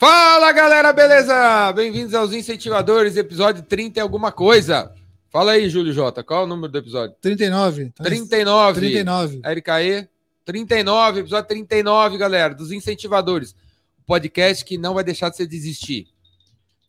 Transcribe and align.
Fala 0.00 0.50
galera, 0.52 0.94
beleza? 0.94 1.70
Bem-vindos 1.72 2.14
aos 2.14 2.32
Incentivadores, 2.32 3.18
episódio 3.18 3.62
30 3.62 3.98
e 3.98 4.00
alguma 4.00 4.32
coisa. 4.32 4.94
Fala 5.28 5.52
aí, 5.52 5.68
Júlio 5.68 5.92
Jota, 5.92 6.24
qual 6.24 6.40
é 6.40 6.44
o 6.44 6.46
número 6.46 6.72
do 6.72 6.78
episódio? 6.78 7.14
39. 7.20 7.92
39. 8.02 8.80
39. 8.80 9.42
RKE, 9.44 10.08
39, 10.42 11.20
episódio 11.20 11.48
39, 11.48 12.16
galera, 12.16 12.54
dos 12.54 12.72
Incentivadores. 12.72 13.54
O 13.98 14.06
podcast 14.06 14.64
que 14.64 14.78
não 14.78 14.94
vai 14.94 15.04
deixar 15.04 15.28
de 15.28 15.36
você 15.36 15.46
desistir 15.46 16.08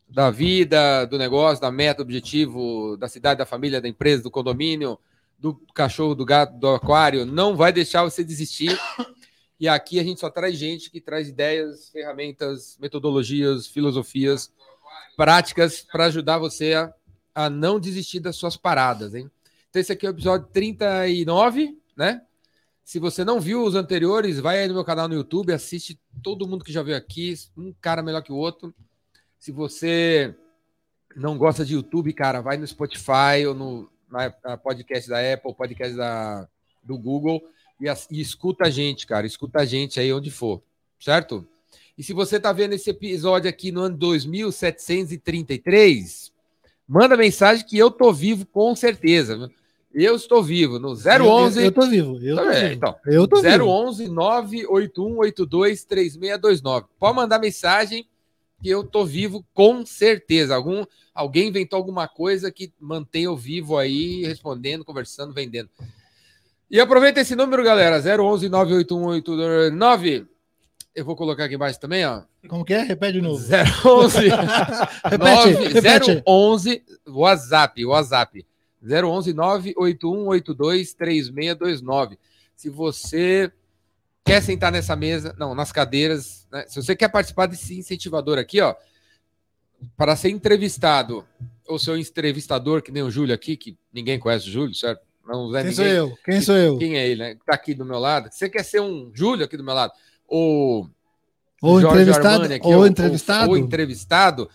da 0.07 0.32
vida, 0.32 1.04
do 1.04 1.18
negócio, 1.18 1.62
da 1.62 1.70
meta, 1.70 1.98
do 1.98 2.04
objetivo, 2.04 2.96
da 2.96 3.09
cidade, 3.09 3.39
da 3.39 3.46
família, 3.46 3.82
da 3.82 3.89
empresa, 3.89 4.23
do 4.23 4.32
condomínio, 4.32 4.98
do 5.38 5.62
cachorro, 5.75 6.16
do 6.16 6.23
gato, 6.23 6.57
do 6.57 6.70
aquário. 6.70 7.25
Não 7.25 7.57
vai 7.57 7.73
deixar 7.73 8.05
você 8.05 8.23
desistir. 8.23 8.80
E 9.62 9.68
aqui 9.68 10.00
a 10.00 10.04
gente 10.04 10.20
só 10.20 10.28
traz 10.28 10.57
gente 10.57 10.89
que 10.89 11.00
traz 11.00 11.30
ideias, 11.30 11.88
ferramentas, 11.89 12.75
metodologias, 12.82 13.67
filosofias, 13.67 14.52
práticas 15.16 15.84
para 15.84 16.05
ajudar 16.05 16.40
você 16.40 16.73
a, 16.73 16.91
a 17.36 17.48
não 17.48 17.80
desistir 17.80 18.20
das 18.20 18.36
suas 18.36 18.58
paradas, 18.58 19.13
hein? 19.13 19.30
Então, 19.70 19.80
esse 19.80 19.91
aqui 19.91 20.08
é 20.08 20.09
o 20.09 20.13
episódio 20.13 20.48
39, 20.48 21.77
né? 21.95 22.23
Se 22.84 22.98
você 22.98 23.23
não 23.23 23.39
viu 23.39 23.63
os 23.63 23.76
anteriores, 23.76 24.39
vai 24.39 24.58
aí 24.58 24.67
no 24.67 24.73
meu 24.73 24.84
canal 24.84 25.08
no 25.08 25.13
YouTube, 25.13 25.53
assiste 25.53 26.00
todo 26.23 26.48
mundo 26.48 26.66
que 26.66 26.73
já 26.73 26.81
veio 26.81 26.98
aqui, 26.98 27.36
um 27.55 27.72
cara 27.80 28.02
melhor 28.02 28.23
que 28.23 28.31
o 28.31 28.38
outro. 28.38 28.73
Se 29.38 29.52
você 29.52 30.36
não 31.16 31.38
gosta 31.38 31.64
de 31.64 31.75
YouTube, 31.75 32.12
cara, 32.14 32.41
vai 32.41 32.58
no 32.58 32.66
Spotify 32.66 33.45
ou 33.48 33.53
no 33.53 33.91
na, 34.09 34.58
podcast 34.58 35.08
da 35.08 35.20
Apple, 35.34 35.53
podcast 35.53 35.95
da, 35.95 36.50
do 36.84 36.98
Google 36.98 37.44
e, 37.81 37.88
e 38.17 38.21
escuta 38.21 38.67
a 38.67 38.70
gente, 38.70 39.08
cara. 39.08 39.26
Escuta 39.26 39.59
a 39.62 39.66
gente 39.66 39.99
aí 39.99 40.13
onde 40.13 40.30
for, 40.31 40.62
certo? 40.99 41.45
E 41.98 42.03
se 42.03 42.13
você 42.13 42.39
tá 42.39 42.53
vendo 42.53 42.73
esse 42.73 42.89
episódio 42.89 43.49
aqui 43.49 43.72
no 43.72 43.81
ano 43.81 43.98
2733, 43.98 46.31
manda 46.88 47.17
mensagem 47.17 47.66
que 47.66 47.78
eu 47.78 47.91
tô 47.91 48.14
vivo 48.14 48.45
com 48.45 48.73
certeza. 48.75 49.50
Eu 49.94 50.16
estou 50.16 50.41
vivo 50.41 50.80
no 50.80 50.95
011. 50.95 51.59
Eu, 51.59 51.66
eu 51.66 51.72
tô 51.72 51.86
vivo. 51.86 52.17
Eu 52.22 52.38
tô 52.38 52.50
É, 52.50 52.61
vivo. 52.61 52.73
então, 52.73 52.95
eu 53.06 53.28
tô 53.28 53.41
vivo. 53.41 53.66
011 53.66 54.08
98182 54.08 55.84
3629. 55.84 56.88
Pode 56.97 57.16
mandar 57.16 57.39
mensagem 57.39 58.08
que 58.61 58.69
eu 58.69 58.86
tô 58.86 59.03
vivo 59.06 59.45
com 59.53 59.86
certeza. 59.86 60.56
Algum 60.56 60.86
alguém 61.13 61.50
inventou 61.50 61.75
alguma 61.78 62.08
coisa 62.08 62.50
que 62.50 62.72
mantém 62.80 63.23
eu 63.23 63.36
vivo 63.36 63.78
aí, 63.78 64.23
respondendo, 64.25 64.86
conversando, 64.86 65.34
vendendo. 65.34 65.69
E 66.72 66.80
aproveita 66.80 67.19
esse 67.19 67.36
número, 67.36 67.61
galera, 67.66 67.97
011 67.97 68.47
98189. 68.47 70.25
Eu 70.95 71.03
vou 71.03 71.17
colocar 71.17 71.44
aqui 71.44 71.55
embaixo 71.55 71.78
também, 71.78 72.05
ó. 72.05 72.22
Como 72.47 72.63
que 72.63 72.73
é? 72.73 72.81
Repete 72.83 73.13
de 73.16 73.22
novo. 73.22 73.44
011 73.44 74.30
Repete, 75.03 75.73
repete. 75.73 76.23
011 76.25 76.81
WhatsApp, 77.08 77.86
WhatsApp. 77.86 78.45
011 78.81 79.33
98182 79.33 80.94
3629. 80.94 82.17
Se 82.55 82.69
você 82.69 83.52
quer 84.23 84.41
sentar 84.41 84.72
nessa 84.72 84.95
mesa, 84.95 85.35
não, 85.38 85.53
nas 85.53 85.73
cadeiras, 85.73 86.47
né? 86.50 86.63
se 86.69 86.81
você 86.81 86.95
quer 86.95 87.09
participar 87.09 87.47
desse 87.47 87.78
incentivador 87.78 88.38
aqui, 88.38 88.61
ó, 88.61 88.73
para 89.97 90.16
ser 90.16 90.30
entrevistado, 90.30 91.28
ou 91.67 91.78
seu 91.78 91.97
entrevistador, 91.97 92.81
que 92.81 92.94
nem 92.94 93.03
o 93.03 93.11
Júlio 93.11 93.35
aqui, 93.35 93.58
que 93.58 93.78
ninguém 93.91 94.17
conhece 94.17 94.47
o 94.47 94.52
Júlio, 94.52 94.73
certo? 94.73 95.11
Não 95.32 95.56
é 95.56 95.62
Quem 95.62 95.72
ninguém. 95.72 95.74
sou 95.74 95.86
eu? 95.86 96.18
Quem 96.26 96.42
sou 96.42 96.56
eu? 96.58 96.78
Quem 96.78 96.98
é 96.98 97.08
ele, 97.08 97.22
né? 97.24 97.36
Que 97.36 97.46
tá 97.46 97.54
aqui 97.54 97.74
do 97.74 97.86
meu 97.86 98.00
lado. 98.00 98.30
Você 98.32 98.50
quer 98.50 98.64
ser 98.64 98.82
um 98.82 99.12
Júlio 99.14 99.46
aqui 99.46 99.56
do 99.58 99.64
meu 99.64 99.74
lado? 99.74 99.94
Ou 100.28 100.90
Ou 101.62 101.80
Jorge 101.82 102.02
entrevistado? 102.02 102.36
Armani 102.44 102.54
aqui, 102.56 102.68
ou 102.68 102.88
entrevistado? 102.88 103.50
Ou, 103.50 103.58
entrevistado, 103.58 104.50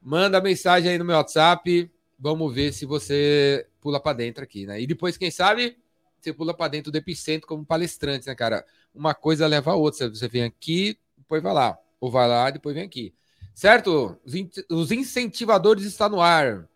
manda 0.00 0.40
mensagem 0.40 0.90
aí 0.90 0.98
no 0.98 1.04
meu 1.04 1.16
WhatsApp. 1.16 1.90
Vamos 2.18 2.54
ver 2.54 2.72
se 2.72 2.86
você 2.86 3.66
pula 3.80 4.00
para 4.00 4.16
dentro 4.16 4.42
aqui, 4.42 4.64
né? 4.66 4.80
E 4.80 4.86
depois, 4.86 5.16
quem 5.16 5.30
sabe, 5.30 5.76
você 6.20 6.32
pula 6.32 6.54
para 6.54 6.68
dentro 6.68 6.90
do 6.90 6.96
epicentro 6.98 7.46
como 7.46 7.64
palestrante, 7.64 8.26
né, 8.26 8.34
cara? 8.34 8.64
Uma 8.94 9.14
coisa 9.14 9.46
leva 9.46 9.72
a 9.72 9.74
outra. 9.74 10.08
Você 10.08 10.26
vem 10.28 10.44
aqui, 10.44 10.98
depois 11.18 11.42
vai 11.42 11.52
lá. 11.52 11.78
Ou 12.00 12.10
vai 12.10 12.26
lá, 12.28 12.50
depois 12.50 12.74
vem 12.74 12.84
aqui. 12.84 13.12
Certo? 13.54 14.16
Os, 14.24 14.34
in- 14.34 14.50
os 14.70 14.90
incentivadores 14.92 15.84
estão 15.84 16.08
no 16.08 16.20
ar. 16.20 16.68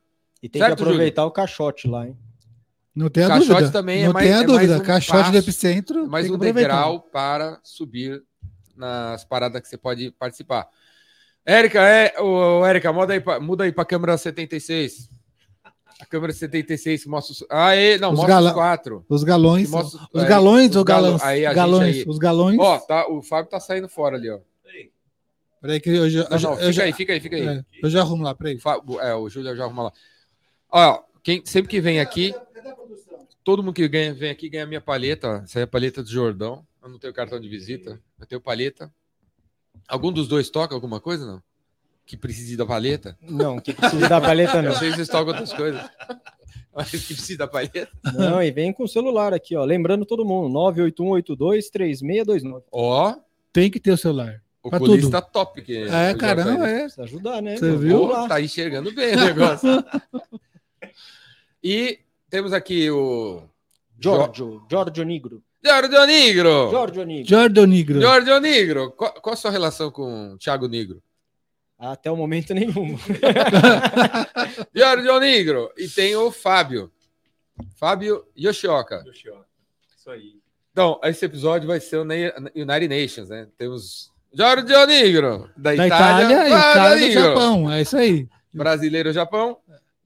E 0.43 0.49
tem 0.49 0.61
Certo, 0.61 0.77
que 0.77 0.83
aproveitar 0.83 1.25
o 1.27 1.31
caixote 1.31 1.87
lá, 1.87 2.07
hein? 2.07 2.17
Não 2.95 3.09
tem 3.09 3.25
a 3.25 3.29
Caixote 3.29 3.49
dúvida. 3.51 3.71
também 3.71 4.03
é 4.03 4.07
não 4.07 4.13
mais- 4.13 4.27
tem 4.27 4.35
a 4.35 4.37
é 4.43 4.47
mais 4.47 4.53
dúvida. 4.53 4.77
um 4.79 4.83
Caixote 4.83 5.19
passo, 5.19 5.33
do 5.33 5.39
epicentro. 5.39 6.09
mais 6.09 6.29
um 6.31 6.37
degrau 6.37 7.01
para 7.01 7.61
subir 7.63 8.23
nas 8.77 9.25
paradas 9.25 9.61
que 9.63 9.69
você 9.69 9.77
pode 9.79 10.11
participar. 10.13 10.67
Érica, 11.47 11.81
é, 11.89 12.21
ô, 12.21 12.65
Érica, 12.67 12.93
muda 12.93 13.13
aí, 13.13 13.21
pra, 13.21 13.41
muda 13.41 13.65
aí 13.65 13.73
para 13.73 13.83
a 13.83 13.87
câmera 13.87 14.19
76. 14.19 15.09
A 16.01 16.07
câmera 16.07 16.33
76 16.33 17.05
mostra 17.07 17.33
os. 17.33 17.45
Ah, 17.51 17.75
é, 17.75 17.99
não, 17.99 18.11
Os 18.13 18.17
mostra 18.17 18.35
gala- 18.35 18.49
os 18.51 18.55
quatro. 18.55 19.05
Os 19.09 19.23
galões. 19.25 19.71
Mostra- 19.71 20.01
os 20.13 20.23
é, 20.23 20.27
galões 20.27 20.71
os 20.71 20.77
ou 20.77 20.85
galões? 20.85 21.23
aí 21.23 21.43
galões. 21.55 21.97
aí. 21.97 22.05
Os 22.07 22.19
galões. 22.19 22.59
Ó, 22.59 22.79
tá, 22.79 23.07
o 23.09 23.23
Fábio 23.23 23.51
tá 23.51 23.61
saindo 23.61 23.89
fora 23.89 24.17
ali, 24.17 24.31
ó. 24.31 24.39
Peraí 25.61 25.79
que 25.79 25.91
eu 25.91 26.09
já. 26.09 26.27
Não, 26.31 26.39
não, 26.39 26.51
eu 26.53 26.57
fica 26.59 26.73
já- 26.73 26.83
aí, 26.85 26.93
fica 26.95 27.13
aí, 27.13 27.21
fica 27.21 27.37
aí. 27.37 27.47
é, 27.47 27.65
eu 27.83 27.91
já 27.91 28.01
arrumo 28.01 28.23
lá, 28.25 28.35
peraí. 28.35 28.57
O 28.57 28.61
Fábio- 28.61 28.99
é, 29.01 29.15
o 29.15 29.29
Júlio 29.29 29.55
já 29.55 29.65
arruma 29.65 29.83
lá. 29.85 29.93
Ó, 30.73 31.03
quem, 31.23 31.43
sempre 31.45 31.69
que 31.71 31.81
vem 31.83 32.01
aqui, 32.01 32.35
todo 33.51 33.63
mundo 33.65 33.75
que 33.75 33.89
ganha, 33.89 34.15
vem 34.15 34.31
aqui 34.31 34.49
ganha 34.49 34.65
minha 34.65 34.81
palheta. 34.81 35.29
ó. 35.29 35.37
Essa 35.39 35.59
aí 35.59 35.63
é 35.63 35.65
a 35.65 35.67
palheta 35.67 36.03
do 36.03 36.09
Jordão. 36.09 36.65
Eu 36.83 36.89
não 36.89 36.99
tenho 36.99 37.13
cartão 37.13 37.39
de 37.41 37.49
visita, 37.49 38.01
eu 38.19 38.27
tenho 38.27 38.41
palheta. 38.41 38.91
Algum 39.89 40.13
dos 40.13 40.29
dois 40.29 40.49
toca 40.49 40.75
alguma 40.75 41.01
coisa, 41.01 41.27
não? 41.27 41.43
Que 42.07 42.17
precise 42.17 42.57
da 42.57 42.65
palheta? 42.65 43.19
Não, 43.21 43.59
que 43.61 43.73
precisa 43.73 44.09
da 44.09 44.21
palheta 44.21 44.57
Não 44.63 44.71
não. 44.71 44.79
sei 44.79 44.91
se 44.91 44.97
vocês 44.97 45.09
tocam 45.09 45.29
outras 45.29 45.53
coisas. 45.53 45.83
Mas 46.75 46.91
que 46.91 46.99
precisa 47.15 47.39
da 47.39 47.49
palheta. 47.49 47.91
Não, 48.15 48.41
e 48.41 48.51
vem 48.53 48.73
com 48.73 48.85
o 48.85 48.89
celular 48.89 49.35
aqui, 49.35 49.57
ó. 49.57 49.65
Lembrando 49.65 50.07
todo 50.07 50.25
mundo, 50.25 50.49
981823629. 50.55 52.63
Ó, 52.71 53.17
Tem 53.53 53.69
que 53.69 53.81
ter 53.81 53.91
o 53.91 53.97
celular. 53.97 54.41
Pra 54.63 54.77
oculista 54.77 55.21
top. 55.21 55.61
Que 55.63 55.79
É, 55.89 56.13
o 56.13 56.19
caramba, 56.19 56.69
é. 56.69 56.81
Precisa 56.83 57.03
ajudar, 57.03 57.43
né? 57.43 57.57
Você 57.57 57.77
viu? 57.77 57.99
Pô, 57.99 58.07
lá. 58.13 58.29
tá 58.29 58.41
enxergando 58.41 58.93
bem 58.95 59.17
o 59.17 59.25
negócio. 59.25 59.69
e 61.63 61.99
temos 62.31 62.53
aqui 62.53 62.91
o 62.91 63.43
Giorgio, 63.99 64.63
Giorgio 64.71 65.05
Negro. 65.05 65.43
Giorgio 65.63 66.07
Negro. 66.07 66.71
Giorgio 66.71 67.05
Negro. 67.05 67.29
Jordan 67.29 67.67
Negro. 67.67 68.01
Giorgio 68.01 68.41
Negro. 68.41 68.93
Qual, 68.93 69.13
qual 69.15 69.35
a 69.35 69.37
sua 69.37 69.51
relação 69.51 69.91
com 69.91 70.33
o 70.33 70.39
Thiago 70.39 70.69
Negro? 70.69 71.03
Até 71.79 72.11
o 72.11 72.17
momento 72.17 72.55
nenhum. 72.55 72.97
Giorgio 74.75 75.21
Negro. 75.21 75.71
E 75.77 75.89
tem 75.89 76.17
o 76.17 76.31
Fábio. 76.31 76.91
Fábio 77.77 78.25
Yoshioka. 78.39 79.05
Isso 79.97 80.11
aí. 80.11 80.41
Então, 80.73 80.99
esse 81.05 81.25
episódio 81.27 81.67
vai 81.67 81.81
ser 81.81 81.99
o 81.99 82.03
United 82.03 82.89
Nations, 82.89 83.29
né? 83.29 83.49
Temos 83.59 84.11
Giorgio 84.33 84.87
Negro, 84.87 85.51
da, 85.57 85.75
Da 85.75 85.87
Itália, 85.87 86.47
Itália 86.49 86.97
e 86.97 87.09
Negro. 87.09 87.23
Japão. 87.23 87.73
É 87.73 87.83
isso 87.83 87.97
aí. 87.97 88.29
Brasileiro 88.53 89.13
Japão 89.13 89.59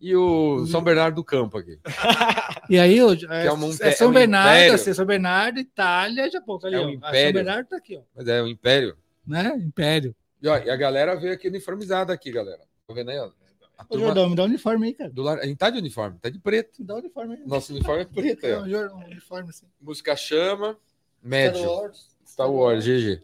e 0.07 0.15
o 0.17 0.67
São 0.67 0.83
Bernardo 0.83 1.15
do 1.17 1.25
Campo 1.25 1.57
aqui. 1.59 1.79
E 2.71 2.79
aí, 2.79 3.03
o- 3.03 3.13
é, 3.13 3.47
é 3.47 3.53
um 3.53 3.71
é 3.81 3.91
São 3.93 4.07
é 4.07 4.11
um 4.11 4.13
Bernardo, 4.15 4.73
assim, 4.75 4.95
São 4.95 5.05
Bernardo, 5.05 5.61
Itália, 5.61 6.31
Japão. 6.31 6.59
Tá 6.59 6.67
ali, 6.69 6.77
É 6.77 6.81
um 6.81 6.85
ó. 6.85 6.89
Ah, 6.89 6.93
império. 6.95 7.25
São 7.27 7.33
Bernardo 7.35 7.69
tá 7.69 7.77
aqui, 7.77 7.97
ó. 7.99 8.01
Mas 8.17 8.29
é 8.29 8.43
o 8.43 8.47
Império. 8.49 8.97
Né? 9.27 9.55
Império. 9.57 10.15
E, 10.41 10.49
ó, 10.49 10.57
e 10.59 10.71
a 10.71 10.77
galera 10.77 11.15
veio 11.15 11.35
aqui 11.35 11.49
uniformizada 11.49 12.11
aqui, 12.13 12.33
galera. 12.33 12.61
Tá 12.87 12.95
vendo 12.95 13.11
aí, 13.11 13.19
ó? 13.19 13.31
A 13.77 13.83
Ô, 13.83 13.87
turma 13.89 14.07
Jordão, 14.07 14.31
me 14.31 14.37
dá 14.37 14.43
um 14.43 14.47
uniforme 14.47 14.87
aí, 14.87 14.95
cara. 14.95 15.11
do 15.11 15.23
lar... 15.23 15.39
A 15.41 15.47
gente 15.47 15.59
tá 15.59 15.69
de 15.69 15.79
uniforme, 15.79 16.19
tá 16.21 16.31
de 16.31 16.39
preto. 16.39 16.81
Me 16.81 16.87
dá 16.87 16.95
um 16.95 16.99
uniforme 16.99 17.35
aí. 17.35 17.41
Nosso 17.47 17.73
uniforme 17.75 18.03
é 18.03 18.05
preto, 18.07 18.47
aí, 18.47 18.53
É, 18.53 18.57
ó. 18.57 18.63
um 18.63 18.97
um 19.01 19.05
uniforme 19.05 19.51
assim. 19.51 19.67
Música 19.81 20.17
chama, 20.17 20.77
médio. 21.23 21.59
Star 21.61 21.71
Wars. 21.71 22.09
Star 22.27 22.51
Wars, 22.51 22.85
GG. 22.87 23.21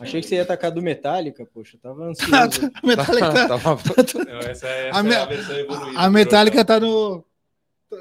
Achei 0.00 0.20
que 0.20 0.26
você 0.26 0.36
ia 0.36 0.42
atacar 0.42 0.70
do 0.70 0.82
Metallica, 0.82 1.46
poxa. 1.46 1.78
Tava 1.82 2.04
ansioso. 2.10 2.70
A 2.82 2.86
Metallica, 2.86 3.32
tá- 3.32 3.48
Tava- 3.58 3.76
Não, 4.26 4.38
essa 4.40 4.66
é, 4.66 4.84
A 4.86 4.88
essa 4.88 5.02
me- 5.02 5.12
é 5.14 5.16
a 5.16 5.24
versão 5.26 5.56
evoluída. 5.56 5.98
a 6.00 6.10
Metallica 6.10 6.64
tá 6.64 6.80
no. 6.80 7.24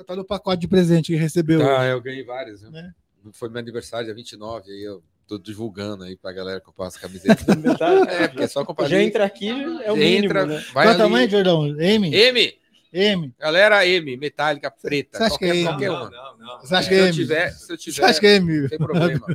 tá 0.08 0.16
no 0.16 0.26
pacote 0.26 0.62
de 0.62 0.68
presente 0.68 1.12
que 1.12 1.18
recebeu. 1.18 1.60
Tá, 1.60 1.86
eu 1.86 2.02
ganhei 2.02 2.24
vários. 2.24 2.62
Viu? 2.62 2.72
Né? 2.72 2.92
Foi 3.34 3.50
meu 3.50 3.60
aniversário, 3.60 4.06
dia 4.06 4.16
29, 4.16 4.72
aí 4.72 4.84
eu 4.84 5.04
tô 5.28 5.38
divulgando 5.38 6.04
aí 6.04 6.16
pra 6.18 6.32
galera 6.34 6.62
as 6.80 6.98
camisetas. 6.98 7.46
Do 7.46 7.58
Metallica. 7.58 8.12
é, 8.12 8.28
porque 8.28 8.44
é 8.44 8.48
só 8.48 8.66
comprar 8.66 8.88
Já 8.88 9.02
entra 9.02 9.24
aqui, 9.26 9.50
é 9.50 9.92
o 9.92 9.96
mínimo, 9.96 10.26
entra, 10.26 10.46
né? 10.46 10.64
vai 10.74 10.88
Qual 10.88 10.98
tamanho, 10.98 11.30
Jordão? 11.30 11.68
M? 11.80 12.14
M, 12.16 12.54
M. 12.94 13.34
galera, 13.40 13.86
M, 13.86 14.18
metálica 14.18 14.72
preta. 14.72 15.18
Você 15.20 15.24
acha 15.26 15.38
que 15.38 15.46
qualquer, 15.46 15.56
é 15.56 15.60
M? 15.60 15.68
qualquer 15.68 15.90
não, 15.90 15.96
uma. 16.02 16.10
não, 16.10 16.38
não. 16.38 16.60
Você 16.62 16.76
acha 16.76 16.84
Se 16.84 16.90
que 16.90 16.96
é 16.96 17.00
eu 17.00 17.06
M? 17.06 17.14
tiver, 17.14 17.52
se 17.52 17.72
eu 17.74 17.78
Você 17.78 17.92
tiver, 17.92 18.06
acha 18.06 18.20
que 18.20 18.28
é 18.28 18.36
M? 18.38 18.62
não 18.62 18.70
tem 18.70 18.78
problema. 18.80 19.26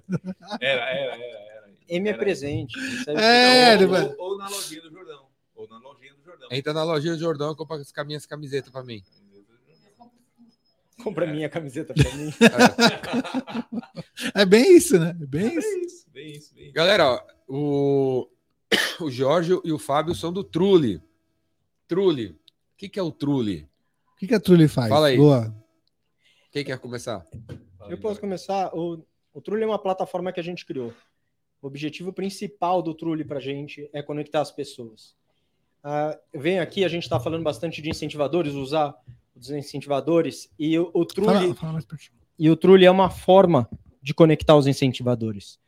Era, 0.61 0.83
era, 0.91 1.15
era. 1.15 1.46
M 1.89 2.09
é 2.09 2.15
presente. 2.15 2.79
Isso 2.79 3.11
É, 3.11 3.77
ou, 3.81 3.89
vai- 3.89 4.07
ou, 4.07 4.17
ou 4.19 4.39
na 4.39 4.49
lojinha 4.49 4.81
do 4.83 4.91
Jordão. 4.91 5.27
Ou 5.55 5.69
na 5.69 5.79
lojinha 5.79 6.15
do 6.15 6.23
Jordão. 6.25 6.49
Entra 6.51 6.73
na 6.73 6.83
lojinha 6.85 7.15
do 7.15 7.19
Jordão 7.21 7.53
e 7.53 7.57
compra 7.57 7.77
as 7.77 7.93
minhas 8.07 8.27
camisetas 8.27 8.71
pra 8.71 8.83
mim. 8.83 9.03
Compra 11.03 11.27
minha 11.27 11.49
camiseta 11.49 11.95
pra 11.95 12.15
mim. 12.15 12.31
É 14.35 14.45
bem 14.47 14.77
isso, 14.77 14.99
né? 14.99 15.11
É 15.21 15.27
bem 15.27 15.47
isso. 15.59 15.61
Bem 15.61 15.83
isso, 15.85 16.07
bem 16.11 16.33
isso, 16.33 16.55
bem 16.55 16.65
isso. 16.65 16.73
Galera, 16.75 17.07
ó, 17.07 17.23
o... 17.49 18.29
O 19.01 19.11
Jorge 19.11 19.53
e 19.63 19.73
o 19.73 19.79
Fábio 19.79 20.15
são 20.15 20.33
do 20.33 20.43
Trulli. 20.43 21.03
Trulli. 21.87 22.29
O 22.29 22.37
que, 22.79 22.89
que 22.89 22.99
é 22.99 23.03
o 23.03 23.13
Trulli? 23.13 23.69
O 24.15 24.17
que, 24.17 24.27
que 24.27 24.35
a 24.35 24.41
Trulli 24.41 24.69
faz? 24.69 24.89
Fala 24.89 25.09
aí. 25.09 25.17
Boa. 25.19 25.55
Quem 26.51 26.65
quer 26.65 26.79
começar? 26.79 27.27
Eu 27.89 27.99
posso 28.01 28.19
começar. 28.21 28.75
O, 28.75 29.05
o 29.35 29.41
Trulli 29.43 29.63
é 29.63 29.67
uma 29.67 29.79
plataforma 29.79 30.33
que 30.33 30.41
a 30.41 30.43
gente 30.43 30.65
criou. 30.65 30.93
O 31.67 31.69
objetivo 31.69 32.13
principal 32.13 32.81
do 32.81 32.95
Trulli 32.95 33.25
para 33.25 33.39
a 33.39 33.41
gente 33.41 33.91
é 33.93 34.01
conectar 34.01 34.41
as 34.41 34.53
pessoas. 34.53 35.17
Ah, 35.83 36.17
vem 36.33 36.61
aqui, 36.61 36.85
a 36.85 36.89
gente 36.89 37.03
está 37.03 37.19
falando 37.19 37.43
bastante 37.43 37.83
de 37.83 37.91
incentivadores, 37.91 38.55
usar 38.55 38.95
os 39.35 39.51
incentivadores, 39.51 40.49
e 40.57 40.79
o, 40.79 40.93
o 40.95 41.05
Trulli. 41.05 41.53
Fala, 41.55 41.81
fala. 41.83 41.99
E 42.39 42.49
o 42.49 42.55
Trulli 42.55 42.85
é 42.85 42.91
uma 42.91 43.11
forma 43.11 43.69
de 44.01 44.15
conectar 44.15 44.55
os 44.55 44.69
incentivadores. 44.69 45.59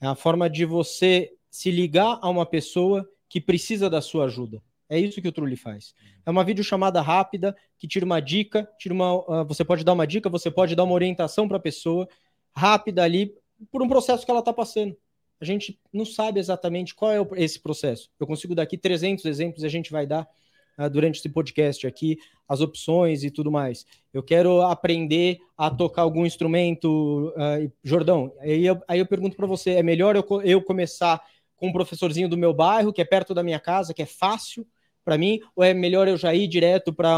É 0.00 0.06
a 0.06 0.14
forma 0.14 0.48
de 0.48 0.64
você 0.64 1.34
se 1.50 1.70
ligar 1.70 2.18
a 2.22 2.30
uma 2.30 2.46
pessoa 2.46 3.06
que 3.28 3.38
precisa 3.38 3.90
da 3.90 4.00
sua 4.00 4.24
ajuda. 4.24 4.62
É 4.88 4.98
isso 4.98 5.20
que 5.20 5.28
o 5.28 5.32
Trulli 5.32 5.56
faz. 5.56 5.94
É 6.24 6.30
uma 6.30 6.42
videochamada 6.42 7.02
rápida 7.02 7.54
que 7.76 7.86
tira 7.86 8.06
uma 8.06 8.18
dica, 8.18 8.66
tira 8.78 8.94
uma, 8.94 9.22
ah, 9.28 9.42
você 9.42 9.62
pode 9.62 9.84
dar 9.84 9.92
uma 9.92 10.06
dica, 10.06 10.30
você 10.30 10.50
pode 10.50 10.74
dar 10.74 10.84
uma 10.84 10.94
orientação 10.94 11.46
para 11.46 11.58
a 11.58 11.60
pessoa 11.60 12.08
rápida 12.56 13.02
ali 13.02 13.34
por 13.70 13.82
um 13.82 13.88
processo 13.88 14.24
que 14.24 14.30
ela 14.30 14.40
está 14.40 14.50
passando. 14.50 14.96
A 15.40 15.44
gente 15.44 15.78
não 15.92 16.04
sabe 16.06 16.40
exatamente 16.40 16.94
qual 16.94 17.10
é 17.10 17.20
o- 17.20 17.28
esse 17.36 17.60
processo. 17.60 18.08
Eu 18.18 18.26
consigo 18.26 18.54
dar 18.54 18.62
aqui 18.62 18.78
300 18.78 19.24
exemplos 19.24 19.62
e 19.62 19.66
a 19.66 19.70
gente 19.70 19.90
vai 19.92 20.06
dar 20.06 20.26
ah, 20.76 20.88
durante 20.88 21.20
esse 21.20 21.28
podcast 21.28 21.86
aqui 21.86 22.18
as 22.48 22.60
opções 22.60 23.22
e 23.22 23.30
tudo 23.30 23.50
mais. 23.50 23.86
Eu 24.12 24.22
quero 24.24 24.60
aprender 24.62 25.38
a 25.56 25.70
tocar 25.70 26.02
algum 26.02 26.26
instrumento. 26.26 27.32
e- 27.62 27.70
Jordão, 27.82 28.32
aí 28.40 28.66
eu, 28.66 28.82
aí 28.88 28.98
eu 28.98 29.06
pergunto 29.06 29.36
para 29.36 29.46
você: 29.46 29.70
é 29.70 29.82
melhor 29.82 30.16
eu, 30.16 30.24
eu 30.42 30.60
começar 30.62 31.20
com 31.56 31.68
um 31.68 31.72
professorzinho 31.72 32.28
do 32.28 32.36
meu 32.36 32.52
bairro, 32.52 32.92
que 32.92 33.00
é 33.00 33.04
perto 33.04 33.32
da 33.32 33.42
minha 33.42 33.60
casa, 33.60 33.94
que 33.94 34.02
é 34.02 34.06
fácil 34.06 34.66
para 35.04 35.16
mim, 35.18 35.38
ou 35.54 35.62
é 35.62 35.72
melhor 35.74 36.08
eu 36.08 36.16
já 36.16 36.34
ir 36.34 36.48
direto 36.48 36.92
para 36.92 37.14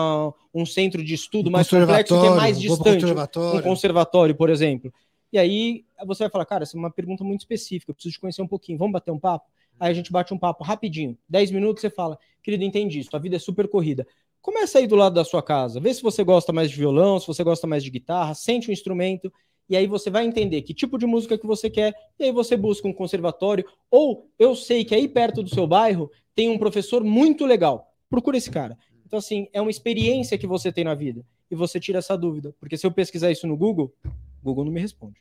um 0.53 0.67
centro 0.67 1.03
de 1.05 1.15
estudo 1.15 1.51
mais 1.51 1.69
complexo, 1.71 2.21
que 2.21 2.27
é 2.27 2.31
mais 2.31 2.61
distante? 2.61 2.97
um 2.97 3.01
conservatório. 3.01 3.63
conservatório, 3.63 4.35
por 4.35 4.51
exemplo. 4.51 4.93
E 5.33 5.39
aí 5.39 5.85
você 6.07 6.25
vai 6.25 6.31
falar, 6.31 6.47
cara, 6.47 6.63
essa 6.63 6.77
é 6.77 6.79
uma 6.79 6.91
pergunta 6.91 7.25
muito 7.25 7.41
específica, 7.41 7.91
eu 7.91 7.95
preciso 7.95 8.15
te 8.15 8.21
conhecer 8.21 8.43
um 8.43 8.49
pouquinho, 8.49 8.79
vamos 8.79 8.93
bater 8.93 9.11
um 9.11 9.19
papo? 9.19 9.47
Aí 9.79 9.91
a 9.91 9.95
gente 9.95 10.11
bate 10.11 10.33
um 10.33 10.39
papo 10.39 10.65
rapidinho, 10.65 11.19
10 11.29 11.51
minutos, 11.51 11.81
você 11.81 11.91
fala, 11.91 12.19
querido, 12.43 12.65
entendi, 12.65 13.03
sua 13.05 13.19
vida 13.19 13.37
é 13.37 13.39
super 13.39 13.69
corrida. 13.69 14.07
Começa 14.41 14.79
aí 14.79 14.87
do 14.87 14.95
lado 14.95 15.15
da 15.15 15.25
sua 15.25 15.43
casa, 15.43 15.81
vê 15.81 15.93
se 15.93 16.03
você 16.03 16.23
gosta 16.23 16.53
mais 16.53 16.71
de 16.71 16.77
violão, 16.77 17.19
se 17.19 17.27
você 17.27 17.43
gosta 17.43 17.67
mais 17.67 17.83
de 17.83 17.91
guitarra, 17.91 18.35
sente 18.35 18.71
o 18.71 18.73
instrumento, 18.73 19.33
e 19.69 19.77
aí 19.77 19.87
você 19.87 20.09
vai 20.09 20.25
entender 20.25 20.63
que 20.63 20.73
tipo 20.73 20.97
de 20.97 21.05
música 21.05 21.37
que 21.37 21.47
você 21.47 21.69
quer, 21.69 21.93
e 22.19 22.25
aí 22.25 22.33
você 22.33 22.57
busca 22.57 22.87
um 22.87 22.93
conservatório, 22.93 23.67
ou 23.91 24.31
eu 24.39 24.55
sei 24.55 24.85
que 24.85 24.95
aí 24.95 25.09
perto 25.09 25.43
do 25.43 25.51
seu 25.51 25.67
bairro 25.67 26.11
tem 26.35 26.49
um 26.49 26.59
professor 26.59 27.03
muito 27.03 27.45
legal, 27.45 27.93
procura 28.09 28.37
esse 28.37 28.51
cara. 28.51 28.79
Então, 29.05 29.19
assim, 29.19 29.49
é 29.53 29.61
uma 29.61 29.71
experiência 29.71 30.39
que 30.39 30.47
você 30.47 30.73
tem 30.73 30.85
na 30.85 30.95
vida, 30.95 31.25
e 31.51 31.55
você 31.55 31.81
tira 31.81 31.99
essa 31.99 32.17
dúvida, 32.17 32.55
porque 32.61 32.77
se 32.77 32.87
eu 32.87 32.93
pesquisar 32.93 33.31
isso 33.33 33.47
no 33.47 33.57
Google, 33.57 33.93
Google 34.47 34.65
não 34.65 34.73
me 34.73 34.81
responde. 34.81 35.21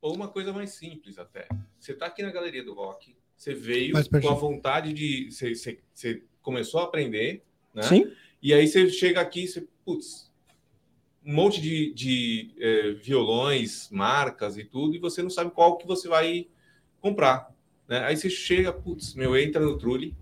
Ou 0.00 0.14
uma 0.14 0.28
coisa 0.28 0.52
mais 0.52 0.70
simples 0.70 1.18
até. 1.18 1.48
Você 1.80 1.92
está 1.92 2.06
aqui 2.06 2.22
na 2.22 2.30
Galeria 2.30 2.62
do 2.62 2.74
Rock, 2.74 3.16
você 3.36 3.54
veio 3.54 3.94
com 4.22 4.28
a 4.28 4.34
vontade 4.34 4.92
de... 4.92 5.30
Você, 5.30 5.54
você- 5.54 5.80
você 5.92 6.22
começou 6.42 6.80
a 6.80 6.84
aprender, 6.84 7.42
né? 7.74 7.82
Sim? 7.82 8.12
E 8.42 8.54
aí 8.54 8.66
você 8.68 8.88
chega 8.90 9.20
aqui 9.20 9.44
e 9.44 9.48
você, 9.48 9.66
putz, 9.84 10.30
um 11.24 11.34
monte 11.34 11.60
de, 11.60 11.92
de 11.92 12.50
eh, 12.58 12.92
violões, 13.02 13.88
marcas 13.90 14.56
e 14.56 14.64
tudo, 14.64 14.94
e 14.94 14.98
você 14.98 15.22
não 15.22 15.30
sabe 15.30 15.50
qual 15.50 15.76
que 15.76 15.86
você 15.86 16.06
vai 16.08 16.46
comprar. 17.00 17.52
Né? 17.88 17.98
Aí 18.04 18.16
você 18.16 18.30
chega, 18.30 18.72
putz, 18.72 19.14
meu, 19.14 19.36
entra 19.36 19.60
no 19.64 19.76
Trulli, 19.76 20.14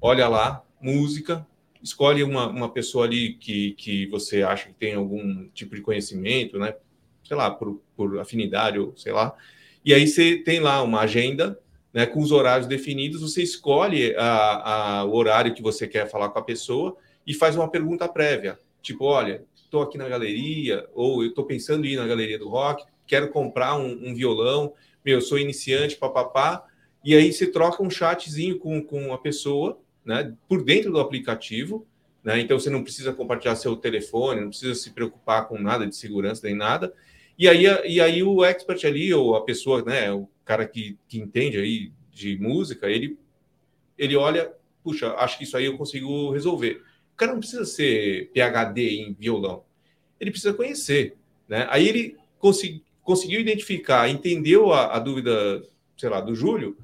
olha 0.00 0.26
lá, 0.28 0.64
música, 0.80 1.46
escolhe 1.82 2.22
uma, 2.22 2.48
uma 2.48 2.68
pessoa 2.72 3.04
ali 3.04 3.34
que, 3.34 3.72
que 3.74 4.06
você 4.06 4.42
acha 4.42 4.68
que 4.68 4.74
tem 4.74 4.94
algum 4.94 5.48
tipo 5.50 5.74
de 5.76 5.82
conhecimento, 5.82 6.58
né? 6.58 6.74
Sei 7.28 7.36
lá, 7.36 7.50
por, 7.50 7.80
por 7.94 8.18
afinidade 8.18 8.78
ou 8.78 8.96
sei 8.96 9.12
lá. 9.12 9.36
E 9.84 9.94
aí 9.94 10.08
você 10.08 10.36
tem 10.36 10.58
lá 10.58 10.82
uma 10.82 11.00
agenda 11.00 11.58
né, 11.92 12.06
com 12.06 12.20
os 12.20 12.32
horários 12.32 12.66
definidos, 12.66 13.20
você 13.20 13.42
escolhe 13.42 14.14
a, 14.16 15.00
a, 15.00 15.04
o 15.04 15.14
horário 15.14 15.54
que 15.54 15.62
você 15.62 15.86
quer 15.86 16.08
falar 16.10 16.28
com 16.30 16.38
a 16.38 16.44
pessoa 16.44 16.96
e 17.26 17.34
faz 17.34 17.56
uma 17.56 17.70
pergunta 17.70 18.08
prévia, 18.08 18.58
tipo, 18.82 19.04
olha, 19.04 19.44
estou 19.54 19.82
aqui 19.82 19.98
na 19.98 20.08
galeria, 20.08 20.88
ou 20.94 21.22
eu 21.22 21.30
estou 21.30 21.44
pensando 21.44 21.86
em 21.86 21.90
ir 21.92 21.96
na 21.96 22.06
galeria 22.06 22.38
do 22.38 22.48
rock, 22.48 22.84
quero 23.06 23.28
comprar 23.30 23.76
um, 23.76 24.10
um 24.10 24.14
violão, 24.14 24.72
meu, 25.04 25.16
eu 25.16 25.20
sou 25.20 25.38
iniciante, 25.38 25.96
papapá, 25.96 26.64
e 27.04 27.14
aí 27.14 27.32
você 27.32 27.46
troca 27.46 27.82
um 27.82 27.90
chatzinho 27.90 28.58
com, 28.58 28.82
com 28.82 29.12
a 29.12 29.18
pessoa, 29.18 29.78
né, 30.04 30.34
por 30.48 30.62
dentro 30.62 30.92
do 30.92 31.00
aplicativo, 31.00 31.86
né, 32.22 32.40
então 32.40 32.58
você 32.58 32.70
não 32.70 32.82
precisa 32.82 33.12
compartilhar 33.12 33.56
seu 33.56 33.76
telefone, 33.76 34.40
não 34.40 34.48
precisa 34.48 34.74
se 34.74 34.90
preocupar 34.90 35.48
com 35.48 35.58
nada 35.58 35.86
de 35.86 35.96
segurança 35.96 36.46
nem 36.46 36.54
nada, 36.54 36.92
e 37.38 37.48
aí, 37.48 37.64
e 37.86 38.00
aí 38.00 38.22
o 38.22 38.44
expert 38.44 38.84
ali, 38.84 39.14
ou 39.14 39.36
a 39.36 39.44
pessoa, 39.44 39.82
né, 39.84 40.10
o 40.12 40.28
cara 40.44 40.66
que, 40.66 40.98
que 41.06 41.18
entende 41.18 41.56
aí 41.56 41.92
de 42.10 42.36
música, 42.36 42.90
ele, 42.90 43.16
ele 43.96 44.16
olha, 44.16 44.52
puxa, 44.82 45.14
acho 45.14 45.38
que 45.38 45.44
isso 45.44 45.56
aí 45.56 45.66
eu 45.66 45.78
consigo 45.78 46.32
resolver. 46.32 46.82
O 47.12 47.16
cara 47.16 47.32
não 47.32 47.38
precisa 47.38 47.64
ser 47.64 48.30
PhD 48.32 49.02
em 49.02 49.12
violão, 49.12 49.62
ele 50.18 50.32
precisa 50.32 50.52
conhecer, 50.52 51.16
né? 51.46 51.66
Aí 51.70 51.86
ele 51.88 52.16
consegui, 52.40 52.82
conseguiu 53.04 53.40
identificar, 53.40 54.08
entendeu 54.08 54.72
a, 54.72 54.96
a, 54.96 54.98
dúvida, 54.98 55.62
sei 55.96 56.08
lá, 56.08 56.20
do 56.20 56.34
Júlio, 56.34 56.76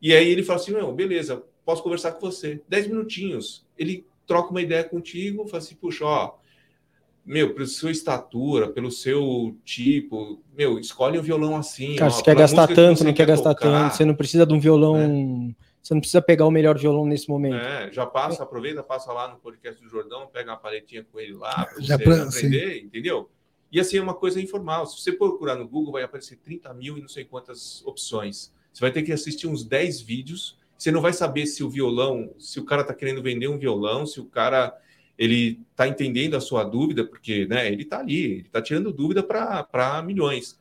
e 0.00 0.14
aí 0.14 0.28
ele 0.28 0.44
fala 0.44 0.60
assim, 0.60 0.70
não, 0.70 0.94
beleza, 0.94 1.42
posso 1.64 1.82
conversar 1.82 2.12
com 2.12 2.20
você. 2.20 2.60
Dez 2.68 2.86
minutinhos, 2.86 3.66
ele 3.76 4.06
troca 4.24 4.50
uma 4.50 4.62
ideia 4.62 4.84
contigo, 4.84 5.48
fala 5.48 5.62
assim, 5.62 5.74
puxa, 5.74 6.04
ó, 6.04 6.34
meu, 7.24 7.54
pela 7.54 7.66
sua 7.66 7.90
estatura, 7.90 8.68
pelo 8.68 8.90
seu 8.90 9.56
tipo, 9.64 10.42
meu, 10.56 10.78
escolhe 10.78 11.18
um 11.18 11.22
violão 11.22 11.56
assim. 11.56 11.96
Cara, 11.96 12.10
ó, 12.10 12.14
você 12.14 12.22
quer 12.22 12.36
gastar 12.36 12.68
que 12.68 12.74
tanto, 12.74 12.98
você 12.98 13.04
não 13.04 13.12
quer 13.14 13.26
gastar 13.26 13.54
tocar. 13.54 13.70
tanto, 13.84 13.96
você 13.96 14.04
não 14.04 14.14
precisa 14.14 14.44
de 14.44 14.52
um 14.52 14.60
violão, 14.60 15.54
você 15.82 15.94
não 15.94 16.00
precisa 16.00 16.20
pegar 16.20 16.46
o 16.46 16.50
melhor 16.50 16.78
violão 16.78 17.06
nesse 17.06 17.28
momento. 17.28 17.56
É, 17.56 17.90
já 17.92 18.04
passa, 18.04 18.42
aproveita, 18.42 18.82
passa 18.82 19.12
lá 19.12 19.28
no 19.28 19.36
podcast 19.36 19.82
do 19.82 19.88
Jordão, 19.88 20.26
pega 20.32 20.50
uma 20.50 20.56
paletinha 20.58 21.04
com 21.10 21.18
ele 21.18 21.32
lá, 21.34 21.64
pra 21.66 21.80
Já 21.80 21.96
você 21.96 22.04
pra- 22.04 22.22
aprender, 22.24 22.82
entendeu? 22.84 23.30
E 23.72 23.80
assim 23.80 23.96
é 23.96 24.02
uma 24.02 24.14
coisa 24.14 24.40
informal. 24.40 24.86
Se 24.86 25.00
você 25.00 25.10
procurar 25.12 25.56
no 25.56 25.66
Google, 25.66 25.92
vai 25.94 26.02
aparecer 26.04 26.36
30 26.36 26.72
mil 26.74 26.96
e 26.96 27.00
não 27.00 27.08
sei 27.08 27.24
quantas 27.24 27.82
opções. 27.84 28.52
Você 28.72 28.80
vai 28.80 28.92
ter 28.92 29.02
que 29.02 29.12
assistir 29.12 29.46
uns 29.46 29.64
10 29.64 30.00
vídeos. 30.00 30.56
Você 30.78 30.90
não 30.92 31.00
vai 31.00 31.12
saber 31.12 31.46
se 31.46 31.64
o 31.64 31.70
violão, 31.70 32.32
se 32.38 32.60
o 32.60 32.64
cara 32.64 32.82
está 32.82 32.94
querendo 32.94 33.22
vender 33.22 33.48
um 33.48 33.58
violão, 33.58 34.06
se 34.06 34.20
o 34.20 34.26
cara 34.26 34.72
ele 35.18 35.60
está 35.70 35.86
entendendo 35.86 36.36
a 36.36 36.40
sua 36.40 36.64
dúvida, 36.64 37.04
porque 37.04 37.46
né, 37.46 37.70
ele 37.70 37.82
está 37.82 38.00
ali, 38.00 38.24
ele 38.24 38.40
está 38.42 38.60
tirando 38.60 38.92
dúvida 38.92 39.22
para 39.22 40.02
milhões. 40.04 40.58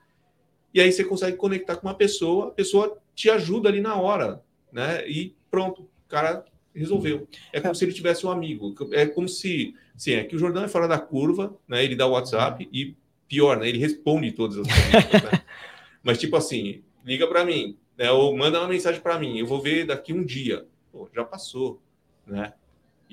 E 0.74 0.82
aí 0.82 0.92
você 0.92 1.04
consegue 1.04 1.38
conectar 1.38 1.76
com 1.76 1.88
uma 1.88 1.94
pessoa, 1.94 2.48
a 2.48 2.52
pessoa 2.52 2.98
te 3.16 3.30
ajuda 3.30 3.70
ali 3.70 3.82
na 3.82 3.96
hora, 3.96 4.44
né? 4.72 5.08
E 5.08 5.36
pronto, 5.50 5.84
o 5.84 6.10
cara 6.10 6.44
resolveu. 6.74 7.28
É 7.52 7.62
como 7.62 7.76
se 7.76 7.86
ele 7.86 7.94
tivesse 7.94 8.26
um 8.26 8.32
amigo. 8.32 8.74
É 8.92 9.06
como 9.06 9.30
se, 9.30 9.76
sim, 9.96 10.14
é 10.14 10.24
que 10.24 10.36
o 10.36 10.40
Jordão 10.40 10.64
é 10.64 10.68
fora 10.68 10.88
da 10.88 11.00
curva, 11.00 11.56
né? 11.68 11.84
Ele 11.84 11.96
dá 11.96 12.08
o 12.08 12.12
WhatsApp 12.12 12.68
e 12.72 12.96
pior, 13.28 13.58
né? 13.58 13.70
Ele 13.70 13.78
responde 13.78 14.32
todas 14.32 14.58
as 14.58 14.68
perguntas, 14.68 15.24
né? 15.32 15.42
Mas 16.02 16.18
tipo 16.18 16.36
assim, 16.36 16.84
liga 17.06 17.28
para 17.28 17.46
mim, 17.46 17.78
né? 17.98 18.12
Ou 18.12 18.36
manda 18.36 18.60
uma 18.60 18.68
mensagem 18.68 19.00
para 19.00 19.20
mim. 19.20 19.38
Eu 19.38 19.46
vou 19.46 19.62
ver 19.62 19.86
daqui 19.86 20.12
um 20.12 20.24
dia. 20.24 20.66
Pô, 20.92 21.08
já 21.14 21.24
passou, 21.24 21.80
né? 22.26 22.54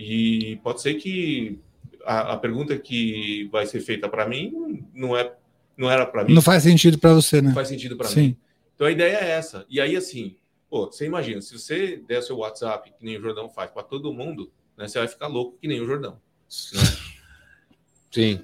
E 0.02 0.57
pode 0.62 0.80
ser 0.80 0.95
que 0.95 1.59
a, 2.07 2.33
a 2.33 2.37
pergunta 2.38 2.78
que 2.78 3.49
vai 3.52 3.66
ser 3.66 3.80
feita 3.80 4.09
para 4.09 4.26
mim 4.26 4.83
não 4.95 5.14
é 5.14 5.30
não 5.76 5.90
era 5.90 6.04
para 6.04 6.25
mim, 6.25 6.35
Não 6.35 6.42
faz 6.42 6.62
sentido 6.62 6.99
pra 6.99 7.14
você, 7.14 7.40
né? 7.40 7.49
não 7.49 7.54
faz 7.54 7.69
sentido 7.69 7.97
para 7.97 8.09
mim. 8.09 8.14
Sim. 8.14 8.37
Então 8.75 8.87
a 8.87 8.90
ideia 8.90 9.16
é 9.16 9.30
essa. 9.30 9.64
E 9.69 9.80
aí, 9.80 9.97
assim, 9.97 10.37
pô, 10.69 10.87
você 10.87 11.07
imagina, 11.07 11.40
se 11.40 11.59
você 11.59 11.97
der 12.07 12.23
seu 12.23 12.37
WhatsApp, 12.37 12.90
que 12.90 13.04
nem 13.04 13.16
o 13.16 13.21
Jordão 13.21 13.49
faz, 13.49 13.71
para 13.71 13.83
todo 13.83 14.12
mundo, 14.12 14.50
né, 14.76 14.87
você 14.88 14.99
vai 14.99 15.09
ficar 15.09 15.26
louco 15.26 15.57
que 15.59 15.66
nem 15.66 15.80
o 15.80 15.87
Jordão. 15.87 16.12
Né? 16.12 16.19
Sim. 18.11 18.40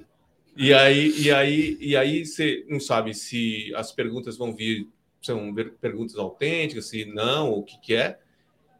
E 0.55 0.73
aí, 0.73 1.13
e 1.19 1.31
aí, 1.31 1.77
e 1.79 1.95
aí 1.95 2.25
você 2.25 2.65
não 2.67 2.79
sabe 2.79 3.13
se 3.13 3.71
as 3.75 3.91
perguntas 3.91 4.35
vão 4.35 4.55
vir, 4.55 4.87
são 5.21 5.53
perguntas 5.79 6.15
autênticas, 6.17 6.87
se 6.87 7.05
não, 7.05 7.51
o 7.51 7.63
que, 7.63 7.79
que 7.79 7.93
é. 7.93 8.19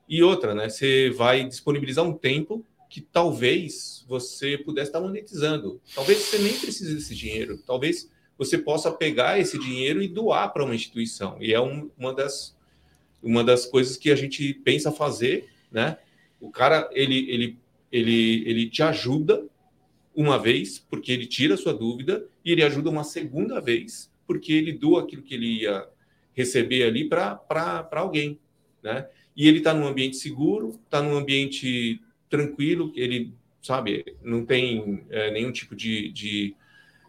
E 0.08 0.24
outra, 0.24 0.54
né? 0.56 0.70
Você 0.70 1.10
vai 1.10 1.44
disponibilizar 1.46 2.06
um 2.06 2.14
tempo 2.14 2.66
que 2.90 3.02
talvez 3.02 4.06
você 4.08 4.58
pudesse 4.58 4.90
estar 4.90 5.02
monetizando. 5.02 5.82
Talvez 5.94 6.20
você 6.20 6.38
nem 6.38 6.54
precise 6.54 6.96
desse 6.96 7.14
dinheiro. 7.14 7.58
Talvez 7.66 8.10
você 8.38 8.58
possa 8.58 8.92
pegar 8.92 9.40
esse 9.40 9.60
dinheiro 9.60 10.02
e 10.02 10.08
doar 10.08 10.54
para 10.54 10.64
uma 10.64 10.76
instituição. 10.76 11.38
E 11.42 11.54
é 11.54 11.60
um- 11.60 11.90
uma, 11.98 12.14
das, 12.14 12.56
uma 13.22 13.44
das 13.44 13.66
coisas 13.66 13.98
que 13.98 14.10
a 14.10 14.16
gente 14.16 14.54
pensa 14.54 14.92
fazer, 14.92 15.50
né? 15.72 15.98
O 16.40 16.50
cara, 16.50 16.88
ele, 16.94 17.30
ele, 17.30 17.58
ele, 17.92 18.44
ele 18.50 18.70
te 18.70 18.82
ajuda 18.84 19.46
uma 20.16 20.40
vez, 20.40 20.80
porque 20.80 21.12
ele 21.12 21.26
tira 21.26 21.56
a 21.56 21.58
sua 21.58 21.74
dúvida, 21.74 22.26
e 22.46 22.52
ele 22.52 22.64
ajuda 22.64 22.90
uma 22.90 23.04
segunda 23.04 23.60
vez, 23.60 24.10
porque 24.26 24.54
ele 24.54 24.72
doa 24.72 25.02
aquilo 25.04 25.22
que 25.22 25.34
ele 25.36 25.62
ia 25.64 25.88
receber 26.34 26.84
ali 26.84 27.08
para 27.10 27.40
alguém, 27.92 28.40
né? 28.82 29.08
E 29.38 29.48
ele 29.48 29.60
está 29.60 29.72
num 29.72 29.86
ambiente 29.86 30.18
seguro, 30.18 30.80
está 30.84 31.00
num 31.00 31.16
ambiente 31.16 32.02
tranquilo, 32.28 32.92
ele, 32.96 33.32
sabe, 33.62 34.18
não 34.24 34.44
tem 34.44 35.06
é, 35.12 35.30
nenhum 35.30 35.52
tipo 35.52 35.76
de, 35.76 36.12
de 36.12 36.56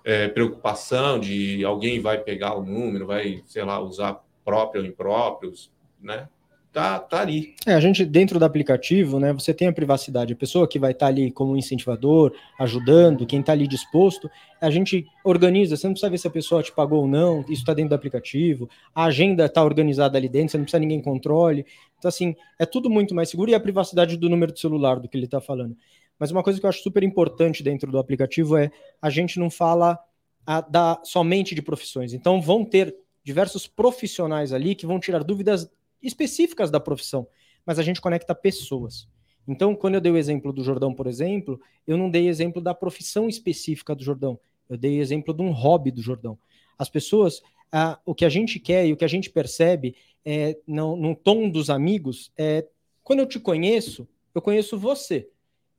é, 0.04 0.28
preocupação 0.28 1.18
de 1.18 1.64
alguém 1.64 2.00
vai 2.00 2.18
pegar 2.18 2.54
o 2.54 2.62
número, 2.62 3.06
vai, 3.06 3.42
sei 3.46 3.64
lá, 3.64 3.80
usar 3.80 4.22
próprio 4.44 4.82
ou 4.82 4.86
impróprios, 4.86 5.72
né? 5.98 6.28
Tá, 6.72 6.98
tá 6.98 7.22
ali. 7.22 7.54
É, 7.66 7.72
a 7.72 7.80
gente, 7.80 8.04
dentro 8.04 8.38
do 8.38 8.44
aplicativo, 8.44 9.18
né, 9.18 9.32
você 9.32 9.54
tem 9.54 9.68
a 9.68 9.72
privacidade. 9.72 10.34
A 10.34 10.36
pessoa 10.36 10.68
que 10.68 10.78
vai 10.78 10.92
estar 10.92 11.06
ali 11.06 11.30
como 11.30 11.56
incentivador, 11.56 12.32
ajudando, 12.60 13.26
quem 13.26 13.40
está 13.40 13.52
ali 13.52 13.66
disposto, 13.66 14.30
a 14.60 14.70
gente 14.70 15.06
organiza. 15.24 15.76
Você 15.76 15.86
não 15.86 15.94
precisa 15.94 16.10
ver 16.10 16.18
se 16.18 16.28
a 16.28 16.30
pessoa 16.30 16.62
te 16.62 16.70
pagou 16.70 17.00
ou 17.00 17.08
não, 17.08 17.40
isso 17.42 17.62
está 17.62 17.72
dentro 17.72 17.90
do 17.90 17.94
aplicativo. 17.94 18.68
A 18.94 19.04
agenda 19.04 19.46
está 19.46 19.64
organizada 19.64 20.18
ali 20.18 20.28
dentro, 20.28 20.50
você 20.50 20.58
não 20.58 20.64
precisa 20.64 20.80
ninguém 20.80 21.00
controle. 21.00 21.64
Então, 21.98 22.08
assim, 22.08 22.36
é 22.58 22.66
tudo 22.66 22.90
muito 22.90 23.14
mais 23.14 23.30
seguro 23.30 23.50
e 23.50 23.54
a 23.54 23.60
privacidade 23.60 24.16
do 24.16 24.28
número 24.28 24.52
do 24.52 24.58
celular, 24.58 25.00
do 25.00 25.08
que 25.08 25.16
ele 25.16 25.24
está 25.24 25.40
falando. 25.40 25.76
Mas 26.18 26.30
uma 26.30 26.42
coisa 26.42 26.60
que 26.60 26.66
eu 26.66 26.68
acho 26.68 26.82
super 26.82 27.02
importante 27.02 27.62
dentro 27.62 27.90
do 27.90 27.98
aplicativo 27.98 28.56
é 28.56 28.70
a 29.00 29.08
gente 29.08 29.38
não 29.38 29.48
fala 29.48 29.98
a, 30.46 30.60
da, 30.60 31.00
somente 31.02 31.54
de 31.54 31.62
profissões. 31.62 32.12
Então, 32.12 32.42
vão 32.42 32.62
ter 32.64 32.94
diversos 33.24 33.66
profissionais 33.66 34.52
ali 34.52 34.74
que 34.74 34.86
vão 34.86 35.00
tirar 35.00 35.24
dúvidas 35.24 35.70
específicas 36.02 36.70
da 36.70 36.80
profissão, 36.80 37.26
mas 37.64 37.78
a 37.78 37.82
gente 37.82 38.00
conecta 38.00 38.34
pessoas. 38.34 39.08
Então, 39.46 39.74
quando 39.74 39.94
eu 39.94 40.00
dei 40.00 40.12
o 40.12 40.16
exemplo 40.16 40.52
do 40.52 40.62
Jordão, 40.62 40.92
por 40.94 41.06
exemplo, 41.06 41.60
eu 41.86 41.96
não 41.96 42.10
dei 42.10 42.28
exemplo 42.28 42.60
da 42.60 42.74
profissão 42.74 43.28
específica 43.28 43.94
do 43.94 44.04
Jordão, 44.04 44.38
eu 44.68 44.76
dei 44.76 45.00
exemplo 45.00 45.32
de 45.32 45.42
um 45.42 45.50
hobby 45.50 45.90
do 45.90 46.02
Jordão. 46.02 46.38
As 46.76 46.90
pessoas, 46.90 47.42
ah, 47.72 47.98
o 48.04 48.14
que 48.14 48.24
a 48.24 48.28
gente 48.28 48.60
quer 48.60 48.86
e 48.86 48.92
o 48.92 48.96
que 48.96 49.04
a 49.04 49.08
gente 49.08 49.30
percebe 49.30 49.96
é, 50.24 50.58
no, 50.66 50.96
no 50.96 51.14
tom 51.16 51.48
dos 51.48 51.70
amigos 51.70 52.30
é 52.36 52.66
quando 53.02 53.20
eu 53.20 53.26
te 53.26 53.40
conheço, 53.40 54.06
eu 54.34 54.42
conheço 54.42 54.78
você. 54.78 55.28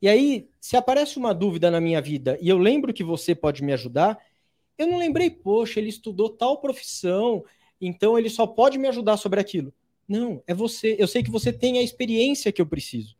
E 0.01 0.07
aí, 0.07 0.49
se 0.59 0.75
aparece 0.75 1.17
uma 1.17 1.33
dúvida 1.33 1.69
na 1.69 1.79
minha 1.79 2.01
vida 2.01 2.37
e 2.41 2.49
eu 2.49 2.57
lembro 2.57 2.93
que 2.93 3.03
você 3.03 3.35
pode 3.35 3.63
me 3.63 3.71
ajudar, 3.73 4.17
eu 4.77 4.87
não 4.87 4.97
lembrei, 4.97 5.29
poxa, 5.29 5.79
ele 5.79 5.89
estudou 5.89 6.29
tal 6.29 6.59
profissão, 6.59 7.43
então 7.79 8.17
ele 8.17 8.29
só 8.29 8.47
pode 8.47 8.77
me 8.77 8.87
ajudar 8.87 9.17
sobre 9.17 9.39
aquilo. 9.39 9.71
Não, 10.09 10.41
é 10.47 10.55
você. 10.55 10.95
Eu 10.97 11.07
sei 11.07 11.21
que 11.21 11.29
você 11.29 11.53
tem 11.53 11.77
a 11.77 11.83
experiência 11.83 12.51
que 12.51 12.59
eu 12.59 12.65
preciso. 12.65 13.15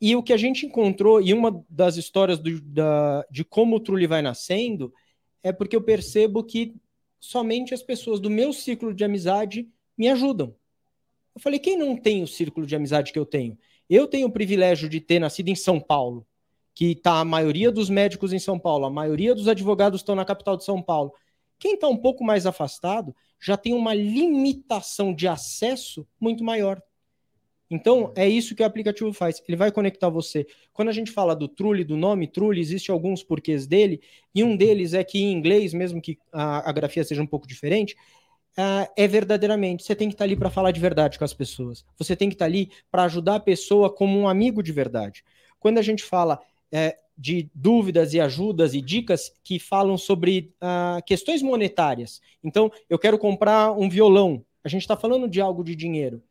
E 0.00 0.16
o 0.16 0.22
que 0.22 0.32
a 0.32 0.36
gente 0.38 0.64
encontrou, 0.64 1.20
e 1.20 1.34
uma 1.34 1.62
das 1.68 1.98
histórias 1.98 2.38
do, 2.38 2.58
da, 2.62 3.22
de 3.30 3.44
como 3.44 3.76
o 3.76 3.80
Trulli 3.80 4.06
vai 4.06 4.22
nascendo, 4.22 4.92
é 5.42 5.52
porque 5.52 5.76
eu 5.76 5.82
percebo 5.82 6.42
que 6.42 6.74
somente 7.20 7.74
as 7.74 7.82
pessoas 7.82 8.18
do 8.18 8.30
meu 8.30 8.52
ciclo 8.52 8.94
de 8.94 9.04
amizade 9.04 9.68
me 9.96 10.08
ajudam. 10.08 10.54
Eu 11.34 11.40
falei, 11.40 11.58
quem 11.58 11.76
não 11.76 11.94
tem 11.94 12.22
o 12.22 12.26
círculo 12.26 12.66
de 12.66 12.74
amizade 12.74 13.12
que 13.12 13.18
eu 13.18 13.26
tenho? 13.26 13.58
Eu 13.88 14.06
tenho 14.06 14.26
o 14.26 14.32
privilégio 14.32 14.88
de 14.88 15.00
ter 15.00 15.18
nascido 15.18 15.48
em 15.48 15.54
São 15.54 15.78
Paulo, 15.78 16.26
que 16.74 16.92
está 16.92 17.20
a 17.20 17.24
maioria 17.24 17.70
dos 17.70 17.90
médicos 17.90 18.32
em 18.32 18.38
São 18.38 18.58
Paulo, 18.58 18.86
a 18.86 18.90
maioria 18.90 19.34
dos 19.34 19.48
advogados 19.48 20.00
estão 20.00 20.14
na 20.14 20.24
capital 20.24 20.56
de 20.56 20.64
São 20.64 20.82
Paulo. 20.82 21.12
Quem 21.58 21.74
está 21.74 21.88
um 21.88 21.96
pouco 21.96 22.24
mais 22.24 22.46
afastado 22.46 23.14
já 23.40 23.56
tem 23.56 23.74
uma 23.74 23.94
limitação 23.94 25.14
de 25.14 25.26
acesso 25.28 26.06
muito 26.20 26.44
maior. 26.44 26.82
Então, 27.68 28.12
é 28.14 28.28
isso 28.28 28.54
que 28.54 28.62
o 28.62 28.66
aplicativo 28.66 29.12
faz. 29.12 29.42
Ele 29.46 29.56
vai 29.56 29.72
conectar 29.72 30.08
você. 30.08 30.46
Quando 30.72 30.88
a 30.88 30.92
gente 30.92 31.10
fala 31.10 31.34
do 31.34 31.48
Trulli, 31.48 31.82
do 31.82 31.96
nome 31.96 32.28
Trulli, 32.28 32.60
existem 32.60 32.92
alguns 32.92 33.24
porquês 33.24 33.66
dele, 33.66 34.00
e 34.34 34.44
um 34.44 34.56
deles 34.56 34.94
é 34.94 35.02
que 35.02 35.18
em 35.18 35.32
inglês, 35.32 35.74
mesmo 35.74 36.00
que 36.00 36.18
a, 36.32 36.68
a 36.68 36.72
grafia 36.72 37.02
seja 37.02 37.22
um 37.22 37.26
pouco 37.26 37.46
diferente, 37.46 37.96
uh, 38.56 38.88
é 38.96 39.08
verdadeiramente. 39.08 39.82
Você 39.82 39.96
tem 39.96 40.08
que 40.08 40.14
estar 40.14 40.24
ali 40.24 40.36
para 40.36 40.50
falar 40.50 40.70
de 40.70 40.80
verdade 40.80 41.18
com 41.18 41.24
as 41.24 41.34
pessoas. 41.34 41.84
Você 41.98 42.14
tem 42.14 42.28
que 42.28 42.36
estar 42.36 42.44
ali 42.44 42.70
para 42.90 43.04
ajudar 43.04 43.36
a 43.36 43.40
pessoa 43.40 43.92
como 43.92 44.16
um 44.16 44.28
amigo 44.28 44.62
de 44.62 44.70
verdade. 44.70 45.24
Quando 45.58 45.78
a 45.78 45.82
gente 45.82 46.04
fala 46.04 46.38
é, 46.70 46.96
de 47.16 47.50
dúvidas 47.54 48.12
e 48.12 48.20
ajudas 48.20 48.74
e 48.74 48.80
dicas 48.80 49.32
que 49.42 49.58
falam 49.58 49.96
sobre 49.96 50.52
uh, 50.60 51.02
questões 51.04 51.42
monetárias. 51.42 52.20
Então, 52.44 52.70
eu 52.90 52.98
quero 52.98 53.18
comprar 53.18 53.72
um 53.72 53.88
violão. 53.88 54.44
A 54.62 54.68
gente 54.68 54.82
está 54.82 54.96
falando 54.96 55.28
de 55.28 55.40
algo 55.40 55.64
de 55.64 55.74
dinheiro. 55.74 56.22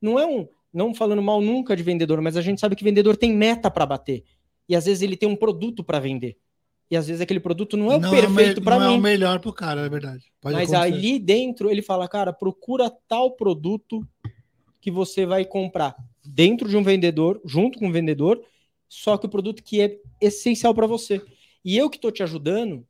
Não 0.00 0.18
é 0.18 0.26
um, 0.26 0.48
não 0.72 0.94
falando 0.94 1.22
mal 1.22 1.40
nunca 1.40 1.76
de 1.76 1.82
vendedor, 1.82 2.20
mas 2.20 2.36
a 2.36 2.42
gente 2.42 2.60
sabe 2.60 2.74
que 2.74 2.82
vendedor 2.82 3.16
tem 3.16 3.32
meta 3.32 3.70
para 3.70 3.86
bater. 3.86 4.24
E 4.68 4.74
às 4.74 4.86
vezes 4.86 5.02
ele 5.02 5.16
tem 5.16 5.28
um 5.28 5.36
produto 5.36 5.84
para 5.84 6.00
vender. 6.00 6.36
E 6.90 6.96
às 6.96 7.06
vezes 7.06 7.22
aquele 7.22 7.40
produto 7.40 7.76
não 7.76 7.90
é 7.92 7.98
não 7.98 8.08
o 8.08 8.12
perfeito 8.12 8.60
é 8.60 8.64
para 8.64 8.78
mim. 8.78 8.84
Não 8.84 8.94
é 8.94 8.96
o 8.96 9.00
melhor 9.00 9.38
para 9.38 9.50
o 9.50 9.52
cara, 9.52 9.82
é 9.82 9.88
verdade. 9.88 10.24
Pode 10.40 10.54
mas 10.54 10.72
acontecer. 10.72 10.94
ali 10.94 11.18
dentro 11.18 11.70
ele 11.70 11.82
fala, 11.82 12.08
cara, 12.08 12.32
procura 12.32 12.90
tal 13.08 13.30
produto 13.32 14.06
que 14.80 14.90
você 14.90 15.24
vai 15.24 15.44
comprar 15.44 15.96
dentro 16.24 16.68
de 16.68 16.76
um 16.76 16.82
vendedor, 16.82 17.40
junto 17.44 17.78
com 17.78 17.88
o 17.88 17.92
vendedor, 17.92 18.42
só 18.88 19.16
que 19.16 19.26
o 19.26 19.28
produto 19.28 19.62
que 19.62 19.80
é 19.80 19.98
essencial 20.20 20.74
para 20.74 20.86
você. 20.86 21.22
E 21.64 21.76
eu 21.76 21.88
que 21.88 21.96
estou 21.96 22.12
te 22.12 22.22
ajudando, 22.22 22.86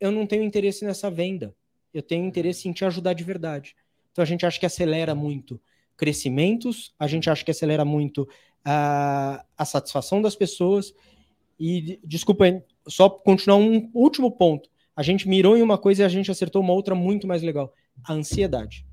eu 0.00 0.10
não 0.10 0.26
tenho 0.26 0.42
interesse 0.42 0.84
nessa 0.84 1.10
venda. 1.10 1.54
Eu 1.92 2.02
tenho 2.02 2.26
interesse 2.26 2.68
em 2.68 2.72
te 2.72 2.84
ajudar 2.84 3.14
de 3.14 3.24
verdade. 3.24 3.74
Então 4.12 4.22
a 4.22 4.26
gente 4.26 4.44
acha 4.44 4.58
que 4.58 4.66
acelera 4.66 5.14
muito 5.14 5.60
crescimentos, 5.96 6.94
a 6.96 7.08
gente 7.08 7.28
acha 7.28 7.44
que 7.44 7.50
acelera 7.50 7.84
muito 7.84 8.28
a, 8.64 9.44
a 9.56 9.64
satisfação 9.64 10.22
das 10.22 10.36
pessoas. 10.36 10.94
E 11.58 11.98
desculpa, 12.04 12.44
só 12.86 13.08
continuar 13.10 13.56
um 13.56 13.90
último 13.92 14.30
ponto. 14.30 14.70
A 14.94 15.02
gente 15.02 15.28
mirou 15.28 15.56
em 15.56 15.62
uma 15.62 15.78
coisa 15.78 16.02
e 16.02 16.04
a 16.04 16.08
gente 16.08 16.30
acertou 16.30 16.62
uma 16.62 16.72
outra 16.72 16.94
muito 16.94 17.26
mais 17.26 17.42
legal: 17.42 17.72
a 18.04 18.12
ansiedade 18.12 18.86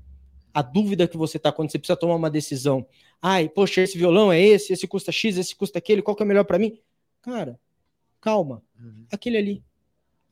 a 0.56 0.62
dúvida 0.62 1.06
que 1.06 1.18
você 1.18 1.36
está 1.36 1.52
quando 1.52 1.70
você 1.70 1.78
precisa 1.78 1.98
tomar 1.98 2.14
uma 2.14 2.30
decisão. 2.30 2.86
Ai, 3.20 3.48
poxa, 3.48 3.80
esse 3.80 3.96
violão 3.96 4.32
é 4.32 4.40
esse, 4.40 4.72
esse 4.72 4.86
custa 4.86 5.10
X, 5.10 5.36
esse 5.36 5.54
custa 5.54 5.78
aquele, 5.78 6.02
qual 6.02 6.16
que 6.16 6.22
é 6.22 6.26
melhor 6.26 6.44
para 6.44 6.58
mim? 6.58 6.78
Cara, 7.22 7.58
calma. 8.20 8.62
Uhum. 8.78 9.06
Aquele 9.10 9.36
ali. 9.36 9.64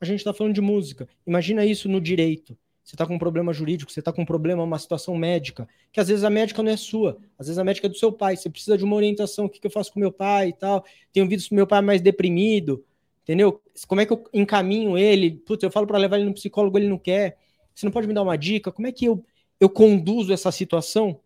A 0.00 0.04
gente 0.04 0.18
está 0.18 0.32
falando 0.32 0.54
de 0.54 0.60
música. 0.60 1.08
Imagina 1.26 1.64
isso 1.64 1.88
no 1.88 2.00
direito. 2.00 2.56
Você 2.84 2.94
está 2.94 3.06
com 3.06 3.14
um 3.14 3.18
problema 3.18 3.52
jurídico, 3.52 3.90
você 3.90 4.00
está 4.00 4.12
com 4.12 4.22
um 4.22 4.26
problema, 4.26 4.62
uma 4.62 4.78
situação 4.78 5.16
médica, 5.16 5.66
que 5.90 5.98
às 5.98 6.08
vezes 6.08 6.22
a 6.22 6.28
médica 6.28 6.62
não 6.62 6.70
é 6.70 6.76
sua, 6.76 7.16
às 7.38 7.46
vezes 7.46 7.58
a 7.58 7.64
médica 7.64 7.86
é 7.86 7.90
do 7.90 7.96
seu 7.96 8.12
pai. 8.12 8.36
Você 8.36 8.50
precisa 8.50 8.76
de 8.76 8.84
uma 8.84 8.94
orientação: 8.94 9.46
o 9.46 9.48
que, 9.48 9.58
que 9.58 9.66
eu 9.66 9.70
faço 9.70 9.90
com 9.90 9.98
meu 9.98 10.12
pai 10.12 10.50
e 10.50 10.52
tal. 10.52 10.84
Tenho 11.10 11.26
visto 11.26 11.54
meu 11.54 11.66
pai 11.66 11.80
mais 11.80 12.02
deprimido, 12.02 12.84
entendeu? 13.22 13.62
Como 13.88 14.02
é 14.02 14.06
que 14.06 14.12
eu 14.12 14.22
encaminho 14.34 14.98
ele? 14.98 15.30
Putz, 15.30 15.62
eu 15.62 15.70
falo 15.70 15.86
para 15.86 15.96
levar 15.96 16.16
ele 16.18 16.26
no 16.26 16.34
psicólogo, 16.34 16.78
ele 16.78 16.88
não 16.88 16.98
quer. 16.98 17.38
Você 17.74 17.86
não 17.86 17.92
pode 17.92 18.06
me 18.06 18.12
dar 18.12 18.22
uma 18.22 18.36
dica? 18.36 18.70
Como 18.70 18.86
é 18.86 18.92
que 18.92 19.06
eu 19.06 19.24
eu 19.58 19.68
conduzo 19.68 20.32
essa 20.32 20.52
situação, 20.52 21.20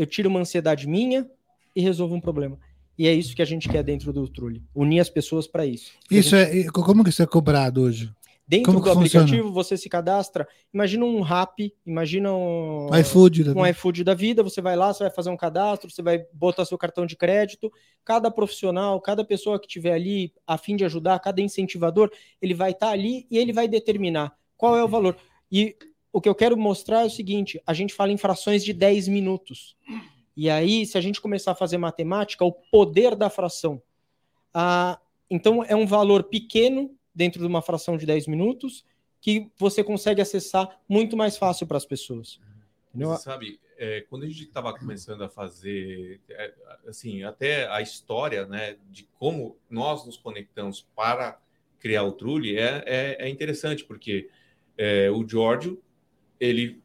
eu 0.00 0.06
tiro 0.06 0.28
uma 0.30 0.40
ansiedade 0.40 0.88
minha 0.88 1.28
e 1.76 1.80
resolvo 1.80 2.14
um 2.14 2.20
problema. 2.20 2.58
E 2.98 3.06
é 3.06 3.12
isso 3.12 3.34
que 3.34 3.42
a 3.42 3.46
gente 3.46 3.68
quer 3.68 3.82
dentro 3.82 4.12
do 4.12 4.26
Trulli, 4.28 4.62
unir 4.74 5.00
as 5.00 5.10
pessoas 5.10 5.46
para 5.46 5.64
isso. 5.66 5.92
Isso 6.10 6.36
gente... 6.36 6.68
é 6.68 6.70
como 6.70 7.04
que 7.04 7.10
isso 7.10 7.22
é 7.22 7.26
cobrado 7.26 7.82
hoje? 7.82 8.10
Dentro 8.46 8.72
Como 8.72 8.84
do 8.84 8.90
aplicativo, 8.90 9.26
funciona? 9.26 9.52
você 9.52 9.76
se 9.76 9.88
cadastra. 9.88 10.48
Imagina 10.74 11.04
um 11.04 11.20
rap, 11.20 11.72
imagina 11.86 12.32
um 12.32 12.88
iFood, 12.98 13.50
um 13.50 13.64
iFood 13.64 14.02
da 14.02 14.12
vida. 14.12 14.42
Você 14.42 14.60
vai 14.60 14.74
lá, 14.74 14.92
você 14.92 15.04
vai 15.04 15.12
fazer 15.12 15.30
um 15.30 15.36
cadastro, 15.36 15.88
você 15.88 16.02
vai 16.02 16.24
botar 16.32 16.64
seu 16.64 16.76
cartão 16.76 17.06
de 17.06 17.14
crédito. 17.14 17.72
Cada 18.04 18.28
profissional, 18.28 19.00
cada 19.00 19.24
pessoa 19.24 19.60
que 19.60 19.68
estiver 19.68 19.92
ali 19.92 20.32
a 20.44 20.58
fim 20.58 20.74
de 20.74 20.84
ajudar, 20.84 21.20
cada 21.20 21.40
incentivador, 21.40 22.10
ele 22.42 22.52
vai 22.52 22.72
estar 22.72 22.88
tá 22.88 22.92
ali 22.92 23.24
e 23.30 23.38
ele 23.38 23.52
vai 23.52 23.68
determinar 23.68 24.32
qual 24.56 24.76
é 24.76 24.82
o 24.82 24.88
valor. 24.88 25.16
E 25.52 25.76
o 26.12 26.20
que 26.20 26.28
eu 26.28 26.34
quero 26.34 26.56
mostrar 26.56 27.02
é 27.02 27.06
o 27.06 27.10
seguinte: 27.10 27.60
a 27.66 27.74
gente 27.74 27.94
fala 27.94 28.12
em 28.12 28.16
frações 28.16 28.64
de 28.64 28.72
10 28.72 29.08
minutos. 29.08 29.76
E 30.36 30.48
aí, 30.48 30.86
se 30.86 30.96
a 30.96 31.00
gente 31.00 31.20
começar 31.20 31.52
a 31.52 31.54
fazer 31.54 31.76
matemática, 31.76 32.44
o 32.44 32.52
poder 32.52 33.14
da 33.14 33.28
fração. 33.28 33.82
Ah, 34.54 34.98
então, 35.28 35.62
é 35.64 35.76
um 35.76 35.86
valor 35.86 36.24
pequeno 36.24 36.96
dentro 37.14 37.40
de 37.40 37.46
uma 37.46 37.62
fração 37.62 37.96
de 37.96 38.06
10 38.06 38.26
minutos 38.26 38.84
que 39.20 39.50
você 39.58 39.84
consegue 39.84 40.20
acessar 40.20 40.80
muito 40.88 41.16
mais 41.16 41.36
fácil 41.36 41.66
para 41.66 41.76
as 41.76 41.84
pessoas. 41.84 42.40
Entendeu? 42.88 43.10
Você 43.10 43.24
sabe, 43.24 43.60
é, 43.76 44.00
quando 44.08 44.24
a 44.24 44.26
gente 44.26 44.44
estava 44.44 44.76
começando 44.76 45.22
a 45.22 45.28
fazer, 45.28 46.20
é, 46.28 46.54
assim, 46.88 47.22
até 47.22 47.68
a 47.68 47.82
história, 47.82 48.46
né, 48.46 48.76
de 48.88 49.04
como 49.18 49.58
nós 49.68 50.06
nos 50.06 50.16
conectamos 50.16 50.86
para 50.96 51.38
criar 51.78 52.02
o 52.04 52.12
Trulli 52.12 52.56
é, 52.56 52.82
é, 52.86 53.26
é 53.26 53.28
interessante, 53.28 53.84
porque 53.84 54.28
é, 54.76 55.10
o 55.10 55.26
Giorgio 55.28 55.82
ele 56.40 56.80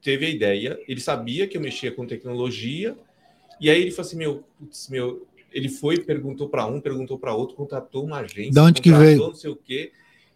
teve 0.00 0.24
a 0.24 0.30
ideia, 0.30 0.80
ele 0.86 1.00
sabia 1.00 1.48
que 1.48 1.56
eu 1.56 1.60
mexia 1.60 1.90
com 1.90 2.06
tecnologia, 2.06 2.96
e 3.60 3.68
aí 3.68 3.82
ele 3.82 3.90
falou 3.90 4.06
assim: 4.06 4.16
meu, 4.16 4.44
putz, 4.58 4.88
meu, 4.88 5.26
ele 5.52 5.68
foi, 5.68 5.98
perguntou 5.98 6.48
para 6.48 6.64
um, 6.66 6.80
perguntou 6.80 7.18
para 7.18 7.34
outro, 7.34 7.56
contratou 7.56 8.04
uma 8.04 8.18
agência, 8.18 8.52
de 8.52 8.60
onde 8.60 8.80
que 8.80 8.92
veio? 8.92 9.18
não 9.18 9.34
sei 9.34 9.50
o 9.50 9.56
quê. 9.56 9.92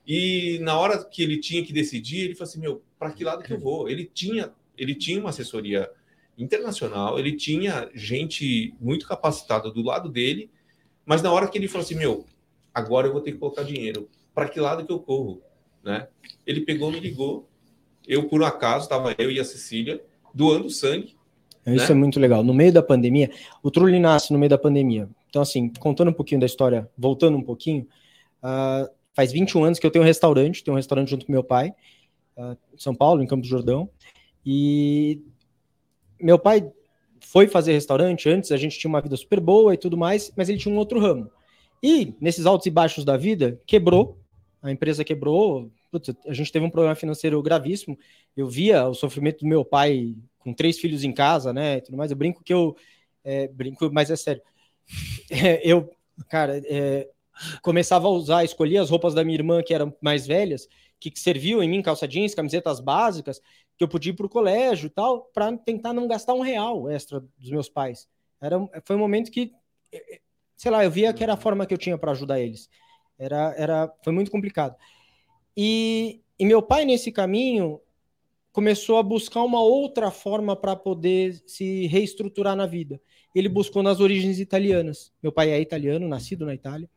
E 0.07 0.59
na 0.63 0.79
hora 0.79 1.03
que 1.05 1.23
ele 1.23 1.39
tinha 1.39 1.65
que 1.65 1.73
decidir, 1.73 2.25
ele 2.25 2.35
falou 2.35 2.49
assim: 2.49 2.61
meu, 2.61 2.83
para 2.99 3.13
que 3.13 3.23
lado 3.23 3.43
que 3.43 3.53
eu 3.53 3.59
vou? 3.59 3.89
Ele 3.89 4.05
tinha, 4.05 4.51
ele 4.77 4.95
tinha 4.95 5.21
uma 5.21 5.31
assessoria 5.31 5.89
internacional, 6.37 7.19
ele 7.19 7.37
tinha 7.37 7.89
gente 7.95 8.75
muito 8.81 9.07
capacitada 9.07 9.71
do 9.71 9.83
lado 9.83 10.09
dele, 10.09 10.51
mas 11.05 11.23
na 11.23 11.31
hora 11.31 11.47
que 11.47 11.59
ele 11.59 11.69
falou 11.69 11.85
assim: 11.85 11.97
meu, 11.97 12.25
agora 12.75 13.07
eu 13.07 13.13
vou 13.13 13.21
ter 13.21 13.33
que 13.33 13.39
colocar 13.39 13.63
dinheiro, 13.63 14.09
para 14.35 14.49
que 14.49 14.59
lado 14.59 14.85
que 14.85 14.93
eu 14.93 14.99
corro? 14.99 15.43
Né? 15.85 16.09
Ele 16.47 16.63
pegou, 16.63 16.91
me 16.91 17.01
ligou, 17.01 17.50
eu, 18.07 18.29
por 18.29 18.43
um 18.43 18.45
acaso, 18.45 18.85
estava 18.85 19.15
eu 19.19 19.31
e 19.31 19.39
a 19.39 19.45
Cecília 19.45 20.03
doando 20.35 20.71
sangue 20.71 21.17
Isso 21.67 21.87
né? 21.87 21.91
é 21.91 21.95
muito 21.95 22.19
legal. 22.21 22.43
No 22.43 22.55
meio 22.55 22.73
da 22.73 22.83
pandemia, 22.83 23.31
o 23.63 23.71
Trulli 23.71 23.99
nasce 23.99 24.33
no 24.33 24.39
meio 24.39 24.51
da 24.51 24.59
pandemia. 24.59 25.09
Então, 25.29 25.43
assim, 25.43 25.73
contando 25.79 26.11
um 26.11 26.15
pouquinho 26.15 26.41
da 26.41 26.47
história, 26.47 26.89
voltando 26.97 27.37
um 27.37 27.43
pouquinho, 27.43 27.87
ah, 28.43 28.89
faz 29.15 29.33
21 29.33 29.65
anos 29.65 29.79
que 29.79 29.87
eu 29.87 29.91
tenho 29.91 30.03
um 30.03 30.07
restaurante, 30.07 30.65
tenho 30.65 30.75
um 30.75 30.77
restaurante 30.77 31.11
junto 31.11 31.27
com 31.27 31.33
meu 31.33 31.45
pai, 31.45 31.73
ah, 32.37 32.57
em 32.75 32.79
São 32.79 32.95
Paulo, 32.95 33.23
em 33.23 33.27
Campos 33.27 33.49
do 33.49 33.51
Jordão. 33.51 33.89
E 34.45 35.23
meu 36.21 36.39
pai 36.39 36.71
foi 37.21 37.47
fazer 37.47 37.73
restaurante 37.73 38.29
antes, 38.29 38.51
a 38.51 38.57
gente 38.57 38.79
tinha 38.79 38.89
uma 38.89 39.01
vida 39.01 39.17
super 39.17 39.41
boa 39.41 39.75
e 39.75 39.77
tudo 39.77 39.97
mais, 39.97 40.33
mas 40.37 40.49
ele 40.49 40.59
tinha 40.59 40.75
um 40.75 40.79
outro 40.79 40.99
ramo. 40.99 41.31
E 41.83 42.15
nesses 42.21 42.47
altos 42.47 42.67
e 42.67 42.71
baixos 42.71 43.05
da 43.05 43.17
vida, 43.17 43.61
quebrou, 43.67 44.19
a 44.63 44.71
empresa 44.71 45.05
quebrou, 45.05 45.71
putz, 45.91 46.15
a 46.27 46.33
gente 46.33 46.53
teve 46.53 46.65
um 46.65 46.71
problema 46.71 46.95
financeiro 46.95 47.43
gravíssimo. 47.43 47.99
Eu 48.37 48.49
via 48.49 48.87
o 48.89 48.95
sofrimento 48.95 49.41
do 49.41 49.47
meu 49.47 49.65
pai 49.65 50.15
com 50.39 50.55
três 50.55 50.79
filhos 50.79 51.05
em 51.05 51.13
casa, 51.13 51.53
né? 51.53 51.81
Tudo 51.81 51.97
mais. 51.97 52.11
Eu 52.11 52.17
brinco 52.17 52.43
que 52.43 52.53
eu 52.53 52.77
é, 53.25 53.49
brinco, 53.49 53.91
mas 53.93 54.11
é 54.11 54.17
sério. 54.17 54.43
É, 55.31 55.61
eu, 55.65 55.89
cara, 56.29 56.61
é, 56.67 57.09
começava 57.63 58.09
a 58.09 58.11
usar, 58.11 58.45
escolhia 58.45 58.83
as 58.83 58.91
roupas 58.91 59.15
da 59.15 59.23
minha 59.23 59.37
irmã 59.37 59.63
que 59.63 59.73
eram 59.73 59.95
mais 60.01 60.27
velhas, 60.27 60.69
que 60.99 61.13
serviam 61.15 61.63
em 61.63 61.69
mim, 61.69 61.83
calça 61.83 62.09
jeans, 62.09 62.35
camisetas 62.35 62.81
básicas, 62.81 63.41
que 63.79 63.85
eu 63.85 63.89
podia 63.89 64.11
ir 64.13 64.17
para 64.17 64.27
o 64.27 64.29
colégio 64.29 64.89
e 64.89 64.91
tal, 64.91 65.23
para 65.33 65.57
tentar 65.57 65.93
não 65.93 66.09
gastar 66.09 66.35
um 66.35 66.41
real 66.41 66.91
extra 66.91 67.21
dos 67.39 67.51
meus 67.51 67.69
pais. 67.69 68.09
Era, 68.41 68.59
foi 68.85 68.97
um 68.97 68.99
momento 68.99 69.31
que, 69.31 69.53
sei 70.57 70.71
lá, 70.71 70.85
eu 70.85 70.91
via 70.91 71.13
que 71.15 71.23
era 71.23 71.35
a 71.35 71.37
forma 71.37 71.65
que 71.65 71.73
eu 71.73 71.79
tinha 71.79 71.97
para 71.97 72.11
ajudar 72.11 72.41
eles. 72.41 72.69
Era, 73.19 73.55
era, 73.57 73.95
foi 74.03 74.13
muito 74.13 74.31
complicado. 74.31 74.77
E, 75.63 76.23
e 76.39 76.47
meu 76.47 76.63
pai, 76.63 76.87
nesse 76.87 77.13
caminho, 77.13 77.83
começou 78.51 78.97
a 78.97 79.03
buscar 79.03 79.43
uma 79.43 79.63
outra 79.63 80.11
forma 80.11 80.57
para 80.57 80.75
poder 80.75 81.43
se 81.47 81.87
reestruturar 81.87 82.57
na 82.57 82.65
vida. 82.65 82.99
Ele 83.35 83.47
buscou 83.47 83.83
nas 83.83 84.01
origens 84.01 84.41
italianas. 84.41 85.13
Meu 85.23 85.31
pai 85.31 85.51
é 85.51 85.61
italiano, 85.61 86.09
nascido 86.09 86.47
na 86.47 86.55
Itália, 86.55 86.89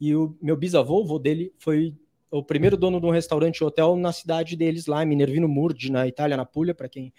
e 0.00 0.16
o 0.16 0.34
meu 0.40 0.56
bisavô, 0.56 1.00
o 1.00 1.04
avô 1.04 1.18
dele, 1.18 1.52
foi 1.58 1.94
o 2.30 2.42
primeiro 2.42 2.78
dono 2.78 2.98
de 3.02 3.04
um 3.04 3.10
restaurante 3.10 3.58
e 3.58 3.64
hotel 3.64 3.94
na 3.96 4.14
cidade 4.14 4.56
deles, 4.56 4.86
lá 4.86 5.02
em 5.02 5.06
Minervino 5.06 5.46
Murdi, 5.46 5.92
na 5.92 6.08
Itália, 6.08 6.38
na 6.38 6.46
Puglia, 6.46 6.74
para 6.74 6.88
quem, 6.88 7.12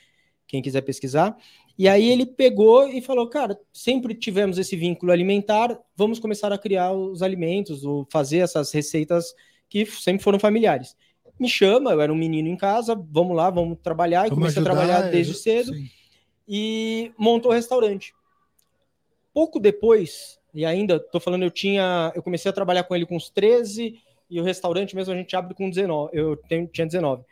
quem 0.48 0.64
quiser 0.64 0.82
pesquisar. 0.82 1.38
E 1.78 1.88
aí 1.88 2.10
ele 2.10 2.26
pegou 2.26 2.88
e 2.90 3.04
falou: 3.04 3.30
Cara, 3.30 3.56
sempre 3.72 4.16
tivemos 4.16 4.58
esse 4.58 4.76
vínculo 4.76 5.12
alimentar, 5.12 5.80
vamos 5.96 6.18
começar 6.18 6.52
a 6.52 6.58
criar 6.58 6.92
os 6.92 7.22
alimentos, 7.22 7.84
ou 7.86 8.08
fazer 8.12 8.40
essas 8.40 8.72
receitas 8.72 9.36
que 9.70 9.86
sempre 9.86 10.24
foram 10.24 10.40
familiares. 10.40 10.96
Me 11.40 11.48
chama, 11.48 11.92
eu 11.92 12.02
era 12.02 12.12
um 12.12 12.16
menino 12.16 12.48
em 12.48 12.58
casa, 12.58 12.96
vamos 12.96 13.36
lá, 13.36 13.50
vamos 13.50 13.78
trabalhar. 13.82 14.26
E 14.26 14.30
Vamos 14.30 14.40
comecei 14.40 14.62
ajudar, 14.62 14.72
a 14.72 14.76
trabalhar 14.76 15.08
é, 15.08 15.12
desde 15.12 15.34
cedo 15.36 15.74
sim. 15.74 15.90
e 16.48 17.12
montou 17.18 17.52
o 17.52 17.54
restaurante. 17.54 18.14
Pouco 19.34 19.60
depois, 19.60 20.40
e 20.54 20.66
ainda 20.66 21.00
tô 21.00 21.20
falando, 21.20 21.44
eu 21.44 21.52
tinha, 21.52 22.12
eu 22.16 22.24
comecei 22.24 22.50
a 22.50 22.54
trabalhar 22.54 22.84
com 22.84 22.96
ele 22.96 23.06
com 23.06 23.16
uns 23.16 23.30
13 23.30 24.02
e 24.30 24.42
o 24.42 24.44
restaurante 24.44 24.96
mesmo 24.96 25.14
a 25.14 25.18
gente 25.18 25.36
abre 25.36 25.54
com 25.54 25.70
19, 25.70 26.10
eu 26.12 26.36
tenho, 26.36 26.68
tinha 26.68 26.88
19. 26.88 27.24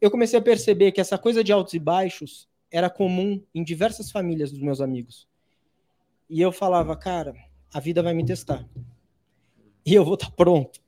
Eu 0.00 0.10
comecei 0.10 0.38
a 0.38 0.42
perceber 0.42 0.92
que 0.92 1.00
essa 1.00 1.16
coisa 1.16 1.42
de 1.42 1.50
altos 1.50 1.72
e 1.72 1.78
baixos 1.78 2.46
era 2.70 2.90
comum 2.90 3.42
em 3.54 3.64
diversas 3.64 4.10
famílias 4.10 4.50
dos 4.50 4.60
meus 4.60 4.80
amigos. 4.80 5.26
E 6.28 6.40
eu 6.40 6.52
falava, 6.52 6.94
cara, 6.96 7.34
a 7.72 7.80
vida 7.80 8.02
vai 8.02 8.12
me 8.12 8.24
testar. 8.24 8.68
E 9.84 9.94
eu 9.94 10.04
vou 10.04 10.14
estar 10.14 10.30
pronto. 10.32 10.80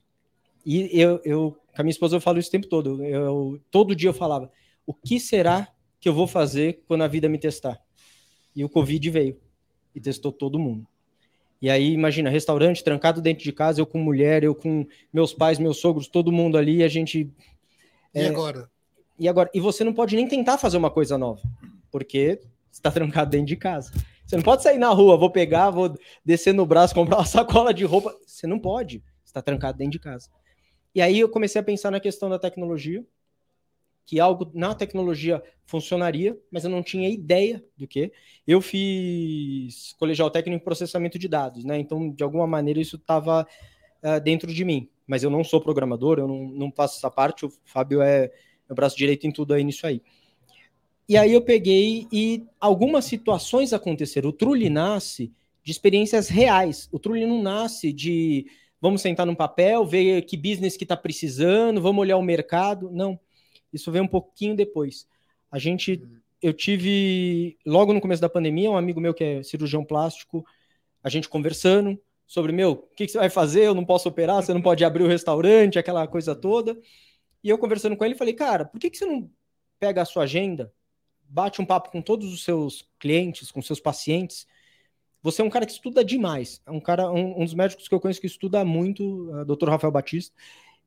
E 0.70 1.00
eu, 1.00 1.18
eu, 1.24 1.56
com 1.74 1.80
a 1.80 1.82
minha 1.82 1.92
esposa, 1.92 2.14
eu 2.14 2.20
falo 2.20 2.38
isso 2.38 2.50
o 2.50 2.52
tempo 2.52 2.66
todo. 2.66 3.02
Eu, 3.02 3.58
todo 3.70 3.96
dia 3.96 4.10
eu 4.10 4.12
falava, 4.12 4.52
o 4.86 4.92
que 4.92 5.18
será 5.18 5.66
que 5.98 6.06
eu 6.06 6.12
vou 6.12 6.26
fazer 6.26 6.82
quando 6.86 7.04
a 7.04 7.08
vida 7.08 7.26
me 7.26 7.38
testar? 7.38 7.80
E 8.54 8.62
o 8.62 8.68
Covid 8.68 9.08
veio 9.08 9.40
e 9.94 10.00
testou 10.00 10.30
todo 10.30 10.58
mundo. 10.58 10.86
E 11.62 11.70
aí, 11.70 11.94
imagina, 11.94 12.28
restaurante 12.28 12.84
trancado 12.84 13.22
dentro 13.22 13.42
de 13.42 13.50
casa, 13.50 13.80
eu 13.80 13.86
com 13.86 13.98
mulher, 13.98 14.44
eu 14.44 14.54
com 14.54 14.86
meus 15.10 15.32
pais, 15.32 15.58
meus 15.58 15.78
sogros, 15.78 16.06
todo 16.06 16.30
mundo 16.30 16.58
ali, 16.58 16.84
a 16.84 16.88
gente. 16.88 17.32
E 18.14 18.20
É, 18.20 18.28
agora? 18.28 18.70
E 19.18 19.26
agora, 19.26 19.50
e 19.54 19.60
você 19.60 19.82
não 19.82 19.94
pode 19.94 20.14
nem 20.16 20.28
tentar 20.28 20.58
fazer 20.58 20.76
uma 20.76 20.90
coisa 20.90 21.16
nova, 21.16 21.40
porque 21.90 22.42
você 22.70 22.78
está 22.78 22.90
trancado 22.90 23.30
dentro 23.30 23.46
de 23.46 23.56
casa. 23.56 23.90
Você 24.26 24.36
não 24.36 24.42
pode 24.42 24.62
sair 24.62 24.76
na 24.76 24.90
rua, 24.90 25.16
vou 25.16 25.30
pegar, 25.30 25.70
vou 25.70 25.98
descer 26.22 26.52
no 26.52 26.66
braço, 26.66 26.94
comprar 26.94 27.16
uma 27.16 27.24
sacola 27.24 27.72
de 27.72 27.86
roupa. 27.86 28.14
Você 28.26 28.46
não 28.46 28.58
pode. 28.58 29.02
Está 29.24 29.40
trancado 29.40 29.78
dentro 29.78 29.92
de 29.92 29.98
casa. 29.98 30.28
E 30.98 31.00
aí 31.00 31.20
eu 31.20 31.28
comecei 31.28 31.60
a 31.60 31.62
pensar 31.62 31.92
na 31.92 32.00
questão 32.00 32.28
da 32.28 32.40
tecnologia, 32.40 33.06
que 34.04 34.18
algo 34.18 34.50
na 34.52 34.74
tecnologia 34.74 35.40
funcionaria, 35.64 36.36
mas 36.50 36.64
eu 36.64 36.70
não 36.70 36.82
tinha 36.82 37.08
ideia 37.08 37.64
do 37.76 37.86
que. 37.86 38.10
Eu 38.44 38.60
fiz 38.60 39.92
colegial 39.92 40.28
técnico 40.28 40.60
em 40.60 40.64
processamento 40.64 41.16
de 41.16 41.28
dados, 41.28 41.64
né? 41.64 41.78
Então, 41.78 42.10
de 42.10 42.24
alguma 42.24 42.48
maneira, 42.48 42.80
isso 42.80 42.96
estava 42.96 43.46
dentro 44.24 44.52
de 44.52 44.64
mim. 44.64 44.88
Mas 45.06 45.22
eu 45.22 45.30
não 45.30 45.44
sou 45.44 45.60
programador, 45.60 46.18
eu 46.18 46.26
não, 46.26 46.48
não 46.48 46.72
faço 46.72 46.96
essa 46.96 47.08
parte. 47.08 47.46
O 47.46 47.52
Fábio 47.64 48.02
é 48.02 48.32
meu 48.68 48.74
braço 48.74 48.96
direito 48.96 49.24
em 49.24 49.30
tudo 49.30 49.54
aí 49.54 49.62
nisso 49.62 49.86
aí. 49.86 50.02
E 51.08 51.16
aí 51.16 51.32
eu 51.32 51.42
peguei 51.42 52.08
e 52.10 52.44
algumas 52.58 53.04
situações 53.04 53.72
aconteceram. 53.72 54.30
O 54.30 54.32
Trulli 54.32 54.68
nasce 54.68 55.32
de 55.62 55.70
experiências 55.70 56.28
reais. 56.28 56.88
O 56.90 56.98
Trulli 56.98 57.24
não 57.24 57.40
nasce 57.40 57.92
de 57.92 58.46
vamos 58.80 59.00
sentar 59.02 59.26
num 59.26 59.34
papel, 59.34 59.84
ver 59.84 60.22
que 60.22 60.36
business 60.36 60.76
que 60.76 60.84
está 60.84 60.96
precisando, 60.96 61.80
vamos 61.80 62.00
olhar 62.00 62.16
o 62.16 62.22
mercado. 62.22 62.90
Não. 62.90 63.18
Isso 63.72 63.90
veio 63.90 64.04
um 64.04 64.08
pouquinho 64.08 64.54
depois. 64.54 65.06
A 65.50 65.58
gente, 65.58 66.02
eu 66.40 66.52
tive, 66.52 67.58
logo 67.66 67.92
no 67.92 68.00
começo 68.00 68.22
da 68.22 68.28
pandemia, 68.28 68.70
um 68.70 68.76
amigo 68.76 69.00
meu 69.00 69.14
que 69.14 69.24
é 69.24 69.42
cirurgião 69.42 69.84
plástico, 69.84 70.44
a 71.02 71.08
gente 71.08 71.28
conversando 71.28 72.00
sobre, 72.26 72.52
meu, 72.52 72.72
o 72.72 72.94
que, 72.94 73.06
que 73.06 73.12
você 73.12 73.18
vai 73.18 73.30
fazer? 73.30 73.62
Eu 73.64 73.74
não 73.74 73.84
posso 73.84 74.08
operar, 74.08 74.42
você 74.42 74.52
não 74.52 74.62
pode 74.62 74.84
abrir 74.84 75.02
o 75.02 75.08
restaurante, 75.08 75.78
aquela 75.78 76.06
coisa 76.06 76.34
toda. 76.34 76.78
E 77.42 77.48
eu 77.48 77.58
conversando 77.58 77.96
com 77.96 78.04
ele, 78.04 78.14
falei, 78.14 78.34
cara, 78.34 78.64
por 78.64 78.78
que, 78.78 78.90
que 78.90 78.98
você 78.98 79.06
não 79.06 79.30
pega 79.78 80.02
a 80.02 80.04
sua 80.04 80.24
agenda, 80.24 80.72
bate 81.22 81.62
um 81.62 81.64
papo 81.64 81.90
com 81.90 82.02
todos 82.02 82.32
os 82.32 82.44
seus 82.44 82.86
clientes, 82.98 83.50
com 83.50 83.62
seus 83.62 83.80
pacientes? 83.80 84.46
Você 85.22 85.42
é 85.42 85.44
um 85.44 85.50
cara 85.50 85.66
que 85.66 85.72
estuda 85.72 86.04
demais. 86.04 86.60
É 86.66 86.70
um 86.70 86.80
cara, 86.80 87.10
um, 87.10 87.42
um 87.42 87.44
dos 87.44 87.54
médicos 87.54 87.88
que 87.88 87.94
eu 87.94 88.00
conheço 88.00 88.20
que 88.20 88.26
estuda 88.26 88.64
muito, 88.64 89.30
é 89.36 89.42
o 89.42 89.44
Dr. 89.44 89.68
Rafael 89.68 89.92
Batista. 89.92 90.34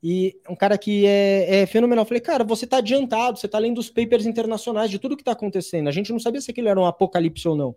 E 0.04 0.40
um 0.50 0.56
cara 0.56 0.78
que 0.78 1.06
é, 1.06 1.62
é 1.62 1.66
fenomenal. 1.66 2.04
Eu 2.04 2.08
falei, 2.08 2.22
cara, 2.22 2.44
você 2.44 2.66
está 2.66 2.78
adiantado, 2.78 3.38
você 3.38 3.46
está 3.46 3.60
lendo 3.60 3.78
os 3.78 3.90
papers 3.90 4.26
internacionais 4.26 4.90
de 4.90 4.98
tudo 4.98 5.16
que 5.16 5.22
está 5.22 5.34
acontecendo. 5.34 5.88
A 5.88 5.92
gente 5.92 6.12
não 6.12 6.20
sabia 6.20 6.42
se 6.42 6.50
aquilo 6.50 6.70
era 6.70 6.80
um 6.80 6.86
apocalipse 6.86 7.48
ou 7.48 7.56
não. 7.56 7.76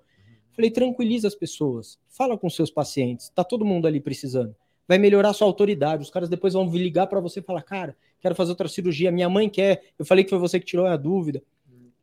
Falei, 0.53 0.71
tranquiliza 0.71 1.27
as 1.27 1.35
pessoas, 1.35 1.99
fala 2.09 2.39
com 2.39 2.49
seus 2.49 2.71
pacientes, 2.71 3.29
tá 3.29 3.43
todo 3.43 3.65
mundo 3.65 3.89
ali 3.89 4.01
precisando. 4.01 4.55
Vai 4.87 4.99
melhorar 4.99 5.33
sua 5.33 5.49
autoridade. 5.49 6.03
Os 6.03 6.11
caras 6.11 6.29
depois 6.29 6.55
vão 6.55 6.71
ligar 6.71 7.09
para 7.09 7.19
você 7.19 7.41
e 7.41 7.43
falar, 7.43 7.63
cara, 7.63 7.97
quero 8.21 8.35
fazer 8.35 8.51
outra 8.51 8.69
cirurgia, 8.69 9.11
minha 9.11 9.29
mãe 9.29 9.49
quer. 9.49 9.83
Eu 9.99 10.05
falei 10.05 10.23
que 10.23 10.31
foi 10.31 10.39
você 10.39 10.61
que 10.61 10.67
tirou 10.67 10.87
a 10.87 10.97
dúvida. 10.97 11.43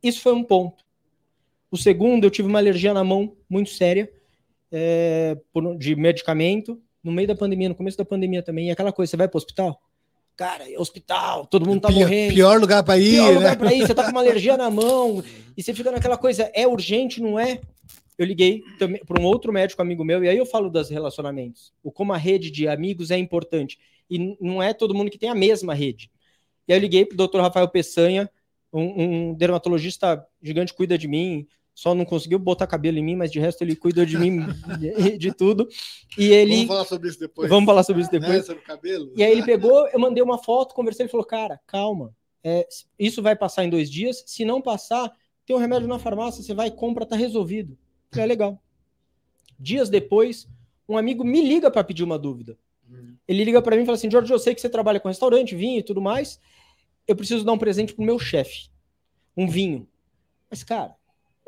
Isso 0.02 0.20
foi 0.20 0.34
um 0.34 0.44
ponto. 0.44 0.84
O 1.70 1.76
segundo, 1.76 2.24
eu 2.24 2.30
tive 2.30 2.46
uma 2.46 2.58
alergia 2.58 2.92
na 2.92 3.02
mão 3.02 3.34
muito 3.48 3.70
séria 3.70 4.12
é, 4.72 5.36
por, 5.52 5.76
de 5.76 5.94
medicamento 5.94 6.80
no 7.04 7.12
meio 7.12 7.28
da 7.28 7.34
pandemia, 7.34 7.68
no 7.68 7.74
começo 7.74 7.98
da 7.98 8.04
pandemia 8.04 8.42
também. 8.42 8.68
E 8.68 8.70
aquela 8.70 8.92
coisa, 8.92 9.10
você 9.10 9.16
vai 9.16 9.28
para 9.28 9.36
o 9.36 9.38
hospital? 9.38 9.80
Cara, 10.34 10.68
é 10.70 10.78
hospital, 10.78 11.46
todo 11.46 11.66
mundo 11.66 11.82
tá 11.82 11.88
pior, 11.88 12.00
morrendo. 12.00 12.34
Pior 12.34 12.58
lugar 12.60 12.82
para 12.82 12.98
ir, 12.98 13.12
Pior 13.12 13.28
né? 13.28 13.34
lugar 13.34 13.56
para 13.58 13.74
ir, 13.74 13.86
você 13.86 13.94
tá 13.94 14.04
com 14.04 14.10
uma 14.10 14.20
alergia 14.20 14.56
na 14.56 14.70
mão 14.70 15.22
e 15.54 15.62
você 15.62 15.74
fica 15.74 15.92
naquela 15.92 16.16
coisa, 16.16 16.50
é 16.54 16.66
urgente, 16.66 17.20
não 17.20 17.38
é? 17.38 17.60
Eu 18.16 18.24
liguei 18.24 18.62
para 19.06 19.20
um 19.20 19.24
outro 19.26 19.52
médico 19.52 19.82
amigo 19.82 20.02
meu 20.04 20.24
e 20.24 20.28
aí 20.28 20.38
eu 20.38 20.46
falo 20.46 20.70
dos 20.70 20.88
relacionamentos, 20.88 21.72
o 21.82 21.92
como 21.92 22.14
a 22.14 22.16
rede 22.16 22.50
de 22.50 22.66
amigos 22.66 23.10
é 23.10 23.18
importante 23.18 23.78
e 24.08 24.36
não 24.40 24.62
é 24.62 24.72
todo 24.72 24.94
mundo 24.94 25.10
que 25.10 25.18
tem 25.18 25.28
a 25.28 25.34
mesma 25.34 25.74
rede. 25.74 26.10
E 26.66 26.72
aí 26.72 26.78
eu 26.78 26.82
liguei 26.82 27.04
pro 27.04 27.16
Dr. 27.16 27.40
Rafael 27.40 27.68
Peçanha, 27.68 28.30
um, 28.72 29.30
um 29.30 29.34
dermatologista 29.34 30.26
gigante 30.42 30.72
cuida 30.72 30.96
de 30.96 31.08
mim, 31.08 31.46
só 31.74 31.94
não 31.94 32.04
conseguiu 32.04 32.38
botar 32.38 32.66
cabelo 32.66 32.98
em 32.98 33.04
mim, 33.04 33.16
mas 33.16 33.30
de 33.32 33.40
resto 33.40 33.62
ele 33.62 33.74
cuida 33.74 34.04
de 34.04 34.18
mim 34.18 34.40
de, 34.78 35.16
de 35.18 35.32
tudo. 35.32 35.68
E 36.18 36.30
ele 36.30 36.54
Vamos 36.54 36.68
falar 36.68 36.84
sobre 36.84 37.08
isso 37.08 37.18
depois. 37.18 37.48
Vamos 37.48 37.66
falar 37.66 37.82
sobre 37.82 38.02
isso 38.02 38.10
depois. 38.10 38.38
Né? 38.38 38.42
Sobre 38.42 38.62
cabelo. 38.62 39.12
E 39.16 39.22
aí 39.22 39.32
ele 39.32 39.44
pegou, 39.44 39.88
eu 39.88 39.98
mandei 39.98 40.22
uma 40.22 40.38
foto, 40.38 40.74
conversei, 40.74 41.04
ele 41.04 41.10
falou, 41.10 41.26
cara, 41.26 41.60
calma, 41.66 42.14
é, 42.44 42.66
isso 42.98 43.22
vai 43.22 43.34
passar 43.34 43.64
em 43.64 43.70
dois 43.70 43.90
dias, 43.90 44.22
se 44.26 44.44
não 44.44 44.60
passar, 44.60 45.10
tem 45.46 45.56
um 45.56 45.58
remédio 45.58 45.88
na 45.88 45.98
farmácia, 45.98 46.42
você 46.42 46.54
vai 46.54 46.70
compra, 46.70 47.06
tá 47.06 47.16
resolvido. 47.16 47.76
É 48.14 48.26
legal. 48.26 48.62
Dias 49.58 49.88
depois, 49.88 50.46
um 50.88 50.98
amigo 50.98 51.24
me 51.24 51.40
liga 51.40 51.70
para 51.70 51.84
pedir 51.84 52.04
uma 52.04 52.18
dúvida. 52.18 52.58
Ele 53.26 53.44
liga 53.44 53.62
para 53.62 53.76
mim 53.76 53.82
e 53.82 53.86
fala 53.86 53.96
assim, 53.96 54.10
Jorge, 54.10 54.32
eu 54.32 54.38
sei 54.38 54.54
que 54.54 54.60
você 54.60 54.68
trabalha 54.68 55.00
com 55.00 55.08
restaurante, 55.08 55.54
vinho 55.54 55.78
e 55.78 55.82
tudo 55.82 56.02
mais, 56.02 56.38
eu 57.06 57.16
preciso 57.16 57.44
dar 57.44 57.52
um 57.52 57.58
presente 57.58 57.94
pro 57.94 58.04
meu 58.04 58.18
chefe, 58.18 58.68
um 59.34 59.48
vinho. 59.48 59.88
Mas, 60.50 60.62
cara, 60.62 60.94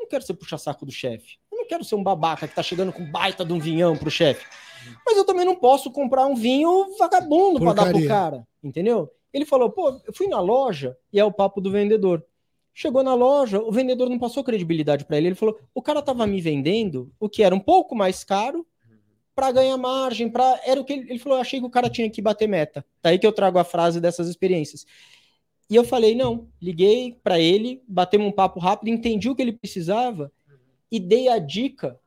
não 0.05 0.09
quero 0.09 0.23
ser 0.23 0.35
puxa-saco 0.35 0.85
do 0.85 0.91
chefe. 0.91 1.37
Eu 1.51 1.57
não 1.57 1.67
quero 1.67 1.83
ser 1.83 1.95
um 1.95 2.03
babaca 2.03 2.47
que 2.47 2.55
tá 2.55 2.63
chegando 2.63 2.93
com 2.93 3.03
baita 3.09 3.43
de 3.43 3.51
um 3.51 3.59
vinhão 3.59 3.97
pro 3.97 4.11
chefe. 4.11 4.45
Mas 5.05 5.17
eu 5.17 5.25
também 5.25 5.43
não 5.43 5.55
posso 5.55 5.91
comprar 5.91 6.27
um 6.27 6.35
vinho 6.35 6.95
vagabundo 6.97 7.59
para 7.59 7.73
dar 7.73 7.91
pro 7.91 8.07
cara, 8.07 8.47
entendeu? 8.63 9.09
Ele 9.33 9.45
falou, 9.45 9.69
pô, 9.71 9.99
eu 10.05 10.13
fui 10.13 10.27
na 10.27 10.39
loja 10.39 10.95
e 11.11 11.19
é 11.19 11.25
o 11.25 11.31
papo 11.31 11.59
do 11.59 11.71
vendedor. 11.71 12.23
Chegou 12.73 13.03
na 13.03 13.13
loja, 13.13 13.59
o 13.59 13.71
vendedor 13.71 14.09
não 14.09 14.19
passou 14.19 14.43
credibilidade 14.43 15.05
para 15.05 15.17
ele. 15.17 15.29
Ele 15.29 15.35
falou: 15.35 15.57
o 15.73 15.81
cara 15.81 16.01
tava 16.01 16.27
me 16.27 16.41
vendendo 16.41 17.09
o 17.17 17.29
que 17.29 17.41
era 17.41 17.55
um 17.55 17.59
pouco 17.59 17.95
mais 17.95 18.23
caro 18.23 18.67
para 19.33 19.51
ganhar 19.51 19.77
margem, 19.77 20.29
para 20.29 20.59
era 20.65 20.79
o 20.79 20.83
que 20.83 20.91
ele, 20.91 21.09
ele 21.09 21.19
falou. 21.19 21.37
Eu 21.37 21.41
achei 21.41 21.59
que 21.61 21.65
o 21.65 21.69
cara 21.69 21.89
tinha 21.89 22.09
que 22.09 22.21
bater 22.21 22.47
meta. 22.47 22.85
Daí 23.01 23.17
que 23.17 23.25
eu 23.25 23.31
trago 23.31 23.57
a 23.59 23.63
frase 23.63 24.01
dessas 24.01 24.27
experiências. 24.27 24.85
E 25.69 25.75
eu 25.75 25.83
falei: 25.83 26.15
não. 26.15 26.47
Liguei 26.61 27.17
para 27.23 27.39
ele, 27.39 27.81
batemos 27.87 28.27
um 28.27 28.31
papo 28.31 28.59
rápido, 28.59 28.89
entendi 28.89 29.29
o 29.29 29.35
que 29.35 29.41
ele 29.41 29.53
precisava 29.53 30.31
e 30.91 30.99
dei 30.99 31.27
a 31.27 31.39
dica, 31.39 31.99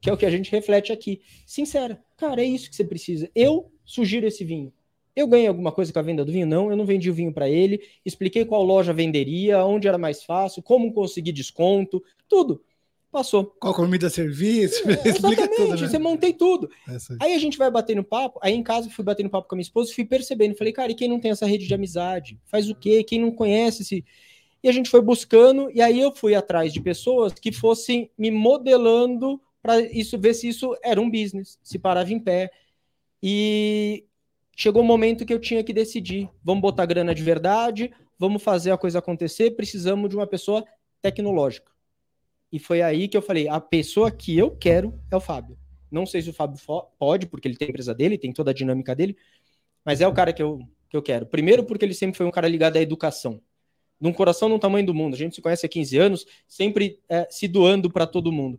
que 0.00 0.08
é 0.08 0.12
o 0.12 0.16
que 0.16 0.26
a 0.26 0.30
gente 0.30 0.50
reflete 0.50 0.92
aqui. 0.92 1.20
Sincera, 1.46 2.02
cara, 2.16 2.42
é 2.42 2.46
isso 2.46 2.70
que 2.70 2.76
você 2.76 2.84
precisa. 2.84 3.30
Eu 3.34 3.70
sugiro 3.84 4.26
esse 4.26 4.44
vinho. 4.44 4.72
Eu 5.14 5.26
ganhei 5.26 5.46
alguma 5.46 5.70
coisa 5.70 5.92
com 5.92 5.98
a 5.98 6.02
venda 6.02 6.24
do 6.24 6.32
vinho? 6.32 6.46
Não, 6.46 6.70
eu 6.70 6.76
não 6.76 6.86
vendi 6.86 7.10
o 7.10 7.14
vinho 7.14 7.32
para 7.32 7.48
ele. 7.48 7.82
Expliquei 8.04 8.46
qual 8.46 8.62
loja 8.62 8.94
venderia, 8.94 9.64
onde 9.64 9.86
era 9.86 9.98
mais 9.98 10.22
fácil, 10.22 10.62
como 10.62 10.92
conseguir 10.92 11.32
desconto, 11.32 12.02
tudo. 12.26 12.62
Passou. 13.12 13.44
Qual 13.60 13.74
comida 13.74 14.08
serviço? 14.08 14.88
É, 14.90 14.94
Explica 15.10 15.42
exatamente, 15.42 15.56
tudo, 15.56 15.80
né? 15.82 15.88
você 15.88 15.98
montei 15.98 16.32
tudo. 16.32 16.70
Essa- 16.88 17.14
Aí 17.20 17.34
a 17.34 17.38
gente 17.38 17.58
vai 17.58 17.70
batendo 17.70 18.02
papo, 18.02 18.40
aí 18.42 18.54
em 18.54 18.62
casa 18.62 18.88
eu 18.88 18.90
fui 18.90 19.04
batendo 19.04 19.28
papo 19.28 19.46
com 19.46 19.54
a 19.54 19.56
minha 19.56 19.62
esposa, 19.62 19.92
fui 19.94 20.04
percebendo, 20.06 20.56
falei, 20.56 20.72
cara, 20.72 20.90
e 20.90 20.94
quem 20.94 21.08
não 21.08 21.20
tem 21.20 21.30
essa 21.30 21.44
rede 21.44 21.66
de 21.66 21.74
amizade? 21.74 22.40
Faz 22.46 22.70
o 22.70 22.74
quê? 22.74 23.04
Quem 23.04 23.20
não 23.20 23.30
conhece 23.30 23.82
esse... 23.82 24.02
E 24.64 24.68
a 24.68 24.72
gente 24.72 24.88
foi 24.88 25.02
buscando, 25.02 25.70
e 25.74 25.82
aí 25.82 26.00
eu 26.00 26.14
fui 26.14 26.34
atrás 26.34 26.72
de 26.72 26.80
pessoas 26.80 27.32
que 27.34 27.52
fossem 27.52 28.10
me 28.16 28.30
modelando 28.30 29.40
para 29.60 29.80
isso 29.80 30.18
ver 30.18 30.34
se 30.34 30.48
isso 30.48 30.74
era 30.82 31.00
um 31.00 31.10
business, 31.10 31.58
se 31.62 31.78
parava 31.78 32.12
em 32.12 32.18
pé. 32.18 32.50
E 33.22 34.04
chegou 34.56 34.82
o 34.82 34.84
momento 34.86 35.26
que 35.26 35.34
eu 35.34 35.40
tinha 35.40 35.62
que 35.64 35.72
decidir, 35.72 36.30
vamos 36.44 36.62
botar 36.62 36.86
grana 36.86 37.14
de 37.14 37.22
verdade, 37.22 37.90
vamos 38.18 38.42
fazer 38.42 38.70
a 38.70 38.78
coisa 38.78 39.00
acontecer, 39.00 39.50
precisamos 39.50 40.08
de 40.08 40.16
uma 40.16 40.26
pessoa 40.26 40.64
tecnológica. 41.00 41.71
E 42.52 42.58
foi 42.58 42.82
aí 42.82 43.08
que 43.08 43.16
eu 43.16 43.22
falei, 43.22 43.48
a 43.48 43.58
pessoa 43.58 44.10
que 44.10 44.36
eu 44.36 44.50
quero 44.50 45.00
é 45.10 45.16
o 45.16 45.20
Fábio. 45.20 45.56
Não 45.90 46.04
sei 46.06 46.20
se 46.22 46.30
o 46.30 46.34
Fábio 46.34 46.58
pode, 46.98 47.26
porque 47.26 47.48
ele 47.48 47.56
tem 47.56 47.66
a 47.68 47.70
empresa 47.70 47.94
dele, 47.94 48.18
tem 48.18 48.32
toda 48.32 48.50
a 48.50 48.54
dinâmica 48.54 48.94
dele, 48.94 49.16
mas 49.84 50.00
é 50.00 50.06
o 50.06 50.12
cara 50.12 50.32
que 50.32 50.42
eu, 50.42 50.60
que 50.88 50.96
eu 50.96 51.02
quero. 51.02 51.26
Primeiro, 51.26 51.64
porque 51.64 51.84
ele 51.84 51.94
sempre 51.94 52.16
foi 52.16 52.26
um 52.26 52.30
cara 52.30 52.48
ligado 52.48 52.76
à 52.76 52.80
educação. 52.80 53.40
Num 54.00 54.12
coração 54.12 54.48
no 54.48 54.58
tamanho 54.58 54.84
do 54.84 54.92
mundo. 54.94 55.14
A 55.14 55.18
gente 55.18 55.34
se 55.34 55.40
conhece 55.40 55.64
há 55.64 55.68
15 55.68 55.96
anos, 55.96 56.26
sempre 56.46 56.98
é, 57.08 57.26
se 57.30 57.46
doando 57.48 57.90
para 57.90 58.06
todo 58.06 58.32
mundo. 58.32 58.58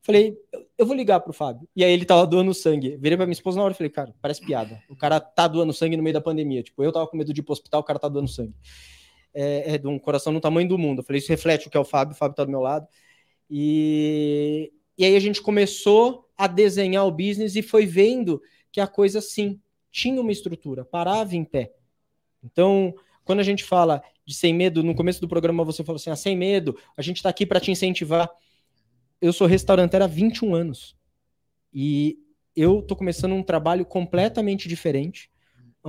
Falei, 0.00 0.36
eu- 0.52 0.66
eu 0.78 0.86
vou 0.86 0.96
ligar 0.96 1.20
pro 1.20 1.32
Fábio. 1.32 1.68
E 1.76 1.84
aí 1.84 1.92
ele 1.92 2.04
tava 2.04 2.26
doando 2.26 2.54
sangue. 2.54 2.96
Virei 2.96 3.16
pra 3.16 3.26
minha 3.26 3.34
esposa 3.34 3.58
na 3.58 3.64
hora 3.64 3.72
e 3.74 3.76
falei, 3.76 3.90
cara, 3.90 4.14
parece 4.22 4.40
piada. 4.40 4.82
O 4.88 4.96
cara 4.96 5.20
tá 5.20 5.46
doando 5.46 5.72
sangue 5.72 5.96
no 5.96 6.02
meio 6.02 6.14
da 6.14 6.20
pandemia. 6.20 6.62
Tipo, 6.62 6.82
eu 6.82 6.90
tava 6.92 7.06
com 7.06 7.16
medo 7.16 7.32
de 7.34 7.40
ir 7.40 7.42
pro 7.44 7.52
hospital, 7.52 7.80
o 7.80 7.84
cara 7.84 7.98
tá 7.98 8.08
doando 8.08 8.28
sangue. 8.28 8.54
É, 9.34 9.74
é 9.74 9.78
de 9.78 9.86
um 9.86 9.98
coração 9.98 10.32
no 10.32 10.40
tamanho 10.40 10.68
do 10.68 10.78
mundo. 10.78 11.00
Eu 11.00 11.04
falei, 11.04 11.18
isso 11.18 11.28
reflete 11.28 11.66
o 11.68 11.70
que 11.70 11.76
é 11.76 11.80
o 11.80 11.84
Fábio, 11.84 12.14
o 12.14 12.16
Fábio 12.18 12.34
tá 12.34 12.44
do 12.44 12.50
meu 12.50 12.60
lado. 12.60 12.86
E, 13.50 14.72
e 14.96 15.04
aí 15.04 15.16
a 15.16 15.20
gente 15.20 15.40
começou 15.40 16.28
a 16.36 16.46
desenhar 16.46 17.06
o 17.06 17.10
business 17.10 17.56
e 17.56 17.62
foi 17.62 17.86
vendo 17.86 18.40
que 18.70 18.80
a 18.80 18.86
coisa, 18.86 19.20
sim, 19.20 19.60
tinha 19.90 20.20
uma 20.20 20.32
estrutura, 20.32 20.84
parava 20.84 21.34
em 21.34 21.44
pé. 21.44 21.72
Então, 22.42 22.94
quando 23.24 23.40
a 23.40 23.44
gente 23.44 23.64
fala 23.64 24.02
de 24.24 24.34
sem 24.34 24.54
medo, 24.54 24.82
no 24.82 24.94
começo 24.94 25.20
do 25.20 25.28
programa 25.28 25.64
você 25.64 25.82
falou 25.82 25.96
assim, 25.96 26.10
ah, 26.10 26.16
sem 26.16 26.36
medo, 26.36 26.78
a 26.96 27.02
gente 27.02 27.16
está 27.16 27.28
aqui 27.28 27.46
para 27.46 27.60
te 27.60 27.70
incentivar. 27.70 28.30
Eu 29.20 29.32
sou 29.32 29.46
restauranteiro 29.46 30.04
há 30.04 30.08
21 30.08 30.54
anos 30.54 30.96
e 31.72 32.18
eu 32.54 32.82
tô 32.82 32.94
começando 32.94 33.32
um 33.32 33.42
trabalho 33.42 33.84
completamente 33.84 34.68
diferente. 34.68 35.30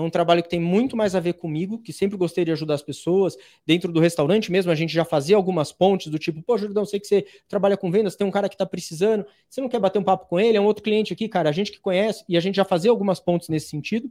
É 0.01 0.05
um 0.05 0.09
trabalho 0.09 0.41
que 0.41 0.49
tem 0.49 0.59
muito 0.59 0.95
mais 0.95 1.15
a 1.15 1.19
ver 1.19 1.33
comigo, 1.33 1.79
que 1.79 1.91
sempre 1.91 2.17
gostei 2.17 2.45
de 2.45 2.51
ajudar 2.51 2.75
as 2.75 2.81
pessoas. 2.81 3.35
Dentro 3.65 3.91
do 3.91 3.99
restaurante 3.99 4.51
mesmo, 4.51 4.71
a 4.71 4.75
gente 4.75 4.93
já 4.93 5.03
fazia 5.03 5.35
algumas 5.35 5.71
pontes 5.71 6.07
do 6.07 6.17
tipo, 6.17 6.41
pô, 6.41 6.57
Jordão, 6.57 6.85
sei 6.85 6.99
que 6.99 7.07
você 7.07 7.25
trabalha 7.47 7.75
com 7.75 7.91
vendas, 7.91 8.15
tem 8.15 8.25
um 8.25 8.31
cara 8.31 8.47
que 8.47 8.57
tá 8.57 8.65
precisando, 8.65 9.25
você 9.49 9.61
não 9.61 9.69
quer 9.69 9.79
bater 9.79 9.99
um 9.99 10.03
papo 10.03 10.27
com 10.27 10.39
ele? 10.39 10.57
É 10.57 10.61
um 10.61 10.65
outro 10.65 10.83
cliente 10.83 11.11
aqui, 11.11 11.27
cara, 11.27 11.49
a 11.49 11.51
gente 11.51 11.71
que 11.71 11.79
conhece, 11.79 12.23
e 12.27 12.37
a 12.37 12.39
gente 12.39 12.55
já 12.55 12.65
fazia 12.65 12.91
algumas 12.91 13.19
pontes 13.19 13.49
nesse 13.49 13.67
sentido. 13.67 14.09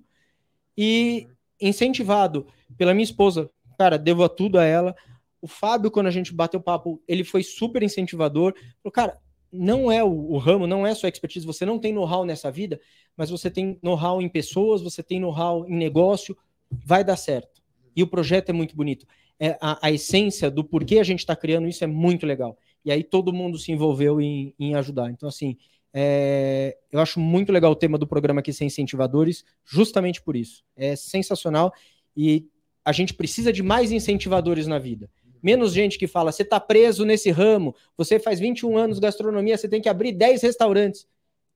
E 0.77 1.27
incentivado 1.61 2.46
pela 2.77 2.94
minha 2.94 3.05
esposa, 3.05 3.51
cara, 3.79 3.98
devo 3.98 4.22
a 4.24 4.29
tudo 4.29 4.59
a 4.59 4.64
ela. 4.64 4.94
O 5.40 5.48
Fábio, 5.48 5.90
quando 5.90 6.07
a 6.07 6.11
gente 6.11 6.33
bateu 6.33 6.61
papo, 6.61 7.03
ele 7.07 7.24
foi 7.24 7.42
super 7.42 7.83
incentivador. 7.83 8.55
Falou, 8.83 8.92
cara, 8.92 9.18
não 9.52 9.90
é 9.90 10.02
o, 10.02 10.08
o 10.08 10.38
ramo, 10.38 10.66
não 10.66 10.87
é 10.87 10.94
sua 10.94 11.08
expertise, 11.08 11.46
você 11.46 11.64
não 11.64 11.78
tem 11.78 11.92
know-how 11.92 12.24
nessa 12.24 12.50
vida, 12.50 12.80
mas 13.16 13.30
você 13.30 13.50
tem 13.50 13.78
know-how 13.82 14.20
em 14.20 14.28
pessoas, 14.28 14.82
você 14.82 15.02
tem 15.02 15.20
know-how 15.20 15.66
em 15.66 15.76
negócio, 15.76 16.37
vai 16.70 17.02
dar 17.02 17.16
certo. 17.16 17.62
E 17.96 18.02
o 18.02 18.06
projeto 18.06 18.50
é 18.50 18.52
muito 18.52 18.76
bonito. 18.76 19.06
É, 19.40 19.56
a, 19.61 19.87
a 19.87 19.90
essência 19.90 20.50
do 20.50 20.64
porquê 20.64 20.98
a 20.98 21.04
gente 21.04 21.20
está 21.20 21.34
criando 21.34 21.68
isso 21.68 21.82
é 21.82 21.87
muito 21.87 22.26
legal. 22.26 22.58
E 22.84 22.90
aí 22.90 23.02
todo 23.02 23.32
mundo 23.32 23.58
se 23.58 23.72
envolveu 23.72 24.20
em, 24.20 24.54
em 24.58 24.74
ajudar. 24.74 25.11
Então, 25.11 25.28
assim, 25.28 25.56
é, 25.92 26.76
eu 26.92 27.00
acho 27.00 27.18
muito 27.18 27.52
legal 27.52 27.72
o 27.72 27.76
tema 27.76 27.98
do 27.98 28.06
programa 28.06 28.40
aqui, 28.40 28.52
Sem 28.52 28.66
Incentivadores, 28.66 29.44
justamente 29.64 30.22
por 30.22 30.37
isso. 30.37 30.62
É 30.76 30.94
sensacional 30.94 31.72
e 32.16 32.46
a 32.84 32.92
gente 32.92 33.14
precisa 33.14 33.52
de 33.52 33.62
mais 33.62 33.92
incentivadores 33.92 34.66
na 34.66 34.78
vida. 34.78 35.11
Menos 35.42 35.72
gente 35.72 35.98
que 35.98 36.07
fala, 36.07 36.33
você 36.33 36.42
está 36.42 36.59
preso 36.59 37.05
nesse 37.05 37.31
ramo, 37.31 37.74
você 37.96 38.18
faz 38.18 38.40
21 38.40 38.77
anos 38.77 38.96
de 38.96 39.03
gastronomia, 39.03 39.57
você 39.57 39.68
tem 39.68 39.81
que 39.81 39.88
abrir 39.88 40.12
10 40.12 40.42
restaurantes. 40.42 41.07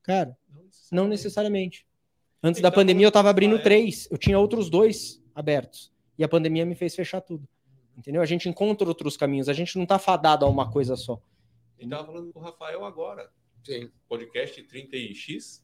Cara, 0.01 0.37
não 0.91 1.07
necessariamente. 1.07 1.85
Antes 2.41 2.61
da 2.61 2.71
pandemia 2.71 3.05
eu 3.05 3.09
estava 3.09 3.29
abrindo 3.29 3.61
três, 3.61 4.07
eu 4.11 4.17
tinha 4.17 4.37
outros 4.37 4.69
dois 4.69 5.23
abertos. 5.33 5.91
E 6.17 6.23
a 6.23 6.27
pandemia 6.27 6.65
me 6.65 6.75
fez 6.75 6.93
fechar 6.93 7.21
tudo. 7.21 7.47
Entendeu? 7.97 8.21
A 8.21 8.25
gente 8.25 8.49
encontra 8.49 8.87
outros 8.87 9.15
caminhos, 9.15 9.47
a 9.47 9.53
gente 9.53 9.75
não 9.75 9.83
está 9.83 9.97
fadado 9.97 10.45
a 10.45 10.49
uma 10.49 10.69
coisa 10.69 10.95
só. 10.95 11.21
A 11.77 11.81
gente 11.81 11.91
tava 11.91 12.05
falando 12.05 12.33
com 12.33 12.39
o 12.39 12.43
Rafael 12.43 12.83
agora, 12.85 13.29
Sim. 13.63 13.89
podcast 14.07 14.61
30x. 14.61 15.62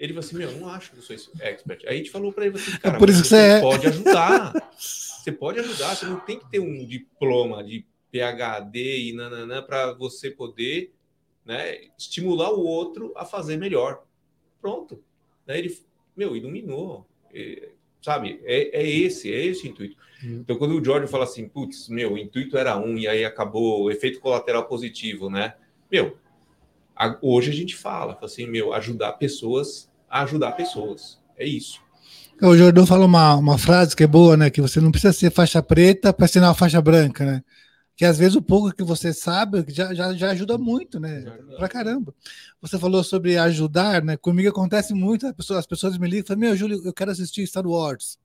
Ele 0.00 0.14
falou 0.14 0.26
assim: 0.26 0.36
Meu, 0.38 0.50
eu 0.50 0.58
não 0.58 0.68
acho 0.70 0.90
que 0.90 0.96
eu 0.98 1.02
sou 1.02 1.14
expert. 1.40 1.84
Aí 1.86 1.94
a 1.94 1.98
gente 1.98 2.10
falou 2.10 2.32
para 2.32 2.46
ele 2.46 2.56
assim: 2.56 2.70
Cara, 2.78 2.98
por 2.98 3.10
isso 3.10 3.22
você 3.24 3.36
é. 3.36 3.60
pode 3.60 3.86
ajudar. 3.86 4.52
Você 5.20 5.32
pode 5.32 5.60
ajudar. 5.60 5.94
Você 5.94 6.06
não 6.06 6.18
tem 6.18 6.38
que 6.38 6.50
ter 6.50 6.60
um 6.60 6.82
diploma 6.86 7.62
de 7.62 7.84
PhD 8.10 9.08
e 9.10 9.12
nananã 9.12 9.62
para 9.62 9.92
você 9.92 10.30
poder 10.30 10.94
né, 11.44 11.88
estimular 11.98 12.50
o 12.54 12.64
outro 12.64 13.12
a 13.14 13.26
fazer 13.26 13.58
melhor. 13.58 14.02
Pronto. 14.62 15.04
Daí 15.46 15.58
ele, 15.58 15.78
meu, 16.16 16.34
iluminou. 16.34 17.06
É, 17.34 17.68
sabe? 18.00 18.40
É, 18.44 18.80
é 18.80 18.88
esse, 18.88 19.30
é 19.30 19.44
esse 19.44 19.66
o 19.66 19.70
intuito. 19.70 19.94
Então, 20.24 20.56
quando 20.56 20.80
o 20.80 20.82
Jorge 20.82 21.06
fala 21.06 21.24
assim, 21.24 21.46
putz, 21.46 21.90
meu, 21.90 22.14
o 22.14 22.18
intuito 22.18 22.56
era 22.56 22.78
um 22.78 22.96
e 22.96 23.06
aí 23.06 23.22
acabou 23.22 23.82
o 23.82 23.90
efeito 23.90 24.20
colateral 24.20 24.66
positivo, 24.66 25.28
né? 25.28 25.54
Meu, 25.92 26.16
a- 26.96 27.18
hoje 27.20 27.50
a 27.50 27.54
gente 27.54 27.76
fala, 27.76 28.14
fala 28.14 28.24
assim, 28.24 28.46
meu, 28.46 28.72
ajudar 28.72 29.12
pessoas 29.12 29.89
a 30.10 30.22
ajudar 30.22 30.52
pessoas. 30.52 31.18
É 31.38 31.46
isso. 31.46 31.80
O 32.42 32.56
Jordão 32.56 32.86
fala 32.86 33.04
uma, 33.04 33.36
uma 33.36 33.58
frase 33.58 33.94
que 33.94 34.02
é 34.02 34.06
boa, 34.06 34.36
né? 34.36 34.50
Que 34.50 34.60
você 34.60 34.80
não 34.80 34.90
precisa 34.90 35.12
ser 35.12 35.30
faixa 35.30 35.62
preta 35.62 36.12
para 36.12 36.26
ser 36.26 36.40
uma 36.40 36.54
faixa 36.54 36.80
branca, 36.80 37.24
né? 37.24 37.42
Que 37.94 38.04
às 38.04 38.16
vezes 38.16 38.34
o 38.34 38.40
pouco 38.40 38.74
que 38.74 38.82
você 38.82 39.12
sabe 39.12 39.62
já, 39.68 39.92
já, 39.92 40.14
já 40.14 40.30
ajuda 40.30 40.56
muito, 40.56 40.98
né? 40.98 41.22
Pra 41.58 41.68
caramba. 41.68 42.14
Você 42.60 42.78
falou 42.78 43.04
sobre 43.04 43.36
ajudar, 43.36 44.02
né? 44.02 44.16
Comigo 44.16 44.48
acontece 44.48 44.94
muito, 44.94 45.26
as 45.26 45.34
pessoas, 45.34 45.58
as 45.60 45.66
pessoas 45.66 45.98
me 45.98 46.08
ligam 46.08 46.24
e 46.24 46.26
falam, 46.26 46.40
meu, 46.40 46.56
Júlio, 46.56 46.80
eu 46.82 46.94
quero 46.94 47.10
assistir 47.10 47.46
Star 47.46 47.66
Wars. 47.66 48.18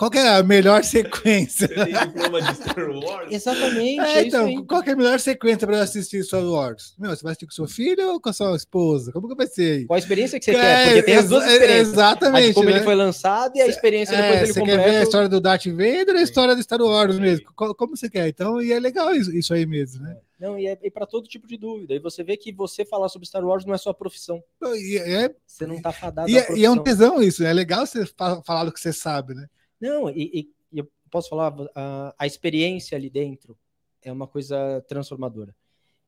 Qual 0.00 0.10
que 0.10 0.16
é 0.16 0.28
a 0.36 0.42
melhor 0.42 0.82
sequência? 0.82 1.68
Você 1.68 1.74
tem 1.74 1.92
diploma 1.92 2.40
de 2.40 2.54
Star 2.54 2.90
Wars? 2.90 3.30
Exatamente. 3.30 4.00
É, 4.00 4.18
é 4.20 4.26
então, 4.26 4.64
qual 4.64 4.82
que 4.82 4.88
é 4.88 4.92
a 4.94 4.96
melhor 4.96 5.20
sequência 5.20 5.66
para 5.66 5.82
assistir 5.82 6.24
Star 6.24 6.42
Wars? 6.42 6.94
Meu, 6.98 7.10
você 7.10 7.22
vai 7.22 7.32
assistir 7.32 7.44
com 7.44 7.52
seu 7.52 7.68
filho 7.68 8.12
ou 8.12 8.18
com 8.18 8.30
a 8.30 8.32
sua 8.32 8.56
esposa? 8.56 9.12
Como 9.12 9.28
que 9.28 9.34
vai 9.34 9.46
ser 9.46 9.72
aí? 9.80 9.84
Qual 9.84 9.96
a 9.96 9.98
experiência 9.98 10.38
que 10.38 10.46
você 10.46 10.52
É, 10.52 10.54
quer? 10.54 10.84
Porque 10.86 11.02
tem 11.02 11.16
as 11.16 11.28
duas 11.28 11.44
exa- 11.44 11.52
experiências. 11.52 11.88
A 11.88 11.90
Exatamente. 12.12 12.48
de 12.48 12.54
como 12.54 12.70
né? 12.70 12.76
ele 12.76 12.84
foi 12.84 12.94
lançado 12.94 13.54
e 13.56 13.60
a 13.60 13.66
experiência 13.66 14.16
depois 14.16 14.36
É, 14.36 14.40
dele 14.40 14.52
você 14.54 14.60
quer 14.60 14.66
ver 14.66 14.72
a 14.72 14.76
completo. 14.84 15.02
história 15.02 15.28
do 15.28 15.38
Darth 15.40 15.66
Vader 15.66 16.08
ou 16.08 16.16
a 16.16 16.22
história 16.22 16.56
do 16.56 16.62
Star 16.62 16.80
Wars 16.80 17.14
Sim. 17.16 17.20
mesmo? 17.20 17.52
Co- 17.54 17.74
Como 17.74 17.94
você 17.94 18.08
quer? 18.08 18.26
Então, 18.28 18.62
e 18.62 18.72
é 18.72 18.80
legal 18.80 19.14
isso, 19.14 19.36
isso 19.36 19.52
aí 19.52 19.66
mesmo, 19.66 20.02
né? 20.02 20.16
Não, 20.40 20.58
e 20.58 20.66
é, 20.66 20.76
para 20.88 21.04
todo 21.04 21.28
tipo 21.28 21.46
de 21.46 21.58
dúvida. 21.58 21.92
E 21.92 21.98
você 21.98 22.24
vê 22.24 22.38
que 22.38 22.50
você 22.50 22.86
falar 22.86 23.10
sobre 23.10 23.28
Star 23.28 23.44
Wars 23.44 23.66
não 23.66 23.74
é 23.74 23.76
sua 23.76 23.92
profissão. 23.92 24.42
E 24.62 24.96
é, 24.96 25.30
Você 25.46 25.66
não 25.66 25.78
tá 25.82 25.92
fadado 25.92 26.30
e 26.30 26.38
à 26.38 26.40
é, 26.40 26.56
e 26.56 26.64
é 26.64 26.70
um 26.70 26.78
tesão 26.82 27.20
isso, 27.22 27.44
é 27.44 27.52
legal 27.52 27.84
você 27.84 28.06
fa- 28.06 28.40
falar 28.46 28.64
do 28.64 28.72
que 28.72 28.80
você 28.80 28.94
sabe, 28.94 29.34
né? 29.34 29.46
Não, 29.80 30.10
e, 30.10 30.30
e- 30.72 30.78
eu 30.78 30.88
posso 31.10 31.28
falar, 31.28 31.54
a, 31.74 32.14
a 32.18 32.26
experiência 32.26 32.96
ali 32.96 33.08
dentro 33.10 33.56
é 34.02 34.12
uma 34.12 34.26
coisa 34.26 34.84
transformadora. 34.86 35.54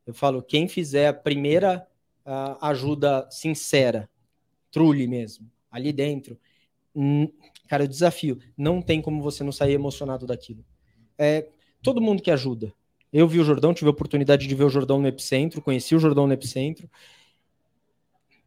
Eu 0.06 0.14
falo, 0.14 0.42
quem 0.42 0.68
fizer 0.68 1.08
a 1.08 1.14
primeira 1.14 1.86
ah, 2.24 2.68
ajuda 2.68 3.28
sincera, 3.30 4.08
truly 4.70 5.06
mesmo, 5.06 5.50
ali 5.70 5.92
dentro, 5.92 6.38
cara, 7.68 7.84
o 7.84 7.88
desafio, 7.88 8.38
não 8.56 8.82
tem 8.82 9.00
como 9.00 9.22
você 9.22 9.42
não 9.42 9.52
sair 9.52 9.72
emocionado 9.72 10.26
daquilo. 10.26 10.64
É, 11.18 11.48
todo 11.82 12.00
mundo 12.00 12.22
que 12.22 12.30
ajuda. 12.30 12.72
Eu 13.12 13.28
vi 13.28 13.40
o 13.40 13.44
Jordão, 13.44 13.74
tive 13.74 13.88
a 13.88 13.92
oportunidade 13.92 14.46
de 14.46 14.54
ver 14.54 14.64
o 14.64 14.70
Jordão 14.70 14.98
no 14.98 15.06
Epicentro, 15.06 15.60
conheci 15.60 15.94
o 15.94 15.98
Jordão 15.98 16.26
no 16.26 16.32
Epicentro. 16.32 16.90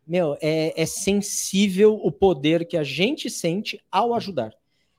Meu, 0.07 0.37
é, 0.41 0.79
é 0.79 0.85
sensível 0.85 1.95
o 1.95 2.11
poder 2.11 2.67
que 2.67 2.77
a 2.77 2.83
gente 2.83 3.29
sente 3.29 3.79
ao 3.91 4.13
ajudar 4.13 4.53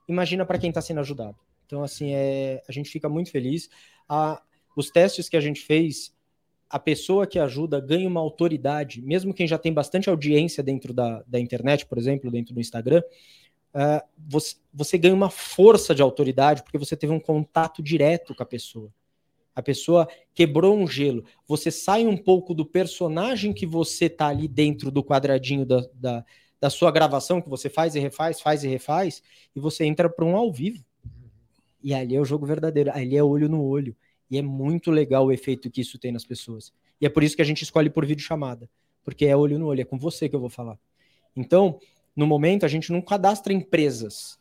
imagina 0.08 0.44
para 0.44 0.58
quem 0.58 0.70
está 0.70 0.80
sendo 0.80 1.00
ajudado. 1.00 1.36
Então, 1.66 1.82
assim, 1.82 2.12
é, 2.12 2.62
a 2.68 2.72
gente 2.72 2.90
fica 2.90 3.08
muito 3.08 3.30
feliz. 3.30 3.68
A, 4.08 4.40
os 4.76 4.90
testes 4.90 5.28
que 5.28 5.36
a 5.36 5.40
gente 5.40 5.60
fez, 5.60 6.14
a 6.70 6.78
pessoa 6.78 7.26
que 7.26 7.38
ajuda 7.38 7.80
ganha 7.80 8.08
uma 8.08 8.20
autoridade, 8.20 9.02
mesmo 9.02 9.34
quem 9.34 9.46
já 9.46 9.58
tem 9.58 9.72
bastante 9.72 10.08
audiência 10.08 10.62
dentro 10.62 10.92
da, 10.92 11.22
da 11.26 11.40
internet, 11.40 11.86
por 11.86 11.98
exemplo, 11.98 12.30
dentro 12.30 12.54
do 12.54 12.60
Instagram, 12.60 13.02
uh, 13.74 14.06
você, 14.28 14.56
você 14.72 14.98
ganha 14.98 15.14
uma 15.14 15.30
força 15.30 15.94
de 15.94 16.02
autoridade 16.02 16.62
porque 16.62 16.78
você 16.78 16.96
teve 16.96 17.12
um 17.12 17.20
contato 17.20 17.82
direto 17.82 18.34
com 18.34 18.42
a 18.42 18.46
pessoa. 18.46 18.92
A 19.54 19.62
pessoa 19.62 20.06
quebrou 20.34 20.76
um 20.76 20.86
gelo. 20.86 21.24
Você 21.48 21.70
sai 21.70 22.06
um 22.06 22.16
pouco 22.16 22.52
do 22.52 22.66
personagem 22.66 23.54
que 23.54 23.64
você 23.64 24.06
tá 24.08 24.26
ali 24.26 24.46
dentro 24.46 24.90
do 24.90 25.02
quadradinho 25.02 25.64
da, 25.64 25.82
da, 25.94 26.24
da 26.60 26.70
sua 26.70 26.90
gravação, 26.90 27.40
que 27.40 27.48
você 27.48 27.68
faz 27.68 27.94
e 27.94 28.00
refaz, 28.00 28.40
faz 28.40 28.64
e 28.64 28.68
refaz, 28.68 29.22
e 29.54 29.60
você 29.60 29.84
entra 29.84 30.08
para 30.08 30.24
um 30.24 30.36
ao 30.36 30.52
vivo. 30.52 30.84
E 31.82 31.94
ali 31.94 32.16
é 32.16 32.20
o 32.20 32.24
jogo 32.24 32.46
verdadeiro, 32.46 32.90
ali 32.92 33.16
é 33.16 33.22
olho 33.22 33.48
no 33.48 33.62
olho. 33.62 33.94
E 34.30 34.38
é 34.38 34.42
muito 34.42 34.90
legal 34.90 35.26
o 35.26 35.32
efeito 35.32 35.70
que 35.70 35.80
isso 35.80 35.98
tem 35.98 36.10
nas 36.10 36.24
pessoas. 36.24 36.72
E 37.00 37.06
é 37.06 37.08
por 37.08 37.22
isso 37.22 37.36
que 37.36 37.42
a 37.42 37.44
gente 37.44 37.62
escolhe 37.62 37.90
por 37.90 38.04
vídeo 38.04 38.24
chamada, 38.24 38.68
porque 39.04 39.26
é 39.26 39.36
olho 39.36 39.58
no 39.58 39.66
olho, 39.66 39.82
é 39.82 39.84
com 39.84 39.98
você 39.98 40.28
que 40.28 40.34
eu 40.34 40.40
vou 40.40 40.48
falar. 40.48 40.78
Então, 41.36 41.78
no 42.14 42.26
momento, 42.26 42.64
a 42.64 42.68
gente 42.68 42.90
não 42.90 43.02
cadastra 43.02 43.52
empresas. 43.52 44.38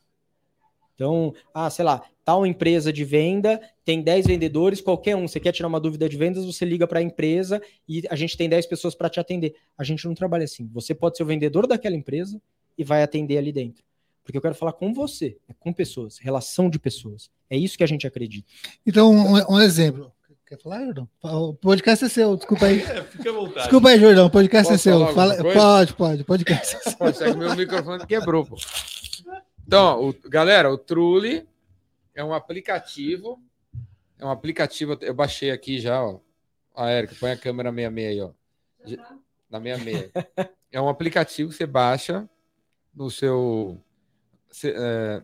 Então, 0.95 1.33
ah, 1.53 1.69
sei 1.69 1.83
lá, 1.83 2.03
tal 2.25 2.45
empresa 2.45 2.91
de 2.91 3.05
venda 3.05 3.61
tem 3.85 4.01
10 4.01 4.25
vendedores, 4.25 4.81
qualquer 4.81 5.15
um, 5.15 5.27
você 5.27 5.39
quer 5.39 5.51
tirar 5.51 5.67
uma 5.67 5.79
dúvida 5.79 6.09
de 6.09 6.17
vendas, 6.17 6.43
você 6.43 6.65
liga 6.65 6.87
para 6.87 6.99
a 6.99 7.03
empresa 7.03 7.61
e 7.87 8.01
a 8.09 8.15
gente 8.15 8.35
tem 8.35 8.49
10 8.49 8.65
pessoas 8.65 8.95
para 8.95 9.09
te 9.09 9.19
atender. 9.19 9.53
A 9.77 9.83
gente 9.83 10.03
não 10.05 10.15
trabalha 10.15 10.43
assim. 10.43 10.67
Você 10.73 10.95
pode 10.95 11.15
ser 11.17 11.23
o 11.23 11.27
vendedor 11.27 11.67
daquela 11.67 11.95
empresa 11.95 12.41
e 12.75 12.83
vai 12.83 13.03
atender 13.03 13.37
ali 13.37 13.51
dentro. 13.51 13.83
Porque 14.23 14.35
eu 14.35 14.41
quero 14.41 14.55
falar 14.55 14.73
com 14.73 14.91
você, 14.91 15.37
é 15.47 15.53
com 15.53 15.71
pessoas, 15.71 16.17
relação 16.17 16.67
de 16.67 16.79
pessoas. 16.79 17.29
É 17.47 17.55
isso 17.55 17.77
que 17.77 17.83
a 17.83 17.87
gente 17.87 18.07
acredita. 18.07 18.47
Então, 18.85 19.13
um, 19.13 19.53
um 19.53 19.59
exemplo. 19.61 20.11
Quer 20.47 20.59
falar, 20.59 20.83
Jordão? 20.85 21.09
O 21.23 21.53
podcast 21.53 22.05
é 22.05 22.09
seu, 22.09 22.35
desculpa 22.35 22.65
aí. 22.65 22.81
É, 22.89 23.03
fica 23.03 23.29
à 23.29 23.33
vontade. 23.33 23.59
Desculpa 23.61 23.89
aí, 23.89 23.99
Jordão, 23.99 24.25
o 24.25 24.29
podcast 24.31 24.71
Posso 24.71 24.89
é 24.89 24.91
seu. 24.91 25.13
Fala, 25.13 25.35
pode, 25.53 25.93
pode, 25.93 26.23
podcast 26.23 26.75
é 26.75 27.11
seu. 27.13 27.37
Meu 27.37 27.55
microfone 27.55 28.05
quebrou, 28.05 28.45
pô. 28.45 28.55
Então, 29.67 30.09
o- 30.09 30.29
galera, 30.29 30.71
o 30.71 30.77
Trulli 30.77 31.47
é 32.15 32.23
um 32.23 32.33
aplicativo. 32.33 33.39
É 34.17 34.25
um 34.25 34.29
aplicativo, 34.31 34.97
eu 35.01 35.13
baixei 35.13 35.51
aqui 35.51 35.79
já, 35.79 36.01
ó. 36.03 36.19
A 36.73 36.89
Érica, 36.89 37.15
põe 37.19 37.31
a 37.31 37.37
câmera 37.37 37.69
66 37.71 38.07
aí, 38.09 38.21
ó. 38.21 38.31
De- 38.85 38.97
Na 39.49 39.59
66. 39.61 40.11
É 40.71 40.81
um 40.81 40.89
aplicativo 40.89 41.49
que 41.51 41.55
você 41.55 41.65
baixa 41.65 42.29
no 42.93 43.09
seu 43.09 43.81
ce- 44.51 44.73
é, 44.75 45.23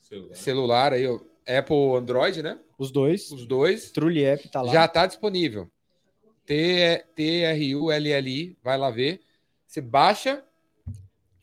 Celular. 0.00 0.34
celular 0.34 0.92
aí, 0.92 1.06
ó. 1.06 1.20
Apple 1.46 1.74
ou 1.76 1.96
Android, 1.96 2.42
né? 2.42 2.58
Os 2.76 2.90
dois, 2.90 3.30
Os 3.30 3.46
dois. 3.46 3.92
Trulli 3.92 4.24
App 4.24 4.48
tá 4.48 4.62
lá. 4.62 4.72
Já 4.72 4.84
está 4.86 5.06
disponível. 5.06 5.70
T- 6.44 7.04
T-R-U-L-L-I, 7.14 8.56
vai 8.64 8.76
lá 8.76 8.90
ver. 8.90 9.20
Você 9.66 9.80
baixa 9.80 10.44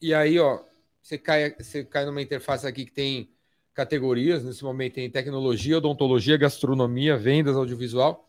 e 0.01 0.13
aí, 0.13 0.37
ó, 0.39 0.61
você 1.01 1.17
cai, 1.17 1.55
você 1.57 1.85
cai 1.85 2.05
numa 2.05 2.21
interface 2.21 2.67
aqui 2.67 2.83
que 2.85 2.91
tem 2.91 3.29
categorias. 3.77 4.43
Nesse 4.43 4.63
momento 4.63 4.95
tem 4.95 5.07
tecnologia, 5.07 5.77
odontologia, 5.77 6.35
gastronomia, 6.35 7.15
vendas, 7.15 7.55
audiovisual. 7.55 8.27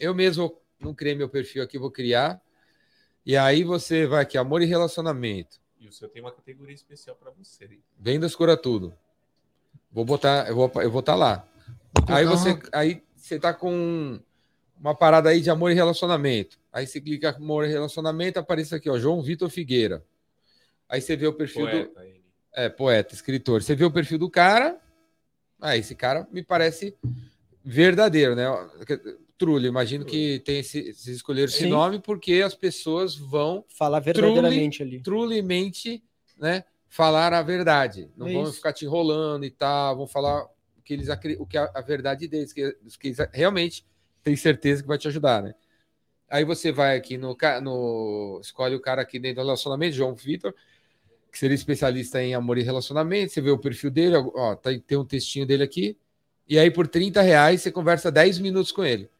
Eu 0.00 0.14
mesmo 0.14 0.58
não 0.80 0.94
criei 0.94 1.14
meu 1.14 1.28
perfil 1.28 1.62
aqui, 1.62 1.76
vou 1.78 1.90
criar. 1.90 2.40
E 3.24 3.36
aí 3.36 3.62
você 3.62 4.06
vai 4.06 4.22
aqui, 4.22 4.38
amor 4.38 4.62
e 4.62 4.64
relacionamento. 4.64 5.60
E 5.78 5.86
o 5.86 5.92
senhor 5.92 6.08
tem 6.08 6.22
uma 6.22 6.32
categoria 6.32 6.74
especial 6.74 7.14
para 7.14 7.30
você. 7.30 7.64
hein? 7.64 7.82
Vendas 7.98 8.34
cura 8.34 8.56
tudo. 8.56 8.94
Vou 9.92 10.02
botar, 10.02 10.48
eu 10.48 10.56
vou, 10.56 10.72
eu 10.76 10.90
vou 10.90 11.00
estar 11.00 11.14
lá. 11.14 11.46
Aí 12.08 12.24
Então, 12.24 12.34
você, 12.38 12.58
aí 12.72 13.02
você 13.14 13.38
tá 13.38 13.52
com 13.52 14.18
uma 14.80 14.94
parada 14.94 15.28
aí 15.28 15.42
de 15.42 15.50
amor 15.50 15.70
e 15.70 15.74
relacionamento. 15.74 16.58
Aí 16.72 16.86
você 16.86 17.02
clica 17.02 17.36
amor 17.36 17.66
e 17.66 17.68
relacionamento, 17.68 18.38
aparece 18.38 18.74
aqui, 18.74 18.88
ó, 18.88 18.98
João 18.98 19.20
Vitor 19.20 19.50
Figueira. 19.50 20.02
Aí 20.88 21.02
você 21.02 21.16
vê 21.16 21.26
o 21.26 21.34
perfil 21.34 21.66
do 21.66 21.70
Poeta, 21.70 22.04
ele. 22.06 22.24
é 22.54 22.68
poeta, 22.70 23.14
escritor. 23.14 23.62
Você 23.62 23.74
vê 23.74 23.84
o 23.84 23.90
perfil 23.90 24.18
do 24.18 24.30
cara. 24.30 24.80
Ah, 25.60 25.76
esse 25.76 25.94
cara 25.94 26.26
me 26.30 26.42
parece 26.42 26.94
verdadeiro, 27.64 28.34
né? 28.34 28.44
Trulli, 29.38 29.68
imagino 29.68 30.04
que 30.04 30.40
tem 30.40 30.60
esse, 30.60 30.92
vocês 30.92 31.16
escolheram 31.16 31.48
esse 31.48 31.64
Sim. 31.64 31.70
nome 31.70 31.98
porque 31.98 32.42
as 32.44 32.54
pessoas 32.54 33.14
vão 33.14 33.64
Falar 33.68 34.00
verdadeiramente 34.00 34.82
ali. 34.82 35.02
trulemente, 35.02 36.02
né, 36.38 36.64
falar 36.88 37.32
a 37.34 37.42
verdade. 37.42 38.10
Não 38.16 38.26
É 38.28 38.32
vão 38.32 38.44
isso. 38.44 38.54
ficar 38.54 38.72
te 38.72 38.84
enrolando 38.84 39.44
e 39.44 39.50
tal, 39.50 39.96
vão 39.96 40.06
falar 40.06 40.44
o 40.44 40.82
que 40.82 40.94
eles 40.94 41.08
o 41.38 41.46
que 41.46 41.58
a, 41.58 41.70
a 41.74 41.80
verdade 41.80 42.26
deles, 42.28 42.52
que, 42.52 42.72
que 42.98 43.08
eles 43.08 43.18
realmente 43.32 43.84
têm 44.22 44.36
certeza 44.36 44.82
que 44.82 44.88
vai 44.88 44.96
te 44.98 45.08
ajudar, 45.08 45.42
né? 45.42 45.54
Aí 46.28 46.44
você 46.44 46.72
vai 46.72 46.96
aqui 46.96 47.16
no, 47.16 47.36
no 47.62 48.40
escolhe 48.42 48.74
o 48.74 48.80
cara 48.80 49.02
aqui 49.02 49.18
dentro 49.18 49.36
do 49.42 49.46
relacionamento, 49.46 49.94
João 49.94 50.14
Vitor, 50.14 50.54
que 51.36 51.40
seria 51.40 51.54
especialista 51.54 52.22
em 52.22 52.34
amor 52.34 52.56
e 52.56 52.62
relacionamento. 52.62 53.30
Você 53.30 53.42
vê 53.42 53.50
o 53.50 53.58
perfil 53.58 53.90
dele, 53.90 54.16
ó, 54.16 54.54
tá, 54.56 54.70
tem 54.86 54.96
um 54.96 55.04
textinho 55.04 55.44
dele 55.46 55.62
aqui. 55.62 55.94
E 56.48 56.58
aí, 56.58 56.70
por 56.70 56.88
30 56.88 57.20
reais, 57.20 57.60
você 57.60 57.70
conversa 57.70 58.10
10 58.10 58.38
minutos 58.38 58.72
com 58.72 58.82
ele. 58.82 59.10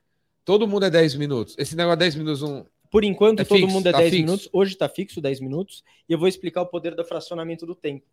Todo 0.43 0.67
mundo 0.67 0.87
é 0.87 0.91
10 0.91 1.15
minutos. 1.17 1.55
Esse 1.59 1.77
negócio 1.77 1.97
de 1.99 2.05
10 2.05 2.15
minutos, 2.15 2.43
um, 2.43 2.65
Por 2.91 3.05
enquanto, 3.05 3.41
É 3.41 3.45
todo 3.45 3.59
fixo, 3.59 3.75
mundo 3.75 3.87
é 3.89 3.93
tá 3.93 3.99
10 3.99 4.11
fixo. 4.11 4.25
minutos. 4.25 4.49
Hoje 4.51 4.73
está 4.73 4.89
fixo 4.89 5.21
10 5.21 5.41
minutos. 5.41 5.85
E 6.09 6.13
eu 6.15 6.19
vou 6.19 6.27
explicar 6.27 6.63
o 6.63 6.67
poder 6.67 6.95
do 6.95 7.05
fracionamento 7.05 7.67
do 7.67 7.75
tempo. 7.75 8.07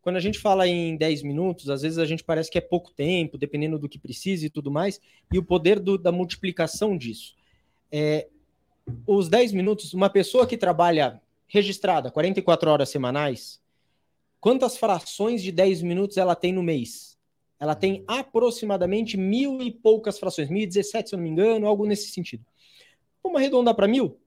Quando 0.00 0.14
a 0.16 0.20
gente 0.20 0.38
fala 0.38 0.68
em 0.68 0.96
10 0.96 1.22
minutos, 1.24 1.68
às 1.70 1.82
vezes 1.82 1.98
a 1.98 2.04
gente 2.04 2.22
parece 2.22 2.48
que 2.50 2.58
é 2.58 2.60
pouco 2.60 2.92
tempo, 2.92 3.36
dependendo 3.36 3.78
do 3.80 3.88
que 3.88 3.98
precisa 3.98 4.46
e 4.46 4.50
tudo 4.50 4.70
mais. 4.70 5.00
E 5.32 5.38
o 5.38 5.42
poder 5.42 5.80
do- 5.80 5.98
da 5.98 6.12
multiplicação 6.12 6.96
disso. 6.96 7.34
É, 7.90 8.28
os 9.06 9.28
10 9.28 9.52
minutos, 9.52 9.92
uma 9.92 10.08
pessoa 10.10 10.46
que 10.46 10.56
trabalha 10.56 11.20
registrada 11.46 12.10
44 12.10 12.70
horas 12.70 12.88
semanais, 12.88 13.60
quantas 14.40 14.76
frações 14.76 15.42
de 15.42 15.52
10 15.52 15.82
minutos 15.82 16.16
ela 16.16 16.34
tem 16.34 16.52
no 16.52 16.62
mês? 16.62 17.18
Ela 17.58 17.74
tem 17.74 18.04
aproximadamente 18.06 19.16
mil 19.16 19.62
e 19.62 19.70
poucas 19.70 20.18
frações, 20.18 20.50
1017, 20.50 21.08
se 21.08 21.14
eu 21.14 21.16
não 21.16 21.24
me 21.24 21.30
engano, 21.30 21.66
algo 21.66 21.86
nesse 21.86 22.10
sentido. 22.10 22.44
Vamos 23.22 23.40
arredondar 23.40 23.74
para 23.74 23.88
mil? 23.88 24.20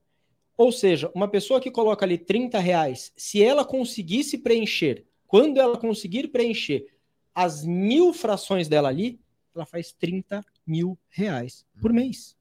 Ou 0.58 0.72
seja, 0.72 1.12
uma 1.14 1.28
pessoa 1.28 1.62
que 1.62 1.70
coloca 1.70 2.04
ali 2.04 2.18
30 2.18 2.58
reais, 2.58 3.14
se 3.16 3.44
ela 3.44 3.64
conseguisse 3.64 4.40
preencher, 4.40 5.06
quando 5.28 5.60
ela 5.60 5.78
conseguir 5.78 6.30
preencher 6.30 6.88
as 7.36 7.64
mil 7.64 8.12
frações 8.12 8.68
dela 8.68 8.90
ali, 8.90 9.20
ela 9.54 9.66
faz 9.66 9.92
30 9.92 10.44
mil 10.66 10.98
reais 11.10 11.64
por 11.80 11.94
mês. 11.94 12.36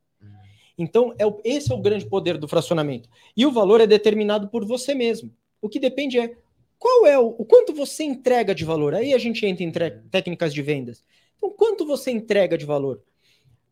Então, 0.79 1.15
é 1.19 1.27
o- 1.27 1.41
esse 1.45 1.73
é 1.73 1.75
o 1.75 1.81
grande 1.81 2.07
poder 2.07 2.37
do 2.39 2.47
fracionamento. 2.49 3.09
E 3.37 3.47
o 3.47 3.51
valor 3.53 3.81
é 3.81 3.87
determinado 3.87 4.49
por 4.49 4.65
você 4.65 4.95
mesmo. 4.95 5.33
O 5.61 5.69
que 5.69 5.79
depende 5.81 6.19
é 6.19 6.37
qual 6.79 7.07
é 7.07 7.19
o, 7.19 7.29
o 7.39 7.45
quanto 7.45 7.73
você 7.75 8.05
entrega 8.05 8.55
de 8.55 8.65
valor. 8.65 8.95
Aí 8.95 9.15
a 9.15 9.19
gente 9.19 9.45
entra 9.47 9.65
em 9.65 10.09
técnicas 10.11 10.53
de 10.53 10.61
vendas. 10.63 11.03
Então, 11.37 11.51
quanto 11.51 11.87
você 11.87 12.11
entrega 12.11 12.59
de 12.59 12.67
valor? 12.67 13.03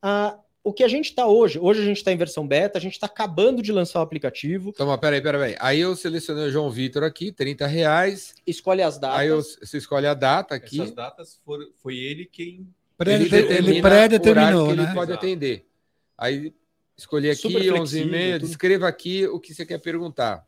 Ah, 0.01 0.39
o 0.63 0.73
que 0.73 0.83
a 0.83 0.89
gente 0.89 1.11
está 1.11 1.27
hoje, 1.27 1.59
hoje 1.59 1.83
a 1.83 1.85
gente 1.85 1.99
está 1.99 2.11
em 2.11 2.17
versão 2.17 2.47
beta, 2.47 2.79
a 2.79 2.81
gente 2.81 2.95
está 2.95 3.07
acabando 3.07 3.61
de 3.61 3.71
lançar 3.71 4.01
o 4.01 4.03
aplicativo, 4.03 4.71
Então, 4.71 4.87
mas 4.87 4.99
peraí, 4.99 5.21
peraí. 5.21 5.57
Aí 5.61 5.81
eu 5.81 5.95
selecionei 5.95 6.47
o 6.47 6.51
João 6.51 6.71
Vitor 6.71 7.03
aqui, 7.05 7.31
30 7.31 7.67
reais. 7.67 8.35
escolhe 8.47 8.81
as 8.81 8.99
datas. 8.99 9.19
Aí 9.19 9.29
eu, 9.29 9.43
você 9.43 9.77
escolhe 9.77 10.07
a 10.07 10.15
data 10.15 10.55
aqui. 10.55 10.81
Essas 10.81 10.95
datas 10.95 11.39
foram, 11.45 11.67
foi 11.83 11.99
ele 11.99 12.25
quem. 12.25 12.67
Pré- 12.97 13.15
ele 13.15 13.83
pré-determinou, 13.83 14.67
o 14.67 14.69
horário 14.69 14.69
que 14.69 14.75
né? 14.77 14.83
Ele 14.85 14.95
pode 14.95 15.11
Exato. 15.11 15.27
atender. 15.27 15.67
Aí 16.17 16.55
escolhi 16.97 17.35
Super 17.35 17.59
aqui, 17.59 17.71
11 17.73 18.01
e 18.01 18.05
meia, 18.05 18.39
tudo. 18.39 18.49
descreva 18.49 18.89
aqui 18.89 19.27
o 19.27 19.41
que 19.41 19.55
você 19.55 19.67
quer 19.67 19.79
perguntar. 19.79 20.47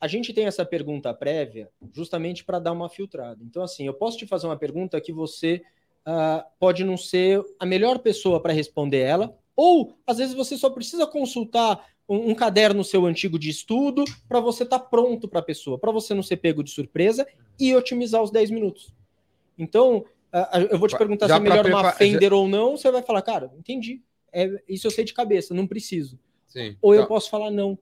A 0.00 0.06
gente 0.06 0.32
tem 0.32 0.46
essa 0.46 0.64
pergunta 0.64 1.14
prévia 1.14 1.70
justamente 1.92 2.44
para 2.44 2.58
dar 2.58 2.72
uma 2.72 2.88
filtrada. 2.88 3.42
Então, 3.42 3.62
assim, 3.62 3.86
eu 3.86 3.94
posso 3.94 4.18
te 4.18 4.26
fazer 4.26 4.46
uma 4.46 4.56
pergunta 4.56 5.00
que 5.00 5.12
você 5.12 5.62
ah, 6.04 6.44
pode 6.58 6.84
não 6.84 6.96
ser 6.96 7.42
a 7.58 7.64
melhor 7.64 7.98
pessoa 8.00 8.40
para 8.40 8.52
responder 8.52 8.98
ela, 8.98 9.34
ou 9.56 9.96
às 10.06 10.18
vezes 10.18 10.34
você 10.34 10.58
só 10.58 10.68
precisa 10.68 11.06
consultar 11.06 11.86
um, 12.08 12.30
um 12.30 12.34
caderno 12.34 12.84
seu 12.84 13.06
antigo 13.06 13.38
de 13.38 13.48
estudo 13.48 14.04
para 14.28 14.40
você 14.40 14.64
estar 14.64 14.78
pronto 14.78 15.26
para 15.28 15.40
a 15.40 15.44
pessoa, 15.44 15.78
para 15.78 15.92
você 15.92 16.12
não 16.12 16.22
ser 16.22 16.36
pego 16.36 16.62
de 16.62 16.70
surpresa 16.70 17.26
e 17.58 17.74
otimizar 17.74 18.22
os 18.22 18.30
10 18.30 18.50
minutos. 18.50 18.92
Então, 19.56 20.04
ah, 20.32 20.60
eu 20.70 20.78
vou 20.78 20.88
te 20.88 20.92
Já 20.92 20.98
perguntar 20.98 21.28
se 21.28 21.32
é 21.32 21.40
melhor 21.40 21.66
uma 21.66 21.92
Fender 21.92 22.32
ou 22.32 22.48
não, 22.48 22.76
você 22.76 22.90
vai 22.90 23.02
falar, 23.02 23.22
cara, 23.22 23.50
entendi. 23.56 24.02
É, 24.34 24.62
isso 24.68 24.86
eu 24.86 24.90
sei 24.90 25.04
de 25.04 25.14
cabeça, 25.14 25.54
não 25.54 25.66
preciso. 25.66 26.18
Sim. 26.48 26.76
Ou 26.82 26.94
eu 26.94 27.02
Tá. 27.02 27.06
posso 27.06 27.30
falar 27.30 27.50
não. 27.50 27.78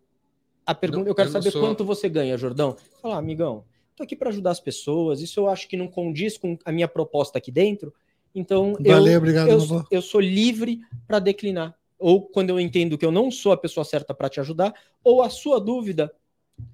A 0.67 0.75
pergunta, 0.75 1.03
Não, 1.03 1.09
eu 1.09 1.15
quero 1.15 1.29
eu 1.29 1.33
saber 1.33 1.51
sou- 1.51 1.61
quanto 1.61 1.85
você 1.85 2.09
ganha, 2.09 2.37
Jordão. 2.37 2.77
Falar, 3.01 3.17
amigão, 3.19 3.65
tô 3.97 4.03
aqui 4.05 4.15
para 4.15 4.29
ajudar 4.31 4.51
as 4.53 4.61
pessoas. 4.61 5.21
Isso 5.21 5.41
eu 5.41 5.49
acho 5.49 5.67
que 5.69 5.77
não 5.77 5.89
condiz 5.89 6.37
com 6.39 6.57
a 6.65 6.71
minha 6.71 6.87
proposta 6.87 7.39
aqui 7.39 7.51
dentro. 7.51 7.93
Então, 8.35 8.75
Valeu, 8.81 9.13
eu, 9.13 9.19
obrigado, 9.19 9.49
eu, 9.51 9.85
eu 9.91 10.03
sou 10.03 10.21
livre 10.21 10.81
para 11.07 11.19
declinar. 11.19 11.77
Ou 11.99 12.23
quando 12.23 12.51
eu 12.51 12.61
entendo 12.61 12.97
que 12.99 13.05
eu 13.05 13.13
não 13.13 13.31
sou 13.31 13.53
a 13.53 13.57
pessoa 13.57 13.85
certa 13.85 14.15
para 14.15 14.29
te 14.29 14.41
ajudar, 14.41 14.73
ou 15.03 15.23
a 15.23 15.29
sua 15.31 15.61
dúvida 15.61 16.13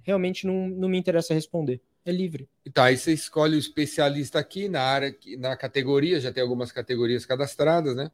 realmente 0.02 0.46
não, 0.46 0.68
não 0.68 0.88
me 0.88 0.98
interessa 0.98 1.32
responder. 1.34 1.80
É 2.04 2.12
livre. 2.12 2.48
Tá, 2.72 2.84
aí 2.84 2.96
você 2.96 3.12
escolhe 3.12 3.56
o 3.56 3.58
especialista 3.58 4.38
aqui 4.38 4.68
na 4.68 4.80
área, 4.82 5.12
que- 5.12 5.36
na 5.36 5.56
categoria, 5.56 6.20
já 6.20 6.32
tem 6.32 6.42
algumas 6.42 6.72
categorias 6.72 7.26
cadastradas, 7.26 7.94
né? 7.96 8.10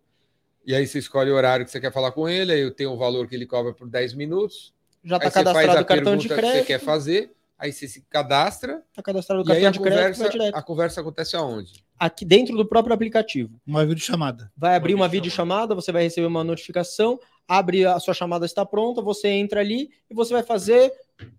E 0.66 0.74
aí 0.74 0.86
você 0.86 0.98
escolhe 0.98 1.30
o 1.30 1.34
horário 1.34 1.64
que 1.64 1.70
você 1.70 1.80
quer 1.80 1.92
falar 1.92 2.12
com 2.12 2.28
ele, 2.28 2.52
aí 2.52 2.70
tem 2.70 2.86
o 2.86 2.96
valor 2.96 3.28
que 3.28 3.34
ele 3.34 3.46
cobra 3.46 3.72
por 3.74 3.88
10 3.88 4.14
minutos. 4.14 4.72
Já 5.04 5.16
está 5.18 5.30
cadastrado 5.30 5.82
o 5.82 5.84
cartão 5.84 6.16
de 6.16 6.28
pergunta 6.28 6.34
que 6.34 6.46
você 6.46 6.52
crédito. 6.52 6.66
quer 6.66 6.78
fazer, 6.80 7.32
aí 7.58 7.70
você 7.72 7.86
se 7.86 8.00
cadastra 8.08 8.82
Está 8.90 9.02
cadastrado 9.02 9.42
o 9.42 9.46
e 9.46 9.52
aí 9.52 9.62
cartão 9.62 9.68
a 9.68 9.72
de 9.72 9.80
crédito 9.80 10.16
conversa, 10.16 10.30
direto. 10.30 10.54
a 10.56 10.62
conversa 10.62 11.00
acontece 11.02 11.36
aonde? 11.36 11.84
Aqui 11.98 12.24
dentro 12.24 12.56
do 12.56 12.66
próprio 12.66 12.94
aplicativo. 12.94 13.60
Uma 13.66 13.84
videochamada. 13.84 14.50
Vai 14.56 14.74
abrir 14.74 14.94
uma 14.94 15.06
videochamada. 15.06 15.74
videochamada, 15.74 15.74
você 15.74 15.92
vai 15.92 16.02
receber 16.04 16.26
uma 16.26 16.42
notificação, 16.42 17.20
abre 17.46 17.84
a 17.84 18.00
sua 18.00 18.14
chamada 18.14 18.46
está 18.46 18.64
pronta, 18.64 19.02
você 19.02 19.28
entra 19.28 19.60
ali 19.60 19.90
e 20.10 20.14
você 20.14 20.32
vai 20.32 20.42
fazer 20.42 20.90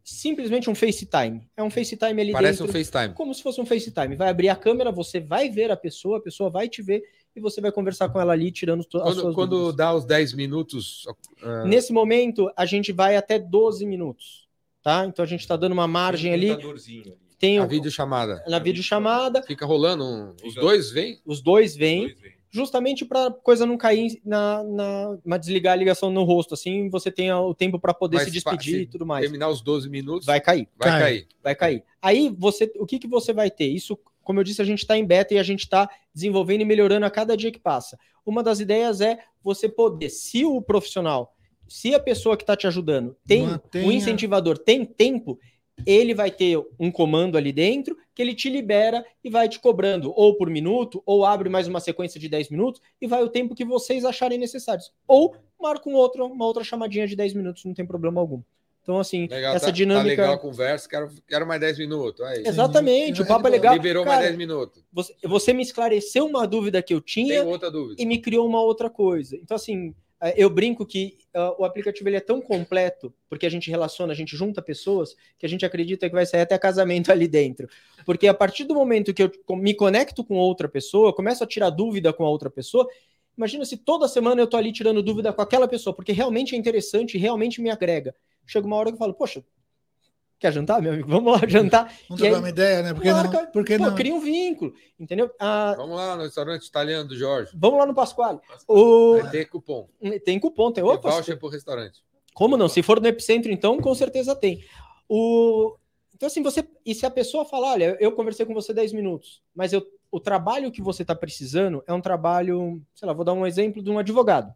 simplesmente 0.04 0.70
um 0.70 0.76
FaceTime. 0.76 1.50
É 1.58 1.64
um 1.64 1.70
FaceTime 1.70 2.22
ali 2.22 2.32
Parece 2.32 2.60
dentro. 2.60 2.70
um 2.70 2.84
FaceTime. 2.84 3.14
como 3.16 3.34
se 3.34 3.42
fosse 3.42 3.60
um 3.60 3.66
FaceTime. 3.66 4.16
Vai 4.16 4.30
abrir 4.30 4.50
a 4.50 4.56
câmera, 4.56 4.92
você 4.92 5.20
vai 5.20 5.50
ver 5.50 5.72
a 5.72 5.76
pessoa, 5.76 6.20
a 6.20 6.22
pessoa 6.22 6.50
vai 6.50 6.70
te 6.70 6.82
ver 6.84 7.02
e 7.36 7.40
você 7.42 7.60
vai 7.62 7.72
conversar 7.72 8.10
com 8.10 8.20
ela 8.20 8.34
ali, 8.34 8.52
tirando 8.52 8.80
as 8.82 8.88
Quando, 8.88 9.20
suas 9.22 9.36
quando 9.36 9.50
dúvidas. 9.52 9.76
dá 9.76 9.94
os 9.94 10.06
10 10.06 10.34
minutos, 10.34 11.04
ah, 11.44 11.64
Nesse 11.66 11.92
momento, 11.92 12.50
a 12.56 12.66
gente 12.66 12.92
vai 12.92 13.16
até 13.18 13.38
12 13.38 13.86
minutos, 13.86 14.48
tá? 14.82 15.06
Então 15.06 15.24
a 15.24 15.28
gente 15.28 15.42
está 15.42 15.56
dando 15.56 15.74
uma 15.74 15.88
margem 15.88 16.32
Tem 16.32 16.50
um 16.50 16.54
ali. 16.54 17.18
Tem 17.38 17.60
a 17.60 17.66
videochamada 17.66 18.44
na 18.48 18.60
videochamada, 18.60 19.44
fica 19.44 19.66
rolando, 19.66 20.04
um- 20.06 20.34
os 20.46 20.56
dois 20.56 20.90
vêm? 20.90 21.20
os 21.26 21.42
dois 21.42 21.76
vêm, 21.76 22.16
justamente 22.50 23.04
para 23.04 23.30
coisa 23.30 23.66
não 23.66 23.78
cair 23.78 24.22
na, 24.24 24.64
na, 24.64 25.18
na 25.26 25.38
desligar 25.38 25.74
a 25.74 25.76
ligação 25.76 26.10
no 26.10 26.24
rosto, 26.24 26.54
assim 26.54 26.90
você 26.90 27.12
tenha 27.12 27.38
o 27.38 27.54
tempo 27.54 27.78
para 27.78 27.94
poder 27.94 28.16
Mas 28.16 28.26
se 28.28 28.32
despedir 28.32 28.76
se 28.76 28.82
e 28.84 28.86
tudo 28.86 29.06
mais. 29.06 29.24
Terminar 29.26 29.50
os 29.50 29.60
12 29.62 29.90
minutos, 29.90 30.26
Vai 30.26 30.40
cair. 30.40 30.70
vai 30.78 30.90
Cai. 30.90 31.02
cair. 31.02 31.28
vai 31.44 31.56
cair. 31.56 31.84
Aí 32.02 32.34
você, 32.38 32.72
o 32.80 32.86
que, 32.86 32.98
que 33.00 33.08
você 33.08 33.34
vai 33.34 33.52
ter? 33.52 33.68
Isso, 33.68 34.00
como 34.26 34.40
eu 34.40 34.44
disse, 34.44 34.62
a 34.62 34.66
gente 34.66 34.80
está 34.80 34.98
em 34.98 35.06
beta 35.06 35.34
e 35.34 35.38
a 35.38 35.44
gente 35.44 35.62
está 35.62 35.90
desenvolvendo 36.14 36.62
e 36.62 36.66
melhorando 36.66 37.06
a 37.06 37.10
cada 37.10 37.38
dia 37.38 37.52
que 37.52 37.60
passa. 37.60 37.98
Uma 38.26 38.44
das 38.44 38.60
ideias 38.60 39.00
é 39.00 39.20
você 39.42 39.70
poder, 39.70 40.10
se 40.10 40.44
o 40.44 40.62
profissional, 40.62 41.34
se 41.68 41.96
a 41.96 42.00
pessoa 42.00 42.36
que 42.36 42.44
está 42.44 42.58
te 42.58 42.68
ajudando 42.68 43.16
tem 43.26 43.44
Mantenha- 43.44 43.88
um 43.88 43.92
incentivador, 43.92 44.58
tem 44.58 44.84
tempo, 44.84 45.40
ele 45.86 46.14
vai 46.14 46.32
ter 46.32 46.58
um 46.80 46.90
comando 46.92 47.38
ali 47.38 47.52
dentro 47.52 47.98
que 48.14 48.22
ele 48.22 48.34
te 48.34 48.50
libera 48.50 49.06
e 49.24 49.30
vai 49.30 49.48
te 49.50 49.60
cobrando 49.60 50.12
ou 50.16 50.36
por 50.36 50.50
minuto, 50.50 51.04
ou 51.06 51.26
abre 51.26 51.50
mais 51.50 51.68
uma 51.68 51.80
sequência 51.80 52.20
de 52.20 52.28
10 52.30 52.50
minutos 52.50 52.82
e 53.02 53.06
vai 53.08 53.22
o 53.24 53.30
tempo 53.30 53.54
que 53.54 53.66
vocês 53.66 54.06
acharem 54.06 54.38
necessários. 54.38 54.92
Ou 55.08 55.36
marca 55.60 55.90
um 55.90 55.94
outro, 55.94 56.26
uma 56.26 56.46
outra 56.46 56.64
chamadinha 56.64 57.06
de 57.08 57.16
10 57.16 57.34
minutos, 57.34 57.66
não 57.66 57.74
tem 57.74 57.86
problema 57.86 58.22
algum. 58.22 58.42
Então, 58.86 59.00
assim, 59.00 59.26
Legal, 59.26 59.56
essa 59.56 59.66
tá, 59.66 59.72
dinâmica. 59.72 60.16
Tá 60.16 60.22
legal 60.22 60.34
a 60.36 60.38
conversa, 60.38 60.88
quero, 60.88 61.10
quero 61.28 61.48
mais 61.48 61.60
10 61.60 61.80
minutos. 61.80 62.24
Aí, 62.24 62.44
Exatamente, 62.46 63.20
o 63.20 63.26
papo 63.26 63.48
é 63.48 63.50
legal. 63.50 63.74
Liberou 63.74 64.04
Cara, 64.04 64.18
mais 64.18 64.28
10 64.28 64.38
minutos. 64.38 64.84
Você, 64.94 65.16
você 65.24 65.54
me 65.54 65.64
esclareceu 65.64 66.28
uma 66.28 66.46
dúvida 66.48 66.84
que 66.84 66.94
eu 66.94 67.02
tinha 67.02 67.44
e 67.98 68.06
me 68.06 68.20
criou 68.20 68.48
uma 68.48 68.62
outra 68.62 68.88
coisa. 68.88 69.36
Então, 69.38 69.56
assim, 69.56 69.96
eh, 70.22 70.36
eu 70.38 70.52
brinco 70.52 70.86
que 70.86 71.18
ah, 71.34 71.56
o 71.58 71.66
aplicativo 71.66 72.08
ele 72.08 72.18
é 72.18 72.22
tão 72.22 72.40
completo, 72.40 73.12
porque 73.28 73.48
a 73.48 73.50
gente 73.50 73.72
relaciona, 73.72 74.14
a 74.14 74.16
gente 74.16 74.38
junta 74.38 74.62
pessoas, 74.62 75.16
que 75.40 75.48
a 75.48 75.50
gente 75.50 75.66
acredita 75.66 76.08
que 76.08 76.14
vai 76.14 76.28
sair 76.28 76.42
até 76.42 76.56
casamento 76.56 77.12
ali 77.12 77.28
dentro. 77.28 77.68
Porque 78.06 78.28
a 78.28 78.36
partir 78.36 78.66
do 78.66 78.76
momento 78.76 79.16
que 79.16 79.24
eu 79.24 79.32
me 79.58 79.74
conecto 79.74 80.24
com 80.24 80.36
outra 80.36 80.70
pessoa, 80.70 81.12
começo 81.12 81.44
a 81.44 81.48
tirar 81.48 81.72
dúvida 81.72 82.14
com 82.14 82.24
a 82.24 82.30
outra 82.30 82.52
pessoa, 82.52 82.88
imagina 83.36 83.66
se 83.66 83.78
toda 83.78 84.08
semana 84.08 84.40
eu 84.40 84.46
tô 84.46 84.58
ali 84.58 84.72
tirando 84.72 85.02
dúvida 85.02 85.34
com 85.34 85.42
aquela 85.42 85.68
pessoa, 85.68 85.96
porque 85.96 86.12
realmente 86.12 86.54
é 86.54 86.58
interessante, 86.60 87.18
realmente 87.18 87.60
me 87.60 87.72
agrega. 87.72 88.14
Chega 88.46 88.66
uma 88.68 88.76
hora 88.76 88.90
que 88.90 88.96
eu 88.96 89.00
falo, 89.00 89.14
poxa, 89.14 89.44
quer 90.40 90.52
jantar, 90.54 90.82
meu 90.82 90.94
amigo? 90.94 91.08
Vamos 91.12 91.34
lá 91.42 91.48
jantar. 91.48 91.92
Vamos 92.08 92.22
E 92.22 92.26
aí, 92.26 92.30
trocar 92.32 92.40
uma 92.40 92.50
ideia, 92.50 92.84
né? 92.84 92.94
Por 92.94 93.02
que 93.04 93.12
marca- 93.12 93.42
não? 93.44 93.52
Por 93.52 93.66
que 93.66 93.78
Pô, 93.78 93.86
não? 93.86 93.96
cria 93.96 94.14
um 94.14 94.20
vínculo, 94.20 94.74
entendeu? 95.00 95.32
Ah, 95.40 95.74
Vamos 95.78 95.96
lá 95.96 96.16
no 96.16 96.24
restaurante 96.24 96.66
italiano 96.66 97.08
do 97.10 97.18
Jorge. 97.18 97.52
vamos 97.56 97.80
lá 97.80 97.86
no 97.86 97.94
Pasquale. 97.94 98.40
O... 98.68 99.20
Ter 99.32 99.46
cupom. 99.46 99.88
Tem 100.24 100.40
cupom, 100.40 100.72
tem. 100.72 100.84
Tem 100.84 100.94
Opa, 100.94 101.10
voucher 101.12 101.38
pro 101.40 101.48
restaurante. 101.50 102.04
como 102.34 102.58
não? 102.58 102.68
Se 102.68 102.82
for 102.84 103.00
no 103.02 103.08
Epicentro, 103.08 103.52
então, 103.52 103.78
com 103.80 103.94
certeza 103.96 104.36
tem. 104.36 104.64
O... 105.10 105.76
Então, 106.14 106.28
assim, 106.28 106.42
você. 106.42 106.68
E 106.86 106.96
se 106.96 107.06
a 107.06 107.12
pessoa 107.12 107.44
falar, 107.46 107.74
olha, 107.74 107.98
eu 108.00 108.12
conversei 108.12 108.46
com 108.46 108.54
você 108.54 108.74
10 108.74 108.94
minutos, 108.94 109.42
mas 109.54 109.74
eu... 109.74 109.86
o 110.10 110.20
trabalho 110.20 110.72
que 110.72 110.82
você 110.82 111.02
está 111.02 111.14
precisando 111.14 111.84
é 111.86 111.94
um 111.94 112.00
trabalho, 112.02 112.82
sei 112.94 113.06
lá, 113.08 113.14
vou 113.14 113.26
dar 113.26 113.34
um 113.34 113.46
exemplo 113.46 113.84
de 113.84 113.90
um 113.92 114.00
advogado. 114.00 114.54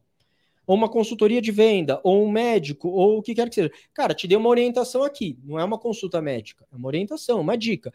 Ou 0.70 0.76
uma 0.76 0.88
consultoria 0.88 1.42
de 1.42 1.50
venda, 1.52 2.00
ou 2.04 2.24
um 2.24 2.30
médico, 2.30 2.90
ou 2.90 3.18
o 3.18 3.22
que 3.24 3.34
quer 3.34 3.50
que 3.50 3.56
seja. 3.56 3.72
Cara, 3.92 4.14
te 4.14 4.28
dei 4.28 4.38
uma 4.38 4.50
orientação 4.50 5.02
aqui. 5.02 5.36
Não 5.44 5.58
é 5.58 5.64
uma 5.64 5.80
consulta 5.80 6.22
médica, 6.22 6.64
é 6.72 6.76
uma 6.76 6.86
orientação, 6.86 7.42
uma 7.42 7.58
dica. 7.58 7.92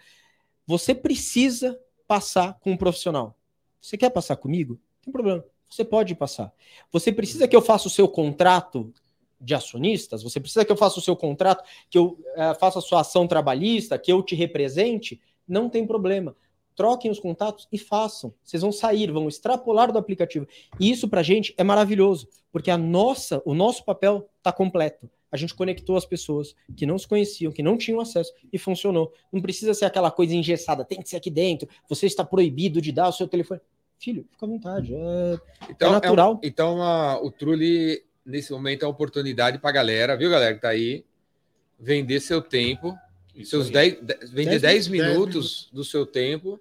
Você 0.66 0.92
precisa 0.92 1.78
passar 2.08 2.58
com 2.58 2.72
um 2.72 2.76
profissional. 2.76 3.38
Você 3.80 3.96
quer 3.96 4.10
passar 4.10 4.34
comigo? 4.34 4.72
Não 4.72 5.04
tem 5.04 5.12
problema. 5.12 5.44
Você 5.68 5.84
pode 5.84 6.16
passar. 6.16 6.52
Você 6.90 7.12
precisa 7.12 7.46
que 7.46 7.54
eu 7.54 7.62
faça 7.62 7.86
o 7.86 7.90
seu 7.90 8.08
contrato 8.08 8.92
de 9.40 9.54
acionistas? 9.54 10.24
Você 10.24 10.40
precisa 10.40 10.64
que 10.64 10.72
eu 10.72 10.76
faça 10.76 10.98
o 10.98 11.02
seu 11.02 11.14
contrato, 11.14 11.62
que 11.88 11.96
eu 11.96 12.18
eh, 12.34 12.54
faça 12.54 12.80
a 12.80 12.82
sua 12.82 13.02
ação 13.02 13.28
trabalhista, 13.28 13.96
que 13.96 14.10
eu 14.10 14.20
te 14.20 14.34
represente? 14.34 15.20
Não 15.46 15.70
tem 15.70 15.86
problema. 15.86 16.34
Troquem 16.76 17.10
os 17.10 17.20
contatos 17.20 17.68
e 17.70 17.78
façam. 17.78 18.34
Vocês 18.42 18.62
vão 18.62 18.72
sair, 18.72 19.10
vão 19.10 19.28
extrapolar 19.28 19.92
do 19.92 19.98
aplicativo. 19.98 20.46
E 20.80 20.90
isso 20.90 21.08
pra 21.08 21.22
gente 21.22 21.54
é 21.56 21.62
maravilhoso, 21.62 22.28
porque 22.50 22.70
a 22.70 22.76
nossa, 22.78 23.40
o 23.44 23.54
nosso 23.54 23.84
papel 23.84 24.28
está 24.38 24.52
completo. 24.52 25.08
A 25.30 25.36
gente 25.36 25.54
conectou 25.54 25.96
as 25.96 26.04
pessoas 26.06 26.54
que 26.76 26.86
não 26.86 26.96
se 26.98 27.08
conheciam, 27.08 27.50
que 27.52 27.62
não 27.62 27.76
tinham 27.76 28.00
acesso 28.00 28.32
e 28.52 28.58
funcionou. 28.58 29.12
Não 29.32 29.40
precisa 29.42 29.74
ser 29.74 29.84
aquela 29.84 30.10
coisa 30.10 30.34
engessada, 30.34 30.84
tem 30.84 31.00
que 31.02 31.08
ser 31.08 31.16
aqui 31.16 31.30
dentro, 31.30 31.68
você 31.88 32.06
está 32.06 32.24
proibido 32.24 32.80
de 32.80 32.92
dar 32.92 33.08
o 33.08 33.12
seu 33.12 33.26
telefone. 33.26 33.60
Filho, 33.98 34.26
fica 34.30 34.44
à 34.46 34.48
vontade. 34.48 34.94
É, 34.94 35.38
Então, 35.70 35.88
É 35.90 35.92
natural. 35.92 36.34
um- 36.34 36.40
então 36.42 36.82
a- 36.82 37.20
o 37.22 37.30
Trulli, 37.30 38.04
nesse 38.24 38.52
momento, 38.52 38.82
é 38.84 38.86
uma 38.86 38.92
oportunidade 38.92 39.58
pra 39.58 39.72
galera, 39.72 40.16
viu, 40.16 40.30
galera, 40.30 40.54
que 40.54 40.60
tá 40.60 40.68
aí, 40.68 41.04
vender 41.78 42.20
seu 42.20 42.40
tempo, 42.42 42.94
Isso 43.34 43.50
seus 43.50 43.66
aí. 43.66 43.72
10, 43.72 43.92
de- 44.00 44.26
vender 44.32 44.60
10 44.60 44.62
10 44.62 44.88
minutos 44.88 45.68
do 45.72 45.84
seu 45.84 46.06
tempo 46.06 46.60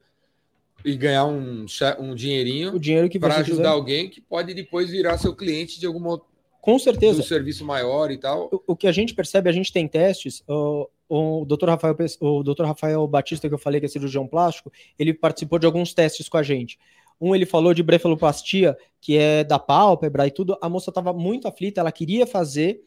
e 0.84 0.96
ganhar 0.96 1.26
um, 1.26 1.66
um 2.00 2.16
dinheirinho 2.16 2.76
o 2.76 2.80
dinheiro 2.80 3.08
que 3.10 3.20
para 3.20 3.36
ajudar 3.38 3.56
quiser. 3.58 3.68
alguém 3.68 4.10
que 4.10 4.20
pode 4.20 4.54
depois 4.54 4.90
virar 4.90 5.18
seu 5.18 5.36
cliente 5.36 5.80
de 5.80 5.86
algum 5.86 6.06
outro 6.08 6.28
Com 6.62 6.78
certeza. 6.78 7.22
do 7.22 7.24
serviço 7.24 7.64
maior 7.64 8.12
e 8.12 8.18
tal. 8.18 8.50
o, 8.52 8.74
o 8.74 8.76
que 8.76 8.88
a 8.88 8.92
gente 8.92 9.14
percebe, 9.14 9.50
a 9.50 9.54
gente 9.54 9.72
tem 9.72 9.88
testes. 9.88 10.44
O, 10.48 10.90
o 11.08 11.46
Dr. 11.46 11.70
Rafael, 11.70 11.96
o 12.20 12.44
Dr. 12.44 12.64
Rafael 12.66 13.08
Batista, 13.08 13.48
que 13.48 13.54
eu 13.54 13.60
falei 13.60 13.80
que 13.80 13.86
é 13.86 13.90
cirurgião 13.90 14.28
plástico, 14.28 14.72
ele 14.98 15.14
participou 15.14 15.60
de 15.60 15.66
alguns 15.66 15.94
testes 15.94 16.28
com 16.28 16.38
a 16.38 16.44
gente. 16.44 16.78
Um 17.22 17.34
ele 17.34 17.46
falou 17.46 17.74
de 17.74 17.84
brefaloplastia, 17.84 18.76
que 19.00 19.16
é 19.18 19.44
da 19.44 19.60
pálpebra 19.60 20.28
e 20.28 20.32
tudo. 20.32 20.58
A 20.62 20.68
moça 20.68 20.90
estava 20.90 21.14
muito 21.14 21.48
aflita, 21.48 21.80
ela 21.80 21.92
queria 21.92 22.26
fazer, 22.28 22.82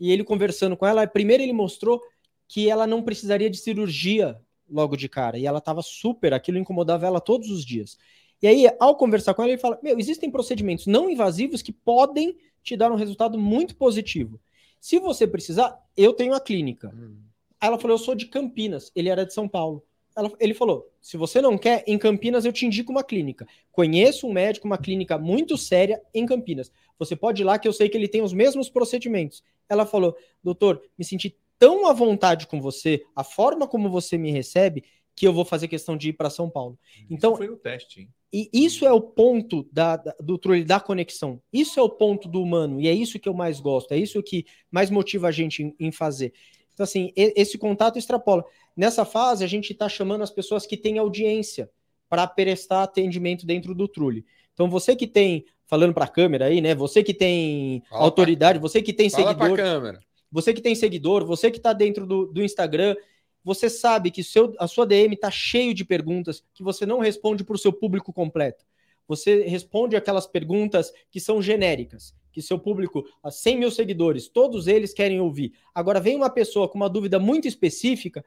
e 0.00 0.10
ele 0.10 0.24
conversando 0.24 0.76
com 0.76 0.86
ela, 0.86 1.06
primeiro 1.06 1.42
ele 1.42 1.52
mostrou 1.52 2.00
que 2.52 2.68
ela 2.68 2.86
não 2.86 3.02
precisaria 3.02 3.48
de 3.48 3.56
cirurgia 3.56 4.38
logo 4.68 4.94
de 4.94 5.08
cara, 5.08 5.38
e 5.38 5.46
ela 5.46 5.56
estava 5.56 5.80
super, 5.80 6.34
aquilo 6.34 6.58
incomodava 6.58 7.06
ela 7.06 7.18
todos 7.18 7.48
os 7.50 7.64
dias. 7.64 7.96
E 8.42 8.46
aí, 8.46 8.66
ao 8.78 8.94
conversar 8.94 9.32
com 9.32 9.42
ela, 9.42 9.52
ele 9.52 9.60
fala: 9.60 9.78
Meu, 9.82 9.98
existem 9.98 10.30
procedimentos 10.30 10.86
não 10.86 11.08
invasivos 11.08 11.62
que 11.62 11.72
podem 11.72 12.36
te 12.62 12.76
dar 12.76 12.92
um 12.92 12.94
resultado 12.94 13.38
muito 13.38 13.74
positivo. 13.74 14.38
Se 14.78 14.98
você 14.98 15.26
precisar, 15.26 15.80
eu 15.96 16.12
tenho 16.12 16.34
a 16.34 16.40
clínica. 16.40 16.92
Aí 17.58 17.68
ela 17.68 17.78
falou: 17.78 17.94
Eu 17.96 18.02
sou 18.04 18.14
de 18.14 18.26
Campinas. 18.26 18.92
Ele 18.94 19.08
era 19.08 19.24
de 19.24 19.32
São 19.32 19.48
Paulo. 19.48 19.82
Ela- 20.14 20.30
ele 20.38 20.52
falou: 20.52 20.86
Se 21.00 21.16
você 21.16 21.40
não 21.40 21.56
quer, 21.56 21.82
em 21.86 21.96
Campinas 21.96 22.44
eu 22.44 22.52
te 22.52 22.66
indico 22.66 22.92
uma 22.92 23.02
clínica. 23.02 23.46
Conheço 23.70 24.26
um 24.26 24.32
médico, 24.32 24.66
uma 24.66 24.76
clínica 24.76 25.16
muito 25.16 25.56
séria 25.56 26.02
em 26.12 26.26
Campinas. 26.26 26.70
Você 26.98 27.16
pode 27.16 27.40
ir 27.40 27.46
lá 27.46 27.58
que 27.58 27.66
eu 27.66 27.72
sei 27.72 27.88
que 27.88 27.96
ele 27.96 28.08
tem 28.08 28.20
os 28.20 28.34
mesmos 28.34 28.68
procedimentos. 28.68 29.42
Ela 29.70 29.86
falou: 29.86 30.14
Doutor, 30.44 30.82
me 30.98 31.04
senti 31.04 31.34
tão 31.62 31.86
à 31.86 31.92
vontade 31.92 32.48
com 32.48 32.60
você, 32.60 33.04
a 33.14 33.22
forma 33.22 33.68
como 33.68 33.88
você 33.88 34.18
me 34.18 34.32
recebe, 34.32 34.82
que 35.14 35.24
eu 35.24 35.32
vou 35.32 35.44
fazer 35.44 35.68
questão 35.68 35.96
de 35.96 36.08
ir 36.08 36.14
para 36.14 36.28
São 36.28 36.50
Paulo. 36.50 36.76
Então, 37.08 37.30
Isso 37.30 37.38
foi 37.38 37.46
no 37.46 37.56
teste, 37.56 38.00
hein? 38.00 38.08
e 38.32 38.50
isso 38.52 38.84
é 38.84 38.92
o 38.92 39.00
ponto 39.00 39.68
da, 39.70 39.96
da- 39.96 40.16
do 40.18 40.36
Trulli, 40.38 40.64
da 40.64 40.80
conexão. 40.80 41.40
Isso 41.52 41.78
é 41.78 41.82
o 41.82 41.88
ponto 41.88 42.28
do 42.28 42.42
humano. 42.42 42.80
E 42.80 42.88
é 42.88 42.92
isso 42.92 43.16
que 43.20 43.28
eu 43.28 43.34
mais 43.34 43.60
gosto. 43.60 43.92
É 43.92 43.96
isso 43.96 44.20
que 44.24 44.44
mais 44.72 44.90
motiva 44.90 45.28
a 45.28 45.30
gente 45.30 45.62
em, 45.62 45.72
em 45.78 45.92
fazer. 45.92 46.32
Então, 46.74 46.82
assim, 46.82 47.12
e- 47.16 47.32
esse 47.36 47.56
contato 47.56 47.96
extrapola. 47.96 48.44
Nessa 48.76 49.04
fase, 49.04 49.44
a 49.44 49.46
gente 49.46 49.70
está 49.72 49.88
chamando 49.88 50.22
as 50.22 50.30
pessoas 50.32 50.66
que 50.66 50.76
têm 50.76 50.98
audiência 50.98 51.70
para 52.08 52.26
prestar 52.26 52.82
atendimento 52.82 53.46
dentro 53.46 53.72
do 53.72 53.86
Trulli. 53.86 54.24
Então, 54.52 54.68
você 54.68 54.96
que 54.96 55.06
tem, 55.06 55.44
falando 55.66 55.94
para 55.94 56.06
a 56.06 56.08
câmera 56.08 56.46
aí, 56.46 56.60
né? 56.60 56.74
Você 56.74 57.04
que 57.04 57.14
tem 57.14 57.82
Fala 57.88 58.02
autoridade, 58.02 58.58
você 58.58 58.82
que 58.82 58.92
tem 58.92 59.08
Fala 59.08 59.34
pra 59.34 59.46
seguidor, 59.46 59.56
câmera. 59.56 60.00
Você 60.32 60.54
que 60.54 60.62
tem 60.62 60.74
seguidor, 60.74 61.24
você 61.24 61.50
que 61.50 61.58
está 61.58 61.72
dentro 61.72 62.06
do, 62.06 62.26
do 62.26 62.42
Instagram, 62.42 62.96
você 63.44 63.68
sabe 63.68 64.10
que 64.10 64.24
seu, 64.24 64.54
a 64.58 64.66
sua 64.66 64.86
DM 64.86 65.14
está 65.14 65.30
cheio 65.30 65.74
de 65.74 65.84
perguntas 65.84 66.42
que 66.54 66.62
você 66.62 66.86
não 66.86 66.98
responde 66.98 67.44
para 67.44 67.54
o 67.54 67.58
seu 67.58 67.72
público 67.72 68.12
completo. 68.12 68.64
Você 69.06 69.42
responde 69.42 69.94
aquelas 69.94 70.26
perguntas 70.26 70.92
que 71.10 71.20
são 71.20 71.42
genéricas, 71.42 72.14
que 72.32 72.40
seu 72.40 72.58
público, 72.58 73.04
a 73.22 73.30
100 73.30 73.58
mil 73.58 73.70
seguidores, 73.70 74.28
todos 74.28 74.66
eles 74.66 74.94
querem 74.94 75.20
ouvir. 75.20 75.52
Agora 75.74 76.00
vem 76.00 76.16
uma 76.16 76.30
pessoa 76.30 76.68
com 76.68 76.76
uma 76.76 76.88
dúvida 76.88 77.18
muito 77.18 77.46
específica, 77.46 78.24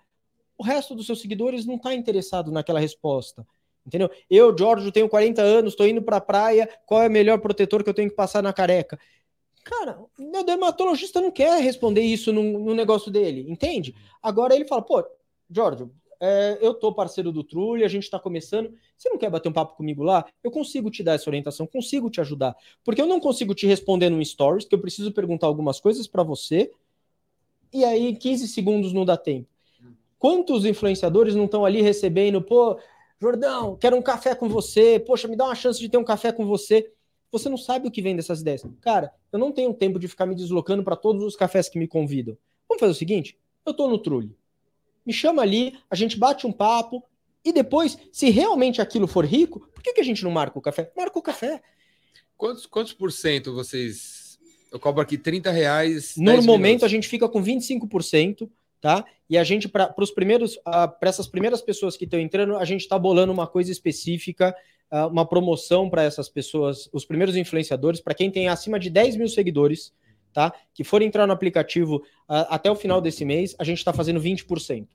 o 0.58 0.64
resto 0.64 0.96
dos 0.96 1.06
seus 1.06 1.22
seguidores 1.22 1.66
não 1.66 1.76
está 1.76 1.94
interessado 1.94 2.52
naquela 2.52 2.80
resposta. 2.80 3.46
Entendeu? 3.86 4.10
Eu, 4.30 4.56
Giorgio, 4.58 4.92
tenho 4.92 5.08
40 5.08 5.42
anos, 5.42 5.74
estou 5.74 5.88
indo 5.88 6.02
para 6.02 6.18
a 6.18 6.22
praia, 6.22 6.68
qual 6.86 7.04
é 7.04 7.08
o 7.08 7.12
melhor 7.12 7.40
protetor 7.40 7.84
que 7.84 7.90
eu 7.90 7.94
tenho 7.94 8.10
que 8.10 8.16
passar 8.16 8.42
na 8.42 8.52
careca? 8.52 9.00
Cara, 9.66 10.00
meu 10.18 10.44
dermatologista 10.44 11.20
não 11.20 11.32
quer 11.32 11.60
responder 11.60 12.02
isso 12.02 12.32
no, 12.32 12.44
no 12.44 12.76
negócio 12.76 13.12
dele, 13.12 13.48
entende? 13.50 13.96
Agora 14.22 14.56
ele 14.56 14.66
fala, 14.66 14.84
pô, 14.84 15.04
Giorgio, 15.50 15.92
é, 16.22 16.60
eu 16.62 16.72
tô 16.76 16.94
parceiro 16.94 17.32
do 17.32 17.44
Trulli, 17.44 17.84
a 17.84 17.88
gente 17.88 18.04
está 18.04 18.20
começando. 18.20 18.72
Você 18.96 19.10
não 19.10 19.18
quer 19.18 19.32
bater 19.32 19.50
um 19.50 19.54
papo 19.54 19.76
comigo 19.76 20.04
lá? 20.04 20.24
Eu 20.44 20.52
consigo 20.52 20.92
te 20.92 21.02
dar 21.02 21.16
essa 21.16 21.28
orientação, 21.28 21.66
consigo 21.66 22.12
te 22.12 22.22
ajudar. 22.22 22.56
Porque 22.84 23.02
eu 23.02 23.08
não 23.08 23.20
consigo 23.20 23.56
te 23.56 23.66
responder 23.66 24.08
no 24.10 24.24
stories, 24.24 24.66
que 24.66 24.76
eu 24.76 24.80
preciso 24.80 25.12
perguntar 25.12 25.48
algumas 25.48 25.80
coisas 25.80 26.06
para 26.06 26.22
você, 26.22 26.72
e 27.74 27.84
aí 27.84 28.16
15 28.16 28.48
segundos 28.48 28.94
não 28.94 29.04
dá 29.04 29.18
tempo. 29.18 29.50
Quantos 30.20 30.64
influenciadores 30.64 31.34
não 31.34 31.46
estão 31.46 31.66
ali 31.66 31.82
recebendo, 31.82 32.40
pô, 32.40 32.80
Jordão, 33.20 33.76
quero 33.76 33.98
um 33.98 34.02
café 34.02 34.36
com 34.36 34.48
você, 34.48 35.00
poxa, 35.00 35.28
me 35.28 35.36
dá 35.36 35.46
uma 35.46 35.56
chance 35.56 35.80
de 35.80 35.90
ter 35.90 35.98
um 35.98 36.04
café 36.04 36.32
com 36.32 36.46
você. 36.46 36.94
Você 37.38 37.50
não 37.50 37.58
sabe 37.58 37.88
o 37.88 37.92
que 37.92 38.02
vem 38.02 38.16
dessas 38.16 38.42
ideias. 38.42 38.64
Cara, 38.82 39.12
eu 39.32 39.40
não 39.40 39.52
tenho 39.52 39.74
tempo 39.74 40.00
de 40.00 40.08
ficar 40.08 40.26
me 40.26 40.36
deslocando 40.36 40.84
para 40.84 40.96
todos 40.96 41.24
os 41.24 41.36
cafés 41.36 41.68
que 41.68 41.78
me 41.80 41.88
convidam. 41.88 42.38
Vamos 42.68 42.80
fazer 42.80 42.92
o 42.92 42.96
seguinte: 42.96 43.38
eu 43.66 43.74
tô 43.74 43.88
no 43.88 43.98
Trulli 43.98 44.36
me 45.06 45.14
chama 45.14 45.42
ali, 45.42 45.78
a 45.90 45.96
gente 45.96 46.18
bate 46.18 46.48
um 46.48 46.52
papo, 46.52 47.04
e 47.44 47.54
depois, 47.54 47.98
se 48.12 48.30
realmente 48.32 48.82
aquilo 48.82 49.06
for 49.06 49.24
rico, 49.24 49.60
por 49.74 49.84
que, 49.84 49.94
que 49.94 50.02
a 50.02 50.04
gente 50.04 50.24
não 50.24 50.32
marca 50.32 50.58
o 50.58 50.62
café? 50.62 50.92
Marca 50.98 51.20
o 51.20 51.22
café. 51.22 51.62
Quantos, 52.36 52.66
quantos 52.66 52.92
por 52.92 53.12
cento 53.12 53.54
vocês. 53.54 54.40
Eu 54.72 54.80
cobro 54.80 55.02
aqui 55.02 55.18
30 55.18 55.52
reais. 55.52 56.16
No 56.18 56.42
momento, 56.42 56.58
minutos. 56.58 56.84
a 56.84 56.88
gente 56.88 57.08
fica 57.08 57.30
com 57.30 57.42
25%, 57.42 58.50
tá? 58.82 59.06
E 59.30 59.38
a 59.38 59.44
gente, 59.44 59.70
para 59.70 59.94
os 60.00 60.12
primeiros, 60.12 60.56
uh, 60.58 60.90
para 61.00 61.08
essas 61.08 61.28
primeiras 61.28 61.62
pessoas 61.62 61.96
que 61.96 62.06
estão 62.06 62.20
entrando, 62.20 62.58
a 62.58 62.66
gente 62.66 62.82
está 62.82 62.98
bolando 62.98 63.32
uma 63.32 63.46
coisa 63.46 63.72
específica, 63.72 64.56
uh, 64.92 65.08
uma 65.08 65.26
promoção 65.26 65.90
para 65.90 66.04
essas 66.04 66.30
pessoas, 66.30 66.90
os 66.92 67.06
primeiros 67.06 67.36
influenciadores, 67.36 68.02
para 68.02 68.14
quem 68.14 68.32
tem 68.32 68.48
acima 68.48 68.80
de 68.80 68.90
10 68.90 69.16
mil 69.18 69.28
seguidores 69.28 69.94
tá? 70.36 70.54
Que 70.74 70.84
for 70.84 71.02
entrar 71.02 71.26
no 71.26 71.32
aplicativo 71.32 71.96
uh, 71.96 72.46
até 72.50 72.70
o 72.70 72.76
final 72.76 73.00
desse 73.00 73.24
mês, 73.24 73.56
a 73.58 73.64
gente 73.64 73.78
está 73.78 73.94
fazendo 73.94 74.20
20%. 74.20 74.86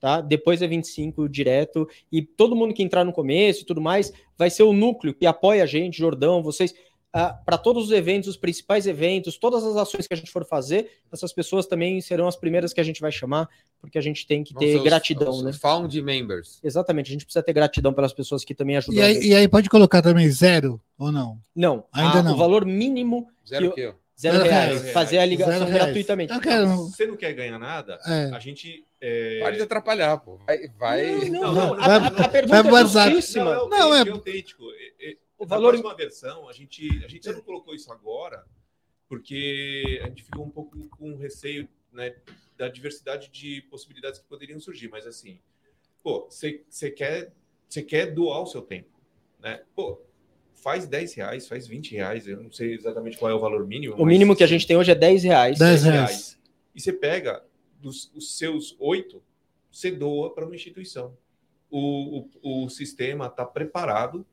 Tá? 0.00 0.20
Depois 0.20 0.62
é 0.62 0.66
25 0.66 1.28
direto 1.28 1.86
e 2.10 2.22
todo 2.22 2.54
mundo 2.54 2.72
que 2.72 2.84
entrar 2.84 3.04
no 3.04 3.12
começo 3.12 3.62
e 3.62 3.66
tudo 3.66 3.80
mais 3.80 4.12
vai 4.36 4.48
ser 4.48 4.62
o 4.62 4.72
núcleo 4.72 5.12
que 5.12 5.26
apoia 5.26 5.64
a 5.64 5.66
gente, 5.66 5.98
Jordão, 5.98 6.40
vocês 6.40 6.72
uh, 7.14 7.44
para 7.44 7.58
todos 7.58 7.84
os 7.84 7.90
eventos, 7.90 8.28
os 8.28 8.36
principais 8.36 8.86
eventos, 8.86 9.36
todas 9.38 9.64
as 9.64 9.76
ações 9.76 10.06
que 10.06 10.14
a 10.14 10.16
gente 10.16 10.30
for 10.30 10.44
fazer, 10.44 10.90
essas 11.12 11.32
pessoas 11.32 11.66
também 11.66 12.00
serão 12.00 12.26
as 12.26 12.36
primeiras 12.36 12.72
que 12.72 12.80
a 12.80 12.84
gente 12.84 13.00
vai 13.00 13.12
chamar, 13.12 13.48
porque 13.80 13.98
a 13.98 14.02
gente 14.02 14.26
tem 14.26 14.42
que 14.42 14.54
ter 14.54 14.82
gratidão, 14.82 15.30
os, 15.30 15.42
né? 15.42 15.52
Found 15.52 16.00
members. 16.02 16.58
Exatamente, 16.62 17.08
a 17.08 17.12
gente 17.12 17.24
precisa 17.24 17.42
ter 17.42 17.52
gratidão 17.52 17.92
pelas 17.92 18.12
pessoas 18.12 18.44
que 18.44 18.54
também 18.54 18.76
ajudam. 18.76 19.00
E 19.00 19.02
aí, 19.02 19.26
e 19.28 19.34
aí 19.34 19.48
pode 19.48 19.68
colocar 19.68 20.02
também 20.02 20.28
zero 20.30 20.80
ou 20.98 21.12
não? 21.12 21.38
Não, 21.54 21.84
ainda 21.92 22.18
a, 22.18 22.22
não. 22.22 22.34
O 22.34 22.36
valor 22.36 22.64
mínimo 22.64 23.28
zero 23.46 23.72
que, 23.72 23.82
que 23.82 23.94
Zero, 24.20 24.42
reais. 24.42 24.80
reais. 24.80 24.92
Fazer 24.92 25.18
a 25.18 25.24
ligação 25.24 25.70
gratuitamente. 25.70 26.32
Eu 26.32 26.40
quero... 26.40 26.66
Se 26.86 26.96
você 26.96 27.06
não 27.06 27.16
quer 27.16 27.32
ganhar 27.34 27.56
nada, 27.56 28.00
é. 28.04 28.30
a 28.34 28.40
gente. 28.40 28.84
É... 29.00 29.38
Pode 29.40 29.62
atrapalhar, 29.62 30.18
pô. 30.18 30.40
Vai. 30.44 30.68
vai... 30.76 31.28
Não, 31.30 31.40
não, 31.40 31.54
não, 31.54 31.76
não. 31.76 31.84
A, 31.84 31.96
a, 32.08 32.28
pergunta 32.28 32.62
vai 32.64 32.82
é 32.82 32.86
justíssima. 32.86 33.54
Não, 33.54 33.68
não, 33.68 33.94
é, 33.94 34.02
é 34.02 34.10
autêntico. 34.10 34.64
O 35.38 35.46
valor. 35.46 35.72
Na 35.72 35.80
próxima 35.80 35.96
versão, 35.96 36.48
a 36.48 36.52
gente, 36.52 36.88
a 37.04 37.08
gente 37.08 37.30
não 37.30 37.40
colocou 37.40 37.74
isso 37.74 37.92
agora, 37.92 38.44
porque 39.08 40.00
a 40.02 40.08
gente 40.08 40.24
ficou 40.24 40.44
um 40.44 40.50
pouco 40.50 40.76
com 40.88 41.16
receio 41.16 41.68
né, 41.92 42.16
da 42.56 42.68
diversidade 42.68 43.30
de 43.30 43.62
possibilidades 43.62 44.18
que 44.18 44.26
poderiam 44.26 44.58
surgir. 44.58 44.88
Mas 44.88 45.06
assim, 45.06 45.38
pô, 46.02 46.28
você 46.28 46.90
quer, 46.90 47.32
quer 47.86 48.06
doar 48.12 48.42
o 48.42 48.46
seu 48.46 48.62
tempo. 48.62 48.90
Né? 49.38 49.62
Pô, 49.74 50.02
faz 50.56 50.86
10 50.86 51.14
reais, 51.14 51.48
faz 51.48 51.66
20 51.66 51.92
reais, 51.92 52.26
eu 52.26 52.42
não 52.42 52.50
sei 52.50 52.74
exatamente 52.74 53.16
qual 53.16 53.30
é 53.30 53.34
o 53.34 53.38
valor 53.38 53.66
mínimo. 53.66 53.94
O 53.94 54.04
mínimo 54.04 54.34
que 54.34 54.44
a 54.44 54.46
gente 54.46 54.66
tem 54.66 54.76
hoje 54.76 54.90
é 54.90 54.94
10 54.94 55.22
reais. 55.22 55.58
10 55.58 55.82
reais. 55.84 56.38
E 56.74 56.80
você 56.80 56.92
pega 56.92 57.44
dos 57.80 58.12
os 58.14 58.36
seus 58.36 58.76
oito, 58.80 59.22
você 59.70 59.90
doa 59.90 60.34
para 60.34 60.44
uma 60.44 60.54
instituição. 60.54 61.16
O, 61.70 62.26
o, 62.42 62.64
o 62.64 62.68
sistema 62.68 63.26
está 63.26 63.44
preparado 63.44 64.26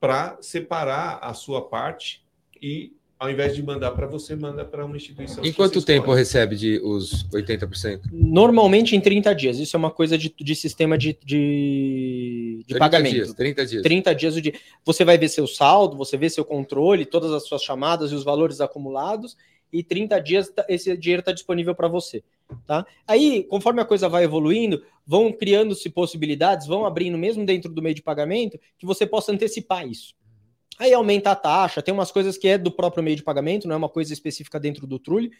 para 0.00 0.38
separar 0.40 1.18
a 1.22 1.34
sua 1.34 1.68
parte 1.68 2.22
e 2.60 2.92
ao 3.18 3.28
invés 3.28 3.54
de 3.54 3.62
mandar 3.62 3.90
para 3.90 4.06
você, 4.06 4.36
manda 4.36 4.64
para 4.64 4.84
uma 4.84 4.96
instituição. 4.96 5.44
Em 5.44 5.52
quanto 5.52 5.82
tempo 5.82 6.12
recebe 6.12 6.54
de 6.54 6.78
os 6.78 7.28
80%? 7.30 8.02
Normalmente 8.12 8.94
em 8.94 9.00
30 9.00 9.34
dias. 9.34 9.58
Isso 9.58 9.76
é 9.76 9.78
uma 9.78 9.90
coisa 9.90 10.16
de, 10.16 10.32
de 10.38 10.54
sistema 10.54 10.96
de, 10.96 11.18
de, 11.24 12.58
de 12.60 12.64
30 12.68 12.78
pagamento. 12.78 13.14
Dias, 13.14 13.34
30 13.34 13.66
dias. 13.66 13.82
30 13.82 14.14
dias 14.14 14.36
o 14.36 14.40
dia. 14.40 14.54
Você 14.84 15.04
vai 15.04 15.18
ver 15.18 15.28
seu 15.28 15.48
saldo, 15.48 15.96
você 15.96 16.16
vê 16.16 16.30
seu 16.30 16.44
controle, 16.44 17.04
todas 17.04 17.32
as 17.32 17.44
suas 17.44 17.62
chamadas 17.62 18.12
e 18.12 18.14
os 18.14 18.22
valores 18.22 18.60
acumulados, 18.60 19.36
e 19.72 19.82
30 19.82 20.18
dias 20.20 20.48
tá, 20.48 20.64
esse 20.68 20.96
dinheiro 20.96 21.20
está 21.20 21.32
disponível 21.32 21.74
para 21.74 21.88
você. 21.88 22.22
Tá? 22.66 22.86
Aí, 23.06 23.44
conforme 23.44 23.80
a 23.80 23.84
coisa 23.84 24.08
vai 24.08 24.24
evoluindo, 24.24 24.82
vão 25.06 25.32
criando-se 25.32 25.90
possibilidades, 25.90 26.66
vão 26.66 26.86
abrindo 26.86 27.18
mesmo 27.18 27.44
dentro 27.44 27.72
do 27.72 27.82
meio 27.82 27.94
de 27.94 28.02
pagamento, 28.02 28.58
que 28.78 28.86
você 28.86 29.06
possa 29.06 29.32
antecipar 29.32 29.86
isso. 29.86 30.14
Aí 30.78 30.92
aumenta 30.94 31.32
a 31.32 31.36
taxa, 31.36 31.82
tem 31.82 31.92
umas 31.92 32.12
coisas 32.12 32.38
que 32.38 32.46
é 32.46 32.56
do 32.56 32.70
próprio 32.70 33.02
meio 33.02 33.16
de 33.16 33.22
pagamento, 33.22 33.66
não 33.66 33.74
é 33.74 33.78
uma 33.78 33.88
coisa 33.88 34.12
específica 34.12 34.60
dentro 34.60 34.86
do 34.86 34.98
Trulli. 34.98 35.32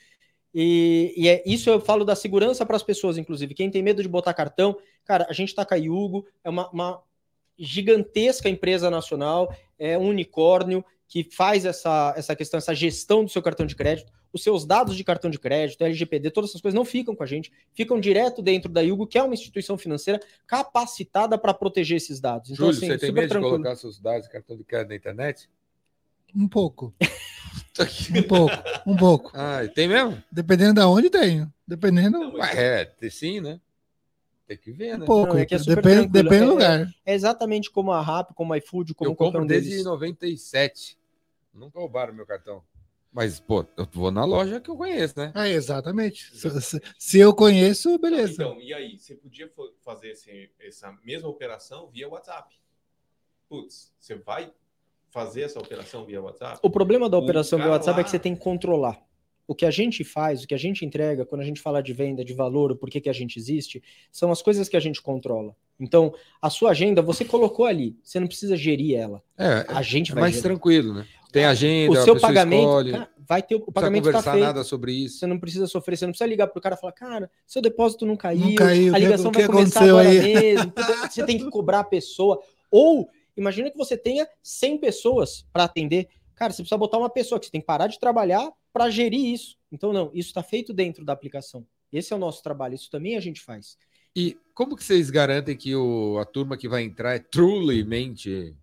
E, 0.53 1.15
e 1.17 1.29
é 1.29 1.43
isso 1.47 1.71
eu 1.71 1.81
falo 1.81 2.05
da 2.05 2.17
segurança 2.17 2.67
para 2.67 2.77
as 2.77 2.83
pessoas, 2.83 3.17
inclusive. 3.17 3.55
Quem 3.55 3.71
tem 3.71 3.83
medo 3.83 4.03
de 4.03 4.09
botar 4.09 4.35
cartão, 4.35 4.77
cara, 5.05 5.27
a 5.29 5.33
gente 5.33 5.51
está 5.51 5.65
com 5.65 5.75
a 5.75 5.77
Yugo, 5.77 6.27
é 6.43 6.51
uma, 6.51 6.69
uma 6.71 7.03
gigantesca 7.59 8.49
empresa 8.49 8.91
nacional, 8.91 9.55
é 9.79 9.97
um 9.97 10.09
unicórnio 10.09 10.85
que 11.07 11.25
faz 11.25 11.65
essa, 11.65 12.15
essa 12.17 12.37
questão, 12.37 12.59
essa 12.59 12.75
gestão 12.75 13.25
do 13.25 13.31
seu 13.31 13.43
cartão 13.43 13.67
de 13.67 13.75
crédito. 13.77 14.13
Os 14.33 14.43
seus 14.43 14.67
dados 14.67 14.97
de 14.97 15.05
cartão 15.05 15.31
de 15.31 15.39
crédito, 15.39 15.83
LGPD, 15.83 16.31
todas 16.31 16.51
essas 16.51 16.61
coisas 16.61 16.77
não 16.77 16.85
ficam 16.85 17.15
com 17.15 17.23
a 17.23 17.27
gente, 17.27 17.51
ficam 17.75 17.99
direto 17.99 18.43
dentro 18.43 18.71
da 18.71 18.81
Yugo, 18.81 19.07
que 19.07 19.19
é 19.19 19.23
uma 19.23 19.35
instituição 19.35 19.79
financeira 19.79 20.21
capacitada 20.47 21.39
para 21.39 21.55
proteger 21.55 21.97
esses 21.97 22.21
dados. 22.21 22.51
Então, 22.51 22.67
Júlio, 22.67 22.79
assim, 22.79 22.87
você 22.89 22.99
tem 22.99 23.13
medo 23.13 23.29
tranquilo. 23.29 23.57
de 23.57 23.63
colocar 23.63 23.77
seus 23.77 23.99
dados 23.99 24.27
de 24.27 24.33
cartão 24.33 24.57
de 24.57 24.65
crédito 24.65 24.91
na 24.91 24.97
internet? 24.97 25.49
Um 26.35 26.47
pouco. 26.47 26.95
um 28.15 28.23
pouco, 28.23 28.55
um 28.87 28.97
pouco. 28.97 29.31
Ah, 29.35 29.61
tem 29.75 29.89
mesmo? 29.89 30.23
Dependendo 30.31 30.75
de 30.75 30.87
onde 30.87 31.09
tenho. 31.09 31.53
Dependendo. 31.67 32.19
Não, 32.19 32.45
é, 32.45 32.91
sim, 33.11 33.41
né? 33.41 33.61
Tem 34.47 34.57
que 34.57 34.73
ver, 34.73 34.97
né? 34.97 35.05
Um 35.05 35.07
pouco, 35.07 35.35
não, 35.35 35.41
é, 35.41 35.43
é 35.43 35.59
depende, 35.59 36.09
depende 36.09 36.39
do 36.39 36.45
é, 36.45 36.47
lugar. 36.47 36.95
É, 37.05 37.15
exatamente 37.15 37.71
como 37.71 37.93
a 37.93 38.01
RAP, 38.01 38.33
como 38.33 38.55
a 38.55 38.59
iFood, 38.59 38.95
como 38.95 39.11
eu 39.11 39.15
compro 39.15 39.45
desde 39.45 39.69
deles. 39.69 39.85
97. 39.85 40.99
Nunca 41.53 41.79
roubaram 41.79 42.15
meu 42.15 42.25
cartão. 42.25 42.63
Mas, 43.19 43.41
pô, 43.41 43.67
eu 43.77 43.85
vou 43.91 44.13
na 44.13 44.25
loja 44.25 44.61
que 44.61 44.71
eu 44.71 44.77
conheço, 44.77 45.19
né? 45.19 45.33
Ah, 45.35 45.49
exatamente. 45.49 46.31
Se, 46.37 46.81
se 46.97 47.19
eu 47.19 47.35
conheço, 47.35 47.99
beleza. 47.99 48.35
Então, 48.35 48.61
e 48.61 48.73
aí? 48.73 48.97
Você 48.97 49.17
podia 49.17 49.51
fazer 49.85 50.11
esse, 50.11 50.49
essa 50.61 50.97
mesma 51.05 51.29
operação 51.29 51.89
via 51.89 52.09
WhatsApp. 52.09 52.55
Putz, 53.49 53.93
você 53.99 54.15
vai 54.15 54.53
fazer 55.11 55.41
essa 55.41 55.59
operação 55.59 56.05
via 56.07 56.23
WhatsApp? 56.23 56.61
O 56.63 56.71
problema 56.71 57.11
da 57.11 57.19
operação 57.19 57.59
via 57.59 57.71
WhatsApp 57.71 57.97
lá... 57.97 58.03
é 58.03 58.05
que 58.05 58.11
você 58.11 58.21
tem 58.21 58.37
que 58.37 58.41
controlar 58.41 59.05
o 59.49 59.55
que 59.55 59.65
a 59.65 59.71
gente 59.71 60.05
faz, 60.05 60.45
o 60.45 60.47
que 60.47 60.55
a 60.55 60.59
gente 60.59 60.85
entrega, 60.85 61.25
quando 61.25 61.41
a 61.41 61.45
gente 61.45 61.59
fala 61.59 61.83
de 61.83 61.95
venda, 61.95 62.23
de 62.23 62.35
valor, 62.35 62.71
o 62.71 62.77
porquê 62.77 63.01
que 63.01 63.09
a 63.09 63.15
gente 63.15 63.39
existe, 63.39 63.83
são 64.13 64.31
as 64.31 64.43
coisas 64.43 64.69
que 64.69 64.77
a 64.77 64.81
gente 64.81 65.01
controla. 65.01 65.57
Então, 65.81 66.15
a 66.41 66.51
sua 66.51 66.71
agenda, 66.71 67.01
você 67.01 67.25
colocou 67.25 67.65
ali, 67.65 67.97
você 68.03 68.21
não 68.21 68.27
precisa 68.27 68.57
gerir 68.59 68.97
ela. 68.97 69.23
É, 69.39 69.65
a 69.69 69.81
gente 69.81 70.11
é 70.11 70.15
vai 70.15 70.21
mais 70.23 70.35
gerir. 70.35 70.51
tranquilo, 70.51 70.93
né? 70.93 71.07
Tem 71.31 71.45
agenda, 71.45 72.01
o 72.01 72.05
seu 72.05 72.19
pagamento 72.19 72.91
cara, 72.91 73.11
vai 73.29 73.43
ter 73.43 73.57
o 73.57 73.71
pagamento 73.71 74.05
não 74.05 74.13
conversar 74.13 74.33
tá 74.33 74.39
nada 74.39 74.65
sobre 74.65 74.93
isso. 74.93 75.19
Você 75.19 75.27
não 75.27 75.39
precisa 75.39 75.67
sofrer, 75.67 75.97
você 75.97 76.07
não 76.07 76.13
precisa 76.13 76.29
ligar 76.29 76.47
para 76.47 76.59
o 76.59 76.63
cara 76.63 76.75
e 76.75 76.81
falar, 76.81 76.93
cara, 76.93 77.31
seu 77.47 77.61
depósito 77.61 78.07
não 78.07 78.17
caiu, 78.17 78.47
não 78.47 78.55
caiu 78.55 78.95
a 78.95 78.99
ligação 78.99 79.31
que, 79.31 79.39
vai 79.39 79.47
começar 79.47 79.85
agora 79.85 80.09
aí? 80.09 80.35
mesmo, 80.35 80.73
você 81.11 81.27
tem 81.27 81.39
que 81.39 81.51
cobrar 81.51 81.81
a 81.81 81.85
pessoa. 81.85 82.41
Ou 82.71 83.09
imagina 83.37 83.71
que 83.71 83.77
você 83.77 83.97
tenha 83.97 84.27
100 84.43 84.79
pessoas 84.79 85.47
para 85.53 85.65
atender. 85.65 86.09
Cara, 86.35 86.53
você 86.53 86.63
precisa 86.63 86.79
botar 86.79 86.97
uma 86.97 87.11
pessoa 87.11 87.39
que 87.39 87.47
você 87.47 87.53
tem 87.53 87.61
que 87.61 87.67
parar 87.67 87.89
de 87.89 87.99
trabalhar 87.99 88.51
para 88.73 88.89
gerir 88.89 89.35
isso. 89.35 89.59
Então, 89.71 89.93
não, 89.93 90.11
isso 90.15 90.29
está 90.29 90.43
feito 90.43 90.73
dentro 90.73 91.05
da 91.05 91.13
aplicação. 91.13 91.67
Esse 91.93 92.13
é 92.13 92.17
o 92.17 92.19
nosso 92.19 92.43
trabalho, 92.43 92.75
isso 92.75 92.91
também 92.91 93.17
a 93.17 93.21
gente 93.21 93.41
faz. 93.43 93.77
E 94.17 94.37
como 94.55 94.77
que 94.77 94.85
vocês 94.85 95.11
garantem 95.11 95.57
que 95.57 95.75
o, 95.75 96.19
a 96.19 96.25
turma 96.25 96.57
que 96.57 96.69
vai 96.69 96.83
entrar 96.83 97.15
é 97.15 97.19
trulymente 97.19 98.57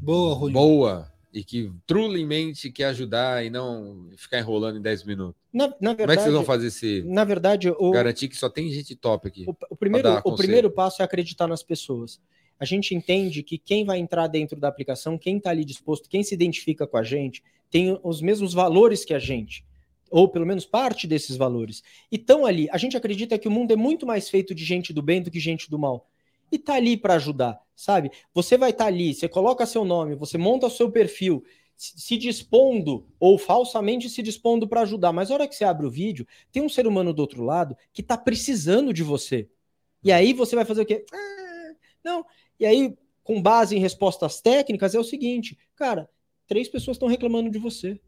boa, 0.00 0.34
Rui. 0.34 0.52
boa 0.52 1.15
e 1.32 1.44
que 1.44 1.70
trulymente 1.86 2.70
quer 2.70 2.86
ajudar 2.86 3.44
e 3.44 3.50
não 3.50 4.08
ficar 4.16 4.38
enrolando 4.38 4.78
em 4.78 4.82
10 4.82 5.04
minutos? 5.04 5.40
Na, 5.52 5.68
na 5.80 5.94
verdade, 5.94 5.96
como 5.98 6.12
é 6.12 6.16
que 6.16 6.22
vocês 6.22 6.34
vão 6.34 6.44
fazer 6.44 6.66
esse 6.68 7.02
na 7.02 7.24
verdade, 7.24 7.70
o, 7.70 7.90
garantir 7.90 8.28
que 8.28 8.36
só 8.36 8.48
tem 8.48 8.70
gente 8.70 8.94
top 8.94 9.28
aqui? 9.28 9.44
O, 9.46 9.56
o 9.70 9.76
primeiro, 9.76 10.20
o 10.24 10.36
primeiro 10.36 10.70
passo 10.70 11.02
é 11.02 11.04
acreditar 11.04 11.46
nas 11.46 11.62
pessoas. 11.62 12.20
A 12.58 12.64
gente 12.64 12.94
entende 12.94 13.42
que 13.42 13.58
quem 13.58 13.84
vai 13.84 13.98
entrar 13.98 14.26
dentro 14.28 14.58
da 14.58 14.68
aplicação, 14.68 15.18
quem 15.18 15.36
está 15.36 15.50
ali 15.50 15.64
disposto, 15.64 16.08
quem 16.08 16.22
se 16.22 16.34
identifica 16.34 16.86
com 16.86 16.96
a 16.96 17.02
gente, 17.02 17.42
tem 17.70 17.98
os 18.02 18.22
mesmos 18.22 18.54
valores 18.54 19.04
que 19.04 19.12
a 19.12 19.18
gente 19.18 19.64
ou 20.10 20.28
pelo 20.28 20.46
menos 20.46 20.64
parte 20.64 21.06
desses 21.06 21.36
valores, 21.36 21.82
e 22.10 22.16
estão 22.16 22.46
ali. 22.46 22.68
A 22.70 22.78
gente 22.78 22.96
acredita 22.96 23.38
que 23.38 23.48
o 23.48 23.50
mundo 23.50 23.72
é 23.72 23.76
muito 23.76 24.06
mais 24.06 24.28
feito 24.28 24.54
de 24.54 24.64
gente 24.64 24.92
do 24.92 25.02
bem 25.02 25.22
do 25.22 25.30
que 25.30 25.40
gente 25.40 25.70
do 25.70 25.78
mal. 25.78 26.08
e 26.50 26.58
tá 26.58 26.74
ali 26.74 26.96
para 26.96 27.14
ajudar, 27.14 27.60
sabe? 27.76 28.10
Você 28.32 28.56
vai 28.56 28.70
estar 28.70 28.84
tá 28.84 28.88
ali, 28.88 29.14
você 29.14 29.28
coloca 29.28 29.66
seu 29.66 29.84
nome, 29.84 30.16
você 30.16 30.38
monta 30.38 30.66
o 30.66 30.70
seu 30.70 30.90
perfil, 30.90 31.44
se 31.76 32.16
dispondo 32.16 33.06
ou 33.20 33.36
falsamente 33.36 34.08
se 34.08 34.22
dispondo 34.22 34.66
para 34.66 34.80
ajudar, 34.80 35.12
mas 35.12 35.28
na 35.28 35.34
hora 35.34 35.46
que 35.46 35.54
você 35.54 35.64
abre 35.64 35.86
o 35.86 35.90
vídeo, 35.90 36.26
tem 36.50 36.62
um 36.62 36.70
ser 36.70 36.86
humano 36.86 37.12
do 37.12 37.20
outro 37.20 37.44
lado 37.44 37.76
que 37.92 38.00
está 38.00 38.16
precisando 38.16 38.94
de 38.94 39.02
você. 39.02 39.48
E 40.02 40.10
aí 40.10 40.32
você 40.32 40.56
vai 40.56 40.64
fazer 40.64 40.82
o 40.82 40.86
quê? 40.86 41.04
Ah, 41.12 41.74
não. 42.02 42.24
E 42.58 42.64
aí, 42.64 42.96
com 43.22 43.42
base 43.42 43.76
em 43.76 43.80
respostas 43.80 44.40
técnicas, 44.40 44.94
é 44.94 44.98
o 44.98 45.04
seguinte, 45.04 45.58
cara, 45.74 46.08
três 46.46 46.66
pessoas 46.66 46.94
estão 46.94 47.08
reclamando 47.08 47.50
de 47.50 47.58
você. 47.58 48.00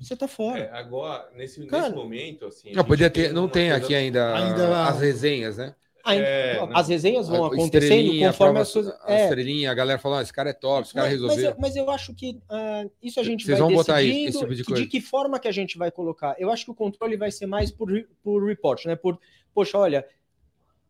Você 0.00 0.16
tá 0.16 0.26
fora. 0.26 0.58
É, 0.58 0.70
agora, 0.72 1.30
nesse, 1.36 1.64
Cara, 1.66 1.84
nesse 1.84 1.94
momento, 1.94 2.46
assim. 2.46 2.72
Não, 2.72 2.84
podia 2.84 3.08
ter, 3.08 3.32
não 3.32 3.48
tem 3.48 3.70
aqui 3.70 3.94
ainda, 3.94 4.34
ainda, 4.34 4.88
as 4.88 4.98
resenhas, 4.98 5.58
né? 5.58 5.76
É, 6.04 6.58
as 6.72 6.88
resenhas 6.88 7.28
vão 7.28 7.44
acontecendo 7.44 8.18
conforme 8.18 8.58
as 8.58 8.72
coisas. 8.72 8.94
A 9.02 9.12
é. 9.12 9.24
estrelinha, 9.24 9.70
a 9.70 9.74
galera 9.74 9.98
falando, 9.98 10.18
ah, 10.18 10.22
esse 10.22 10.32
cara 10.32 10.50
é 10.50 10.52
top, 10.52 10.82
esse 10.82 10.94
cara 10.94 11.06
mas, 11.06 11.12
resolveu. 11.12 11.36
Mas 11.36 11.44
eu, 11.44 11.60
mas 11.60 11.76
eu 11.76 11.90
acho 11.90 12.14
que 12.14 12.30
uh, 12.30 12.90
isso 13.00 13.20
a 13.20 13.22
gente 13.22 13.44
Vocês 13.44 13.58
vai 13.58 13.68
vão 13.68 13.76
botar 13.76 14.02
isso, 14.02 14.28
esse 14.28 14.38
tipo 14.38 14.54
de 14.54 14.64
coisa. 14.64 14.82
De 14.82 14.88
que 14.88 15.00
forma 15.00 15.38
que 15.38 15.46
a 15.46 15.52
gente 15.52 15.78
vai 15.78 15.90
colocar? 15.90 16.34
Eu 16.38 16.50
acho 16.50 16.64
que 16.64 16.70
o 16.72 16.74
controle 16.74 17.16
vai 17.16 17.30
ser 17.30 17.46
mais 17.46 17.70
por, 17.70 17.88
por 18.22 18.44
report, 18.44 18.84
né? 18.86 18.96
Por, 18.96 19.18
poxa, 19.54 19.78
olha, 19.78 20.04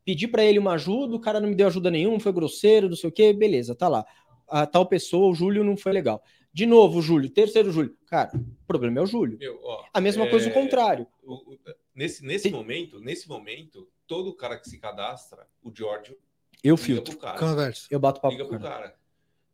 pedi 0.04 0.26
para 0.26 0.44
ele 0.44 0.58
uma 0.58 0.72
ajuda, 0.72 1.14
o 1.14 1.20
cara 1.20 1.40
não 1.40 1.48
me 1.48 1.54
deu 1.54 1.66
ajuda 1.66 1.90
nenhuma, 1.90 2.18
foi 2.18 2.32
grosseiro, 2.32 2.88
não 2.88 2.96
sei 2.96 3.10
o 3.10 3.12
quê, 3.12 3.32
beleza, 3.32 3.74
tá 3.74 3.88
lá. 3.88 4.06
A 4.48 4.66
tal 4.66 4.86
pessoa, 4.86 5.30
o 5.30 5.34
Júlio, 5.34 5.62
não 5.64 5.76
foi 5.76 5.92
legal. 5.92 6.22
De 6.52 6.66
novo, 6.66 7.00
Júlio, 7.00 7.30
terceiro 7.30 7.72
Júlio. 7.72 7.96
Cara, 8.06 8.30
o 8.34 8.66
problema 8.66 8.98
é 8.98 9.02
o 9.02 9.06
Júlio. 9.06 9.38
Meu, 9.38 9.58
ó, 9.62 9.84
a 9.92 10.00
mesma 10.00 10.24
é... 10.24 10.28
coisa 10.28 10.50
o 10.50 10.52
contrário. 10.52 11.06
O, 11.22 11.34
o, 11.34 11.58
nesse 11.94 12.24
nesse 12.24 12.50
momento, 12.50 13.00
nesse 13.00 13.26
momento, 13.26 13.88
todo 14.12 14.34
cara 14.34 14.58
que 14.58 14.68
se 14.68 14.76
cadastra, 14.76 15.46
o 15.62 15.72
Giorgio, 15.74 16.18
eu 16.62 16.76
filtro, 16.76 17.16
cara, 17.16 17.38
converso, 17.38 17.86
eu 17.90 17.98
bato 17.98 18.20
papo 18.20 18.34
liga 18.34 18.46
pro 18.46 18.60
cara. 18.60 18.74
cara 18.74 18.94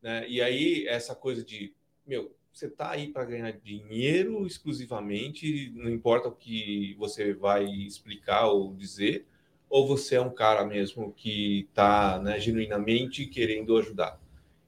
né? 0.03 0.29
E 0.29 0.43
aí 0.43 0.85
essa 0.89 1.15
coisa 1.15 1.45
de, 1.45 1.73
meu, 2.05 2.35
você 2.53 2.69
tá 2.69 2.91
aí 2.91 3.07
para 3.07 3.25
ganhar 3.25 3.53
dinheiro 3.53 4.45
exclusivamente, 4.45 5.73
não 5.77 5.89
importa 5.89 6.29
o 6.29 6.33
que 6.33 6.97
você 6.99 7.33
vai 7.33 7.67
explicar 7.67 8.49
ou 8.49 8.75
dizer, 8.75 9.27
ou 9.71 9.87
você 9.87 10.17
é 10.17 10.21
um 10.21 10.31
cara 10.31 10.65
mesmo 10.65 11.13
que 11.13 11.69
tá, 11.73 12.19
né, 12.19 12.41
genuinamente 12.41 13.27
querendo 13.27 13.77
ajudar. 13.77 14.19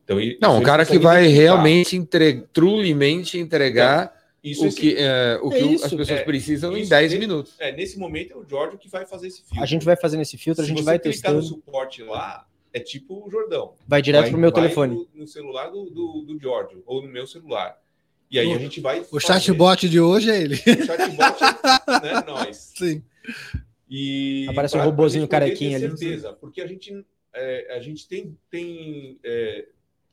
Então, 0.04 0.18
não, 0.40 0.58
um 0.58 0.62
cara 0.62 0.86
que 0.86 0.98
vai 0.98 1.26
realmente, 1.26 1.96
entre, 1.96 2.42
trulymente 2.52 3.38
entregar 3.38 4.19
isso, 4.42 4.66
o 4.66 4.74
que, 4.74 4.96
é, 4.96 5.38
o 5.42 5.52
é 5.52 5.58
que 5.58 5.74
as 5.74 5.82
pessoas 5.82 6.10
é, 6.10 6.22
precisam 6.22 6.76
em 6.76 6.88
10 6.88 7.14
minutos. 7.14 7.54
É, 7.58 7.72
nesse 7.72 7.98
momento 7.98 8.32
é 8.32 8.36
o 8.36 8.48
Jorge 8.48 8.78
que 8.78 8.88
vai 8.88 9.04
fazer 9.04 9.28
esse 9.28 9.42
filtro. 9.42 9.62
A 9.62 9.66
gente 9.66 9.84
vai 9.84 9.96
fazer 9.96 10.16
nesse 10.16 10.38
filtro, 10.38 10.64
Se 10.64 10.70
a 10.70 10.74
gente 10.74 10.84
vai 10.84 10.98
testando. 10.98 11.36
no 11.36 11.42
suporte 11.42 12.02
lá, 12.02 12.46
é 12.72 12.80
tipo 12.80 13.26
o 13.26 13.30
Jordão. 13.30 13.74
Vai 13.86 14.00
direto 14.00 14.28
para 14.28 14.36
o 14.36 14.40
meu 14.40 14.50
telefone. 14.50 14.94
No, 14.94 15.08
no, 15.22 15.26
celular 15.26 15.70
do, 15.70 15.90
do, 15.90 16.24
do 16.26 16.38
Jorge, 16.40 16.82
ou 16.86 17.02
no 17.02 17.08
meu 17.08 17.26
celular. 17.26 17.78
E 18.30 18.38
aí 18.38 18.46
o, 18.46 18.54
a 18.54 18.58
gente 18.58 18.80
vai. 18.80 19.04
O 19.10 19.20
chatbot 19.20 19.88
de 19.88 20.00
hoje 20.00 20.30
é 20.30 20.40
ele. 20.40 20.54
O 20.54 20.86
chatbot 20.86 21.42
é 22.02 22.24
nós. 22.30 22.56
Sim. 22.76 23.02
E 23.88 24.46
Aparece 24.48 24.76
um 24.76 24.82
robozinho 24.82 25.28
carequinha 25.28 25.76
ali. 25.76 25.88
certeza, 25.88 26.32
porque 26.32 26.62
a 26.62 26.66
gente, 26.66 27.04
é, 27.34 27.76
a 27.76 27.80
gente 27.80 28.08
tem, 28.08 28.38
tem 28.48 29.18
é, 29.22 29.66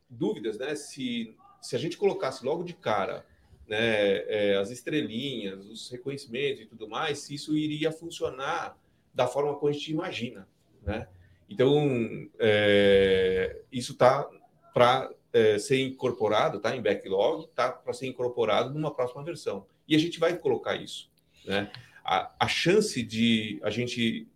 dúvidas, 0.10 0.58
né? 0.58 0.76
Se, 0.76 1.34
se 1.62 1.76
a 1.76 1.80
gente 1.80 1.96
colocasse 1.96 2.44
logo 2.44 2.64
de 2.64 2.74
cara 2.74 3.24
né, 3.68 4.18
é, 4.28 4.58
as 4.58 4.72
estrelinhas, 4.72 5.66
os 5.66 5.90
reconhecimentos 5.90 6.62
e 6.62 6.66
tudo 6.66 6.88
mais, 6.88 7.20
se 7.20 7.36
isso 7.36 7.58
iria 7.58 7.92
funcionar 7.92 8.78
da 9.14 9.28
forma 9.28 9.56
como 9.56 9.70
a 9.70 9.74
gente 9.74 9.92
imagina, 9.92 10.48
né? 10.84 11.08
Então, 11.50 12.30
é, 12.40 13.62
isso 13.72 13.94
está 13.94 14.30
para 14.74 15.12
é, 15.32 15.58
ser 15.58 15.82
incorporado, 15.82 16.60
tá 16.60 16.76
em 16.76 16.82
backlog, 16.82 17.48
tá 17.56 17.72
para 17.72 17.94
ser 17.94 18.08
incorporado 18.08 18.74
numa 18.74 18.94
próxima 18.94 19.24
versão. 19.24 19.66
E 19.88 19.96
a 19.96 20.00
gente 20.00 20.20
vai 20.20 20.38
colocar 20.38 20.76
isso, 20.76 21.10
né? 21.46 21.72
A, 22.04 22.32
a 22.40 22.48
chance 22.48 23.02
de 23.02 23.60
a 23.64 23.70
gente 23.70 24.28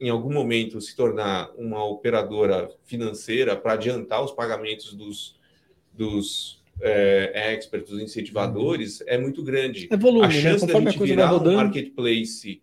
em 0.00 0.08
algum 0.08 0.32
momento 0.32 0.80
se 0.80 0.94
tornar 0.94 1.50
uma 1.56 1.84
operadora 1.84 2.70
financeira 2.84 3.56
para 3.56 3.72
adiantar 3.72 4.22
os 4.22 4.30
pagamentos 4.30 4.94
dos, 4.94 5.36
dos 5.92 6.57
é, 6.80 7.54
experts, 7.54 7.90
dos 7.90 8.00
incentivadores, 8.00 9.02
é 9.06 9.18
muito 9.18 9.42
grande. 9.42 9.88
É 9.90 9.96
volume, 9.96 10.26
a 10.26 10.28
né? 10.28 10.40
chance 10.40 10.66
né? 10.66 10.72
da 10.72 10.90
gente 10.90 11.02
virar 11.04 11.34
um 11.34 11.54
marketplace 11.54 12.62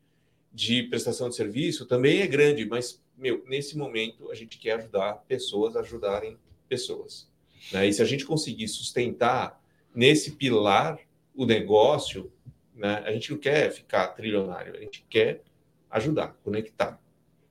de 0.53 0.84
prestação 0.84 1.30
de 1.30 1.36
serviço 1.36 1.86
também 1.86 2.22
é 2.22 2.28
grande, 2.28 2.66
mas, 2.66 3.03
meu, 3.18 3.43
nesse 3.47 3.78
momento 3.78 4.32
a 4.32 4.36
gente 4.36 4.57
quer 4.57 4.80
ajudar 4.80 5.26
pessoas 5.28 5.76
a 5.76 5.82
ajudarem 5.82 6.38
pessoas. 6.70 7.30
Né? 7.72 7.88
E 7.88 7.93
se 7.93 8.01
a 8.01 8.05
gente 8.05 8.26
conseguir 8.26 8.68
sustentar 8.68 9.61
nesse 9.93 10.32
pilar 10.32 10.97
o 11.36 11.45
negócio, 11.45 12.32
né? 12.74 13.03
a 13.05 13.11
gente 13.11 13.32
não 13.32 13.38
quer 13.38 13.70
ficar 13.72 14.07
trilionário, 14.09 14.76
a 14.76 14.80
gente 14.80 15.05
quer 15.09 15.41
ajudar, 15.91 16.39
conectar. 16.41 17.01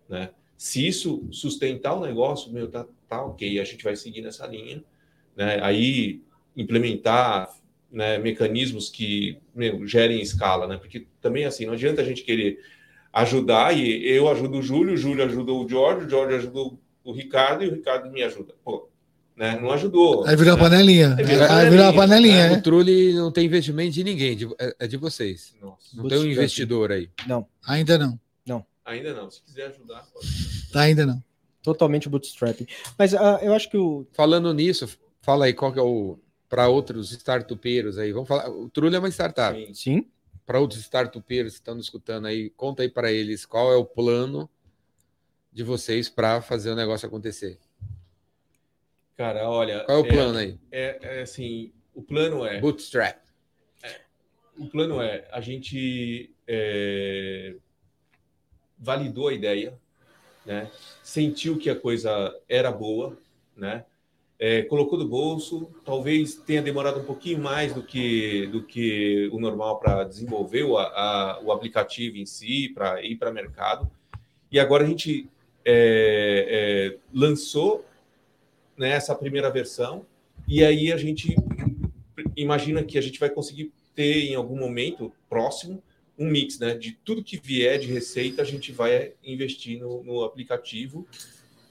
Né? 0.09 0.31
Se 0.57 0.87
isso 0.87 1.27
sustentar 1.31 1.95
o 1.95 2.01
negócio, 2.01 2.51
meu, 2.51 2.71
tá, 2.71 2.87
tá 3.07 3.23
ok, 3.23 3.61
a 3.61 3.65
gente 3.65 3.85
vai 3.85 3.97
seguir 3.97 4.23
nessa 4.23 4.47
linha. 4.47 4.83
Né? 5.37 5.61
Aí 5.63 6.23
implementar 6.57 7.51
né, 7.91 8.19
mecanismos 8.19 8.89
que 8.89 9.39
meu, 9.55 9.87
gerem 9.87 10.21
escala, 10.21 10.67
né? 10.67 10.77
Porque 10.77 11.07
também 11.21 11.45
assim, 11.45 11.67
não 11.67 11.75
adianta 11.75 12.03
a 12.03 12.05
gente 12.05 12.23
querer 12.23 12.59
ajudar 13.13 13.77
e 13.77 14.07
eu 14.09 14.29
ajudo 14.29 14.59
o 14.59 14.63
Júlio, 14.63 14.95
o 14.95 14.97
Júlio 14.97 15.25
ajuda 15.25 15.53
o 15.53 15.69
Jorge, 15.69 16.07
o 16.07 16.11
Jorge 16.11 16.37
ajuda 16.37 16.77
o 17.05 17.13
Ricardo 17.13 17.65
e 17.65 17.69
o 17.69 17.75
Ricardo 17.75 18.11
me 18.11 18.23
ajuda. 18.23 18.55
Pô, 18.65 18.89
né? 19.37 19.59
Não 19.61 19.71
ajudou. 19.71 20.27
Aí 20.27 20.37
virou 20.37 20.57
né? 20.57 20.63
panelinha. 20.63 21.15
Aí 21.17 21.25
virou, 21.25 21.47
Aí 21.49 21.71
virou 21.71 21.87
a 21.87 21.93
panelinha. 21.93 22.47
É, 22.47 22.53
o 22.53 22.63
Trulli 22.63 23.15
não 23.15 23.31
tem 23.31 23.47
investimento 23.47 23.93
de 23.93 24.05
ninguém, 24.05 24.37
de, 24.37 24.47
é, 24.59 24.75
é 24.81 24.87
de 24.87 24.97
vocês. 24.97 25.55
Nossa. 25.61 25.97
Não 25.97 26.09
tem 26.09 26.19
um 26.19 26.25
investidor 26.25 26.91
aí. 26.91 27.09
Não. 27.27 27.47
Ainda 27.67 27.99
não. 27.99 28.19
Ainda 28.85 29.15
não. 29.15 29.31
Se 29.31 29.43
quiser 29.43 29.69
ajudar, 29.69 30.07
pode. 30.13 30.29
Tá, 30.71 30.83
ainda 30.83 31.07
não. 31.07 31.23
Totalmente 31.63 32.09
bootstrapping. 32.09 32.67
Mas 32.99 33.15
uh, 33.15 33.39
eu 33.41 33.55
acho 33.55 33.71
que 33.71 33.79
o. 33.79 34.07
Falando 34.13 34.53
nisso, 34.53 34.87
fala 35.23 35.47
aí 35.47 35.55
qual 35.55 35.73
que 35.73 35.79
é 35.79 35.83
o. 35.83 36.19
Para 36.49 36.69
outros 36.69 37.11
startupeiros 37.13 37.99
aí. 37.99 38.13
Vamos 38.13 38.29
falar. 38.29 38.49
O 38.51 38.69
Trulho 38.69 38.95
é 38.95 38.99
uma 38.99 39.09
startup. 39.09 39.59
Sim. 39.59 39.75
Sim. 39.75 40.11
Para 40.47 40.61
outros 40.61 40.81
startupeiros 40.81 41.55
que 41.55 41.61
estão 41.61 41.79
escutando 41.79 42.27
aí, 42.27 42.51
conta 42.51 42.83
aí 42.83 42.89
para 42.89 43.11
eles 43.11 43.47
qual 43.47 43.73
é 43.73 43.77
o 43.77 43.85
plano 43.85 44.49
de 45.51 45.63
vocês 45.63 46.09
para 46.09 46.43
fazer 46.43 46.71
o 46.71 46.77
negócio 46.77 47.07
acontecer. 47.07 47.59
Cara, 49.17 49.49
olha. 49.49 49.85
Qual 49.85 49.99
é 49.99 50.01
o 50.01 50.09
plano 50.09 50.39
é, 50.39 50.43
aí? 50.43 50.59
É, 50.71 50.99
é, 51.01 51.23
assim, 51.23 51.73
o 51.95 52.03
plano 52.03 52.45
é. 52.45 52.61
Bootstrap. 52.61 53.17
É, 53.83 54.01
o 54.59 54.67
plano 54.67 55.01
é 55.01 55.27
a 55.31 55.41
gente 55.41 56.35
é, 56.47 57.55
validou 58.79 59.29
a 59.29 59.33
ideia, 59.33 59.79
né? 60.45 60.71
sentiu 61.03 61.57
que 61.57 61.71
a 61.71 61.79
coisa 61.79 62.39
era 62.49 62.71
boa, 62.71 63.17
né? 63.57 63.85
É, 64.47 64.61
colocou 64.65 64.99
do 64.99 65.09
bolso, 65.09 65.71
talvez 65.87 66.35
tenha 66.35 66.61
demorado 66.61 67.01
um 67.01 67.05
pouquinho 67.05 67.39
mais 67.39 67.73
do 67.73 67.83
que, 67.83 68.47
do 68.49 68.63
que 68.63 69.27
o 69.33 69.41
normal 69.41 69.81
para 69.81 70.05
desenvolver 70.05 70.65
o, 70.65 70.77
a, 70.77 71.41
o 71.43 71.51
aplicativo 71.51 72.19
em 72.19 72.27
si, 72.27 72.69
para 72.75 73.03
ir 73.03 73.17
para 73.17 73.33
mercado. 73.33 73.91
E 74.53 74.61
agora 74.61 74.85
a 74.85 74.87
gente 74.87 75.31
é, 75.65 76.93
é, 76.95 76.99
lançou 77.11 77.87
né, 78.77 78.91
essa 78.91 79.15
primeira 79.15 79.49
versão, 79.49 80.05
e 80.47 80.63
aí 80.63 80.93
a 80.93 80.99
gente 80.99 81.35
imagina 82.37 82.85
que 82.85 82.99
a 82.99 83.01
gente 83.01 83.19
vai 83.19 83.31
conseguir 83.31 83.73
ter 83.95 84.27
em 84.27 84.35
algum 84.35 84.59
momento 84.59 85.11
próximo 85.27 85.83
um 86.19 86.29
mix, 86.29 86.59
né? 86.59 86.75
De 86.75 86.93
tudo 87.03 87.25
que 87.25 87.39
vier 87.39 87.79
de 87.79 87.87
receita, 87.87 88.43
a 88.43 88.45
gente 88.45 88.73
vai 88.73 89.15
investir 89.25 89.81
no, 89.81 90.05
no 90.05 90.23
aplicativo 90.23 91.09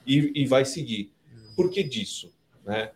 e, 0.07 0.31
e, 0.33 0.47
vai 0.47 0.65
seguir. 0.65 1.11
Por 1.55 1.69
que 1.69 1.83
disso? 1.83 2.33
Né? 2.65 2.91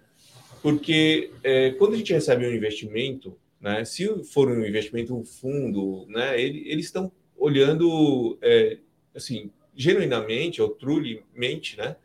Porque 0.61 1.31
é, 1.43 1.71
quando 1.71 1.93
a 1.93 1.97
gente 1.97 2.13
recebe 2.13 2.45
um 2.45 2.53
investimento, 2.53 3.37
né? 3.59 3.83
Se 3.85 4.23
for 4.23 4.49
um 4.49 4.65
investimento, 4.65 5.15
um 5.15 5.25
fundo, 5.25 6.05
né? 6.07 6.39
Ele, 6.39 6.69
eles 6.69 6.85
estão 6.85 7.11
olhando, 7.35 8.37
é, 8.41 8.77
assim, 9.15 9.51
genuinamente 9.75 10.61
ou 10.61 10.69
trulymente, 10.69 11.77
né? 11.77 11.95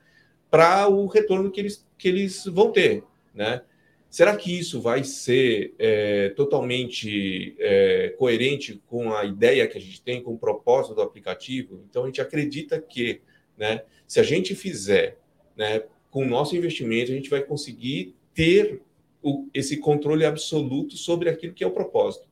Para 0.50 0.88
o 0.88 1.06
retorno 1.06 1.50
que 1.50 1.60
eles, 1.60 1.86
que 1.96 2.08
eles 2.08 2.44
vão 2.46 2.70
ter, 2.72 3.04
né? 3.34 3.62
Será 4.10 4.36
que 4.36 4.58
isso 4.58 4.78
vai 4.78 5.04
ser 5.04 5.74
é, 5.78 6.28
totalmente 6.30 7.56
é, 7.58 8.10
coerente 8.18 8.82
com 8.86 9.10
a 9.14 9.24
ideia 9.24 9.66
que 9.66 9.78
a 9.78 9.80
gente 9.80 10.02
tem, 10.02 10.22
com 10.22 10.34
o 10.34 10.38
propósito 10.38 10.94
do 10.94 11.00
aplicativo? 11.00 11.82
Então, 11.88 12.02
a 12.02 12.06
gente 12.06 12.20
acredita 12.20 12.78
que, 12.78 13.22
né, 13.56 13.82
se 14.06 14.20
a 14.20 14.22
gente 14.22 14.54
fizer 14.54 15.18
né, 15.56 15.84
com 16.12 16.24
o 16.24 16.28
nosso 16.28 16.54
investimento, 16.54 17.10
a 17.10 17.14
gente 17.14 17.30
vai 17.30 17.42
conseguir 17.42 18.14
ter 18.34 18.82
o, 19.22 19.48
esse 19.54 19.78
controle 19.78 20.26
absoluto 20.26 20.94
sobre 20.94 21.30
aquilo 21.30 21.54
que 21.54 21.64
é 21.64 21.66
o 21.66 21.72
propósito. 21.72 22.28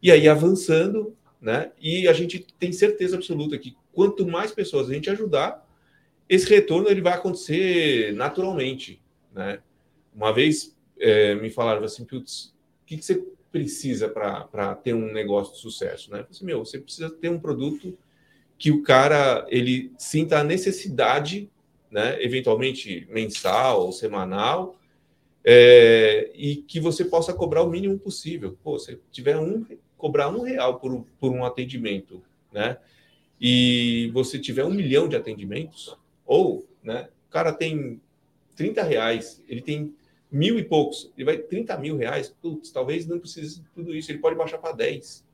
E 0.00 0.12
aí, 0.12 0.28
avançando, 0.28 1.14
né, 1.42 1.72
e 1.80 2.06
a 2.06 2.12
gente 2.12 2.46
tem 2.58 2.72
certeza 2.72 3.16
absoluta 3.16 3.58
que 3.58 3.76
quanto 3.92 4.24
mais 4.24 4.52
pessoas 4.52 4.88
a 4.88 4.94
gente 4.94 5.10
ajudar, 5.10 5.68
esse 6.28 6.48
retorno 6.48 6.88
ele 6.88 7.00
vai 7.00 7.14
acontecer 7.14 8.14
naturalmente, 8.14 9.02
né? 9.34 9.58
Uma 10.14 10.32
vez 10.32 10.76
é, 10.96 11.34
me 11.34 11.50
falaram 11.50 11.82
assim, 11.82 12.04
putz, 12.04 12.54
o 12.82 12.86
que, 12.86 12.96
que 12.96 13.04
você 13.04 13.24
precisa 13.50 14.08
para 14.08 14.76
ter 14.76 14.94
um 14.94 15.12
negócio 15.12 15.54
de 15.54 15.60
sucesso, 15.60 16.12
né? 16.12 16.18
Eu 16.18 16.22
falei 16.22 16.36
assim, 16.36 16.44
meu, 16.44 16.64
você 16.64 16.78
precisa 16.78 17.10
ter 17.10 17.28
um 17.28 17.40
produto 17.40 17.98
que 18.56 18.70
o 18.70 18.82
cara 18.84 19.44
ele 19.48 19.90
sinta 19.98 20.38
a 20.38 20.44
necessidade, 20.44 21.50
né? 21.90 22.22
Eventualmente 22.22 23.06
mensal 23.10 23.86
ou 23.86 23.92
semanal, 23.92 24.76
é, 25.44 26.30
e 26.34 26.56
que 26.56 26.78
você 26.78 27.04
possa 27.04 27.32
cobrar 27.32 27.62
o 27.62 27.70
mínimo 27.70 27.98
possível. 27.98 28.56
Pô, 28.62 28.78
se 28.78 28.98
tiver 29.10 29.38
um 29.38 29.64
cobrar 29.96 30.30
um 30.30 30.40
real 30.40 30.80
por, 30.80 31.04
por 31.18 31.30
um 31.30 31.44
atendimento, 31.44 32.22
né? 32.50 32.78
E 33.38 34.10
você 34.14 34.38
tiver 34.38 34.64
um 34.64 34.72
milhão 34.72 35.08
de 35.08 35.16
atendimentos, 35.16 35.96
ou, 36.24 36.66
né? 36.82 37.08
O 37.28 37.30
cara 37.30 37.52
tem 37.52 38.00
30 38.56 38.82
reais, 38.82 39.42
ele 39.46 39.60
tem 39.60 39.94
mil 40.30 40.58
e 40.58 40.64
poucos, 40.64 41.12
ele 41.16 41.24
vai 41.24 41.38
30 41.38 41.76
mil 41.78 41.96
reais, 41.96 42.34
putz, 42.40 42.70
talvez 42.70 43.06
não 43.06 43.18
precise 43.18 43.60
de 43.60 43.68
tudo 43.70 43.94
isso, 43.94 44.10
ele 44.10 44.18
pode 44.18 44.36
baixar 44.36 44.58
para 44.58 44.72
10, 44.72 45.24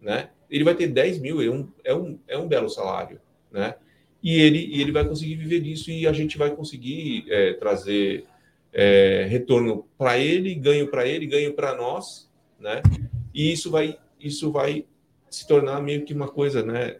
né? 0.00 0.30
Ele 0.50 0.64
vai 0.64 0.74
ter 0.74 0.88
10 0.88 1.18
mil, 1.18 1.40
é 1.40 1.50
um, 1.50 1.68
é 1.84 1.94
um, 1.94 2.18
é 2.26 2.38
um 2.38 2.48
belo 2.48 2.68
salário, 2.68 3.20
né? 3.50 3.76
E 4.22 4.40
ele, 4.40 4.58
e 4.66 4.80
ele 4.80 4.92
vai 4.92 5.06
conseguir 5.06 5.34
viver 5.34 5.60
disso 5.60 5.90
e 5.90 6.06
a 6.06 6.12
gente 6.12 6.38
vai 6.38 6.54
conseguir 6.54 7.24
é, 7.28 7.54
trazer 7.54 8.24
é, 8.72 9.26
retorno 9.28 9.86
para 9.98 10.16
ele, 10.18 10.54
ganho 10.54 10.88
para 10.88 11.06
ele, 11.06 11.26
ganho 11.26 11.52
para 11.52 11.76
nós, 11.76 12.30
né? 12.58 12.80
E 13.34 13.52
isso 13.52 13.70
vai, 13.70 13.98
isso 14.20 14.52
vai 14.52 14.86
se 15.28 15.46
tornar 15.46 15.82
meio 15.82 16.04
que 16.04 16.14
uma 16.14 16.28
coisa, 16.28 16.62
né? 16.62 16.98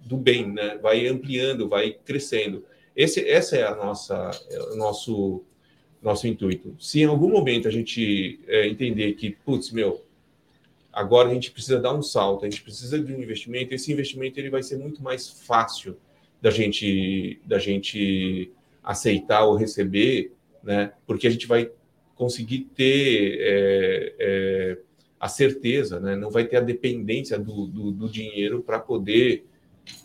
Do 0.00 0.16
bem, 0.16 0.46
né? 0.46 0.78
Vai 0.80 1.08
ampliando, 1.08 1.68
vai 1.68 1.92
crescendo. 1.92 2.64
Esse, 2.94 3.28
essa 3.28 3.56
é 3.56 3.64
a 3.64 3.74
nossa, 3.74 4.30
é 4.48 4.62
o 4.62 4.76
nosso, 4.76 5.42
nosso 6.00 6.28
intuito. 6.28 6.76
Se 6.78 7.00
em 7.00 7.06
algum 7.06 7.28
momento 7.28 7.66
a 7.66 7.70
gente 7.70 8.40
é, 8.46 8.68
entender 8.68 9.14
que, 9.14 9.30
putz, 9.44 9.72
meu, 9.72 10.04
agora 10.92 11.30
a 11.30 11.34
gente 11.34 11.50
precisa 11.50 11.80
dar 11.80 11.94
um 11.94 12.02
salto, 12.02 12.44
a 12.44 12.50
gente 12.50 12.62
precisa 12.62 12.98
de 12.98 13.12
um 13.12 13.20
investimento, 13.20 13.74
esse 13.74 13.92
investimento 13.92 14.38
ele 14.38 14.50
vai 14.50 14.62
ser 14.62 14.78
muito 14.78 15.02
mais 15.02 15.28
fácil 15.28 15.96
da 16.40 16.50
gente, 16.50 17.40
da 17.44 17.58
gente 17.58 18.52
aceitar 18.82 19.44
ou 19.44 19.56
receber 19.56 20.32
né? 20.62 20.92
Porque 21.06 21.26
a 21.26 21.30
gente 21.30 21.46
vai 21.46 21.70
conseguir 22.14 22.68
ter 22.74 23.38
é, 23.40 24.14
é, 24.18 24.78
a 25.18 25.28
certeza, 25.28 26.00
né? 26.00 26.16
Não 26.16 26.30
vai 26.30 26.44
ter 26.44 26.56
a 26.56 26.60
dependência 26.60 27.38
do, 27.38 27.66
do, 27.66 27.90
do 27.90 28.08
dinheiro 28.08 28.62
para 28.62 28.78
poder 28.78 29.46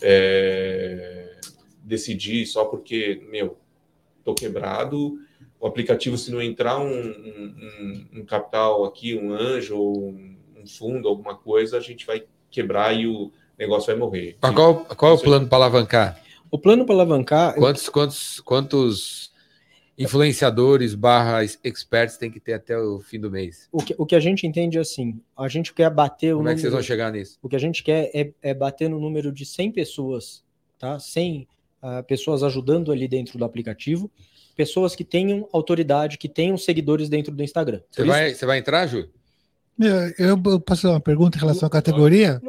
é, 0.02 1.38
decidir 1.84 2.46
só 2.46 2.66
porque, 2.66 3.22
meu, 3.30 3.58
tô 4.24 4.34
quebrado. 4.34 5.18
O 5.60 5.68
aplicativo, 5.68 6.18
se 6.18 6.32
não 6.32 6.42
entrar 6.42 6.80
um, 6.80 6.92
um, 6.92 8.06
um 8.14 8.26
capital 8.26 8.86
aqui, 8.86 9.16
um 9.16 9.34
anjo 9.34 9.78
um, 9.78 10.38
um 10.62 10.68
fundo, 10.68 11.08
alguma 11.08 11.36
coisa, 11.36 11.78
a 11.78 11.82
gente 11.82 12.06
vai 12.06 12.24
quebrar 12.52 12.94
e 12.94 13.08
o 13.08 13.32
negócio 13.58 13.88
vai 13.88 13.96
morrer. 13.96 14.38
qual, 14.40 14.86
qual 14.86 15.12
é 15.12 15.16
o 15.16 15.20
plano 15.20 15.48
para 15.48 15.58
alavancar? 15.58 16.22
O 16.54 16.60
plano 16.60 16.86
para 16.86 16.93
alavancar. 16.93 17.56
Quantos, 17.56 17.89
quantos, 17.89 18.39
quantos 18.41 19.32
influenciadores 19.97 20.93
barra 20.93 21.43
experts 21.43 22.16
tem 22.16 22.30
que 22.30 22.39
ter 22.39 22.54
até 22.54 22.78
o 22.78 22.99
fim 22.99 23.20
do 23.20 23.32
mês. 23.32 23.68
O 23.72 23.80
que, 23.80 23.95
o 23.97 24.06
que 24.06 24.16
a 24.16 24.20
gente 24.20 24.45
entende 24.45 24.78
é 24.78 24.82
assim, 24.82 25.20
a 25.36 25.47
gente 25.47 25.74
quer 25.74 25.89
bater 25.89 26.32
o 26.32 26.38
Como 26.38 26.49
é 26.49 26.54
que 26.54 26.62
vocês 26.62 26.72
vão 26.72 26.84
chegar 26.84 27.12
nisso? 27.12 27.39
O 27.41 27.49
que 27.49 27.56
a 27.56 27.60
gente 27.60 27.82
quer 27.82 28.12
é, 28.14 28.32
é 28.39 28.54
bater 28.54 28.88
no 28.88 28.99
número 28.99 29.32
de 29.32 29.47
100 29.47 29.72
pessoas, 29.72 30.43
tá? 30.78 30.99
100 30.99 31.47
uh, 31.82 32.04
pessoas 32.04 32.43
ajudando 32.43 32.91
ali 32.91 33.08
dentro 33.08 33.39
do 33.39 33.45
aplicativo, 33.45 34.12
pessoas 34.56 34.95
que 34.95 35.04
tenham 35.04 35.49
autoridade, 35.51 36.20
que 36.20 36.30
tenham 36.30 36.56
seguidores 36.56 37.10
dentro 37.10 37.34
do 37.34 37.41
Instagram. 37.41 37.82
Você 37.89 38.04
vai, 38.04 38.36
você 38.36 38.45
vai 38.45 38.60
entrar, 38.60 38.86
Ju? 38.86 39.10
Eu, 39.80 40.28
eu 40.28 40.61
posso 40.61 40.82
fazer 40.82 40.93
uma 40.93 40.99
pergunta 40.99 41.38
em 41.38 41.41
relação 41.41 41.67
à 41.67 41.69
categoria? 41.69 42.41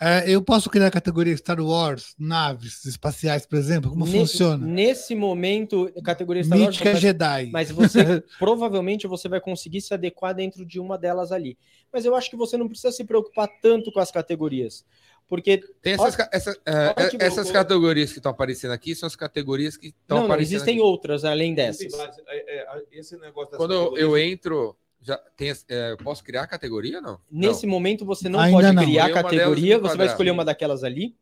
É, 0.00 0.28
eu 0.28 0.42
posso 0.42 0.68
criar 0.68 0.88
a 0.88 0.90
categoria 0.90 1.36
Star 1.36 1.60
Wars, 1.60 2.14
naves 2.18 2.84
espaciais, 2.84 3.46
por 3.46 3.56
exemplo? 3.56 3.90
Como 3.90 4.04
nesse, 4.04 4.18
funciona? 4.18 4.66
Nesse 4.66 5.14
momento, 5.14 5.90
categoria 6.02 6.42
Star 6.42 6.58
Mítica 6.58 6.90
Wars. 6.90 7.00
Jedi. 7.00 7.50
Mas 7.52 7.70
você 7.70 8.22
provavelmente 8.38 9.06
você 9.06 9.28
vai 9.28 9.40
conseguir 9.40 9.80
se 9.80 9.94
adequar 9.94 10.34
dentro 10.34 10.66
de 10.66 10.80
uma 10.80 10.98
delas 10.98 11.30
ali. 11.30 11.56
Mas 11.92 12.04
eu 12.04 12.14
acho 12.16 12.28
que 12.28 12.36
você 12.36 12.56
não 12.56 12.68
precisa 12.68 12.92
se 12.92 13.04
preocupar 13.04 13.48
tanto 13.62 13.92
com 13.92 14.00
as 14.00 14.10
categorias. 14.10 14.84
Porque. 15.28 15.58
Tem 15.80 15.94
essas, 15.94 16.18
ó, 16.18 16.28
essa, 16.32 16.58
é, 16.66 17.24
essas 17.24 17.50
categorias 17.50 18.12
que 18.12 18.18
estão 18.18 18.32
aparecendo 18.32 18.72
aqui 18.72 18.94
são 18.94 19.06
as 19.06 19.16
categorias 19.16 19.76
que 19.76 19.88
estão 19.88 20.24
aparecendo. 20.24 20.28
Não, 20.28 20.56
existem 20.56 20.74
aqui. 20.74 20.82
outras 20.82 21.24
além 21.24 21.54
dessas. 21.54 21.92
É, 22.26 22.60
é, 22.60 22.82
esse 22.92 23.16
negócio 23.16 23.56
Quando 23.56 23.96
eu 23.96 24.18
entro 24.18 24.76
já 25.04 25.18
tem, 25.36 25.52
é, 25.68 25.96
posso 26.02 26.24
criar 26.24 26.46
categoria 26.46 26.96
ou 26.96 27.02
não? 27.02 27.20
Nesse 27.30 27.66
não. 27.66 27.72
momento 27.72 28.04
você 28.04 28.28
não 28.28 28.40
Ainda 28.40 28.56
pode 28.56 28.72
não. 28.72 28.82
criar 28.82 29.12
categoria, 29.12 29.78
você 29.78 29.96
vai 29.96 30.06
escolher 30.06 30.30
uma 30.30 30.44
daquelas 30.44 30.82
ali. 30.82 31.14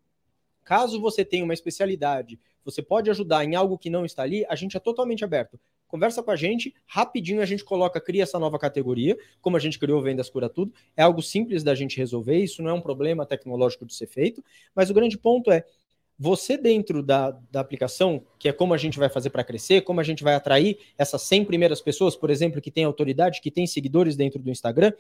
Caso 0.65 1.01
você 1.01 1.25
tenha 1.25 1.43
uma 1.43 1.53
especialidade, 1.53 2.39
você 2.65 2.81
pode 2.81 3.11
ajudar 3.11 3.45
em 3.45 3.57
algo 3.57 3.77
que 3.77 3.91
não 3.91 4.05
está 4.05 4.23
ali, 4.23 4.47
a 4.49 4.55
gente 4.55 4.77
é 4.77 4.81
totalmente 4.81 5.25
aberto. 5.25 5.59
Conversa 5.89 6.23
com 6.23 6.31
a 6.31 6.37
gente, 6.37 6.73
rapidinho 6.87 7.43
a 7.43 7.45
gente 7.45 7.65
coloca, 7.65 8.01
cria 8.01 8.23
essa 8.23 8.39
nova 8.39 8.59
categoria, 8.59 9.19
como 9.43 9.57
a 9.57 9.61
gente 9.61 9.79
criou 9.79 10.01
Vendas 10.01 10.31
Cura 10.31 10.49
Tudo. 10.49 10.73
É 10.97 11.03
algo 11.03 11.21
simples 11.21 11.65
da 11.65 11.75
gente 11.75 11.99
resolver, 11.99 12.39
isso 12.39 12.63
não 12.63 12.71
é 12.71 12.73
um 12.73 12.81
problema 12.81 13.27
tecnológico 13.27 13.85
de 13.85 13.95
ser 13.95 14.07
feito, 14.07 14.43
mas 14.75 14.89
o 14.89 14.95
grande 14.95 15.19
ponto 15.19 15.51
é, 15.51 15.67
você 16.23 16.57
dentro 16.57 17.03
da, 17.03 17.37
da 17.51 17.59
aplicação, 17.59 18.23
que 18.39 18.49
é 18.49 18.53
como 18.53 18.73
a 18.73 18.77
gente 18.77 18.97
vai 18.97 19.09
fazer 19.09 19.31
para 19.31 19.43
crescer, 19.43 19.81
como 19.81 19.99
a 19.99 20.05
gente 20.05 20.23
vai 20.23 20.37
atrair 20.37 20.79
essas 20.97 21.21
100 21.23 21.47
primeiras 21.47 21.81
pessoas, 21.81 22.15
por 22.15 22.31
exemplo, 22.31 22.61
que 22.61 22.71
tem 22.71 22.85
autoridade, 22.85 23.41
que 23.41 23.51
tem 23.51 23.67
seguidores 23.67 24.15
dentro 24.15 24.41
do 24.41 24.49
Instagram, 24.49 24.93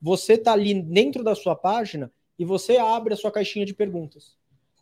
você 0.00 0.32
está 0.32 0.54
ali 0.54 0.72
dentro 0.80 1.22
da 1.22 1.34
sua 1.34 1.54
página 1.54 2.10
e 2.38 2.46
você 2.46 2.78
abre 2.78 3.12
a 3.12 3.16
sua 3.16 3.30
caixinha 3.30 3.66
de 3.66 3.74
perguntas. 3.74 4.38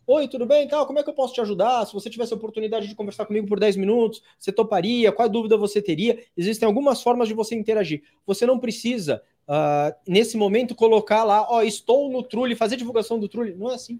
Oi, 0.07 0.25
tudo 0.29 0.45
bem? 0.45 0.65
Tal, 0.69 0.87
como 0.87 0.99
é 0.99 1.03
que 1.03 1.09
eu 1.09 1.13
posso 1.13 1.33
te 1.33 1.41
ajudar? 1.41 1.85
Se 1.85 1.93
você 1.93 2.09
tivesse 2.09 2.33
a 2.33 2.37
oportunidade 2.37 2.87
de 2.87 2.95
conversar 2.95 3.25
comigo 3.25 3.45
por 3.45 3.59
10 3.59 3.75
minutos, 3.75 4.23
você 4.39 4.53
toparia? 4.53 5.11
Qual 5.11 5.27
dúvida 5.27 5.57
você 5.57 5.81
teria? 5.81 6.17
Existem 6.37 6.65
algumas 6.65 7.03
formas 7.03 7.27
de 7.27 7.33
você 7.33 7.55
interagir. 7.55 8.03
Você 8.25 8.45
não 8.45 8.57
precisa, 8.57 9.21
uh, 9.49 9.93
nesse 10.07 10.37
momento, 10.37 10.75
colocar 10.75 11.25
lá, 11.25 11.45
ó, 11.49 11.57
oh, 11.57 11.61
estou 11.61 12.09
no 12.09 12.23
Trulli, 12.23 12.55
fazer 12.55 12.77
divulgação 12.77 13.19
do 13.19 13.27
Trulli. 13.27 13.53
Não 13.53 13.69
é 13.69 13.75
assim 13.75 13.99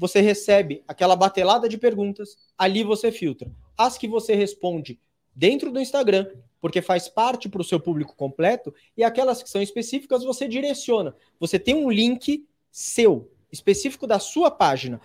você 0.00 0.22
recebe 0.22 0.82
aquela 0.88 1.14
batelada 1.14 1.68
de 1.68 1.76
perguntas, 1.76 2.38
ali 2.56 2.82
você 2.82 3.12
filtra. 3.12 3.52
As 3.76 3.98
que 3.98 4.08
você 4.08 4.34
responde 4.34 4.98
dentro 5.36 5.70
do 5.70 5.78
Instagram, 5.78 6.26
porque 6.58 6.80
faz 6.80 7.06
parte 7.06 7.50
para 7.50 7.60
o 7.60 7.64
seu 7.64 7.78
público 7.78 8.16
completo, 8.16 8.74
e 8.96 9.04
aquelas 9.04 9.42
que 9.42 9.50
são 9.50 9.60
específicas 9.60 10.24
você 10.24 10.48
direciona. 10.48 11.14
Você 11.38 11.58
tem 11.58 11.74
um 11.74 11.90
link 11.90 12.46
seu, 12.70 13.30
específico 13.52 14.06
da 14.06 14.18
sua 14.18 14.50
página 14.50 15.02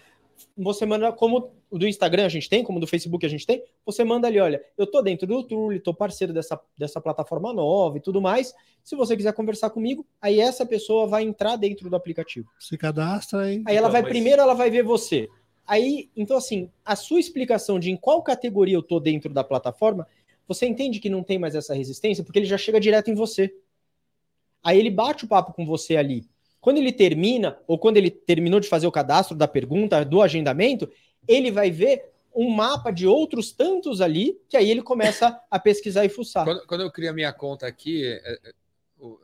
você 0.58 0.86
manda, 0.86 1.12
como 1.12 1.51
o 1.70 1.78
do 1.78 1.88
Instagram 1.88 2.26
a 2.26 2.30
gente 2.30 2.49
tem, 2.49 2.64
como 2.64 2.80
do 2.80 2.88
Facebook 2.88 3.26
a 3.26 3.30
gente 3.30 3.45
tem, 3.45 3.64
você 3.86 4.03
manda 4.03 4.28
ali, 4.28 4.39
olha, 4.39 4.64
eu 4.78 4.88
tô 4.88 5.01
dentro 5.01 5.28
do 5.28 5.43
Trulli, 5.43 5.80
tô 5.80 5.93
parceiro 5.93 6.32
dessa, 6.32 6.60
dessa 6.78 7.01
plataforma 7.01 7.51
nova 7.51 7.97
e 7.97 8.01
tudo 8.01 8.22
mais. 8.22 8.53
Se 8.84 8.95
você 8.95 9.18
quiser 9.18 9.34
conversar 9.34 9.70
comigo, 9.70 10.06
aí 10.22 10.39
essa 10.39 10.66
pessoa 10.66 11.08
vai 11.08 11.24
entrar 11.24 11.58
dentro 11.58 11.89
do 11.89 11.95
aplicativo. 11.95 12.49
Se 12.60 12.78
cadastra 12.78 13.41
aí. 13.41 13.64
Aí 13.66 13.76
ela 13.76 13.89
vai, 13.89 14.01
mas... 14.01 14.10
primeiro 14.10 14.41
ela 14.41 14.53
vai 14.53 14.70
ver 14.70 14.84
você. 14.84 15.28
Aí, 15.68 16.10
então 16.16 16.38
assim, 16.38 16.70
a 16.86 16.95
sua 16.95 17.20
explicação 17.20 17.80
de 17.80 17.91
em 17.91 17.97
qual 17.97 18.22
categoria 18.22 18.76
eu 18.76 18.84
tô 18.84 18.99
dentro 18.99 19.34
da 19.34 19.43
plataforma, 19.43 20.08
você 20.47 20.66
entende 20.68 20.99
que 20.99 21.10
não 21.10 21.24
tem 21.24 21.39
mais 21.39 21.56
essa 21.56 21.74
resistência, 21.74 22.24
porque 22.24 22.39
ele 22.39 22.45
já 22.45 22.58
chega 22.58 22.80
direto 22.80 23.10
em 23.10 23.16
você. 23.16 23.53
Aí 24.64 24.80
ele 24.80 24.89
bate 24.89 25.26
o 25.26 25.28
papo 25.28 25.53
com 25.53 25.66
você 25.66 25.97
ali. 25.97 26.26
Quando 26.66 26.80
ele 26.80 26.91
termina, 26.91 27.59
ou 27.68 27.78
quando 27.78 27.97
ele 27.97 28.09
terminou 28.09 28.59
de 28.59 28.68
fazer 28.68 28.88
o 28.88 28.91
cadastro 28.91 29.38
da 29.38 29.47
pergunta, 29.47 30.03
do 30.03 30.20
agendamento, 30.20 30.89
ele 31.28 31.51
vai 31.51 31.70
ver 31.70 32.05
um 32.36 32.49
mapa 32.49 32.89
de 32.89 33.05
outros 33.05 33.51
tantos 33.51 34.01
ali, 34.01 34.36
que 34.49 34.57
aí 34.57 34.72
ele 34.72 34.82
começa 34.82 35.39
a 35.51 35.59
pesquisar 35.59 36.05
e 36.05 36.09
fuçar. 36.09 36.43
Quando, 36.43 36.66
quando 36.66 36.82
eu 36.82 36.91
crio 36.91 37.11
a 37.11 37.13
minha 37.13 37.32
conta 37.32 37.68
aqui, 37.68 38.03
é, 38.03 38.34
é, 38.34 38.51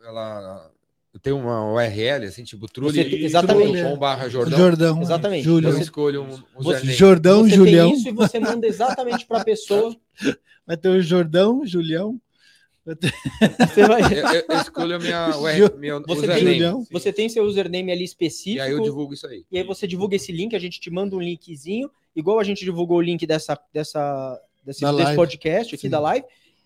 ela 0.07 0.69
eu 1.11 1.19
tenho 1.19 1.35
uma 1.35 1.73
URL, 1.73 2.27
assim, 2.27 2.43
tipo 2.43 2.71
Trulli, 2.71 3.25
exatamente. 3.25 3.81
com 3.81 3.97
barra 3.97 4.29
Jordão. 4.29 4.59
Jordão. 4.59 5.01
Exatamente. 5.01 5.43
Júlio. 5.43 5.69
Eu 5.69 5.79
escolho 5.79 6.21
um, 6.21 6.35
um 6.35 6.61
você, 6.61 6.85
Jordão, 6.93 7.43
você 7.43 7.55
Julião. 7.55 7.89
Tem 7.89 7.97
isso 7.97 8.07
e 8.07 8.11
você 8.11 8.39
manda 8.39 8.67
exatamente 8.67 9.25
para 9.25 9.41
a 9.41 9.43
pessoa. 9.43 9.95
Vai 10.67 10.77
ter 10.77 10.89
o 10.89 11.01
Jordão, 11.01 11.65
Julião. 11.65 12.21
Você 12.85 13.87
vai... 13.87 14.01
eu, 14.01 14.43
eu 14.49 14.61
escolho 14.61 14.95
a 14.95 14.99
minha, 14.99 15.27
minha 15.77 15.99
você 15.99 16.25
username. 16.25 16.59
Tem, 16.59 16.87
você 16.91 17.13
tem 17.13 17.29
seu 17.29 17.43
username 17.43 17.91
ali 17.91 18.03
específico. 18.03 18.57
E 18.57 18.61
aí 18.61 18.71
eu 18.71 18.81
divulgo 18.81 19.13
isso 19.13 19.27
aí. 19.27 19.45
E 19.51 19.57
aí 19.57 19.63
você 19.63 19.85
divulga 19.85 20.15
esse 20.15 20.31
link, 20.31 20.55
a 20.55 20.59
gente 20.59 20.79
te 20.79 20.89
manda 20.89 21.15
um 21.15 21.21
linkzinho, 21.21 21.91
igual 22.15 22.39
a 22.39 22.43
gente 22.43 22.65
divulgou 22.65 22.97
o 22.97 23.01
link 23.01 23.25
dessa, 23.27 23.59
dessa, 23.71 24.41
desse, 24.63 24.83
desse 24.83 25.15
podcast 25.15 25.75
aqui 25.75 25.83
Sim. 25.83 25.89
da 25.89 25.99
live. 25.99 26.25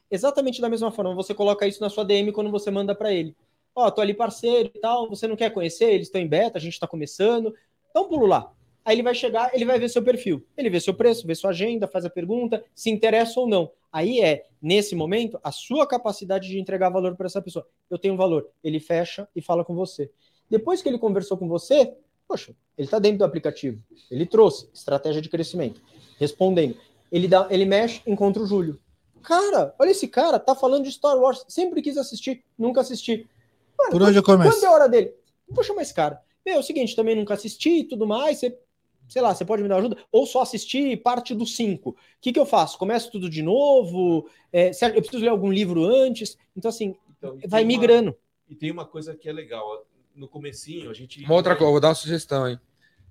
Exatamente 0.09 0.61
da 0.61 0.69
mesma 0.69 0.91
forma, 0.91 1.13
você 1.13 1.33
coloca 1.33 1.67
isso 1.67 1.81
na 1.81 1.89
sua 1.89 2.05
DM 2.05 2.31
quando 2.31 2.51
você 2.51 2.71
manda 2.71 2.95
para 2.95 3.13
ele. 3.13 3.35
Ó, 3.75 3.87
oh, 3.87 3.91
tô 3.91 3.99
ali 3.99 4.13
parceiro 4.13 4.71
e 4.73 4.79
tal, 4.79 5.09
você 5.09 5.27
não 5.27 5.35
quer 5.35 5.49
conhecer, 5.49 5.91
eles 5.91 6.07
estão 6.07 6.21
em 6.21 6.27
beta, 6.27 6.57
a 6.57 6.61
gente 6.61 6.73
está 6.73 6.87
começando. 6.87 7.53
Um 7.93 8.05
pulo 8.05 8.25
lá. 8.25 8.51
Aí 8.85 8.95
ele 8.95 9.03
vai 9.03 9.15
chegar, 9.15 9.49
ele 9.53 9.65
vai 9.65 9.79
ver 9.79 9.89
seu 9.89 10.03
perfil, 10.03 10.45
ele 10.55 10.69
vê 10.69 10.79
seu 10.79 10.93
preço, 10.93 11.25
vê 11.25 11.33
sua 11.33 11.49
agenda, 11.49 11.87
faz 11.87 12.05
a 12.05 12.09
pergunta, 12.09 12.63
se 12.75 12.91
interessa 12.91 13.39
ou 13.39 13.47
não. 13.47 13.71
Aí 13.91 14.21
é, 14.21 14.45
nesse 14.61 14.95
momento, 14.95 15.39
a 15.43 15.51
sua 15.51 15.87
capacidade 15.87 16.47
de 16.47 16.59
entregar 16.59 16.89
valor 16.89 17.15
para 17.15 17.25
essa 17.25 17.41
pessoa. 17.41 17.65
Eu 17.89 17.97
tenho 17.97 18.15
valor. 18.15 18.47
Ele 18.63 18.79
fecha 18.79 19.27
e 19.35 19.41
fala 19.41 19.65
com 19.65 19.73
você. 19.73 20.11
Depois 20.47 20.83
que 20.83 20.89
ele 20.89 20.99
conversou 20.99 21.35
com 21.35 21.47
você, 21.47 21.95
poxa, 22.27 22.55
ele 22.77 22.85
está 22.85 22.99
dentro 22.99 23.19
do 23.19 23.25
aplicativo. 23.25 23.81
Ele 24.11 24.25
trouxe 24.25 24.69
estratégia 24.71 25.21
de 25.21 25.29
crescimento. 25.29 25.81
Respondendo. 26.19 26.77
Ele, 27.11 27.27
dá, 27.27 27.47
ele 27.49 27.65
mexe, 27.65 28.01
encontra 28.05 28.43
o 28.43 28.45
Júlio. 28.45 28.79
Cara, 29.23 29.73
olha 29.79 29.89
esse 29.89 30.07
cara, 30.07 30.37
tá 30.37 30.53
falando 30.53 30.83
de 30.83 30.91
Star 30.91 31.17
Wars. 31.17 31.43
Sempre 31.47 31.81
quis 31.81 31.97
assistir, 31.97 32.43
nunca 32.57 32.81
assisti. 32.81 33.27
Mano, 33.77 33.91
Por 33.91 34.03
onde 34.03 34.17
eu 34.17 34.23
começo? 34.23 34.51
Quando 34.51 34.63
é 34.63 34.67
a 34.67 34.71
hora 34.71 34.87
dele? 34.87 35.13
Chamar 35.63 35.81
esse 35.81 35.93
cara. 35.93 36.21
Meu, 36.45 36.57
é 36.57 36.59
o 36.59 36.63
seguinte, 36.63 36.95
também 36.95 37.15
nunca 37.15 37.33
assisti 37.33 37.79
e 37.79 37.83
tudo 37.83 38.05
mais. 38.05 38.39
Você, 38.39 38.55
sei 39.07 39.21
lá, 39.21 39.33
você 39.33 39.45
pode 39.45 39.61
me 39.63 39.69
dar 39.69 39.77
ajuda? 39.77 39.97
Ou 40.11 40.25
só 40.25 40.41
assistir 40.41 40.97
parte 41.01 41.33
do 41.35 41.45
5. 41.45 41.91
O 41.91 41.95
que, 42.21 42.33
que 42.33 42.39
eu 42.39 42.45
faço? 42.45 42.77
Começo 42.77 43.11
tudo 43.11 43.29
de 43.29 43.41
novo? 43.41 44.29
É, 44.51 44.69
eu 44.69 45.01
preciso 45.01 45.23
ler 45.23 45.29
algum 45.29 45.51
livro 45.51 45.83
antes? 45.85 46.37
Então, 46.55 46.69
assim, 46.69 46.95
Então, 47.17 47.31
vai 47.47 47.61
tem 47.65 47.75
uma- 47.75 47.81
migrando. 47.81 48.15
e 48.49 48.55
tem 48.55 48.71
uma 48.71 48.85
coisa 48.85 49.15
que 49.15 49.27
é 49.29 49.33
legal. 49.33 49.85
No 50.15 50.27
comecinho, 50.29 50.89
a 50.89 50.93
gente. 50.93 51.21
Uma 51.25 51.33
outra 51.35 51.55
coisa, 51.55 51.71
vou 51.71 51.79
dar 51.81 51.89
uma 51.89 51.95
sugestão, 51.95 52.47
hein? 52.47 52.57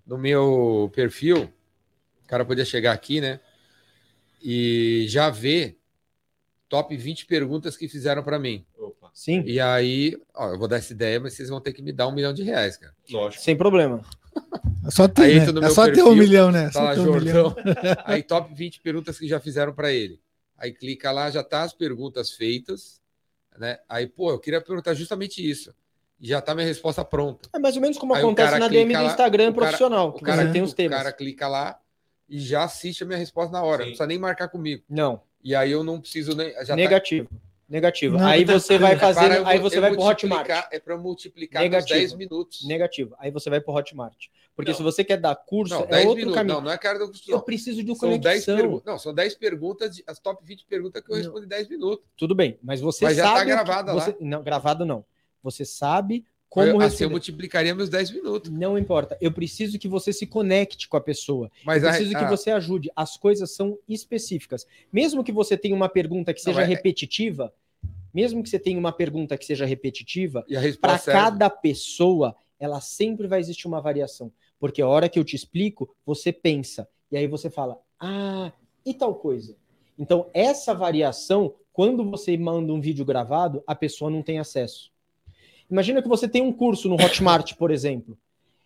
No 0.07 0.17
meu 0.17 0.91
perfil, 0.95 1.45
o 2.23 2.27
cara 2.27 2.45
podia 2.45 2.65
chegar 2.65 2.93
aqui, 2.93 3.21
né? 3.21 3.41
E 4.43 5.07
já 5.09 5.31
ver 5.31 5.79
top 6.69 6.97
20 6.97 7.27
perguntas 7.27 7.77
que 7.77 7.89
fizeram 7.89 8.23
para 8.23 8.39
mim. 8.39 8.65
Opa, 8.79 9.11
Sim, 9.15 9.43
E 9.47 9.61
aí, 9.61 10.17
ó, 10.35 10.51
eu 10.51 10.59
vou 10.59 10.67
dar 10.69 10.77
essa 10.77 10.93
ideia, 10.93 11.21
mas 11.21 11.35
vocês 11.35 11.49
vão 11.49 11.61
ter 11.61 11.73
que 11.73 11.83
me 11.83 11.93
dar 11.93 12.09
um 12.09 12.13
milhão 12.13 12.33
de 12.33 12.43
reais, 12.43 12.77
cara. 12.77 12.95
lógico. 13.11 13.43
sem 13.43 13.57
problema. 13.57 14.03
É 14.87 14.91
só 14.91 15.05
Aí 15.05 15.09
ter, 15.09 15.33
entra 15.37 15.53
no 15.53 15.61
né? 15.61 15.67
É 15.67 15.71
só 15.71 15.85
ter 15.87 15.93
perfil, 15.93 16.09
um 16.11 16.15
milhão, 16.17 16.51
né? 16.53 16.65
Tá 16.67 16.73
Só 16.73 16.83
lá, 16.83 16.95
ter 16.95 17.01
um 17.01 17.15
milhão. 17.15 17.57
Aí, 18.05 18.23
top 18.23 18.55
20 18.55 18.81
perguntas 18.81 19.19
que 19.19 19.27
já 19.27 19.41
fizeram 19.41 19.73
para 19.73 19.93
ele. 19.93 20.21
Aí 20.59 20.73
clica 20.73 21.11
lá, 21.11 21.31
já 21.31 21.43
tá 21.43 21.63
as 21.63 21.73
perguntas 21.73 22.31
feitas, 22.33 23.01
né? 23.59 23.79
Aí, 23.89 24.07
pô, 24.07 24.31
eu 24.31 24.39
queria 24.39 24.61
perguntar 24.61 24.95
justamente 24.95 25.49
isso. 25.49 25.75
E 26.21 26.29
já 26.29 26.41
tá 26.41 26.55
minha 26.55 26.67
resposta 26.67 27.05
pronta. 27.05 27.49
É 27.53 27.59
mais 27.59 27.75
ou 27.77 27.83
menos 27.83 27.99
como 27.99 28.15
Aí 28.15 28.23
o 28.23 28.27
acontece 28.27 28.59
na 28.59 28.69
DM 28.69 28.85
clica 28.87 28.99
do 29.01 29.05
lá, 29.05 29.11
Instagram 29.11 29.51
o 29.51 29.55
profissional, 29.55 30.09
O 30.09 30.13
que 30.13 30.25
cara, 30.25 30.51
tem 30.53 30.63
os 30.63 30.73
o 30.73 30.75
temas. 30.75 30.97
cara 30.99 31.13
clica 31.13 31.49
lá 31.49 31.79
e 32.29 32.39
já 32.39 32.65
assiste 32.65 33.03
a 33.03 33.07
minha 33.07 33.19
resposta 33.19 33.53
na 33.53 33.63
hora. 33.63 33.79
Sim. 33.79 33.83
Não 33.83 33.87
precisa 33.89 34.07
nem 34.07 34.19
marcar 34.19 34.49
comigo. 34.49 34.83
Não, 34.89 35.21
E 35.43 35.55
aí 35.55 35.73
eu 35.73 35.83
não 35.83 36.01
preciso 36.01 36.35
nem. 36.37 36.53
Já 36.65 36.77
tá- 36.77 37.01
negativo. 37.69 38.17
Não, 38.19 38.27
aí 38.27 38.45
tá- 38.45 38.53
você 38.55 38.79
vai 38.79 38.97
Para 38.97 39.13
fazer, 39.15 39.39
eu- 39.39 39.47
aí 39.47 39.59
você 39.59 39.77
eu 39.79 39.81
vai 39.83 39.93
pro 39.93 40.03
Hotmart. 40.03 40.49
É 40.71 40.79
para 40.79 40.97
multiplicar 40.97 41.63
Negativo. 41.63 41.95
nos 42.01 42.01
10 42.11 42.15
minutos. 42.15 42.65
Negativo. 42.67 43.15
Aí 43.19 43.31
você 43.31 43.49
vai 43.51 43.61
pro 43.61 43.73
Hotmart. 43.75 44.27
Porque 44.55 44.71
Não. 44.71 44.77
se 44.77 44.83
você 44.85 45.03
quer 45.03 45.17
dar 45.17 45.35
curso, 45.35 45.75
Não, 45.75 45.83
é 45.83 45.87
10 45.87 46.05
outro 46.07 46.17
minutos. 46.19 46.35
caminho. 46.37 46.55
Não, 46.57 46.63
não 46.63 46.71
é 46.71 46.79
cara 46.79 46.99
do 46.99 47.11
Eu 47.29 47.41
preciso 47.43 47.83
de 47.83 47.95
São 47.97 48.09
10 48.11 48.21
conexão. 48.23 48.57
perguntas. 48.57 48.85
Não, 48.85 48.99
são 48.99 49.13
10 49.15 49.35
perguntas, 49.35 50.03
as 50.07 50.19
top 50.21 50.45
20 50.45 50.65
perguntas 50.67 51.03
que 51.03 51.11
eu 51.13 51.17
respondo 51.17 51.45
em 51.45 51.49
10 51.49 51.69
minutos. 51.69 52.05
Tudo 52.17 52.35
bem, 52.35 52.59
mas 52.63 52.81
você 52.81 53.05
Mas 53.05 53.17
já 53.17 53.25
tá 53.25 53.29
sabe. 53.31 53.41
o 53.41 53.45
que- 53.45 53.51
gravada 53.65 53.93
lá. 53.93 54.01
você- 54.05 54.17
Não, 54.21 54.43
gravado 54.43 54.85
não. 54.87 55.05
Você 55.43 55.65
sabe 55.65 56.25
como 56.55 56.81
eu, 56.81 56.81
assim, 56.81 57.03
eu 57.05 57.11
multiplicaria 57.11 57.75
meus 57.75 57.89
10 57.89 58.11
minutos. 58.13 58.51
Não 58.51 58.79
importa. 58.79 59.19
Eu 59.21 59.33
preciso 59.33 59.79
que 59.79 59.89
você 59.89 60.13
se 60.13 60.27
conecte 60.27 60.89
com 60.89 60.97
a 60.97 61.01
pessoa. 61.01 61.51
Mas 61.65 61.83
eu 61.83 61.89
a- 61.89 61.93
preciso 61.93 62.17
que 62.17 62.25
a- 62.25 62.29
você 62.29 62.51
ajude. 62.53 62.91
As 62.95 63.17
coisas 63.17 63.51
são 63.51 63.77
específicas. 63.89 64.67
Mesmo 64.93 65.25
que 65.25 65.33
você 65.33 65.57
tenha 65.57 65.75
uma 65.75 65.89
pergunta 65.89 66.33
que 66.33 66.41
seja 66.41 66.61
Não, 66.61 66.65
é- 66.65 66.69
repetitiva, 66.69 67.53
mesmo 68.13 68.43
que 68.43 68.49
você 68.49 68.59
tenha 68.59 68.79
uma 68.79 68.93
pergunta 68.93 69.37
que 69.37 69.45
seja 69.45 69.67
repetitiva, 69.67 70.41
a 70.49 70.77
para 70.81 70.99
serve. 70.99 71.21
cada 71.21 71.51
pessoa, 71.51 72.37
ela 72.61 72.81
sempre 72.81 73.27
vai 73.27 73.41
existir 73.41 73.67
uma 73.67 73.81
variação. 73.81 74.33
Porque 74.61 74.81
a 74.81 74.87
hora 74.87 75.09
que 75.09 75.19
eu 75.19 75.25
te 75.25 75.35
explico, 75.35 75.95
você 76.07 76.33
pensa. 76.33 76.89
E 77.11 77.17
aí 77.17 77.27
você 77.27 77.51
fala, 77.51 77.79
ah, 77.99 78.53
e 78.87 78.95
tal 78.95 79.15
coisa. 79.17 79.57
Então, 79.99 80.31
essa 80.33 80.73
variação, 80.73 81.55
quando 81.73 82.09
você 82.09 82.37
manda 82.37 82.73
um 82.73 82.81
vídeo 82.81 83.05
gravado, 83.05 83.63
a 83.67 83.75
pessoa 83.75 84.09
não 84.11 84.23
tem 84.23 84.39
acesso. 84.39 84.93
Imagina 85.71 86.03
que 86.03 86.09
você 86.09 86.29
tem 86.29 86.43
um 86.43 86.53
curso 86.53 86.89
no 86.89 86.97
Hotmart, 86.97 87.55
por 87.55 87.71
exemplo. 87.71 88.17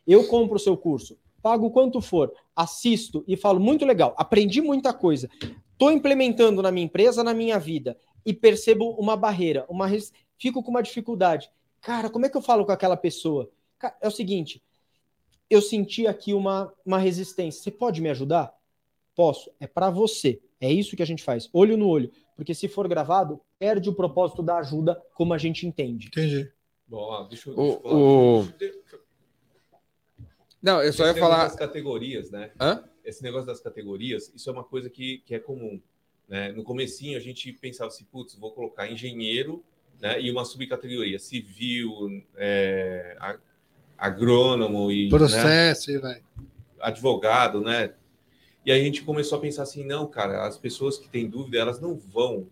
Eu 0.07 0.27
compro 0.27 0.57
o 0.57 0.61
seu 0.61 0.77
curso, 0.77 1.19
pago 1.43 1.71
quanto 1.71 2.01
for, 2.01 2.33
assisto 2.55 3.25
e 3.27 3.37
falo, 3.37 3.61
muito 3.61 3.85
legal, 3.85 4.15
aprendi 4.17 4.61
muita 4.61 4.93
coisa. 4.93 5.29
Estou 5.73 5.93
implementando 5.93 6.61
na 6.63 6.73
minha 6.73 6.87
empresa, 6.87 7.23
na 7.23 7.33
minha 7.33 7.59
vida, 7.59 7.97
e 8.25 8.33
percebo 8.33 8.91
uma 8.99 9.17
barreira, 9.17 9.65
uma 9.69 9.87
res... 9.87 10.13
fico 10.39 10.63
com 10.63 10.71
uma 10.71 10.83
dificuldade. 10.83 11.51
Cara, 11.81 12.11
como 12.11 12.27
é 12.27 12.29
que 12.29 12.37
eu 12.37 12.43
falo 12.43 12.65
com 12.67 12.73
aquela 12.73 12.97
pessoa? 12.97 13.51
É 14.01 14.09
o 14.09 14.11
seguinte, 14.11 14.63
eu 15.49 15.63
senti 15.63 16.07
aqui 16.07 16.35
uma, 16.35 16.73
uma 16.85 16.99
resistência. 16.99 17.63
Você 17.63 17.71
pode 17.71 18.01
me 18.01 18.11
ajudar? 18.11 18.53
Posso. 19.15 19.51
É 19.61 19.67
para 19.67 19.89
você. 19.91 20.41
É 20.61 20.71
isso 20.71 20.97
que 20.97 21.03
a 21.03 21.07
gente 21.07 21.23
faz, 21.23 21.49
olho 21.53 21.77
no 21.77 21.89
olho. 21.89 22.11
Porque 22.37 22.55
se 22.55 22.69
for 22.69 22.87
gravado, 22.89 23.41
perde 23.59 23.89
o 23.89 23.95
propósito 23.95 24.43
da 24.43 24.59
ajuda 24.59 25.01
como 25.15 25.33
a 25.33 25.39
gente 25.39 25.67
entende. 25.67 26.09
Entendi. 26.09 26.51
Bom, 26.89 26.97
ó, 26.99 27.23
deixa 27.25 27.51
eu. 27.51 27.55
O- 27.55 27.57
deixa 27.57 27.77
eu 27.77 27.83
falar. 27.83 27.95
o- 27.97 28.49
eu- 28.61 29.01
Não, 30.63 30.83
eu 30.83 30.93
só 30.93 31.05
Esse 31.05 31.11
ia 31.11 31.15
negócio 31.15 31.21
falar. 31.21 31.45
das 31.45 31.57
categorias, 31.57 32.31
né? 32.31 32.51
Hã? 32.61 32.85
Esse 33.05 33.23
negócio 33.23 33.47
das 33.47 33.61
categorias, 33.61 34.33
isso 34.35 34.49
é 34.51 34.53
uma 34.53 34.65
coisa 34.65 34.91
que, 34.91 35.19
que 35.25 35.35
é 35.35 35.39
comum. 35.39 35.81
Né? 36.29 36.53
No 36.53 36.63
comecinho 36.65 37.17
a 37.17 37.21
gente 37.21 37.53
pensava 37.53 37.89
assim, 37.89 38.05
putz, 38.05 38.35
vou 38.35 38.53
colocar 38.53 38.91
engenheiro 38.91 39.65
né? 40.01 40.21
e 40.21 40.31
uma 40.31 40.45
subcategoria, 40.45 41.19
civil, 41.19 42.23
é, 42.37 43.17
a- 43.21 43.39
agrônomo 43.97 44.91
e 44.93 45.05
né? 45.05 45.11
Processo 45.11 45.91
e 45.91 45.99
vai. 45.99 46.23
advogado, 46.81 47.61
né? 47.61 47.95
E 48.67 48.71
aí 48.73 48.81
a 48.81 48.85
gente 48.85 49.03
começou 49.03 49.39
a 49.39 49.41
pensar 49.41 49.63
assim, 49.63 49.85
não, 49.85 50.07
cara, 50.07 50.47
as 50.47 50.59
pessoas 50.59 50.99
que 50.99 51.09
têm 51.09 51.29
dúvida, 51.29 51.59
elas 51.59 51.81
não 51.81 51.95
vão 51.97 52.47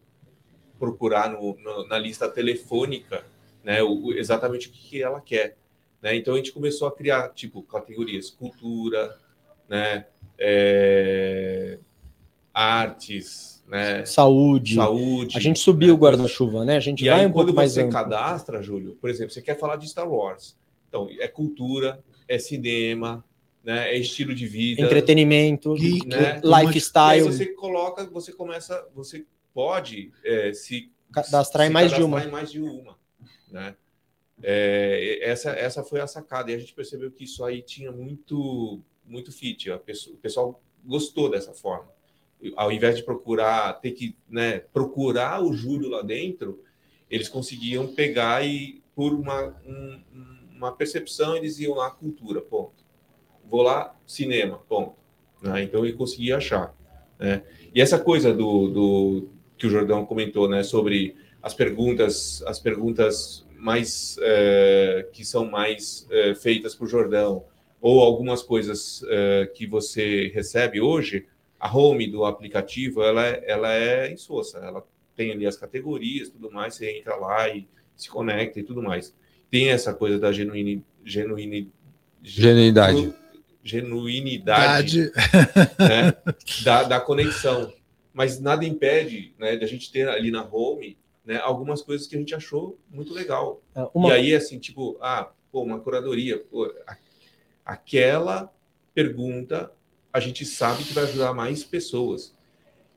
procurar 0.79 1.31
no- 1.31 1.57
no- 1.59 1.87
na 1.87 1.99
lista 1.99 2.29
telefônica, 2.29 3.25
né, 3.67 3.83
o, 3.83 4.07
o- 4.07 4.13
exatamente 4.15 4.69
o 4.69 4.71
que, 4.71 5.03
ela 5.03 5.21
quer, 5.21 5.57
né? 6.01 6.15
Então 6.15 6.35
a 6.35 6.37
gente 6.37 6.53
começou 6.53 6.87
a 6.87 6.93
criar 6.93 7.31
tipo 7.31 7.61
categorias, 7.65 8.31
cultura, 8.31 9.19
né, 9.69 10.07
é, 10.39 11.77
artes, 12.55 13.63
né, 13.67 14.05
Saúde. 14.05 14.77
saúde. 14.77 15.37
A 15.37 15.41
gente 15.41 15.59
subiu 15.59 15.95
o 15.95 15.97
né? 15.97 16.01
guarda-chuva, 16.01 16.65
né? 16.65 16.77
A 16.77 16.81
gente 16.81 17.05
E 17.05 17.09
vai 17.09 17.21
aí, 17.21 17.27
um 17.27 17.33
pouco 17.33 17.49
quando 17.49 17.57
mais 17.57 17.73
você 17.73 17.81
amplo. 17.81 17.93
cadastra, 17.93 18.63
Júlio, 18.63 18.97
por 19.01 19.11
exemplo, 19.11 19.33
você 19.33 19.43
quer 19.43 19.59
falar 19.59 19.75
de 19.77 19.89
Star 19.89 20.09
Wars. 20.09 20.57
Então, 20.89 21.09
é 21.19 21.27
cultura, 21.27 22.03
é 22.29 22.39
cinema, 22.39 23.25
né? 23.65 23.93
é 23.93 23.99
estilo 23.99 24.33
de 24.33 24.47
vida. 24.47 24.83
Entretenimento, 24.83 25.75
Geek, 25.75 26.07
né? 26.07 26.17
um 26.17 26.21
monte- 26.21 26.47
E 26.47 26.55
aí 26.55 26.67
lifestyle, 26.67 27.23
você 27.23 27.47
coloca, 27.47 28.07
você 28.07 28.33
começa, 28.33 28.87
você 28.95 29.27
pode 29.53 30.13
é, 30.25 30.53
se 30.53 30.91
cadastrar 31.13 31.67
em 31.67 31.71
se 31.71 31.73
mais 31.75 31.91
de 31.91 31.97
cadastrar 31.97 32.23
uma. 32.23 32.29
em 32.29 32.33
mais 32.33 32.51
de 32.53 32.61
uma, 32.61 32.97
né? 33.51 33.77
É, 34.43 35.19
essa, 35.23 35.51
essa 35.53 35.83
foi 35.83 36.01
a 36.01 36.07
sacada 36.07 36.51
e 36.51 36.55
a 36.55 36.59
gente 36.59 36.75
percebeu 36.75 37.11
que 37.11 37.25
isso 37.25 37.43
aí 37.45 37.63
tinha 37.63 37.91
muito 37.91 38.81
muito 39.05 39.31
fit. 39.33 39.71
Pessoa- 39.85 40.15
o 40.15 40.19
pessoal 40.19 40.63
gostou 40.85 41.31
dessa 41.31 41.53
forma. 41.55 41.89
Ao 42.57 42.71
invés 42.71 42.97
de 42.97 43.03
procurar 43.05 43.73
ter 43.81 43.93
que 43.93 44.17
né, 44.29 44.59
procurar 44.59 45.43
o 45.43 45.53
Júlio 45.53 45.89
lá 45.89 46.03
dentro, 46.03 46.63
eles 47.09 47.29
conseguiam 47.29 47.87
pegar 47.95 48.45
e 48.45 48.83
por 48.95 49.15
uma 49.15 49.57
um- 49.65 50.03
uma 50.57 50.73
percepção 50.73 51.37
eles 51.37 51.59
iam 51.61 51.75
lá 51.75 51.91
cultura, 51.91 52.41
ponto. 52.43 52.85
Vou 53.45 53.63
lá 53.63 53.97
cinema, 54.07 54.59
ponto. 54.69 54.97
né? 55.41 55.63
Então 55.63 55.85
ele 55.85 55.95
conseguia 55.95 56.37
achar. 56.39 56.75
Né? 57.19 57.43
E 57.75 57.81
essa 57.81 57.99
coisa 57.99 58.35
do, 58.35 58.69
do 58.69 59.29
que 59.57 59.67
o 59.67 59.71
Jordão 59.71 60.05
comentou, 60.05 60.49
né, 60.49 60.63
sobre 60.63 61.15
as 61.43 61.55
perguntas, 61.55 62.43
as 62.47 62.59
perguntas 62.59 63.47
mais 63.59 64.17
é, 64.21 65.09
que 65.13 65.25
são 65.25 65.45
mais 65.47 66.07
é, 66.11 66.35
feitas 66.35 66.75
por 66.75 66.89
Jordão 66.89 67.45
ou 67.81 68.01
algumas 68.03 68.43
coisas 68.43 69.03
é, 69.09 69.47
que 69.55 69.67
você 69.67 70.29
recebe 70.35 70.81
hoje, 70.81 71.27
a 71.59 71.75
home 71.75 72.07
do 72.07 72.25
aplicativo 72.25 73.03
ela 73.03 73.27
é, 73.27 73.45
ela 73.47 73.73
é 73.73 74.13
insossa, 74.13 74.59
ela 74.59 74.85
tem 75.15 75.33
ali 75.33 75.47
as 75.47 75.57
categorias, 75.57 76.29
tudo 76.29 76.51
mais, 76.51 76.75
você 76.75 76.91
entra 76.99 77.17
lá 77.17 77.49
e 77.49 77.67
se 77.97 78.11
conecta 78.11 78.61
e 78.61 78.63
tudo 78.63 78.83
mais. 78.83 79.15
Tem 79.51 79.71
essa 79.71 79.95
coisa 79.95 80.19
da 80.19 80.33
genuini, 80.33 80.85
genuini, 81.05 81.71
Genuinidade. 82.23 83.15
genuinidade 83.63 85.01
Idade. 85.01 85.13
né, 85.79 86.13
da, 86.65 86.83
da 86.83 87.01
conexão. 87.01 87.73
Mas 88.13 88.41
nada 88.41 88.65
impede 88.65 89.35
né, 89.39 89.57
da 89.57 89.67
gente 89.67 89.93
ter 89.93 90.09
ali 90.09 90.31
na 90.31 90.43
home 90.43 90.99
né, 91.27 91.37
algumas 91.39 91.83
coisas 91.83 92.07
que 92.07 92.15
a 92.17 92.19
gente 92.19 92.35
achou 92.35 92.79
muito 92.89 93.13
legal. 93.13 93.61
É, 93.75 93.87
Uma, 93.93 94.11
E 94.11 94.13
aí, 94.13 94.35
assim, 94.35 94.59
tipo, 94.59 94.97
ah, 95.01 95.31
pô, 95.53 95.63
uma 95.63 95.81
curadoria, 95.81 96.39
pô, 96.39 96.73
a- 96.87 96.97
aquela 97.65 98.53
pergunta 98.95 99.73
a 100.13 100.21
gente 100.21 100.47
sabe 100.47 100.85
que 100.85 100.95
vai 100.95 101.05
ajudar 101.05 101.35
mais 101.35 101.63
pessoas. 101.63 102.35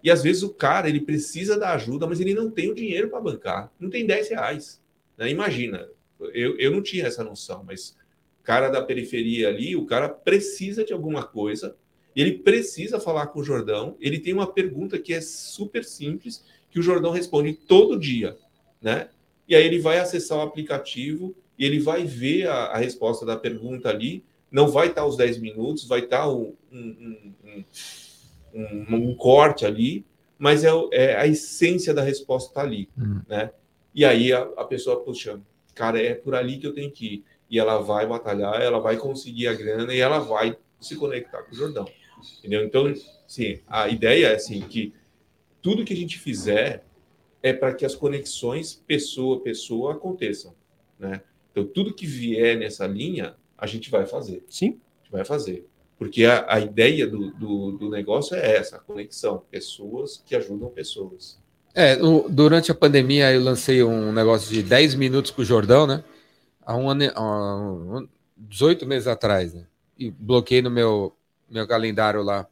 E 0.02 0.10
às 0.10 0.24
vezes 0.24 0.44
o 0.44 0.54
cara, 0.54 0.88
ele 0.88 1.02
precisa 1.02 1.58
da 1.60 1.74
ajuda, 1.74 2.08
mas 2.08 2.22
ele 2.22 2.34
não 2.34 2.50
tem 2.50 2.72
o 2.72 2.76
dinheiro 2.76 3.10
para 3.10 3.20
bancar. 3.20 3.74
Não 3.78 3.90
tem 3.90 4.06
10 4.06 4.30
reais. 4.30 4.82
né? 5.18 5.30
Imagina, 5.30 5.90
eu, 6.34 6.58
eu 6.58 6.72
não 6.72 6.82
tinha 6.82 7.06
essa 7.06 7.24
noção, 7.24 7.64
mas, 7.66 7.98
cara 8.44 8.70
da 8.70 8.82
periferia 8.82 9.50
ali, 9.50 9.76
o 9.76 9.86
cara 9.86 10.08
precisa 10.08 10.86
de 10.86 10.94
alguma 10.94 11.24
coisa, 11.24 11.76
ele 12.16 12.40
precisa 12.40 13.00
falar 13.00 13.28
com 13.28 13.40
o 13.42 13.44
Jordão, 13.44 13.98
ele 14.00 14.20
tem 14.20 14.34
uma 14.34 14.48
pergunta 14.52 14.98
que 14.98 15.14
é 15.14 15.20
super 15.22 15.84
simples, 15.84 16.46
que 16.70 16.80
o 16.80 16.84
Jordão 16.84 17.12
responde 17.12 17.54
todo 17.54 18.00
dia, 18.00 18.38
né? 18.82 19.10
E 19.48 19.56
aí 19.56 19.66
ele 19.66 19.80
vai 19.80 20.00
acessar 20.00 20.38
o 20.38 20.42
aplicativo 20.42 21.36
e 21.58 21.66
ele 21.66 21.80
vai 21.80 22.06
ver 22.06 22.48
a, 22.48 22.66
a 22.66 22.78
resposta 22.78 23.26
da 23.26 23.36
pergunta 23.36 23.90
ali, 23.90 24.24
não 24.52 24.68
vai 24.68 24.88
estar 24.88 25.06
os 25.06 25.18
10 25.18 25.40
minutos, 25.40 25.88
vai 25.88 26.00
estar 26.00 26.30
um, 26.30 26.54
um, 26.72 27.34
um, 28.54 28.96
um, 28.96 29.16
corte 29.16 29.66
ali, 29.66 30.06
mas 30.38 30.64
é, 30.64 30.70
é, 30.92 31.16
a 31.16 31.28
essência 31.28 31.94
da 31.94 32.02
resposta 32.02 32.50
está 32.50 32.62
ali, 32.62 32.90
Hum. 32.98 33.22
né? 33.28 33.52
E 33.94 34.06
aí 34.06 34.32
a, 34.32 34.42
a 34.56 34.64
pessoa, 34.64 35.04
puxa, 35.04 35.40
cara, 35.74 36.02
é 36.02 36.14
por 36.14 36.36
ali 36.36 36.58
que 36.58 36.68
eu 36.68 36.74
tenho 36.74 36.92
que 36.92 37.06
ir. 37.06 37.24
E 37.50 37.58
ela 37.58 37.80
vai 37.80 38.06
batalhar, 38.06 38.62
ela 38.62 38.80
vai 38.80 38.98
conseguir 38.98 39.48
a 39.48 39.54
grana 39.54 39.94
e 39.94 40.00
ela 40.00 40.20
vai 40.20 40.56
se 40.80 40.96
conectar 40.96 41.42
com 41.44 41.52
o 41.52 41.56
Jordão. 41.56 41.86
Entendeu? 42.38 42.64
Então, 42.64 42.94
sim, 43.28 43.60
a 43.68 43.90
ideia 43.90 44.28
é 44.28 44.36
assim 44.36 44.62
que 44.62 44.94
tudo 45.62 45.86
que 45.86 45.94
a 45.94 45.98
gente 45.98 46.18
fizer 46.18 46.84
é 47.42 47.54
para 47.54 47.74
que 47.74 47.86
as 47.86 47.96
conexões 47.96 48.84
pessoa 48.88 49.38
a 49.38 49.40
pessoa 49.40 49.94
aconteçam, 49.94 50.54
né? 50.98 51.22
Então, 51.52 51.66
tudo 51.66 51.94
que 51.94 52.06
vier 52.06 52.58
nessa 52.58 52.86
linha, 52.86 53.36
a 53.58 53.66
gente 53.66 53.90
vai 53.90 54.06
fazer 54.06 54.44
Sim. 54.50 54.80
a 55.02 55.04
gente 55.04 55.12
vai 55.12 55.26
fazer. 55.26 55.68
Porque 55.98 56.24
a, 56.24 56.46
a 56.48 56.60
ideia 56.62 57.06
do, 57.06 57.32
do, 57.32 57.72
do 57.74 57.90
negócio 57.90 58.36
é 58.36 58.56
essa, 58.56 58.78
a 58.78 58.80
conexão. 58.80 59.44
Pessoas 59.52 60.24
que 60.26 60.34
ajudam 60.34 60.70
pessoas. 60.70 61.38
É, 61.76 61.98
durante 62.30 62.72
a 62.72 62.76
pandemia 62.76 63.32
eu 63.34 63.44
lancei 63.44 63.84
um 63.84 64.12
negócio 64.12 64.52
de 64.54 64.64
10 64.64 64.96
minutos 64.96 65.30
com 65.30 65.42
o 65.42 65.46
Jordão, 65.46 65.86
né? 65.86 66.04
Há 66.66 66.76
um 66.76 66.90
ano, 66.90 67.04
há 67.16 67.58
um- 67.58 68.08
18 68.38 68.86
meses 68.86 69.08
atrás, 69.08 69.54
né? 69.54 69.66
E 69.98 70.10
bloqueei 70.10 70.62
no 70.62 70.72
meu, 70.72 71.14
meu 71.50 71.68
calendário 71.68 72.24
lá 72.24 72.48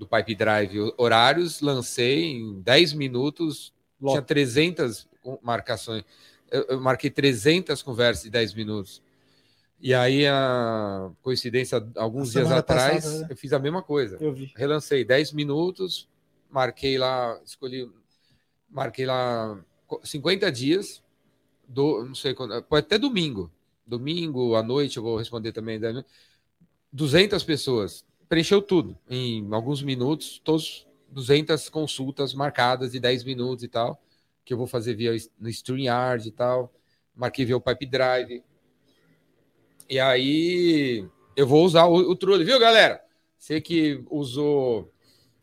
do 0.00 0.06
Pipe 0.06 0.34
Drive 0.34 0.78
horários, 0.96 1.60
lancei 1.60 2.24
em 2.32 2.60
10 2.62 2.94
minutos, 2.94 3.66
tinha 3.98 4.12
Logo. 4.14 4.22
300 4.22 5.06
com- 5.22 5.38
marcações. 5.42 6.04
Eu, 6.50 6.62
eu 6.70 6.80
marquei 6.80 7.10
300 7.10 7.82
conversas 7.82 8.24
de 8.24 8.30
10 8.30 8.54
minutos. 8.54 9.02
E 9.78 9.92
aí, 9.94 10.26
a 10.26 11.10
coincidência, 11.22 11.86
alguns 11.96 12.32
dias 12.32 12.50
atrás, 12.50 13.04
passada, 13.04 13.20
né? 13.20 13.26
eu 13.30 13.36
fiz 13.36 13.52
a 13.52 13.58
mesma 13.58 13.82
coisa 13.82 14.16
Eu 14.20 14.32
vi. 14.32 14.50
relancei 14.56 15.04
10 15.04 15.32
minutos, 15.32 16.08
marquei 16.50 16.96
lá, 16.96 17.38
escolhi, 17.44 17.90
marquei 18.70 19.04
lá 19.04 19.62
co- 19.86 20.00
50 20.02 20.50
dias, 20.50 21.02
do, 21.68 22.04
não 22.06 22.14
sei 22.14 22.32
quando, 22.34 22.62
pode 22.62 22.86
até 22.86 22.98
domingo, 22.98 23.50
domingo 23.86 24.54
à 24.54 24.62
noite 24.62 24.96
eu 24.96 25.02
vou 25.02 25.16
responder 25.18 25.52
também, 25.52 25.78
né? 25.78 26.04
200 26.92 27.42
pessoas, 27.44 28.04
preencheu 28.30 28.62
tudo 28.62 28.96
em 29.08 29.52
alguns 29.52 29.82
minutos, 29.82 30.40
todos 30.44 30.86
200 31.08 31.68
consultas 31.68 32.32
marcadas 32.32 32.92
de 32.92 33.00
10 33.00 33.24
minutos 33.24 33.64
e 33.64 33.68
tal, 33.68 34.00
que 34.44 34.54
eu 34.54 34.56
vou 34.56 34.68
fazer 34.68 34.94
via 34.94 35.10
no 35.36 35.48
StreamYard 35.48 36.28
e 36.28 36.30
tal, 36.30 36.72
marquei 37.12 37.44
via 37.44 37.56
o 37.56 37.60
Pipe 37.60 37.86
Drive, 37.86 38.44
e 39.88 39.98
aí 39.98 41.04
eu 41.36 41.44
vou 41.44 41.64
usar 41.64 41.86
o, 41.86 41.94
o 41.96 42.14
Trulli, 42.14 42.44
viu 42.44 42.60
galera? 42.60 43.02
Você 43.36 43.60
que 43.60 44.04
usou 44.08 44.92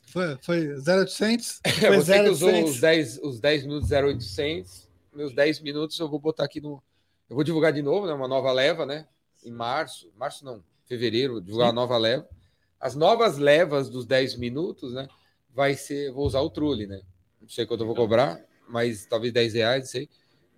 Foi, 0.03 0.37
foi 0.41 0.73
0800? 0.77 1.59
é, 1.65 1.71
Foi 1.91 1.97
você 1.97 2.23
que 2.23 2.29
usou 2.29 2.47
0800. 2.47 2.71
os 2.73 2.79
10, 2.79 3.19
os 3.21 3.39
10 3.41 3.63
minutos 3.65 3.91
0800, 3.91 4.89
meus 5.13 5.33
10 5.33 5.59
minutos 5.59 5.99
eu 5.99 6.07
vou 6.07 6.19
botar 6.19 6.45
aqui 6.45 6.61
no. 6.61 6.81
Eu 7.29 7.35
vou 7.35 7.43
divulgar 7.43 7.73
de 7.73 7.81
novo, 7.81 8.07
né? 8.07 8.13
Uma 8.13 8.29
nova 8.29 8.49
leva, 8.53 8.85
né? 8.85 9.05
Em 9.43 9.51
março, 9.51 10.09
março 10.15 10.45
não, 10.45 10.63
fevereiro, 10.85 11.41
divulgar 11.41 11.69
a 11.69 11.73
nova 11.73 11.97
leva. 11.97 12.25
As 12.79 12.95
novas 12.95 13.37
levas 13.37 13.89
dos 13.89 14.05
10 14.05 14.35
minutos, 14.35 14.93
né? 14.93 15.07
Vai 15.53 15.73
ser, 15.75 16.11
vou 16.11 16.25
usar 16.25 16.41
o 16.41 16.49
Trulli, 16.49 16.85
né? 16.87 17.01
Não 17.41 17.49
sei 17.49 17.65
quanto 17.65 17.81
eu 17.81 17.87
vou 17.87 17.95
cobrar, 17.95 18.39
mas 18.69 19.05
talvez 19.05 19.33
10 19.33 19.53
reais, 19.53 19.83
não 19.83 19.89
sei. 19.89 20.09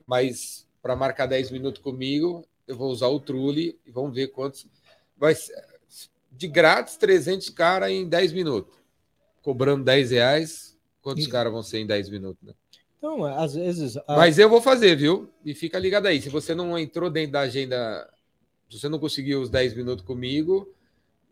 Mas 0.05 0.67
para 0.81 0.95
marcar 0.95 1.25
10 1.27 1.51
minutos 1.51 1.81
comigo, 1.81 2.45
eu 2.67 2.75
vou 2.75 2.91
usar 2.91 3.07
o 3.07 3.19
Trulli 3.19 3.79
e 3.85 3.91
vamos 3.91 4.13
ver 4.13 4.27
quantos. 4.27 4.67
Vai 5.17 5.35
ser 5.35 5.53
de 6.31 6.47
grátis, 6.47 6.95
300 6.97 7.49
cara 7.49 7.91
em 7.91 8.07
10 8.07 8.31
minutos 8.31 8.79
cobrando 9.41 9.83
10 9.83 10.11
reais, 10.11 10.77
quantos 11.01 11.25
caras 11.31 11.51
vão 11.51 11.63
ser 11.63 11.79
em 11.79 11.87
10 11.87 12.09
minutos? 12.09 12.45
Né? 12.45 12.53
Então, 12.97 13.23
às 13.25 13.53
vezes. 13.53 13.97
a- 13.97 14.03
Mas 14.09 14.37
eu 14.37 14.49
vou 14.49 14.61
fazer, 14.61 14.95
viu? 14.95 15.29
E 15.43 15.53
fica 15.55 15.79
ligado 15.79 16.05
aí. 16.05 16.21
Se 16.21 16.29
você 16.29 16.53
não 16.53 16.77
entrou 16.77 17.09
dentro 17.09 17.31
da 17.33 17.41
agenda, 17.41 18.07
se 18.69 18.77
você 18.79 18.89
não 18.89 18.99
conseguiu 18.99 19.41
os 19.41 19.49
10 19.49 19.73
minutos 19.73 20.05
comigo, 20.05 20.71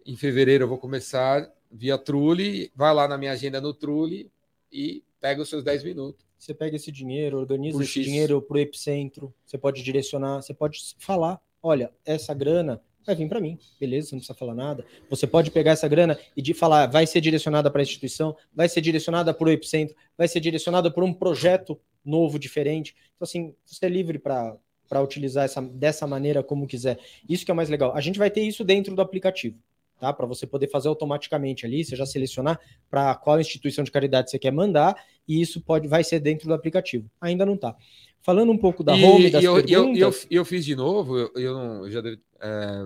em 0.07 0.15
fevereiro 0.15 0.63
eu 0.63 0.67
vou 0.69 0.77
começar 0.77 1.51
via 1.69 1.97
Trulli, 1.97 2.71
vai 2.73 2.93
lá 2.93 3.07
na 3.09 3.17
minha 3.17 3.33
agenda 3.33 3.59
no 3.59 3.73
Trulli 3.73 4.31
e 4.71 5.03
pega 5.19 5.41
os 5.41 5.49
seus 5.49 5.65
10 5.65 5.83
minutos. 5.83 6.25
Você 6.39 6.53
pega 6.53 6.77
esse 6.77 6.91
dinheiro, 6.91 7.37
organiza 7.37 7.83
esse 7.83 8.01
dinheiro 8.01 8.41
para 8.41 8.55
o 8.55 8.59
epicentro. 8.59 9.33
Você 9.45 9.57
pode 9.57 9.83
direcionar, 9.83 10.41
você 10.41 10.53
pode 10.53 10.79
falar: 10.97 11.41
olha, 11.61 11.91
essa 12.05 12.33
grana 12.33 12.81
vai 13.05 13.15
vir 13.15 13.27
para 13.27 13.41
mim, 13.41 13.59
beleza? 13.79 14.09
Você 14.09 14.15
não 14.15 14.19
precisa 14.19 14.37
falar 14.37 14.55
nada. 14.55 14.85
Você 15.09 15.27
pode 15.27 15.51
pegar 15.51 15.71
essa 15.71 15.87
grana 15.87 16.17
e 16.37 16.41
de 16.41 16.53
falar: 16.53 16.85
vai 16.85 17.05
ser 17.05 17.19
direcionada 17.19 17.69
para 17.69 17.81
a 17.81 17.83
instituição, 17.83 18.35
vai 18.53 18.69
ser 18.69 18.79
direcionada 18.79 19.33
para 19.33 19.47
o 19.47 19.51
epicentro, 19.51 19.95
vai 20.17 20.27
ser 20.27 20.39
direcionada 20.39 20.89
para 20.89 21.03
um 21.03 21.13
projeto 21.13 21.77
novo, 22.05 22.39
diferente. 22.39 22.95
Então, 23.15 23.25
assim, 23.25 23.53
você 23.65 23.87
é 23.87 23.89
livre 23.89 24.17
para 24.19 24.55
para 24.87 25.01
utilizar 25.01 25.45
essa, 25.45 25.61
dessa 25.61 26.07
maneira 26.07 26.41
como 26.41 26.67
quiser. 26.67 26.97
Isso 27.27 27.45
que 27.45 27.51
é 27.51 27.53
mais 27.53 27.69
legal. 27.69 27.93
A 27.95 28.01
gente 28.01 28.17
vai 28.17 28.31
ter 28.31 28.41
isso 28.41 28.63
dentro 28.63 28.95
do 28.95 29.01
aplicativo, 29.01 29.57
tá? 29.99 30.13
Para 30.13 30.25
você 30.25 30.45
poder 30.47 30.67
fazer 30.69 30.87
automaticamente 30.87 31.65
ali, 31.65 31.83
você 31.83 31.95
já 31.95 32.05
selecionar 32.05 32.59
para 32.89 33.15
qual 33.15 33.39
instituição 33.39 33.83
de 33.83 33.91
caridade 33.91 34.29
você 34.29 34.39
quer 34.39 34.51
mandar 34.51 34.95
e 35.27 35.41
isso 35.41 35.59
pode 35.61 35.87
vai 35.87 36.03
ser 36.03 36.19
dentro 36.19 36.47
do 36.47 36.53
aplicativo. 36.53 37.09
Ainda 37.19 37.45
não 37.45 37.57
tá. 37.57 37.75
Falando 38.21 38.51
um 38.51 38.57
pouco 38.57 38.83
da 38.83 38.95
e, 38.95 39.03
home 39.03 39.29
das 39.29 39.43
e 39.43 39.45
eu, 39.45 39.53
e 39.59 39.59
eu, 39.59 39.63
eu, 39.63 39.85
perguntas, 39.93 40.27
e 40.29 40.35
eu 40.35 40.45
fiz 40.45 40.65
de 40.65 40.75
novo, 40.75 41.17
eu, 41.17 41.31
eu 41.35 41.53
não, 41.53 41.89
já 41.89 42.01
deve- 42.01 42.19
é, 42.41 42.85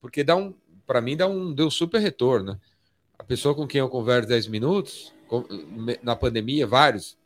porque 0.00 0.22
dá 0.22 0.36
um, 0.36 0.54
para 0.86 1.00
mim 1.00 1.16
dá 1.16 1.26
um, 1.26 1.52
deu 1.52 1.70
super 1.70 2.00
retorno. 2.00 2.52
né? 2.52 2.60
A 3.18 3.24
pessoa 3.24 3.54
com 3.54 3.66
quem 3.66 3.80
eu 3.80 3.88
converso 3.88 4.28
10 4.28 4.46
minutos, 4.46 5.12
com- 5.26 5.44
na 6.02 6.14
pandemia, 6.14 6.66
vários. 6.66 7.16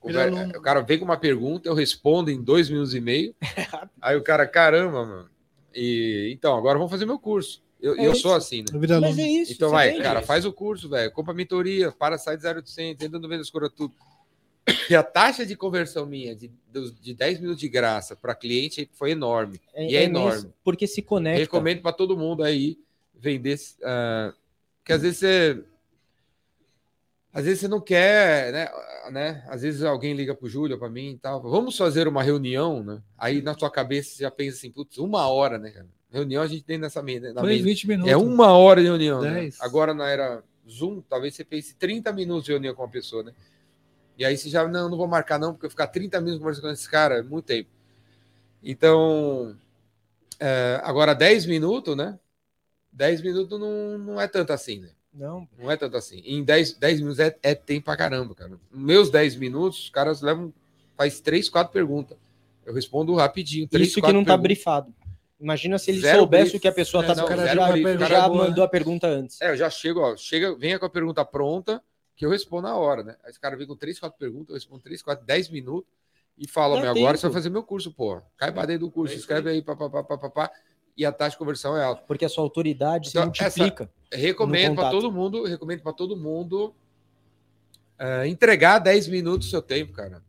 conver- 0.00 0.30
Vira 0.30 0.40
aluno. 0.40 0.58
o 0.58 0.62
cara 0.62 0.80
vem 0.80 0.98
com 0.98 1.04
uma 1.04 1.16
pergunta, 1.16 1.68
eu 1.68 1.74
respondo 1.74 2.30
em 2.30 2.42
dois 2.42 2.68
minutos 2.68 2.94
e 2.94 3.00
meio. 3.00 3.34
aí 4.00 4.16
o 4.16 4.22
cara, 4.22 4.46
caramba, 4.46 5.04
mano. 5.06 5.30
E, 5.74 6.30
então, 6.34 6.56
agora 6.56 6.78
vamos 6.78 6.90
fazer 6.90 7.06
meu 7.06 7.18
curso. 7.18 7.62
Eu, 7.80 7.96
É 7.96 8.06
eu 8.06 8.14
sou 8.14 8.34
assim, 8.34 8.62
né? 8.62 8.98
Mas 9.00 9.18
é 9.18 9.28
isso. 9.28 9.52
Então 9.52 9.70
vai, 9.70 9.96
cara, 9.98 10.18
isso. 10.18 10.26
faz 10.26 10.44
o 10.44 10.52
curso, 10.52 10.88
velho. 10.88 11.12
Compra 11.12 11.32
a 11.32 11.36
mentoria, 11.36 11.92
para, 11.92 12.18
sai 12.18 12.36
de 12.36 12.46
0800, 12.46 13.04
entra 13.04 13.18
no 13.18 13.28
Vendas 13.28 13.50
Cura 13.50 13.70
Tudo. 13.70 13.94
E 14.90 14.94
a 14.94 15.02
taxa 15.02 15.46
de 15.46 15.56
conversão 15.56 16.04
minha 16.04 16.36
de, 16.36 16.50
de 17.00 17.14
10 17.14 17.40
minutos 17.40 17.60
de 17.60 17.68
graça 17.68 18.14
para 18.14 18.34
cliente 18.34 18.88
foi 18.92 19.12
enorme. 19.12 19.60
e 19.74 19.96
é 19.96 20.04
imenso, 20.04 20.26
enorme. 20.26 20.54
porque 20.62 20.86
se 20.86 21.00
conecta. 21.00 21.40
Recomendo 21.40 21.80
para 21.80 21.92
todo 21.92 22.16
mundo 22.16 22.42
aí 22.42 22.78
vender. 23.14 23.58
ah, 23.82 24.34
que 24.84 24.92
às 24.92 25.02
vezes 25.02 25.18
você. 25.18 25.64
Às 27.32 27.44
vezes 27.44 27.60
você 27.60 27.68
não 27.68 27.80
quer, 27.80 28.52
né? 28.52 28.68
né? 29.10 29.44
Às 29.48 29.62
vezes 29.62 29.82
alguém 29.82 30.14
liga 30.14 30.34
para 30.34 30.46
o 30.46 30.48
Júlio, 30.48 30.78
para 30.78 30.88
mim 30.88 31.10
e 31.10 31.18
tal. 31.18 31.40
Vamos 31.40 31.76
fazer 31.76 32.08
uma 32.08 32.22
reunião, 32.22 32.82
né? 32.82 33.02
Aí 33.16 33.42
na 33.42 33.56
sua 33.56 33.70
cabeça 33.70 34.10
você 34.10 34.22
já 34.22 34.30
pensa 34.30 34.56
assim, 34.56 34.70
putz, 34.70 34.98
uma 34.98 35.28
hora, 35.28 35.58
né, 35.58 35.70
cara? 35.70 35.86
Reunião 36.10 36.42
a 36.42 36.46
gente 36.46 36.64
tem 36.64 36.78
nessa 36.78 37.02
mesa. 37.02 37.32
Na 37.32 37.42
mesa. 37.42 37.64
20 37.64 37.88
minutos. 37.88 38.12
É 38.12 38.16
uma 38.16 38.52
hora 38.52 38.80
de 38.80 38.86
reunião. 38.86 39.20
né? 39.20 39.34
Dez. 39.34 39.60
Agora 39.60 39.92
na 39.92 40.08
era 40.08 40.42
Zoom, 40.68 41.00
talvez 41.02 41.34
você 41.34 41.44
pense 41.44 41.74
30 41.74 42.12
minutos 42.12 42.44
de 42.44 42.52
reunião 42.52 42.74
com 42.74 42.82
uma 42.82 42.88
pessoa, 42.88 43.22
né? 43.22 43.32
E 44.16 44.24
aí 44.24 44.36
você 44.36 44.48
já, 44.48 44.66
não, 44.66 44.88
não 44.88 44.96
vou 44.96 45.06
marcar 45.06 45.38
não, 45.38 45.52
porque 45.52 45.66
eu 45.66 45.70
ficar 45.70 45.86
30 45.86 46.20
minutos 46.20 46.40
conversando 46.40 46.64
com 46.64 46.70
esse 46.70 46.90
cara 46.90 47.18
é 47.18 47.22
muito 47.22 47.44
tempo. 47.44 47.70
Então, 48.62 49.56
é, 50.40 50.80
agora 50.82 51.14
10 51.14 51.46
minutos, 51.46 51.96
né? 51.96 52.18
10 52.92 53.22
minutos 53.22 53.60
não, 53.60 53.98
não 53.98 54.20
é 54.20 54.26
tanto 54.26 54.52
assim, 54.52 54.80
né? 54.80 54.90
Não, 55.12 55.48
Não 55.58 55.70
é 55.70 55.76
tanto 55.76 55.96
assim. 55.96 56.20
Em 56.24 56.44
10, 56.44 56.74
10 56.74 57.00
minutos 57.00 57.18
é, 57.18 57.36
é 57.42 57.54
tempo 57.54 57.86
pra 57.86 57.96
caramba, 57.96 58.34
cara. 58.34 58.58
Meus 58.70 59.10
10 59.10 59.36
minutos, 59.36 59.84
os 59.84 59.90
caras 59.90 60.20
levam, 60.20 60.52
faz 60.96 61.20
3, 61.20 61.48
4 61.48 61.72
perguntas. 61.72 62.16
Eu 62.64 62.74
respondo 62.74 63.14
rapidinho. 63.14 63.66
Três, 63.66 63.88
isso 63.88 64.02
que 64.02 64.12
não 64.12 64.22
tá 64.22 64.32
perguntas. 64.32 64.42
brifado. 64.42 64.94
Imagina 65.40 65.78
se 65.78 65.90
ele 65.90 66.00
Zero 66.00 66.18
soubesse 66.18 66.44
brief. 66.44 66.56
o 66.56 66.60
que 66.60 66.68
a 66.68 66.72
pessoa 66.72 67.04
É, 67.04 67.06
tá 67.06 67.14
não, 67.14 67.28
já, 67.28 68.08
já, 68.08 68.28
mandou 68.28 68.64
a 68.64 68.68
pergunta 68.68 69.06
antes. 69.06 69.40
É, 69.40 69.50
eu 69.50 69.56
já 69.56 69.70
chego, 69.70 70.00
ó, 70.00 70.16
chega, 70.16 70.54
venha 70.56 70.78
com 70.78 70.86
a 70.86 70.90
pergunta 70.90 71.24
pronta, 71.24 71.82
que 72.16 72.26
eu 72.26 72.30
respondo 72.30 72.62
na 72.66 72.74
hora, 72.74 73.04
né? 73.04 73.16
Aí 73.22 73.30
esse 73.30 73.38
cara 73.38 73.56
vem 73.56 73.66
com 73.66 73.76
3, 73.76 74.00
4 74.00 74.18
perguntas, 74.18 74.48
eu 74.48 74.54
respondo 74.54 74.82
3, 74.82 75.00
4, 75.00 75.24
10 75.24 75.50
minutos 75.50 75.88
e 76.36 76.48
fala, 76.48 76.80
meu, 76.80 76.90
agora 76.90 77.16
você 77.16 77.26
vai 77.26 77.34
fazer 77.34 77.50
meu 77.50 77.62
curso, 77.62 77.92
pô. 77.92 78.20
Cai 78.36 78.50
pra 78.50 78.66
dentro 78.66 78.86
do 78.86 78.90
curso, 78.90 79.14
É 79.14 79.16
escreve 79.16 79.50
aí, 79.50 79.62
papapá, 79.62 80.02
papapá, 80.02 80.50
e 80.96 81.06
a 81.06 81.12
taxa 81.12 81.30
de 81.30 81.38
conversão 81.38 81.76
é 81.76 81.84
alta. 81.84 82.02
Porque 82.06 82.24
a 82.24 82.28
sua 82.28 82.42
autoridade 82.42 83.10
Então, 83.10 83.32
se 83.32 83.42
multiplica. 83.42 83.88
Recomendo 84.12 84.70
No 84.70 84.74
para 84.76 84.90
todo 84.90 85.12
mundo, 85.12 85.44
recomendo 85.44 85.82
para 85.82 85.92
todo 85.92 86.16
mundo 86.16 86.74
é, 87.96 88.26
entregar 88.26 88.80
10 88.80 89.06
minutos 89.06 89.46
do 89.46 89.50
seu 89.50 89.62
tempo, 89.62 89.92
cara. 89.92 90.22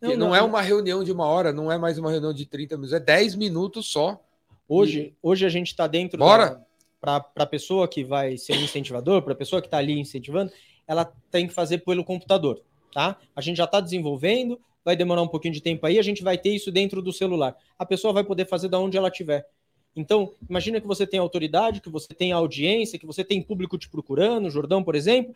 Não, 0.00 0.16
não, 0.16 0.34
é 0.34 0.42
uma 0.42 0.60
reunião 0.60 1.02
de 1.02 1.10
uma 1.10 1.24
hora, 1.26 1.52
não 1.52 1.72
é 1.72 1.78
mais 1.78 1.98
uma 1.98 2.10
reunião 2.10 2.32
de 2.32 2.44
30 2.44 2.76
minutos, 2.76 2.92
é 2.92 3.00
10 3.00 3.34
minutos 3.34 3.86
só. 3.86 4.20
Hoje, 4.68 5.14
hoje 5.22 5.46
a 5.46 5.48
gente 5.48 5.68
está 5.68 5.86
dentro 5.86 6.18
Bora? 6.18 6.64
para 7.00 7.24
a 7.36 7.46
pessoa 7.46 7.86
que 7.86 8.04
vai 8.04 8.36
ser 8.36 8.54
um 8.54 8.62
incentivador, 8.62 9.22
para 9.22 9.32
a 9.32 9.36
pessoa 9.36 9.62
que 9.62 9.68
está 9.68 9.78
ali 9.78 9.98
incentivando, 9.98 10.52
ela 10.86 11.10
tem 11.30 11.46
que 11.46 11.54
fazer 11.54 11.78
pelo 11.78 12.04
computador, 12.04 12.60
tá? 12.92 13.16
A 13.34 13.40
gente 13.40 13.56
já 13.56 13.64
está 13.64 13.80
desenvolvendo, 13.80 14.60
vai 14.84 14.96
demorar 14.96 15.22
um 15.22 15.28
pouquinho 15.28 15.54
de 15.54 15.60
tempo 15.60 15.86
aí, 15.86 15.98
a 15.98 16.02
gente 16.02 16.22
vai 16.22 16.36
ter 16.36 16.50
isso 16.50 16.70
dentro 16.70 17.00
do 17.00 17.12
celular. 17.12 17.56
A 17.78 17.86
pessoa 17.86 18.12
vai 18.12 18.24
poder 18.24 18.46
fazer 18.46 18.68
da 18.68 18.78
onde 18.78 18.96
ela 18.96 19.08
estiver. 19.08 19.46
Então, 19.94 20.34
imagina 20.48 20.80
que 20.80 20.86
você 20.86 21.06
tem 21.06 21.18
autoridade, 21.18 21.80
que 21.80 21.88
você 21.88 22.12
tem 22.12 22.32
audiência, 22.32 22.98
que 22.98 23.06
você 23.06 23.24
tem 23.24 23.40
público 23.40 23.78
te 23.78 23.88
procurando, 23.88 24.50
Jordão, 24.50 24.84
por 24.84 24.94
exemplo, 24.94 25.34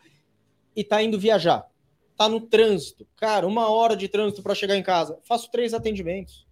e 0.77 0.83
está 0.83 1.03
indo 1.03 1.19
viajar. 1.19 1.67
Está 2.21 2.29
no 2.29 2.39
trânsito. 2.39 3.07
Cara, 3.17 3.47
uma 3.47 3.71
hora 3.71 3.97
de 3.97 4.07
trânsito 4.07 4.43
para 4.43 4.55
chegar 4.55 4.77
em 4.77 4.83
casa. 4.83 5.19
Faço 5.23 5.51
três 5.51 5.73
atendimentos. 5.73 6.47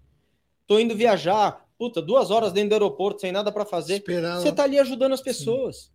Estou 0.62 0.80
indo 0.80 0.96
viajar. 0.96 1.68
Puta, 1.76 2.00
duas 2.00 2.30
horas 2.30 2.54
dentro 2.54 2.70
do 2.70 2.72
aeroporto 2.76 3.20
sem 3.20 3.32
nada 3.32 3.52
para 3.52 3.66
fazer. 3.66 3.96
Esperar 3.96 4.40
Você 4.40 4.48
está 4.48 4.62
ali 4.62 4.78
ajudando 4.78 5.12
as 5.12 5.20
pessoas. 5.20 5.92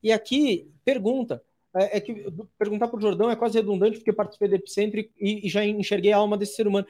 E 0.00 0.12
aqui, 0.12 0.70
pergunta. 0.84 1.42
É, 1.74 1.96
é 1.96 2.00
que 2.00 2.32
perguntar 2.56 2.86
para 2.86 2.96
o 2.96 3.00
Jordão 3.00 3.28
é 3.28 3.34
quase 3.34 3.58
redundante, 3.58 3.96
porque 3.96 4.12
participei 4.12 4.50
do 4.50 4.54
Epicentro 4.54 5.00
e, 5.00 5.10
e 5.18 5.48
já 5.48 5.64
enxerguei 5.66 6.12
a 6.12 6.18
alma 6.18 6.38
desse 6.38 6.54
ser 6.54 6.68
humano. 6.68 6.86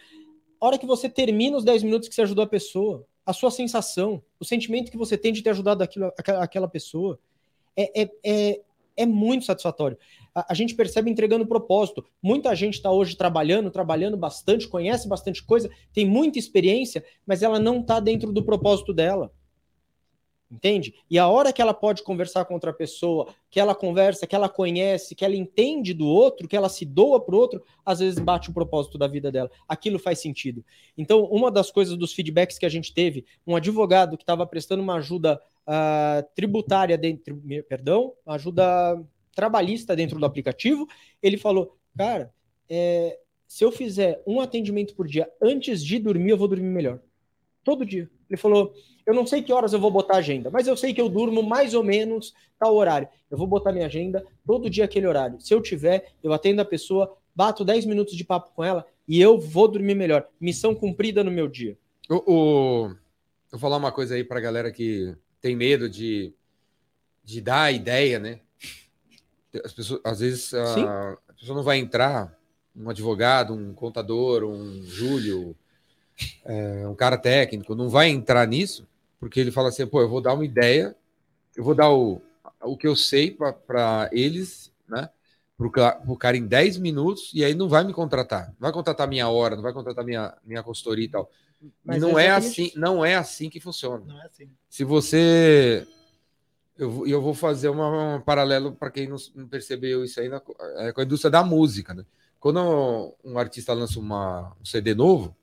A 0.61 0.67
hora 0.67 0.77
que 0.77 0.85
você 0.85 1.09
termina 1.09 1.57
os 1.57 1.65
10 1.65 1.83
minutos 1.83 2.11
que 2.11 2.15
você 2.15 2.21
ajudou 2.21 2.45
a 2.45 2.49
pessoa, 2.49 3.07
a 3.25 3.33
sua 3.33 3.51
sensação, 3.51 4.23
o 4.39 4.45
sentimento 4.45 4.91
que 4.91 4.99
você 4.99 5.17
tem 5.17 5.33
de 5.33 5.41
ter 5.41 5.49
ajudado 5.49 5.83
aquilo, 5.83 6.13
aquela, 6.19 6.45
aquela 6.45 6.69
pessoa, 6.69 7.19
é, 7.75 8.03
é, 8.03 8.11
é, 8.23 8.61
é 8.99 9.07
muito 9.07 9.47
satisfatório. 9.47 9.97
A, 10.35 10.53
a 10.53 10.55
gente 10.55 10.75
percebe 10.75 11.11
entregando 11.11 11.47
propósito. 11.47 12.05
Muita 12.23 12.55
gente 12.55 12.75
está 12.75 12.91
hoje 12.91 13.17
trabalhando, 13.17 13.71
trabalhando 13.71 14.17
bastante, 14.17 14.69
conhece 14.69 15.09
bastante 15.09 15.43
coisa, 15.43 15.71
tem 15.93 16.05
muita 16.05 16.39
experiência, 16.39 17.05
mas 17.27 17.43
ela 17.43 17.59
não 17.59 17.81
está 17.81 18.01
dentro 18.01 18.33
do 18.33 18.45
propósito 18.45 18.93
dela. 18.93 19.33
Entende? 20.51 20.95
E 21.11 21.19
a 21.19 21.29
hora 21.29 21.53
que 21.53 21.61
ela 21.61 21.75
pode 21.75 22.03
conversar 22.03 22.47
com 22.47 22.55
outra 22.55 22.73
pessoa, 22.73 23.29
que 23.51 23.61
ela 23.61 23.75
conversa, 23.75 24.27
que 24.27 24.35
ela 24.35 24.49
conhece, 24.49 25.15
que 25.15 25.23
ela 25.23 25.37
entende 25.37 25.93
do 25.93 26.07
outro, 26.07 26.49
que 26.49 26.57
ela 26.57 26.71
se 26.71 26.87
doa 26.87 27.21
para 27.21 27.35
o 27.35 27.39
outro, 27.39 27.63
às 27.85 27.99
vezes 27.99 28.19
bate 28.19 28.49
o 28.49 28.55
propósito 28.55 28.97
da 28.97 29.07
vida 29.07 29.31
dela. 29.31 29.51
Aquilo 29.69 29.99
faz 29.99 30.21
sentido. 30.21 30.65
Então, 30.97 31.25
uma 31.25 31.51
das 31.51 31.71
coisas 31.71 31.99
dos 31.99 32.15
feedbacks 32.15 32.59
que 32.59 32.65
a 32.65 32.71
gente 32.71 32.95
teve, 32.95 33.27
um 33.47 33.57
advogado 33.57 34.17
que 34.17 34.23
estava 34.23 34.47
prestando 34.47 34.83
uma 34.83 34.95
ajuda 34.95 35.39
uh, 35.67 36.27
tributária 36.35 36.97
dentro, 36.97 37.43
perdão, 37.69 38.15
ajuda 38.27 39.05
trabalhista 39.35 39.95
dentro 39.95 40.19
do 40.19 40.25
aplicativo, 40.25 40.89
ele 41.23 41.37
falou, 41.37 41.77
cara, 41.97 42.33
é, 42.71 43.19
se 43.47 43.65
eu 43.65 43.71
fizer 43.71 44.23
um 44.27 44.41
atendimento 44.41 44.95
por 44.95 45.07
dia 45.07 45.31
antes 45.41 45.85
de 45.85 45.99
dormir, 45.99 46.31
eu 46.31 46.39
vou 46.39 46.49
dormir 46.49 46.69
melhor. 46.69 47.01
Todo 47.63 47.85
dia. 47.85 48.11
Ele 48.29 48.37
falou, 48.37 48.75
eu 49.07 49.15
não 49.15 49.27
sei 49.27 49.43
que 49.43 49.53
horas 49.53 49.73
eu 49.73 49.81
vou 49.81 49.91
botar 49.91 50.17
a 50.17 50.19
agenda, 50.19 50.51
mas 50.51 50.67
eu 50.67 50.77
sei 50.77 50.93
que 50.93 51.01
eu 51.01 51.09
durmo 51.09 51.43
mais 51.43 51.73
ou 51.75 51.83
menos 51.83 52.35
tal 52.59 52.75
horário. 52.75 53.09
Eu 53.31 53.39
vou 53.39 53.47
botar 53.47 53.73
minha 53.73 53.87
agenda 53.87 54.25
todo 54.47 54.69
dia 54.69 54.85
aquele 54.85 55.07
horário. 55.07 55.41
Se 55.41 55.55
eu 55.55 55.63
tiver, 55.63 56.13
eu 56.23 56.33
atendo 56.33 56.61
a 56.61 56.65
pessoa, 56.65 57.17
bato 57.35 57.65
10 57.65 57.87
minutos 57.87 58.15
de 58.15 58.25
papo 58.25 58.53
com 58.55 58.63
ela 58.63 58.87
e 59.07 59.21
eu 59.21 59.39
vou 59.39 59.67
dormir 59.67 59.95
melhor. 59.95 60.29
Missão 60.39 60.75
cumprida 60.75 61.25
no 61.25 61.31
meu 61.31 61.49
dia. 61.49 61.79
O, 62.11 62.17
o... 62.27 62.95
Vou 63.51 63.59
falar 63.59 63.79
uma 63.79 63.91
coisa 63.91 64.15
aí 64.15 64.23
pra 64.23 64.41
galera 64.41 64.71
que 64.71 65.17
tem 65.41 65.57
medo 65.57 65.89
de, 65.89 66.35
de 67.25 67.41
dar 67.41 67.63
a 67.63 67.73
ideia, 67.73 68.19
né? 68.19 68.41
As 69.65 69.73
pessoas, 69.73 70.01
às 70.05 70.21
vezes, 70.21 70.53
a, 70.53 71.13
a 71.27 71.33
pessoa 71.33 71.57
não 71.57 71.63
vai 71.63 71.79
entrar, 71.79 72.39
um 72.77 72.91
advogado, 72.91 73.55
um 73.55 73.73
contador, 73.73 74.45
um 74.45 74.83
Júlio, 74.85 75.57
é, 76.45 76.87
um 76.87 76.95
cara 76.95 77.17
técnico, 77.17 77.75
não 77.75 77.89
vai 77.89 78.09
entrar 78.09 78.47
nisso, 78.47 78.87
porque 79.21 79.41
ele 79.41 79.51
fala 79.51 79.69
assim, 79.69 79.87
pô, 79.87 80.01
eu 80.01 80.09
vou 80.09 80.21
dar 80.21 80.35
uma 80.35 80.45
ideia, 80.45 80.95
eu 81.57 81.65
vou 81.65 81.75
dar 81.75 81.91
o, 81.91 82.21
o 82.63 82.77
que 82.77 82.87
eu 82.87 82.97
sei 82.97 83.37
para 83.67 84.09
eles, 84.13 84.73
né? 84.89 85.11
Para 85.57 86.01
o 86.07 86.17
cara 86.17 86.37
em 86.37 86.47
10 86.47 86.79
minutos, 86.79 87.33
e 87.35 87.45
aí 87.45 87.53
não 87.53 87.69
vai 87.69 87.83
me 87.83 87.93
contratar. 87.93 88.47
Não 88.47 88.61
vai 88.61 88.73
contratar 88.73 89.09
minha 89.09 89.29
hora, 89.29 89.57
não 89.57 89.63
vai 89.63 89.73
contratar 89.73 90.05
minha, 90.05 90.37
minha 90.45 90.63
consultoria 90.63 91.05
e 91.05 91.09
tal. 91.09 91.29
Mas 91.85 92.01
não 92.01 92.17
é 92.19 92.27
é 92.27 92.31
assim, 92.31 92.67
isso. 92.67 92.79
não 92.79 93.05
é 93.05 93.17
assim 93.17 93.51
que 93.51 93.59
funciona. 93.59 94.05
É 94.23 94.27
assim. 94.27 94.49
Se 94.69 94.85
você. 94.85 95.87
Eu, 96.77 97.05
eu 97.09 97.21
vou 97.21 97.35
fazer 97.35 97.69
uma, 97.69 98.17
um 98.17 98.21
paralelo 98.21 98.71
para 98.71 98.91
quem 98.91 99.09
não, 99.09 99.17
não 99.35 99.49
percebeu 99.49 100.05
isso 100.05 100.21
aí 100.21 100.29
na, 100.29 100.41
é, 100.77 100.93
com 100.93 101.01
a 101.01 101.05
indústria 101.05 101.31
da 101.31 101.43
música. 101.43 101.93
Né? 101.93 102.05
Quando 102.39 103.17
um 103.25 103.37
artista 103.37 103.73
lança 103.73 103.99
uma, 103.99 104.55
um 104.61 104.65
CD 104.65 104.95
novo, 104.95 105.37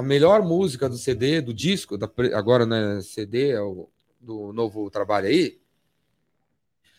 a 0.00 0.02
melhor 0.02 0.42
música 0.42 0.88
do 0.88 0.96
CD, 0.96 1.42
do 1.42 1.52
disco, 1.52 1.98
da, 1.98 2.10
agora 2.34 2.64
né, 2.64 3.02
CD 3.02 3.50
é 3.50 3.60
o 3.60 3.86
do 4.18 4.50
novo 4.50 4.90
trabalho 4.90 5.28
aí, 5.28 5.60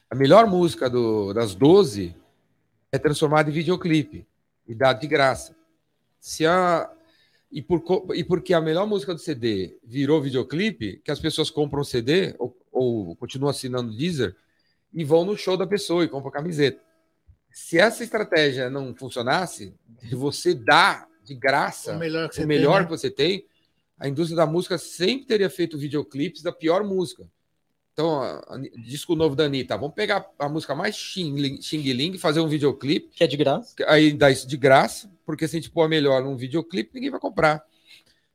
a 0.07 0.13
melhor 0.13 0.45
música 0.45 0.87
do, 0.87 1.33
das 1.33 1.55
12 1.55 2.15
é 2.91 2.99
transformada 2.99 3.49
em 3.49 3.53
videoclipe 3.53 4.27
e 4.67 4.75
dada 4.75 4.99
de 4.99 5.07
graça. 5.07 5.55
Se 6.19 6.45
a, 6.45 6.91
e, 7.51 7.59
por, 7.59 7.83
e 8.13 8.23
porque 8.23 8.53
a 8.53 8.61
melhor 8.61 8.85
música 8.85 9.15
do 9.15 9.19
CD 9.19 9.79
virou 9.83 10.21
videoclipe, 10.21 11.01
que 11.03 11.09
as 11.09 11.19
pessoas 11.19 11.49
compram 11.49 11.83
CD 11.83 12.35
ou, 12.37 12.55
ou 12.71 13.15
continuam 13.15 13.49
assinando 13.49 13.95
Deezer 13.95 14.35
e 14.93 15.03
vão 15.03 15.25
no 15.25 15.35
show 15.35 15.57
da 15.57 15.65
pessoa 15.65 16.03
e 16.03 16.07
compram 16.07 16.31
camiseta. 16.31 16.79
Se 17.51 17.79
essa 17.79 18.03
estratégia 18.03 18.69
não 18.69 18.93
funcionasse, 18.93 19.73
você 20.11 20.53
dar 20.53 21.10
de 21.33 21.39
graça 21.39 21.95
O 21.95 21.99
melhor 21.99 22.29
que 22.29 22.35
você 22.35 22.43
o 22.43 22.47
melhor 22.47 22.77
tem, 22.79 22.83
que 22.85 22.89
você 22.89 23.09
tem, 23.11 23.45
a 23.97 24.07
indústria 24.07 24.35
da 24.37 24.45
música 24.45 24.77
sempre 24.77 25.27
teria 25.27 25.49
feito 25.49 25.77
videoclipes 25.77 26.41
da 26.41 26.51
pior 26.51 26.83
música. 26.83 27.27
Então, 27.93 28.21
a- 28.21 28.39
a- 28.47 28.57
disco 28.83 29.15
novo 29.15 29.35
da 29.35 29.45
Anitta, 29.45 29.77
vamos 29.77 29.93
pegar 29.95 30.25
a 30.39 30.47
música 30.49 30.73
mais 30.73 30.95
xing 30.95 31.61
xing-ling 31.61 32.13
e 32.13 32.17
fazer 32.17 32.39
um 32.39 32.47
videoclipe 32.47 33.09
Que 33.13 33.23
é 33.23 33.27
de 33.27 33.37
graça. 33.37 33.75
aí 33.87 34.13
dá 34.13 34.31
isso 34.31 34.47
de 34.47 34.57
graça, 34.57 35.11
porque 35.25 35.47
se 35.47 35.57
a 35.57 35.59
gente 35.59 35.69
pôr 35.69 35.87
melhor 35.89 36.23
num 36.23 36.35
videoclipe, 36.37 36.91
ninguém 36.93 37.09
vai 37.11 37.19
comprar. 37.19 37.63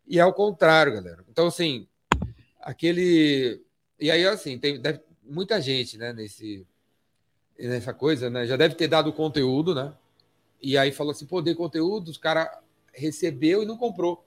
E 0.07 0.19
é 0.21 0.25
o 0.25 0.33
contrário, 0.33 0.93
galera. 0.93 1.25
Então, 1.31 1.47
assim, 1.49 1.87
aquele. 2.61 3.63
E 3.99 4.11
aí, 4.11 4.27
assim, 4.27 4.59
tem 4.59 4.81
deve- 4.81 5.01
muita 5.23 5.61
gente, 5.61 5.97
né, 5.99 6.13
nesse, 6.13 6.65
nessa 7.59 7.93
coisa, 7.95 8.29
né? 8.31 8.47
Já 8.47 8.57
deve 8.57 8.75
ter 8.75 8.89
dado 8.89 9.13
conteúdo, 9.13 9.75
né? 9.75 9.93
E 10.63 10.77
aí 10.79 10.93
falou 10.93 11.11
assim: 11.13 11.27
pô, 11.27 11.41
dei 11.43 11.55
conteúdo, 11.55 12.09
os 12.11 12.19
cara 12.19 12.61
recebeu 12.97 13.63
e 13.63 13.67
não 13.67 13.77
comprou. 13.77 14.25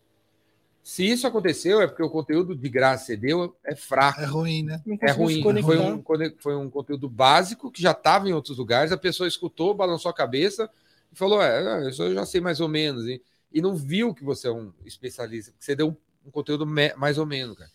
Se 0.82 1.05
isso 1.05 1.28
aconteceu, 1.28 1.82
é 1.82 1.88
porque 1.88 2.01
o 2.01 2.09
conteúdo 2.09 2.55
de 2.55 2.70
graça 2.70 3.03
que 3.03 3.07
você 3.07 3.17
deu 3.17 3.55
é 3.63 3.76
fraco 3.76 4.22
É 4.22 4.26
ruim, 4.26 4.63
né? 4.63 4.82
Não 4.86 4.97
é 5.01 5.11
ruim. 5.11 5.36
se 5.36 5.61
Foi 5.61 5.78
um, 5.78 6.03
foi 6.39 6.55
um 6.55 6.70
conteúdo 6.70 7.09
básico 7.09 7.72
que 7.72 7.82
já 7.82 7.91
estava 7.91 8.28
em 8.28 8.34
outros 8.34 8.57
lugares. 8.57 8.91
A 8.91 8.97
pessoa 8.97 9.28
escutou, 9.28 9.74
balançou 9.74 10.09
a 10.09 10.13
cabeça 10.13 10.70
e 11.11 11.15
falou: 11.15 11.41
É, 11.41 11.89
isso 11.89 12.01
eu 12.01 12.13
já 12.13 12.26
sei 12.26 12.41
mais 12.41 12.59
ou 12.59 12.67
menos. 12.67 13.05
E, 13.05 13.22
e 13.51 13.61
não 13.61 13.76
viu 13.76 14.13
que 14.13 14.24
você 14.24 14.47
é 14.47 14.51
um 14.51 14.72
especialista, 14.86 15.51
porque 15.51 15.65
você 15.65 15.76
deu 15.76 15.89
um, 15.89 15.95
um 16.28 16.32
conteúdo 16.32 16.65
mais 16.65 17.17
ou 17.17 17.26
menos. 17.26 17.57
Cara. 17.57 17.70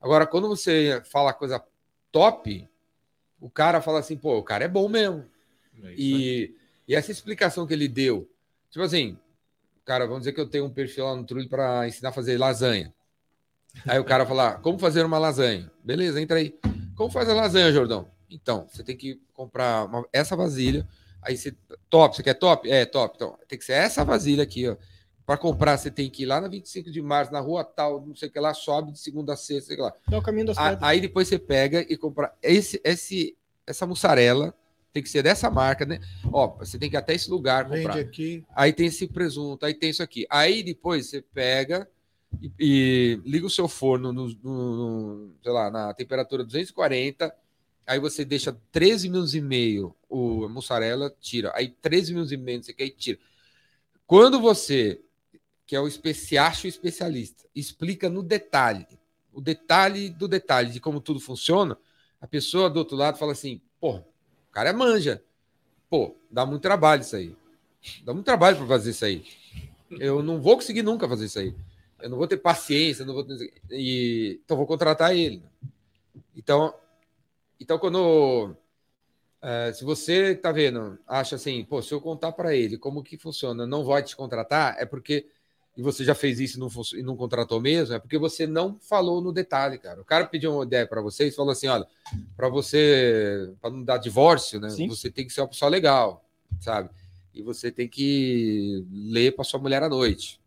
Agora, 0.00 0.26
quando 0.26 0.48
você 0.48 1.02
fala 1.10 1.32
coisa 1.32 1.62
top, 2.10 2.68
o 3.40 3.48
cara 3.48 3.80
fala 3.80 4.00
assim: 4.00 4.16
pô, 4.16 4.36
o 4.36 4.42
cara 4.42 4.64
é 4.64 4.68
bom 4.68 4.88
mesmo. 4.88 5.24
É. 5.82 5.94
E, 5.96 6.54
e 6.86 6.94
essa 6.94 7.10
explicação 7.10 7.66
que 7.66 7.72
ele 7.72 7.88
deu, 7.88 8.28
tipo 8.70 8.84
assim, 8.84 9.16
cara, 9.90 10.06
vamos 10.06 10.20
dizer 10.20 10.32
que 10.32 10.40
eu 10.40 10.46
tenho 10.48 10.66
um 10.66 10.70
perfil 10.70 11.04
lá 11.04 11.16
no 11.16 11.24
Trulli 11.24 11.48
para 11.48 11.88
ensinar 11.88 12.10
a 12.10 12.12
fazer 12.12 12.38
lasanha. 12.38 12.94
Aí 13.88 13.98
o 13.98 14.04
cara 14.04 14.24
fala, 14.24 14.52
como 14.52 14.78
fazer 14.78 15.04
uma 15.04 15.18
lasanha? 15.18 15.68
Beleza, 15.82 16.20
entra 16.20 16.38
aí. 16.38 16.54
Como 16.94 17.10
faz 17.10 17.28
a 17.28 17.34
lasanha, 17.34 17.72
Jordão? 17.72 18.06
Então, 18.30 18.68
você 18.70 18.84
tem 18.84 18.96
que 18.96 19.20
comprar 19.32 19.86
uma- 19.86 20.06
essa 20.12 20.36
vasilha. 20.36 20.86
Aí 21.20 21.36
você. 21.36 21.56
Top, 21.88 22.14
você 22.14 22.22
quer 22.22 22.34
top? 22.34 22.70
É, 22.70 22.86
top. 22.86 23.16
Então, 23.16 23.36
tem 23.48 23.58
que 23.58 23.64
ser 23.64 23.72
essa 23.72 24.04
vasilha 24.04 24.44
aqui, 24.44 24.68
ó. 24.68 24.76
Para 25.26 25.36
comprar, 25.36 25.76
você 25.76 25.90
tem 25.90 26.08
que 26.08 26.22
ir 26.22 26.26
lá 26.26 26.40
na 26.40 26.46
25 26.46 26.88
de 26.88 27.02
março, 27.02 27.32
na 27.32 27.40
rua 27.40 27.64
tal, 27.64 28.06
não 28.06 28.14
sei 28.14 28.28
o 28.28 28.32
que 28.32 28.38
lá, 28.38 28.54
sobe 28.54 28.92
de 28.92 29.00
segunda 29.00 29.32
a 29.32 29.36
sexta, 29.36 29.74
sei 29.74 29.76
lá. 29.76 29.92
É 30.08 30.16
o 30.16 30.22
caminho 30.22 30.46
das 30.46 30.56
pedras. 30.56 30.78
Aí 30.82 31.00
depois 31.00 31.26
você 31.26 31.36
pega 31.38 31.80
e 31.88 31.96
compra 31.96 32.32
esse, 32.40 32.80
esse, 32.84 33.36
essa 33.66 33.86
mussarela, 33.88 34.54
tem 34.92 35.02
que 35.02 35.08
ser 35.08 35.22
dessa 35.22 35.50
marca, 35.50 35.84
né? 35.86 36.00
Ó, 36.32 36.56
você 36.58 36.78
tem 36.78 36.90
que 36.90 36.96
ir 36.96 36.98
até 36.98 37.14
esse 37.14 37.30
lugar 37.30 37.64
comprar. 37.64 37.94
Vende 37.94 38.08
aqui. 38.08 38.44
Aí 38.54 38.72
tem 38.72 38.86
esse 38.86 39.06
presunto, 39.06 39.64
aí 39.64 39.74
tem 39.74 39.90
isso 39.90 40.02
aqui. 40.02 40.26
Aí 40.28 40.62
depois 40.62 41.06
você 41.08 41.22
pega 41.22 41.88
e, 42.40 42.50
e 42.58 43.20
liga 43.28 43.46
o 43.46 43.50
seu 43.50 43.68
forno 43.68 44.12
no, 44.12 44.28
no- 44.42 44.76
no- 45.26 45.34
sei 45.42 45.52
lá, 45.52 45.70
na 45.70 45.94
temperatura 45.94 46.44
240. 46.44 47.34
Aí 47.86 47.98
você 47.98 48.24
deixa 48.24 48.56
13 48.70 49.08
minutos 49.08 49.34
e 49.34 49.40
meio 49.40 49.94
o 50.08 50.48
mussarela, 50.48 51.14
tira. 51.20 51.52
Aí 51.54 51.68
13 51.68 52.12
minutos 52.12 52.32
e 52.32 52.36
meio, 52.36 52.58
não 52.58 52.64
sei 52.64 52.74
o 52.74 52.76
que, 52.76 52.82
aí 52.84 52.90
tira. 52.90 53.18
Quando 54.06 54.40
você, 54.40 55.00
que 55.66 55.76
é 55.76 55.80
o 55.80 55.86
especiacho 55.88 56.66
especialista, 56.66 57.44
explica 57.54 58.08
no 58.08 58.22
detalhe, 58.22 58.86
o 59.32 59.40
detalhe 59.40 60.10
do 60.10 60.26
detalhe 60.26 60.72
de 60.72 60.80
como 60.80 61.00
tudo 61.00 61.20
funciona, 61.20 61.78
a 62.20 62.26
pessoa 62.26 62.68
do 62.68 62.78
outro 62.78 62.96
lado 62.96 63.18
fala 63.18 63.32
assim, 63.32 63.60
pô, 63.80 64.02
o 64.50 64.52
cara 64.52 64.72
manja. 64.72 65.22
Pô, 65.88 66.14
dá 66.30 66.44
muito 66.44 66.62
trabalho 66.62 67.02
isso 67.02 67.16
aí. 67.16 67.34
Dá 68.04 68.12
muito 68.12 68.26
trabalho 68.26 68.56
para 68.56 68.66
fazer 68.66 68.90
isso 68.90 69.04
aí. 69.04 69.24
Eu 69.90 70.22
não 70.22 70.40
vou 70.40 70.56
conseguir 70.56 70.82
nunca 70.82 71.08
fazer 71.08 71.26
isso 71.26 71.38
aí. 71.38 71.54
Eu 72.00 72.10
não 72.10 72.18
vou 72.18 72.26
ter 72.26 72.36
paciência, 72.36 73.04
não 73.04 73.14
vou 73.14 73.24
ter... 73.24 73.52
e 73.70 74.40
então 74.44 74.56
vou 74.56 74.66
contratar 74.66 75.16
ele. 75.16 75.42
Então, 76.36 76.74
então 77.58 77.78
quando 77.78 78.54
é, 79.42 79.72
se 79.72 79.84
você 79.84 80.34
tá 80.34 80.52
vendo, 80.52 80.98
acha 81.06 81.36
assim, 81.36 81.64
pô, 81.64 81.80
se 81.80 81.92
eu 81.92 82.00
contar 82.00 82.32
para 82.32 82.54
ele 82.54 82.76
como 82.76 83.02
que 83.02 83.16
funciona, 83.16 83.66
não 83.66 83.84
vai 83.84 84.02
te 84.02 84.14
contratar, 84.14 84.76
é 84.78 84.84
porque 84.84 85.26
e 85.76 85.82
você 85.82 86.04
já 86.04 86.14
fez 86.14 86.40
isso 86.40 86.56
e 86.56 86.60
não, 86.60 86.68
e 86.94 87.02
não 87.02 87.16
contratou 87.16 87.60
mesmo, 87.60 87.94
é 87.94 87.98
porque 87.98 88.18
você 88.18 88.46
não 88.46 88.78
falou 88.80 89.20
no 89.20 89.32
detalhe, 89.32 89.78
cara. 89.78 90.00
O 90.00 90.04
cara 90.04 90.26
pediu 90.26 90.52
uma 90.52 90.64
ideia 90.64 90.86
para 90.86 91.00
vocês, 91.00 91.34
falou 91.34 91.52
assim, 91.52 91.68
olha, 91.68 91.86
para 92.36 92.48
você, 92.48 93.52
para 93.60 93.70
não 93.70 93.84
dar 93.84 93.98
divórcio, 93.98 94.60
né? 94.60 94.68
Sim. 94.68 94.88
Você 94.88 95.10
tem 95.10 95.26
que 95.26 95.32
ser 95.32 95.40
uma 95.40 95.48
pessoa 95.48 95.70
legal, 95.70 96.24
sabe? 96.60 96.90
E 97.32 97.42
você 97.42 97.70
tem 97.70 97.88
que 97.88 98.84
ler 98.90 99.34
para 99.34 99.44
sua 99.44 99.60
mulher 99.60 99.82
à 99.82 99.88
noite. 99.88 100.40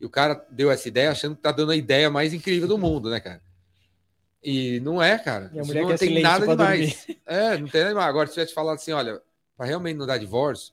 E 0.00 0.06
o 0.06 0.10
cara 0.10 0.46
deu 0.50 0.70
essa 0.70 0.88
ideia 0.88 1.10
achando 1.10 1.36
que 1.36 1.42
tá 1.42 1.52
dando 1.52 1.72
a 1.72 1.76
ideia 1.76 2.08
mais 2.10 2.32
incrível 2.32 2.66
do 2.66 2.78
mundo, 2.78 3.10
né, 3.10 3.20
cara? 3.20 3.42
E 4.42 4.80
não 4.80 5.02
é, 5.02 5.18
cara. 5.18 5.52
Isso 5.54 5.74
não 5.74 5.94
tem 5.94 6.22
nada 6.22 6.46
demais. 6.46 7.06
É, 7.26 7.58
não 7.58 7.68
tem 7.68 7.82
nada 7.82 7.90
demais. 7.90 8.08
Agora, 8.08 8.26
se 8.26 8.34
tivesse 8.34 8.54
falado 8.54 8.76
assim, 8.76 8.92
olha, 8.92 9.20
para 9.56 9.66
realmente 9.66 9.98
não 9.98 10.06
dar 10.06 10.16
divórcio, 10.16 10.72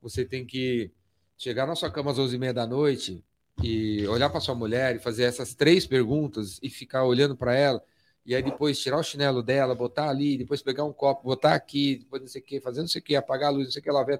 você 0.00 0.24
tem 0.24 0.46
que 0.46 0.90
chegar 1.36 1.66
na 1.66 1.74
sua 1.74 1.90
cama 1.90 2.12
às 2.12 2.18
11h30 2.18 2.52
da 2.52 2.66
noite 2.66 3.24
e 3.62 4.06
olhar 4.08 4.30
para 4.30 4.40
sua 4.40 4.54
mulher 4.54 4.96
e 4.96 4.98
fazer 4.98 5.24
essas 5.24 5.54
três 5.54 5.86
perguntas 5.86 6.58
e 6.62 6.70
ficar 6.70 7.04
olhando 7.04 7.36
para 7.36 7.54
ela. 7.54 7.82
E 8.24 8.34
aí 8.34 8.42
depois 8.42 8.78
tirar 8.78 8.98
o 8.98 9.02
chinelo 9.02 9.42
dela, 9.42 9.74
botar 9.74 10.08
ali, 10.08 10.36
depois 10.36 10.62
pegar 10.62 10.84
um 10.84 10.92
copo, 10.92 11.24
botar 11.24 11.54
aqui, 11.54 11.96
depois 11.96 12.22
não 12.22 12.28
sei 12.28 12.40
o 12.40 12.44
que, 12.44 12.60
fazer 12.60 12.80
não 12.80 12.88
sei 12.88 13.00
o 13.00 13.04
que, 13.04 13.16
apagar 13.16 13.48
a 13.48 13.52
luz, 13.52 13.66
não 13.66 13.72
sei 13.72 13.80
o 13.80 13.82
que, 13.82 13.88
ela 13.88 14.04
vê. 14.04 14.18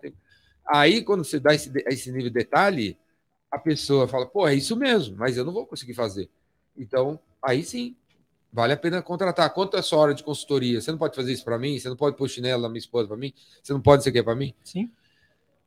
Aí, 0.67 1.03
quando 1.03 1.25
você 1.25 1.39
dá 1.39 1.55
esse, 1.55 1.71
esse 1.87 2.11
nível 2.11 2.29
de 2.29 2.35
detalhe, 2.35 2.99
a 3.51 3.59
pessoa 3.59 4.07
fala, 4.07 4.27
pô, 4.27 4.47
é 4.47 4.55
isso 4.55 4.77
mesmo, 4.77 5.17
mas 5.17 5.37
eu 5.37 5.45
não 5.45 5.53
vou 5.53 5.67
conseguir 5.67 5.95
fazer. 5.95 6.31
Então, 6.77 7.19
aí 7.43 7.63
sim, 7.63 7.97
vale 8.53 8.73
a 8.73 8.77
pena 8.77 9.03
contratar. 9.03 9.53
Quanto 9.53 9.77
é 9.77 9.83
sua 9.83 9.99
hora 9.99 10.15
de 10.15 10.23
consultoria? 10.23 10.81
Você 10.81 10.91
não 10.91 10.99
pode 10.99 11.17
fazer 11.17 11.33
isso 11.33 11.45
para 11.45 11.59
mim? 11.59 11.79
Você 11.79 11.89
não 11.89 11.97
pode 11.97 12.17
pôr 12.17 12.29
chinelo 12.29 12.63
na 12.63 12.69
minha 12.69 12.79
esposa 12.79 13.09
para 13.09 13.17
mim? 13.17 13.33
Você 13.63 13.73
não 13.73 13.81
pode 13.81 14.03
ser 14.03 14.13
que 14.13 14.23
para 14.23 14.35
mim? 14.35 14.55
Sim. 14.63 14.91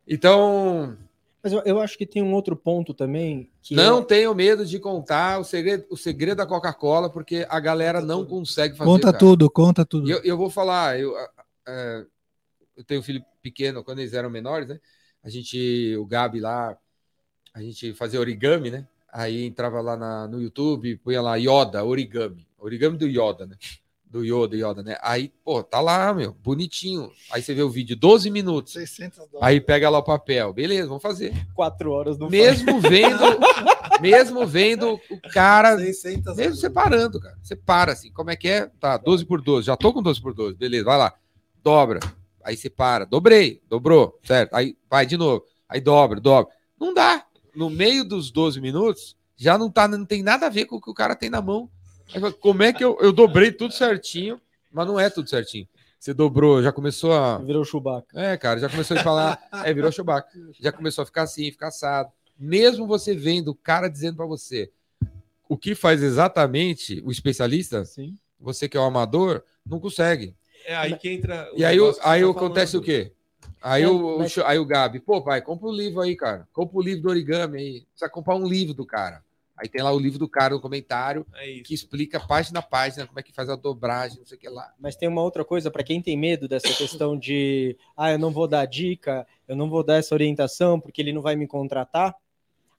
Então. 0.08 0.98
Mas 1.44 1.52
eu, 1.52 1.62
eu, 1.66 1.82
acho 1.82 1.98
que 1.98 2.06
tem 2.06 2.24
um 2.24 2.34
outro 2.34 2.56
ponto 2.56 2.94
também. 2.94 3.52
não 3.70 4.00
é... 4.00 4.06
tenho 4.06 4.34
medo 4.34 4.66
de 4.66 4.80
contar 4.80 5.39
o 5.39 5.44
segredo, 5.44 5.86
o 5.89 5.98
segredo 5.98 6.38
da 6.38 6.46
Coca-Cola, 6.46 7.10
porque 7.10 7.46
a 7.50 7.60
galera 7.60 8.00
conta 8.00 8.14
não 8.14 8.20
tudo. 8.20 8.30
consegue 8.30 8.78
fazer. 8.78 8.89
Conta 8.89 9.08
cara. 9.08 9.18
tudo, 9.18 9.50
conta 9.50 9.86
tudo. 9.86 10.10
Eu, 10.10 10.24
eu 10.24 10.38
vou 10.38 10.50
falar, 10.50 10.98
eu, 10.98 11.14
é, 11.68 12.06
eu 12.78 12.84
tenho 12.86 13.02
um 13.02 13.04
filho 13.04 13.24
pequeno, 13.41 13.84
quando 13.84 14.00
eles 14.00 14.14
eram 14.14 14.30
menores, 14.30 14.70
né? 14.70 14.80
A 15.22 15.30
gente, 15.30 15.96
o 15.98 16.06
Gabi 16.06 16.39
lá, 16.39 16.78
a 17.54 17.62
gente 17.62 17.94
fazia 17.94 18.22
origami, 18.22 18.72
né? 18.72 18.88
Aí 19.12 19.46
entrava 19.46 19.82
lá 19.82 19.98
na, 19.98 20.28
no 20.30 20.41
YouTube, 20.41 20.98
punha 20.98 21.22
lá 21.22 21.36
Yoda, 21.36 21.84
origami. 21.84 22.48
Origami 22.58 22.98
do 22.98 23.06
Yoda, 23.06 23.46
né? 23.46 23.58
Do 24.14 24.24
Yoda, 24.24 24.55
Yoda, 24.55 24.84
né? 24.84 24.95
Aí, 25.01 25.34
pô, 25.43 25.64
tá 25.64 25.82
lá, 25.82 26.14
meu, 26.14 26.34
bonitinho. 26.34 27.11
Aí 27.32 27.41
você 27.41 27.51
vê 27.51 27.64
o 27.64 27.70
vídeo, 27.70 27.95
12 27.95 28.30
minutos. 28.30 28.74
600 28.74 29.20
Aí 29.41 29.59
pega 29.59 29.89
lá 29.89 29.97
o 29.97 30.03
papel. 30.03 30.53
Beleza, 30.53 30.88
vamos 30.88 31.01
fazer. 31.01 31.34
Quatro 31.55 31.91
horas 31.91 32.16
no 32.20 32.30
Mesmo 32.30 32.80
vendo, 32.80 33.24
mesmo 33.99 34.45
vendo 34.45 35.01
o 35.09 35.20
cara. 35.34 35.80
600 35.80 36.36
mesmo 36.36 36.55
separando, 36.57 37.20
cara. 37.20 37.36
Você 37.41 37.55
para 37.55 37.93
assim, 37.93 38.11
como 38.11 38.30
é 38.30 38.36
que 38.36 38.47
é? 38.47 38.68
Tá, 38.80 38.97
12 38.97 39.26
por 39.26 39.41
12. 39.41 39.66
Já 39.66 39.76
tô 39.76 39.91
com 39.91 40.03
12 40.03 40.22
por 40.22 40.36
12. 40.36 40.55
Beleza, 40.57 40.86
vai 40.86 40.97
lá. 40.99 41.16
Dobra. 41.64 41.99
Aí 42.43 42.55
você 42.55 42.70
para. 42.70 43.05
Dobrei. 43.05 43.64
Dobrou. 43.68 44.20
Certo. 44.24 44.53
Aí 44.53 44.78
vai 44.88 45.07
de 45.07 45.18
novo. 45.18 45.43
Aí 45.68 45.82
dobra, 45.82 46.22
dobra. 46.22 46.53
Não 46.80 46.93
dá 46.93 47.26
no 47.55 47.68
meio 47.68 48.03
dos 48.03 48.30
12 48.30 48.61
minutos, 48.61 49.18
já 49.36 49.57
não, 49.57 49.72
tá, 49.72 49.88
não 49.88 50.05
tem 50.05 50.22
nada 50.22 50.45
a 50.45 50.49
ver 50.49 50.66
com 50.66 50.76
o 50.76 50.82
que 50.82 50.91
o 50.91 50.93
cara 50.93 51.16
tem 51.16 51.32
na 51.32 51.41
mão. 51.41 51.68
Como 52.39 52.64
é 52.64 52.74
que 52.74 52.84
eu, 52.84 52.97
eu 52.99 53.12
dobrei 53.12 53.51
tudo 53.51 53.74
certinho, 53.74 54.39
mas 54.72 54.88
não 54.88 54.99
é 54.99 55.10
tudo 55.10 55.30
certinho. 55.30 55.68
Você 55.99 56.14
dobrou, 56.14 56.62
já 56.62 56.72
começou 56.72 57.14
a. 57.14 57.38
Virou 57.38 57.64
Chewbacca. 57.64 58.20
É, 58.20 58.36
cara, 58.36 58.60
já 58.60 58.70
começou 58.70 58.97
a 58.97 59.04
falar. 59.04 59.41
é, 59.64 59.74
virou 59.74 59.91
Chewbacca. 59.91 60.30
Já 60.60 60.72
começou 60.72 61.04
a 61.04 61.06
ficar 61.06 61.24
assim, 61.24 61.49
ficar 61.49 61.70
assado. 61.70 62.12
Mesmo 62.38 62.86
você 62.86 63.16
vendo 63.16 63.49
o 63.49 63.56
cara 63.56 63.88
dizendo 63.88 64.18
para 64.18 64.26
você 64.26 64.70
o 65.47 65.58
que 65.58 65.76
faz 65.76 66.01
exatamente 66.01 67.01
o 67.06 67.12
especialista, 67.12 67.86
Sim. 67.86 68.18
você 68.39 68.68
que 68.68 68.76
é 68.76 68.80
o 68.80 68.84
amador, 68.84 69.43
não 69.66 69.80
consegue. 69.80 70.36
É 70.66 70.76
aí 70.76 70.97
que 70.97 71.10
entra. 71.10 71.49
E 71.56 71.64
aí, 71.64 71.78
aí 72.04 72.22
tá 72.22 72.30
acontece 72.30 72.74
falando. 72.74 72.84
o 72.84 72.86
quê? 72.86 73.12
Aí, 73.62 73.84
é, 73.84 73.88
o, 73.88 74.20
mas... 74.20 74.38
aí 74.39 74.60
o 74.60 74.66
Gabi, 74.66 74.99
pô, 74.99 75.22
pai, 75.22 75.41
compra 75.41 75.68
o 75.68 75.72
um 75.72 75.76
livro 75.76 76.01
aí, 76.01 76.16
cara. 76.16 76.47
Compra 76.51 76.78
o 76.78 76.82
um 76.82 76.84
livro 76.84 77.04
do 77.04 77.10
origami 77.10 77.58
aí. 77.60 77.82
Precisa 77.91 78.10
comprar 78.10 78.36
um 78.36 78.45
livro 78.45 78.74
do 78.74 78.86
cara. 78.86 79.24
Aí 79.56 79.70
tem 79.70 79.82
lá 79.82 79.91
o 79.91 79.99
livro 79.99 80.18
do 80.18 80.28
cara 80.28 80.54
no 80.54 80.62
comentário 80.62 81.26
é 81.36 81.60
que 81.60 81.74
explica 81.74 82.20
página 82.20 82.60
a 82.60 82.64
página 82.64 83.06
como 83.06 83.20
é 83.20 83.24
que 83.24 83.32
faz 83.32 83.49
a 83.49 83.56
dobragem, 83.56 84.18
não 84.20 84.26
sei 84.26 84.38
o 84.38 84.39
que 84.39 84.49
lá. 84.49 84.74
Mas 84.80 84.95
tem 84.95 85.08
uma 85.08 85.22
outra 85.22 85.45
coisa 85.45 85.70
para 85.70 85.84
quem 85.84 86.01
tem 86.01 86.18
medo 86.18 86.47
dessa 86.47 86.68
questão 86.74 87.18
de, 87.18 87.78
ah, 87.95 88.12
eu 88.12 88.20
não 88.20 88.32
vou 88.32 88.47
dar 88.47 88.66
dica, 88.66 89.28
eu 89.47 89.56
não 89.56 89.70
vou 89.70 89.84
dar 89.84 89.97
essa 89.97 90.16
orientação 90.16 90.80
porque 90.80 91.01
ele 91.01 91.14
não 91.14 91.22
vai 91.22 91.36
me 91.36 91.47
contratar. 91.47 92.16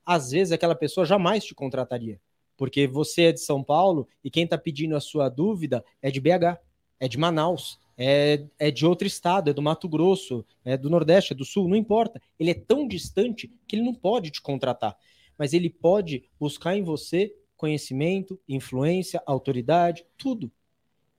Às 0.05 0.33
vezes 0.33 0.53
aquela 0.53 0.75
pessoa 0.75 1.07
jamais 1.07 1.45
te 1.45 1.55
contrataria, 1.55 2.21
porque 2.57 2.87
você 2.87 3.23
é 3.23 3.33
de 3.33 3.41
São 3.41 3.63
Paulo 3.63 4.09
e 4.23 4.31
quem 4.31 4.45
está 4.45 4.59
pedindo 4.59 4.97
a 4.97 5.01
sua 5.01 5.29
dúvida 5.29 5.85
é 6.03 6.11
de 6.11 6.21
BH, 6.21 6.59
é 7.01 7.09
de 7.09 7.17
Manaus 7.17 7.79
é, 7.97 8.45
é 8.59 8.71
de 8.71 8.85
outro 8.85 9.07
estado, 9.07 9.51
é 9.51 9.53
do 9.53 9.63
Mato 9.63 9.89
Grosso, 9.89 10.45
é 10.65 10.77
do 10.77 10.91
Nordeste, 10.91 11.33
é 11.33 11.37
do 11.37 11.45
Sul, 11.45 11.69
não 11.69 11.77
importa. 11.77 12.21
Ele 12.39 12.51
é 12.51 12.55
tão 12.55 12.87
distante 12.87 13.51
que 13.67 13.77
ele 13.77 13.83
não 13.83 13.95
pode 13.95 14.31
te 14.31 14.43
contratar, 14.43 14.97
mas 15.39 15.53
ele 15.53 15.71
pode 15.71 16.25
buscar 16.39 16.77
em 16.77 16.83
você 16.83 17.35
conhecimento, 17.57 18.39
influência, 18.49 19.23
autoridade, 19.27 20.05
tudo. 20.17 20.51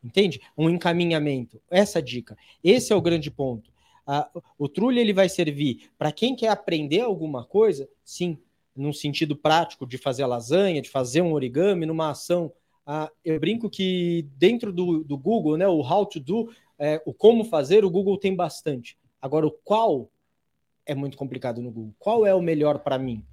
Entende? 0.03 0.39
Um 0.57 0.69
encaminhamento. 0.69 1.59
Essa 1.69 2.01
dica. 2.01 2.37
Esse 2.63 2.93
é 2.93 2.95
o 2.95 3.01
grande 3.01 3.31
ponto. 3.31 3.71
Ah, 4.05 4.29
o 4.57 4.69
Trulli 4.69 4.99
ele 4.99 5.13
vai 5.13 5.27
servir 5.27 5.89
para 5.97 6.11
quem 6.11 6.35
quer 6.35 6.49
aprender 6.49 7.01
alguma 7.01 7.43
coisa, 7.43 7.89
sim, 8.03 8.37
num 8.75 8.93
sentido 8.93 9.35
prático 9.35 9.87
de 9.87 9.97
fazer 9.97 10.25
lasanha, 10.25 10.81
de 10.81 10.89
fazer 10.89 11.21
um 11.21 11.33
origami, 11.33 11.87
numa 11.87 12.11
ação. 12.11 12.51
Ah, 12.85 13.09
eu 13.23 13.39
brinco 13.39 13.67
que 13.69 14.27
dentro 14.37 14.71
do, 14.71 15.03
do 15.03 15.17
Google, 15.17 15.57
né, 15.57 15.67
o 15.67 15.81
How 15.81 16.05
to 16.05 16.19
Do, 16.19 16.53
é, 16.77 17.01
o 17.05 17.13
como 17.13 17.43
fazer, 17.43 17.83
o 17.83 17.89
Google 17.89 18.19
tem 18.19 18.35
bastante. 18.35 18.95
Agora, 19.19 19.47
o 19.47 19.51
qual 19.51 20.11
é 20.85 20.93
muito 20.93 21.17
complicado 21.17 21.61
no 21.61 21.71
Google. 21.71 21.95
Qual 21.97 22.25
é 22.25 22.33
o 22.33 22.41
melhor 22.41 22.79
para 22.79 22.97
mim? 22.97 23.25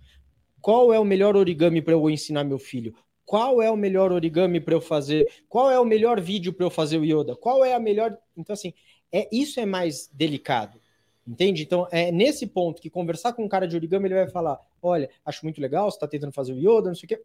Qual 0.62 0.92
é 0.92 0.98
o 0.98 1.04
melhor 1.04 1.36
origami 1.36 1.82
para 1.82 1.92
eu 1.92 2.08
ensinar 2.08 2.44
meu 2.44 2.58
filho? 2.58 2.94
Qual 3.24 3.60
é 3.60 3.70
o 3.70 3.76
melhor 3.76 4.12
origami 4.12 4.60
para 4.60 4.74
eu 4.74 4.80
fazer? 4.80 5.30
Qual 5.48 5.70
é 5.70 5.78
o 5.78 5.84
melhor 5.84 6.20
vídeo 6.20 6.52
para 6.52 6.64
eu 6.64 6.70
fazer 6.70 6.98
o 6.98 7.04
Yoda? 7.04 7.36
Qual 7.36 7.64
é 7.64 7.74
a 7.74 7.80
melhor. 7.80 8.16
Então, 8.36 8.54
assim, 8.54 8.72
é 9.10 9.28
isso 9.32 9.58
é 9.58 9.66
mais 9.66 10.08
delicado. 10.12 10.80
Entende? 11.26 11.62
Então, 11.62 11.86
é 11.90 12.10
nesse 12.10 12.46
ponto 12.46 12.80
que 12.80 12.88
conversar 12.88 13.32
com 13.32 13.44
um 13.44 13.48
cara 13.48 13.66
de 13.66 13.76
origami, 13.76 14.06
ele 14.06 14.14
vai 14.14 14.28
falar: 14.28 14.58
olha, 14.80 15.10
acho 15.24 15.44
muito 15.44 15.60
legal, 15.60 15.90
você 15.90 15.96
está 15.96 16.08
tentando 16.08 16.32
fazer 16.32 16.52
o 16.52 16.58
Yoda, 16.58 16.88
não 16.88 16.94
sei 16.94 17.06
o 17.06 17.08
quê. 17.08 17.22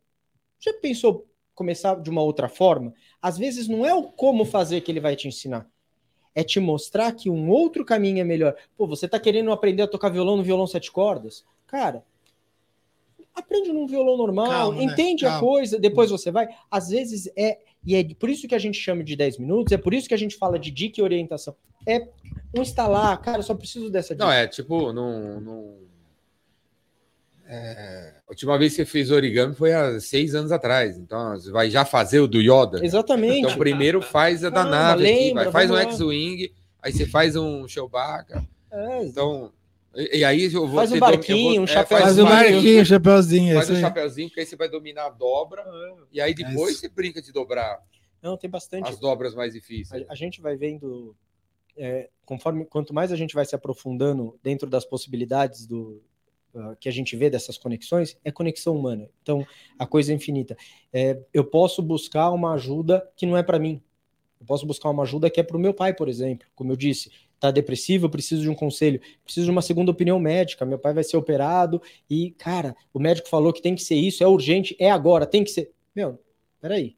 Já 0.60 0.74
pensou 0.74 1.28
começar 1.56 1.96
de 1.96 2.10
uma 2.10 2.22
outra 2.22 2.50
forma? 2.50 2.94
Às 3.22 3.38
vezes 3.38 3.68
não 3.68 3.86
é 3.86 3.94
o 3.94 4.04
como 4.04 4.46
fazer 4.46 4.82
que 4.82 4.92
ele 4.92 5.00
vai 5.00 5.16
te 5.16 5.28
ensinar 5.28 5.70
é 6.38 6.44
te 6.44 6.60
mostrar 6.60 7.14
que 7.14 7.32
um 7.32 7.50
outro 7.50 7.84
caminho 7.84 8.20
é 8.20 8.24
melhor. 8.24 8.56
Pô, 8.78 8.86
você 8.86 9.08
tá 9.08 9.20
querendo 9.20 9.52
aprender 9.52 9.82
a 9.82 9.88
tocar 9.88 10.10
violão 10.10 10.38
no 10.38 10.44
violão 10.44 10.68
sete 10.68 10.92
cordas? 10.92 11.44
Cara, 11.66 12.06
aprende 13.40 13.72
num 13.72 13.88
violão 13.88 14.18
normal, 14.18 14.48
Calma, 14.48 14.78
né? 14.78 14.84
entende 14.84 15.24
né? 15.24 15.32
a 15.32 15.40
coisa, 15.40 15.80
depois 15.80 16.10
você 16.10 16.32
vai. 16.32 16.48
Às 16.70 16.90
vezes 16.90 17.30
é, 17.36 17.60
e 17.86 17.96
é 17.96 18.04
por 18.16 18.30
isso 18.30 18.48
que 18.48 18.56
a 18.56 18.60
gente 18.60 18.80
chama 18.80 19.04
de 19.04 19.16
10 19.16 19.38
minutos, 19.38 19.72
é 19.72 19.78
por 19.78 19.94
isso 19.94 20.08
que 20.08 20.14
a 20.14 20.18
gente 20.18 20.36
fala 20.36 20.60
de 20.60 20.72
dica 20.72 21.00
e 21.00 21.04
orientação. 21.04 21.56
É 21.86 22.08
um 22.56 22.62
instalar, 22.62 23.20
cara, 23.22 23.40
eu 23.40 23.44
só 23.44 23.54
preciso 23.54 23.90
dessa 23.90 24.14
dica. 24.14 24.26
Não, 24.26 24.32
é 24.32 24.48
tipo, 24.48 24.92
não, 24.92 25.40
não 25.40 25.88
é, 27.50 28.14
a 28.28 28.32
última 28.32 28.58
vez 28.58 28.74
que 28.74 28.78
você 28.78 28.86
fez 28.86 29.10
origami 29.10 29.56
foi 29.56 29.74
há 29.74 29.98
seis 30.02 30.36
anos 30.36 30.52
atrás. 30.52 30.98
Então, 30.98 31.32
você 31.32 31.50
vai 31.50 31.70
já 31.70 31.86
fazer 31.86 32.20
o 32.20 32.28
do 32.28 32.42
Yoda. 32.42 32.86
Exatamente. 32.86 33.40
Então, 33.40 33.58
primeiro 33.58 34.02
faz 34.02 34.44
a 34.44 34.50
da 34.50 34.66
nave 34.66 35.04
lembra, 35.04 35.44
aqui, 35.44 35.52
vai, 35.52 35.68
faz 35.68 35.72
um 35.72 35.78
X-Wing, 35.78 36.54
aí 36.82 36.92
você 36.92 37.06
faz 37.06 37.38
um 37.38 37.66
Chewbacca. 37.68 38.46
É, 38.70 39.04
então, 39.06 39.54
e, 39.98 40.20
e, 40.20 40.26
aí 40.26 40.46
eu 40.46 40.68
vou 40.68 40.76
Faz 40.76 40.92
um 40.92 41.00
barquinho, 41.00 41.56
vou, 41.56 41.64
um 41.64 41.68
chapéu. 41.68 41.98
É, 41.98 42.02
faz 42.02 42.20
um 42.20 42.24
barquinho, 42.24 42.82
um 42.82 42.86
chapéuzinho. 42.86 43.56
Faz 43.56 43.70
um 43.70 43.80
chapéuzinho, 43.80 44.30
porque 44.30 44.42
aí 44.42 44.46
você 44.46 44.56
vai 44.56 44.70
dominar 44.70 45.08
a 45.08 45.10
dobra. 45.10 45.62
É. 45.62 45.94
E 46.14 46.22
aí 46.22 46.34
depois 46.34 46.78
é 46.78 46.80
você 46.80 46.90
brinca 46.90 47.22
de 47.22 47.32
dobrar. 47.32 47.80
Não, 48.22 48.38
tem 48.38 48.50
bastante. 48.50 48.90
As 48.90 49.00
dobras 49.00 49.36
mais 49.36 49.54
difíceis. 49.54 50.06
A, 50.08 50.14
a 50.14 50.16
gente 50.16 50.40
vai 50.42 50.56
vendo. 50.56 51.16
É, 51.76 52.10
conforme 52.26 52.66
quanto 52.66 52.94
mais 52.94 53.12
a 53.12 53.16
gente 53.16 53.36
vai 53.36 53.46
se 53.46 53.56
aprofundando 53.56 54.40
dentro 54.42 54.68
das 54.68 54.84
possibilidades 54.84 55.68
do, 55.68 56.02
ah, 56.58 56.76
que 56.80 56.90
a 56.90 56.92
gente 56.92 57.16
vê 57.16 57.30
dessas 57.30 57.58
conexões 57.58 58.18
é 58.24 58.32
conexão 58.32 58.76
humana. 58.76 59.10
Então, 59.22 59.46
a 59.78 59.86
coisa 59.86 60.12
é 60.12 60.16
infinita. 60.16 60.58
É, 60.92 61.20
eu 61.34 61.44
posso 61.44 61.82
buscar 61.82 62.32
uma 62.32 62.54
ajuda 62.54 63.08
que 63.16 63.26
não 63.26 63.38
é 63.38 63.44
para 63.44 63.60
mim. 63.60 63.82
Eu 64.40 64.46
posso 64.46 64.66
buscar 64.66 64.90
uma 64.90 65.04
ajuda 65.04 65.30
que 65.30 65.40
é 65.40 65.44
para 65.44 65.58
o 65.58 65.60
meu 65.60 65.74
pai, 65.74 65.94
por 65.94 66.10
exemplo. 66.10 66.48
Como 66.56 66.72
eu 66.72 66.76
disse, 66.76 67.12
tá 67.40 67.52
depressivo, 67.52 68.06
eu 68.06 68.10
preciso 68.10 68.42
de 68.42 68.50
um 68.50 68.56
conselho, 68.56 69.00
preciso 69.24 69.46
de 69.46 69.52
uma 69.52 69.62
segunda 69.62 69.92
opinião 69.92 70.20
médica, 70.20 70.66
meu 70.66 70.80
pai 70.80 70.94
vai 70.94 71.04
ser 71.04 71.18
operado 71.18 71.82
e, 72.10 72.32
cara, 72.32 72.76
o 72.94 73.00
médico 73.00 73.30
falou 73.30 73.54
que 73.54 73.62
tem 73.62 73.76
que 73.76 73.84
ser 73.84 73.96
isso, 73.96 74.24
é 74.24 74.28
urgente, 74.28 74.76
é 74.80 74.90
agora, 74.90 75.26
tem 75.26 75.44
que 75.44 75.52
ser. 75.52 75.72
Meu, 75.96 76.20
peraí. 76.62 76.96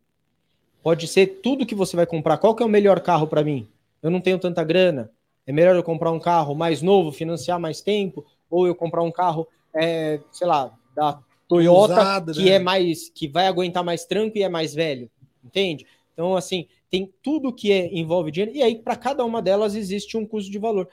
Pode 0.81 1.07
ser 1.07 1.41
tudo 1.43 1.65
que 1.65 1.75
você 1.75 1.95
vai 1.95 2.05
comprar. 2.05 2.37
Qual 2.37 2.55
que 2.55 2.63
é 2.63 2.65
o 2.65 2.69
melhor 2.69 3.01
carro 3.01 3.27
para 3.27 3.43
mim? 3.43 3.67
Eu 4.01 4.09
não 4.09 4.21
tenho 4.21 4.39
tanta 4.39 4.63
grana. 4.63 5.11
É 5.45 5.51
melhor 5.51 5.75
eu 5.75 5.83
comprar 5.83 6.11
um 6.11 6.19
carro 6.19 6.55
mais 6.55 6.81
novo, 6.81 7.11
financiar 7.11 7.59
mais 7.59 7.81
tempo, 7.81 8.25
ou 8.49 8.65
eu 8.65 8.75
comprar 8.75 9.03
um 9.03 9.11
carro, 9.11 9.47
é, 9.73 10.19
sei 10.31 10.47
lá, 10.47 10.73
da 10.95 11.19
Toyota, 11.47 11.93
Usado, 11.93 12.33
que 12.33 12.45
né? 12.45 12.51
é 12.51 12.59
mais, 12.59 13.09
que 13.09 13.27
vai 13.27 13.47
aguentar 13.47 13.83
mais 13.83 14.05
tranco 14.05 14.37
e 14.37 14.43
é 14.43 14.47
mais 14.47 14.73
velho, 14.73 15.09
entende? 15.43 15.85
Então, 16.13 16.35
assim, 16.35 16.67
tem 16.89 17.13
tudo 17.21 17.53
que 17.53 17.71
é, 17.71 17.87
envolve 17.93 18.31
dinheiro, 18.31 18.55
e 18.55 18.61
aí 18.63 18.75
para 18.79 18.95
cada 18.95 19.23
uma 19.23 19.41
delas 19.41 19.75
existe 19.75 20.17
um 20.17 20.25
custo 20.25 20.51
de 20.51 20.57
valor. 20.59 20.87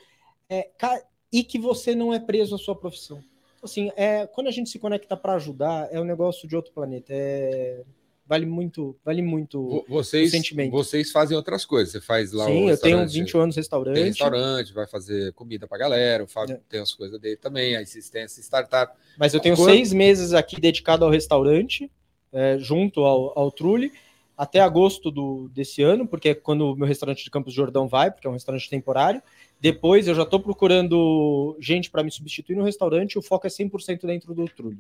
É, 0.49 0.69
e 1.33 1.43
que 1.43 1.59
você 1.59 1.95
não 1.95 2.13
é 2.15 2.21
preso 2.21 2.55
à 2.55 2.59
sua 2.59 2.75
profissão. 2.77 3.23
Assim, 3.63 3.91
é, 3.97 4.27
quando 4.27 4.47
a 4.47 4.51
gente 4.53 4.71
se 4.71 4.79
conecta 4.79 5.17
para 5.17 5.35
ajudar, 5.35 5.89
é 5.91 6.01
um 6.01 6.05
negócio 6.05 6.47
de 6.47 6.55
outro 6.55 6.73
planeta. 6.73 7.07
É, 7.13 7.83
vale 8.25 8.47
muito, 8.47 8.97
vale 9.05 9.23
muito. 9.23 9.61
Vo- 9.69 9.85
Vocês, 9.89 10.29
o 10.29 10.37
sentimento. 10.37 10.71
vocês 10.71 11.11
fazem 11.11 11.37
outras 11.37 11.65
coisas. 11.65 11.91
Você 11.93 12.01
faz 12.01 12.33
lá 12.33 12.45
Sim, 12.47 12.69
eu 12.69 12.79
tenho 12.79 12.99
restaurante, 12.99 13.13
21 13.13 13.41
anos 13.41 13.55
de 13.55 13.61
restaurante. 13.61 13.95
Tem 13.97 14.05
restaurante, 14.05 14.73
vai 14.73 14.87
fazer 14.87 15.33
comida 15.33 15.67
pra 15.67 15.79
galera. 15.79 16.23
O 16.23 16.29
Fábio 16.29 16.55
É. 16.57 16.61
tem 16.69 16.79
as 16.81 16.95
coisas 16.95 17.19
dele 17.19 17.37
também, 17.37 17.75
a 17.77 17.81
assistência 17.81 18.41
startup. 18.41 18.97
Mas 19.19 19.35
eu 19.35 19.41
tenho 19.41 19.57
Quando- 19.57 19.71
seis 19.71 19.93
meses 19.93 20.33
aqui 20.33 20.61
dedicado 20.61 21.05
ao 21.05 21.11
restaurante, 21.11 21.91
é, 22.33 22.59
junto 22.59 23.01
ao, 23.01 23.37
ao 23.37 23.51
Trulli, 23.51 23.91
até 24.37 24.61
agosto 24.61 25.11
do, 25.11 25.49
desse 25.49 25.83
ano, 25.83 26.07
porque 26.07 26.31
é 26.31 26.35
quando 26.35 26.73
o 26.73 26.77
meu 26.77 26.87
restaurante 26.87 27.25
de 27.25 27.31
Campos 27.31 27.55
do 27.55 27.57
Jordão 27.57 27.89
vai, 27.89 28.11
porque 28.11 28.27
é 28.27 28.31
um 28.31 28.35
restaurante 28.35 28.69
temporário. 28.69 29.23
Depois 29.61 30.07
eu 30.07 30.15
já 30.15 30.25
estou 30.25 30.41
procurando 30.41 31.57
gente 31.59 31.91
para 31.91 32.03
me 32.03 32.11
substituir 32.11 32.57
no 32.57 32.65
restaurante, 32.65 33.19
o 33.19 33.23
foco 33.23 33.47
é 33.47 33.51
100% 33.51 34.07
dentro 34.07 34.35
do 34.35 34.45
Trulli. 34.47 34.79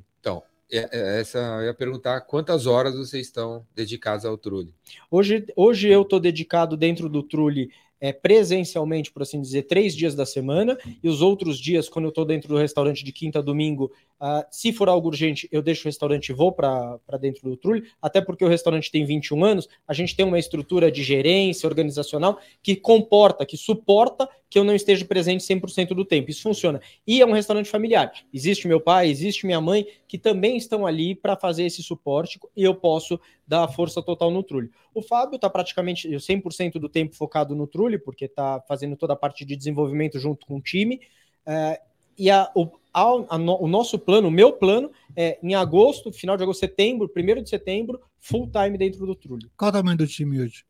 É, 0.71 0.89
é, 0.91 1.21
essa 1.21 1.39
eu 1.39 1.67
ia 1.67 1.75
perguntar 1.75 2.21
quantas 2.23 2.67
horas 2.67 2.97
vocês 2.97 3.27
estão 3.27 3.65
dedicados 3.75 4.25
ao 4.25 4.37
Trulli. 4.37 4.75
Hoje, 5.11 5.47
hoje 5.55 5.89
eu 5.89 6.03
estou 6.03 6.19
dedicado 6.19 6.77
dentro 6.77 7.09
do 7.09 7.23
Trulli 7.23 7.71
é, 8.01 8.13
presencialmente, 8.13 9.11
por 9.11 9.23
assim 9.23 9.41
dizer, 9.41 9.63
três 9.63 9.95
dias 9.95 10.15
da 10.15 10.27
semana, 10.27 10.77
e 11.03 11.09
os 11.09 11.23
outros 11.23 11.59
dias, 11.59 11.89
quando 11.89 12.07
eu 12.07 12.11
estou 12.11 12.25
dentro 12.25 12.49
do 12.49 12.57
restaurante 12.57 13.05
de 13.05 13.13
quinta 13.13 13.39
a 13.39 13.43
domingo, 13.43 13.91
ah, 14.19 14.47
se 14.51 14.73
for 14.73 14.89
algo 14.89 15.09
urgente, 15.09 15.49
eu 15.53 15.63
deixo 15.63 15.83
o 15.83 15.89
restaurante 15.89 16.29
e 16.29 16.35
vou 16.35 16.53
para 16.53 16.99
dentro 17.21 17.49
do 17.49 17.57
Trulli, 17.57 17.85
até 18.01 18.21
porque 18.21 18.45
o 18.45 18.49
restaurante 18.49 18.91
tem 18.91 19.05
21 19.05 19.45
anos, 19.45 19.69
a 19.87 19.93
gente 19.93 20.17
tem 20.17 20.25
uma 20.25 20.39
estrutura 20.39 20.91
de 20.91 21.03
gerência 21.03 21.69
organizacional 21.69 22.39
que 22.63 22.77
comporta, 22.77 23.45
que 23.45 23.57
suporta 23.57 24.29
que 24.49 24.59
eu 24.59 24.65
não 24.65 24.75
esteja 24.75 25.05
presente 25.05 25.43
100% 25.45 25.89
do 25.95 26.05
tempo. 26.05 26.31
Isso 26.31 26.43
funciona. 26.43 26.81
E 27.07 27.21
é 27.21 27.27
um 27.27 27.33
restaurante 27.33 27.69
familiar. 27.69 28.13
Existe 28.33 28.69
meu 28.69 28.81
pai, 28.81 29.09
existe 29.09 29.45
minha 29.45 29.61
mãe, 29.61 29.87
que 30.07 30.17
também 30.19 30.57
estão 30.57 30.87
ali 30.87 31.15
para 31.15 31.37
fazer 31.37 31.65
esse 31.65 31.83
suporte 31.83 32.39
e 32.57 32.63
eu 32.63 32.75
posso 32.75 33.21
dar 33.47 33.65
a 33.65 33.69
força 33.69 34.01
total 34.03 34.31
no 34.31 34.43
Trulli. 34.43 34.71
O 34.95 35.03
Fábio 35.03 35.37
está 35.37 35.51
praticamente 35.51 36.09
100% 36.09 36.79
do 36.79 36.89
tempo 36.89 37.15
focado 37.17 37.55
no 37.55 37.67
Trulli, 37.67 37.99
porque 37.99 38.27
está 38.27 38.61
fazendo 38.69 38.97
toda 38.97 39.13
a 39.15 39.17
parte 39.17 39.45
de 39.45 39.57
desenvolvimento 39.57 40.19
junto 40.19 40.47
com 40.47 40.57
o 40.57 40.61
time. 40.63 41.01
É, 41.45 41.81
e 42.19 42.31
a- 42.31 42.51
o, 42.55 42.69
a- 42.95 43.35
a 43.35 43.39
no- 43.39 43.61
o 43.61 43.69
nosso 43.69 43.99
plano, 43.99 44.29
o 44.29 44.31
meu 44.31 44.53
plano, 44.53 44.91
é 45.17 45.39
em 45.43 45.55
agosto, 45.55 46.13
final 46.13 46.37
de 46.37 46.43
agosto, 46.45 46.61
setembro, 46.61 47.09
primeiro 47.09 47.43
de 47.43 47.49
setembro, 47.51 48.01
full 48.21 48.49
time 48.51 48.79
dentro 48.79 49.05
do 49.05 49.15
Trulli. 49.15 49.51
Qual 49.57 49.69
o 49.69 49.73
tamanho 49.73 49.99
do 49.99 50.07
time 50.07 50.41
hoje? 50.41 50.65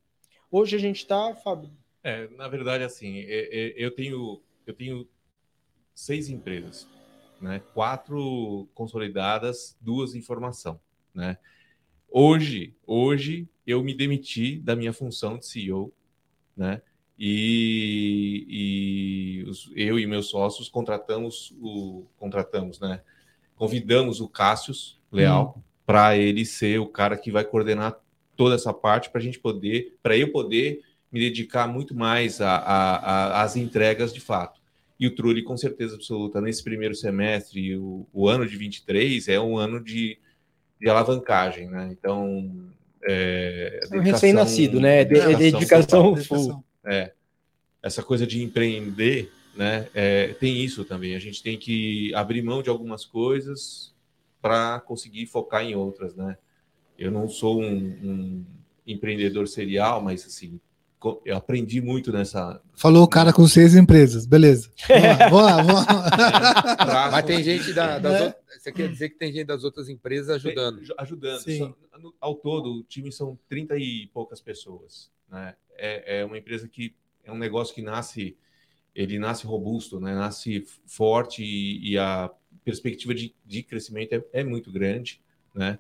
Hoje 0.51 0.77
a 0.77 0.79
gente 0.79 0.97
está, 0.97 1.35
Fábio, 1.37 1.71
É, 2.07 2.29
na 2.37 2.47
verdade, 2.47 2.85
assim, 2.85 3.19
é- 3.19 3.49
é- 3.51 3.75
eu 3.77 3.91
tenho 3.91 4.41
eu 4.65 4.73
tenho 4.75 5.09
seis 5.95 6.29
empresas, 6.29 6.89
né? 7.41 7.61
Quatro 7.75 8.69
consolidadas, 8.75 9.77
duas 9.81 10.15
em 10.15 10.23
formação, 10.23 10.81
né? 11.13 11.37
Hoje, 12.09 12.77
hoje 12.87 13.49
eu 13.67 13.83
me 13.83 13.93
demiti 13.93 14.59
da 14.61 14.77
minha 14.77 14.93
função 14.93 15.37
de 15.37 15.47
CEO, 15.47 15.93
né? 16.57 16.81
E, 17.19 18.47
e 19.43 19.51
os- 19.51 19.71
eu 19.75 19.99
e 19.99 20.07
meus 20.07 20.29
sócios 20.29 20.69
contratamos 20.69 21.53
o 21.61 22.07
contratamos, 22.19 22.79
né? 22.79 23.03
Convidamos 23.57 24.21
o 24.21 24.29
Cássius 24.29 25.01
Leal 25.11 25.61
para 25.85 26.17
ele 26.17 26.45
ser 26.45 26.79
o 26.79 26.87
cara 26.87 27.17
que 27.17 27.33
vai 27.33 27.45
coordenar 27.45 27.99
toda 28.37 28.55
essa 28.55 28.73
parte 28.73 29.11
para 29.11 29.21
a 29.21 29.25
gente 29.25 29.41
poder, 29.41 29.97
para 30.03 30.17
eu 30.17 30.31
poder 30.31 30.83
me 31.13 31.21
dedicar 31.21 31.67
muito 31.67 31.95
mais 31.95 32.39
às 32.41 33.57
entregas 33.57 34.13
de 34.13 34.21
fato. 34.21 34.61
E 34.99 35.07
o 35.07 35.15
Trulli, 35.15 35.43
com 35.43 35.57
certeza 35.57 35.95
absoluta, 35.95 36.41
nesse 36.41 36.65
primeiro 36.65 36.95
semestre, 36.95 37.77
o, 37.77 38.07
o 38.13 38.29
ano 38.29 38.47
de 38.47 38.57
23 38.57 39.29
é 39.29 39.39
um 39.39 39.57
ano 39.59 39.83
de, 39.83 40.19
de 40.81 40.89
alavancagem, 40.89 41.69
né? 41.69 41.89
Então, 41.93 42.71
é, 43.05 43.81
é 43.91 43.97
um 43.97 44.01
recém-nascido, 44.01 44.81
né? 44.81 45.05
De- 45.05 45.19
é 45.19 45.35
dedicação 45.37 46.17
full. 46.17 46.65
É, 46.85 47.13
essa 47.83 48.03
coisa 48.03 48.27
de 48.27 48.43
empreender, 48.43 49.31
né? 49.55 49.89
é, 49.95 50.29
tem 50.35 50.57
isso 50.65 50.85
também. 50.85 51.15
A 51.15 51.19
gente 51.19 51.43
tem 51.43 51.59
que 51.59 52.13
abrir 52.15 52.43
mão 52.43 52.63
de 52.63 52.71
algumas 52.71 53.05
coisas 53.05 53.95
para 54.41 54.81
conseguir 54.81 55.27
focar 55.27 55.63
em 55.63 55.75
outras, 55.75 56.15
né? 56.15 56.37
Eu 56.99 57.11
não 57.11 57.29
sou 57.29 57.61
um, 57.61 57.77
um 58.03 58.45
empreendedor 58.87 59.47
serial, 59.47 60.01
mas 60.01 60.25
assim, 60.25 60.59
eu 61.25 61.37
aprendi 61.37 61.81
muito 61.81 62.13
nessa. 62.13 62.61
Falou 62.75 63.03
o 63.05 63.09
cara 63.09 63.33
com 63.33 63.47
seis 63.47 63.75
empresas, 63.75 64.27
beleza. 64.27 64.71
Vamos 65.31 65.43
lá, 65.45 65.57
vamos 65.63 65.75
lá. 65.87 66.77
Vamos 66.79 66.95
lá. 66.95 67.11
Mas 67.13 67.25
tem 67.25 67.43
gente 67.43 67.73
da- 67.73 67.99
das 67.99 68.15
É. 68.21 68.25
outras. 68.27 68.47
Você 68.63 68.73
quer 68.73 68.89
dizer 68.89 69.09
que 69.11 69.17
tem 69.19 69.33
gente 69.33 69.47
das 69.47 69.63
outras 69.65 69.89
empresas 69.89 70.31
ajudando. 70.31 70.81
Aj- 70.81 70.95
Ajudando. 70.99 71.41
Sim. 71.41 71.59
Só- 71.59 71.77
ao 72.21 72.35
todo, 72.35 72.81
o 72.81 72.83
time 72.83 73.11
são 73.13 73.39
30 73.49 73.77
e 73.79 74.09
poucas 74.13 74.41
pessoas. 74.41 75.11
Né? 75.31 75.55
É, 75.77 76.21
é 76.21 76.25
uma 76.25 76.39
empresa 76.39 76.69
que 76.69 76.95
é 77.25 77.31
um 77.33 77.39
negócio 77.39 77.75
que 77.75 77.83
nasce, 77.83 78.37
ele 78.95 79.19
nasce 79.19 79.47
robusto, 79.47 79.99
né? 80.01 80.15
nasce 80.15 80.65
forte 80.87 81.43
e, 81.45 81.93
e 81.93 81.99
a 81.99 82.31
perspectiva 82.65 83.15
de, 83.15 83.35
de 83.45 83.63
crescimento 83.63 84.13
é, 84.15 84.25
é 84.33 84.45
muito 84.45 84.71
grande. 84.73 85.21
Né? 85.55 85.79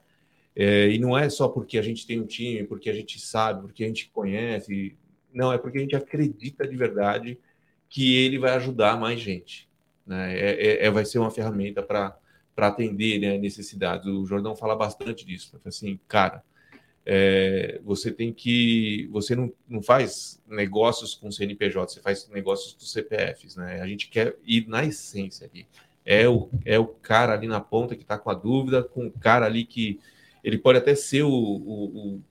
É, 0.54 0.88
e 0.88 0.98
não 0.98 1.16
é 1.16 1.28
só 1.28 1.48
porque 1.48 1.76
a 1.78 1.82
gente 1.82 2.06
tem 2.06 2.18
um 2.20 2.26
time, 2.26 2.64
porque 2.64 2.88
a 2.88 2.94
gente 2.94 3.20
sabe, 3.20 3.60
porque 3.62 3.84
a 3.84 3.86
gente 3.86 4.08
conhece. 4.10 4.96
Não, 5.36 5.52
é 5.52 5.58
porque 5.58 5.76
a 5.76 5.80
gente 5.82 5.94
acredita 5.94 6.66
de 6.66 6.74
verdade 6.74 7.38
que 7.90 8.16
ele 8.16 8.38
vai 8.38 8.52
ajudar 8.52 8.98
mais 8.98 9.20
gente. 9.20 9.68
Né? 10.06 10.34
É, 10.34 10.66
é- 10.66 10.86
é- 10.86 10.90
vai 10.90 11.04
ser 11.04 11.18
uma 11.18 11.30
ferramenta 11.30 11.82
para 11.82 12.18
atender 12.56 13.18
né, 13.20 13.36
necessidades. 13.36 14.06
O 14.06 14.24
Jordão 14.24 14.56
fala 14.56 14.74
bastante 14.74 15.26
disso. 15.26 15.60
Assim, 15.62 16.00
cara, 16.08 16.42
é, 17.04 17.78
você 17.84 18.10
tem 18.10 18.32
que. 18.32 19.08
Você 19.12 19.36
não, 19.36 19.52
não 19.68 19.82
faz 19.82 20.42
negócios 20.48 21.14
com 21.14 21.30
CNPJ, 21.30 21.92
você 21.92 22.00
faz 22.00 22.26
negócios 22.30 22.72
com 22.72 22.80
CPFs. 22.80 23.56
Né? 23.56 23.82
A 23.82 23.86
gente 23.86 24.08
quer 24.08 24.36
ir 24.42 24.66
na 24.66 24.86
essência 24.86 25.46
ali. 25.52 25.66
É 26.02 26.26
o, 26.26 26.48
é 26.64 26.78
o 26.78 26.86
cara 26.86 27.34
ali 27.34 27.46
na 27.46 27.60
ponta 27.60 27.94
que 27.94 28.02
está 28.02 28.16
com 28.16 28.30
a 28.30 28.34
dúvida, 28.34 28.82
com 28.82 29.06
o 29.08 29.12
cara 29.12 29.44
ali 29.44 29.66
que 29.66 30.00
ele 30.42 30.56
pode 30.56 30.78
até 30.78 30.94
ser 30.94 31.24
o, 31.24 31.30
o 31.30 32.22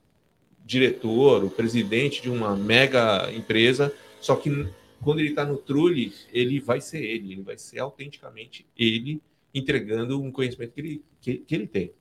diretor, 0.66 1.44
o 1.44 1.50
presidente 1.50 2.22
de 2.22 2.30
uma 2.30 2.56
mega 2.56 3.32
empresa, 3.32 3.94
só 4.20 4.36
que 4.36 4.68
quando 5.04 5.20
ele 5.20 5.30
está 5.30 5.46
no 5.46 5.58
Trulli, 5.58 6.12
ele 6.34 6.60
vai 6.60 6.82
ser 6.82 7.04
ele, 7.04 7.34
ele 7.34 7.42
vai 7.44 7.58
ser 7.58 7.80
autenticamente 7.80 8.66
ele 8.76 9.22
entregando 9.54 10.22
um 10.22 10.32
conhecimento 10.32 10.74
que 10.74 10.82
ele, 10.82 11.02
que, 11.22 11.34
que 11.38 11.56
ele 11.56 11.68
tem. 11.68 11.92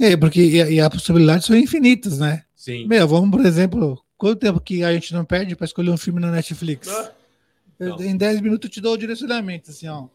É, 0.00 0.16
porque 0.16 0.40
e, 0.40 0.74
e 0.74 0.80
as 0.80 0.88
possibilidades 0.88 1.46
são 1.46 1.56
infinitas, 1.56 2.18
né? 2.18 2.44
Sim. 2.54 2.86
Meu, 2.86 3.06
vamos, 3.06 3.30
por 3.30 3.44
exemplo, 3.44 4.02
quanto 4.16 4.38
tempo 4.38 4.60
que 4.60 4.82
a 4.84 4.92
gente 4.92 5.12
não 5.12 5.24
perde 5.24 5.54
para 5.56 5.64
escolher 5.66 5.90
um 5.90 5.96
filme 5.96 6.20
na 6.20 6.30
Netflix? 6.30 6.88
Ah, 6.88 7.12
Eu- 7.78 8.00
em 8.00 8.16
10 8.16 8.40
minutos 8.40 8.68
eu 8.68 8.72
te 8.72 8.80
dou 8.80 8.94
o 8.94 8.98
direcionamento, 8.98 9.70
assim, 9.70 9.88
ó. 9.88 10.06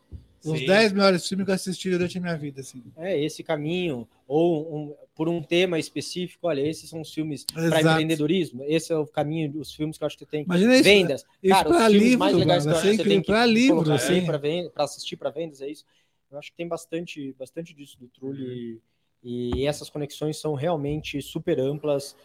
Os 0.44 0.60
Sim. 0.60 0.66
10 0.66 0.94
melhores 0.94 1.28
filmes 1.28 1.46
que 1.46 1.52
eu 1.52 1.56
assisti 1.56 1.90
durante 1.90 2.18
a 2.18 2.22
minha 2.22 2.38
vida, 2.38 2.62
assim. 2.62 2.82
É 2.96 3.22
esse 3.22 3.44
caminho, 3.44 4.08
ou 4.28 4.76
um- 4.76 4.96
por 5.14 5.28
um 5.28 5.44
tema 5.44 5.78
específico, 5.78 6.48
olha, 6.48 6.62
esses 6.62 6.90
são 6.90 7.02
os 7.02 7.14
filmes 7.14 7.44
para 7.44 7.82
empreendedorismo, 7.82 8.64
esse 8.66 8.94
é 8.94 8.96
o 8.98 9.06
caminho 9.06 9.52
dos 9.52 9.74
filmes 9.74 9.98
que 9.98 10.04
eu 10.04 10.08
acho 10.08 10.18
que 10.18 10.26
tem. 10.26 10.44
Imagina 10.44 10.76
isso, 10.76 10.84
vendas. 10.84 11.26
isso 11.44 11.56
Cara, 11.56 11.70
os 11.70 11.94
livro, 11.94 12.20
mais 12.20 12.38
legais 12.38 12.66
mano, 12.66 12.78
que 12.78 12.78
eu 12.78 12.80
acho 12.80 12.88
assim, 12.88 12.98
que 12.98 13.04
você 13.04 13.10
tem 13.10 13.22
que 13.22 13.28
pra 13.28 13.46
livro, 13.46 13.92
assim. 13.92 14.26
para 14.26 14.84
assistir 14.84 15.18
para 15.18 15.30
vendas, 15.30 15.62
é 15.62 15.70
isso. 15.70 15.84
Eu 16.32 16.38
acho 16.38 16.52
que 16.52 16.58
tem 16.58 16.68
bastante, 16.68 17.36
bastante 17.38 17.74
disso 17.74 17.98
do 18.00 18.08
Trulli 18.08 18.80
e 19.24 19.66
essas 19.66 19.90
conexões 19.90 20.38
são 20.38 20.54
realmente 20.54 21.22
super 21.22 21.60
amplas 21.60 22.16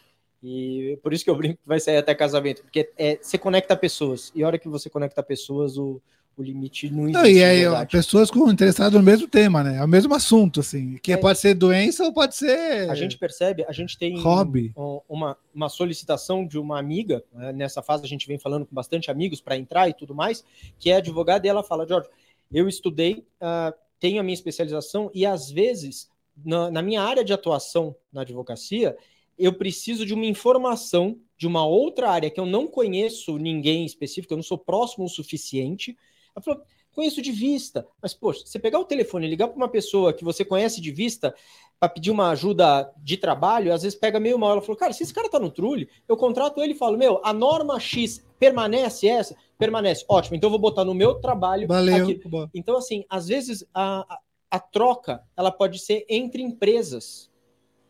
e 0.43 0.99
por 1.03 1.13
isso 1.13 1.25
que 1.25 1.31
eu 1.31 1.37
brinco 1.37 1.61
que 1.63 1.67
vai 1.67 1.81
sair 1.81 1.97
até 1.97 2.15
casamento, 2.15 2.63
porque 2.63 2.93
é, 2.99 3.17
você 3.17 3.39
conecta 3.39 3.75
pessoas 3.75 4.31
e 4.35 4.45
a 4.45 4.47
hora 4.47 4.59
que 4.59 4.69
você 4.69 4.91
conecta 4.91 5.23
pessoas, 5.23 5.79
o, 5.79 6.01
O 6.37 6.43
limite 6.43 6.91
não 6.91 7.05
existe. 7.05 7.17
Não, 7.23 7.27
e 7.27 7.45
aí, 7.45 7.65
ó, 7.67 7.85
pessoas 7.87 8.29
com 8.31 8.51
interessadas 8.51 8.93
no 8.95 9.03
mesmo 9.05 9.29
tema, 9.29 9.63
né? 9.63 9.77
É 9.79 9.85
o 9.85 9.89
mesmo 9.89 10.13
assunto, 10.15 10.61
assim. 10.61 10.99
Que 11.01 11.13
É. 11.13 11.17
pode 11.17 11.39
ser 11.39 11.55
doença 11.55 12.03
ou 12.05 12.13
pode 12.13 12.35
ser. 12.35 12.91
A 12.91 12.95
gente 12.97 13.17
percebe, 13.17 13.65
a 13.69 13.73
gente 13.73 13.97
tem 13.97 14.19
Hobby. 14.21 14.73
um- 14.77 15.01
uma, 15.09 15.37
uma 15.55 15.69
solicitação 15.69 16.45
de 16.45 16.59
uma 16.59 16.77
amiga, 16.79 17.23
né, 17.33 17.53
nessa 17.53 17.83
fase 17.83 18.05
a 18.05 18.09
gente 18.09 18.27
vem 18.27 18.37
falando 18.39 18.67
com 18.67 18.75
bastante 18.75 19.11
amigos 19.13 19.41
para 19.41 19.57
entrar 19.57 19.89
e 19.89 19.95
tudo 19.95 20.13
mais, 20.15 20.45
que 20.79 20.91
é 20.91 20.97
advogada, 20.97 21.47
e 21.47 21.51
ela 21.51 21.63
fala, 21.63 21.87
Jorge, 21.87 22.09
eu 22.53 22.69
estudei, 22.69 23.25
ah, 23.41 23.73
tenho 24.01 24.19
a 24.19 24.23
minha 24.25 24.35
especialização, 24.35 25.11
e 25.15 25.25
às 25.25 25.51
vezes, 25.51 26.11
na, 26.45 26.69
na 26.71 26.83
minha 26.83 27.01
área 27.01 27.23
de 27.25 27.33
atuação 27.33 27.95
na 28.13 28.23
advocacia, 28.23 28.97
eu 29.39 29.53
preciso 29.53 30.05
de 30.05 30.13
uma 30.13 30.27
informação 30.27 31.17
de 31.39 31.47
uma 31.47 31.65
outra 31.67 32.11
área 32.11 32.31
que 32.31 32.39
eu 32.41 32.47
não 32.47 32.67
conheço 32.67 33.39
ninguém 33.39 33.85
específico, 33.87 34.33
eu 34.33 34.37
não 34.39 34.43
sou 34.43 34.59
próximo 34.59 35.05
o 35.05 35.09
suficiente. 35.09 35.97
Ela 36.35 36.43
falou, 36.43 36.63
conheço 36.93 37.21
de 37.21 37.33
vista, 37.33 37.87
mas, 38.01 38.15
poxa, 38.15 38.43
você 38.45 38.59
pegar 38.59 38.79
o 38.79 38.85
telefone 38.85 39.27
e 39.27 39.31
ligar 39.31 39.49
para 39.49 39.57
uma 39.57 39.69
pessoa 39.69 40.13
que 40.13 40.25
você 40.25 40.45
conhece 40.45 40.81
de 40.81 40.91
vista, 40.91 41.35
para 41.79 41.89
pedir 41.89 42.11
uma 42.11 42.31
ajuda 42.31 42.91
de 43.03 43.17
trabalho, 43.17 43.73
às 43.73 43.83
vezes 43.83 43.99
pega 43.99 44.19
meio 44.21 44.39
mal. 44.39 44.53
Ela 44.53 44.63
falou, 44.63 44.77
cara, 44.77 44.93
se 44.93 45.03
esse 45.03 45.13
cara 45.13 45.29
tá 45.29 45.39
no 45.39 45.51
trule, 45.51 45.89
eu 46.09 46.17
contrato 46.17 46.63
ele 46.63 46.73
e 46.73 46.77
falo, 46.77 46.97
meu, 46.97 47.21
a 47.25 47.33
norma 47.33 47.79
X 47.79 48.25
permanece 48.39 49.07
essa? 49.07 49.37
Permanece. 49.59 50.05
Ótimo, 50.09 50.37
então 50.37 50.49
eu 50.49 50.53
vou 50.53 50.61
botar 50.61 50.85
no 50.85 50.95
meu 50.95 51.17
trabalho. 51.17 51.69
Valeu. 51.69 52.05
aqui. 52.05 52.21
Bom. 52.27 52.49
Então, 52.55 52.77
assim, 52.77 53.05
às 53.09 53.29
vezes 53.29 53.67
a, 53.75 54.01
a, 54.15 54.21
a 54.53 54.59
troca 54.59 55.23
ela 55.37 55.51
pode 55.51 55.79
ser 55.79 56.07
entre 56.09 56.43
empresas. 56.43 57.31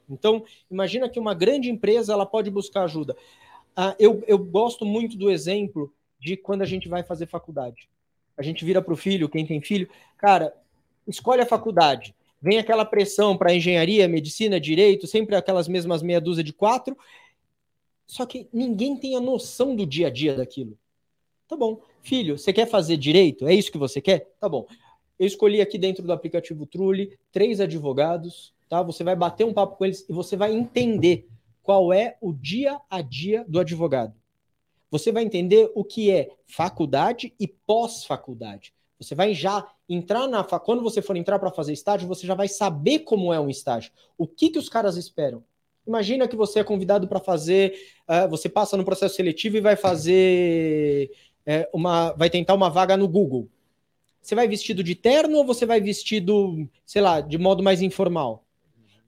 Então, 0.09 0.45
imagina 0.71 1.09
que 1.09 1.19
uma 1.19 1.35
grande 1.35 1.71
empresa 1.71 2.13
ela 2.13 2.27
pode 2.27 2.51
buscar 2.51 2.85
ajuda. 2.85 3.17
Ah, 3.77 3.95
eu, 3.99 4.23
eu 4.27 4.39
gosto 4.39 4.85
muito 4.85 5.17
do 5.17 5.31
exemplo 5.31 5.93
de 6.19 6.37
quando 6.37 6.63
a 6.63 6.67
gente 6.67 6.89
vai 6.89 7.03
fazer 7.03 7.27
faculdade. 7.27 7.89
A 8.37 8.43
gente 8.43 8.65
vira 8.65 8.83
para 8.83 8.93
o 8.93 8.97
filho, 8.97 9.29
quem 9.29 9.47
tem 9.47 9.61
filho, 9.61 9.89
cara, 10.17 10.55
escolhe 11.07 11.43
a 11.43 11.47
faculdade. 11.47 12.15
Vem 12.41 12.59
aquela 12.59 12.85
pressão 12.85 13.37
para 13.37 13.55
engenharia, 13.55 14.07
medicina, 14.07 14.61
direito, 14.61 15.07
sempre 15.07 15.35
aquelas 15.35 15.67
mesmas 15.67 16.03
meia 16.03 16.21
dúzia 16.21 16.45
de 16.45 16.53
quatro. 16.53 16.97
Só 18.07 18.27
que 18.27 18.49
ninguém 18.53 18.97
tem 18.97 19.17
a 19.17 19.21
noção 19.21 19.75
do 19.75 19.87
dia 19.87 20.09
a 20.09 20.11
dia 20.11 20.35
daquilo. 20.35 20.77
Tá 21.49 21.57
bom. 21.57 21.81
Filho, 22.03 22.37
você 22.37 22.53
quer 22.53 22.67
fazer 22.67 22.97
direito? 22.97 23.47
É 23.47 23.55
isso 23.55 23.73
que 23.73 23.79
você 23.79 24.01
quer? 24.01 24.31
Tá 24.39 24.49
bom. 24.49 24.67
Eu 25.19 25.27
escolhi 25.27 25.61
aqui 25.61 25.79
dentro 25.79 26.03
do 26.03 26.13
aplicativo 26.13 26.67
Trulli 26.67 27.19
três 27.33 27.61
advogados, 27.61 28.53
tá? 28.69 28.83
Você 28.83 29.05
vai 29.05 29.17
bater 29.17 29.45
um 29.45 29.55
papo 29.55 29.77
com 29.77 29.85
eles 29.85 30.05
e 30.09 30.13
você 30.13 30.37
vai 30.37 30.53
entender 30.53 31.27
qual 31.63 31.93
é 31.93 32.17
o 32.21 32.33
dia 32.33 32.79
a 32.91 33.01
dia 33.01 33.45
do 33.49 33.59
advogado. 33.59 34.15
Você 34.95 35.11
vai 35.11 35.25
entender 35.25 35.73
o 35.75 35.83
que 35.83 36.09
é 36.09 36.29
faculdade 36.47 37.35
e 37.41 37.49
pós-faculdade. 37.49 38.73
Você 38.97 39.13
vai 39.13 39.35
já 39.35 39.67
entrar 39.89 40.29
na 40.29 40.45
quando 40.45 40.85
você 40.85 41.03
for 41.03 41.17
entrar 41.17 41.41
para 41.41 41.51
fazer 41.51 41.73
estágio, 41.73 42.07
você 42.07 42.25
já 42.25 42.35
vai 42.37 42.47
saber 42.47 43.01
como 43.01 43.33
é 43.33 43.41
um 43.41 43.51
estágio. 43.51 43.91
O 44.17 44.25
que 44.25 44.51
que 44.51 44.59
os 44.59 44.69
caras 44.69 44.97
esperam? 44.97 45.43
Imagina 45.85 46.29
que 46.29 46.37
você 46.37 46.61
é 46.61 46.65
convidado 46.65 47.09
para 47.09 47.19
fazer, 47.19 47.75
uh, 48.09 48.29
você 48.29 48.49
passa 48.49 48.77
no 48.77 48.85
processo 48.85 49.17
seletivo 49.17 49.57
e 49.57 49.61
vai 49.61 49.75
fazer 49.75 51.11
é, 51.45 51.69
uma, 51.75 52.13
vai 52.13 52.31
tentar 52.31 52.55
uma 52.55 52.71
vaga 52.71 52.97
no 52.97 53.09
Google. 53.09 53.49
Você 54.23 54.37
vai 54.37 54.47
vestido 54.47 54.85
de 54.85 54.95
terno 54.95 55.39
ou 55.39 55.45
você 55.45 55.67
vai 55.67 55.81
vestido, 55.81 56.69
sei 56.87 57.03
lá, 57.03 57.21
de 57.21 57.37
modo 57.37 57.65
mais 57.65 57.83
informal? 57.83 58.45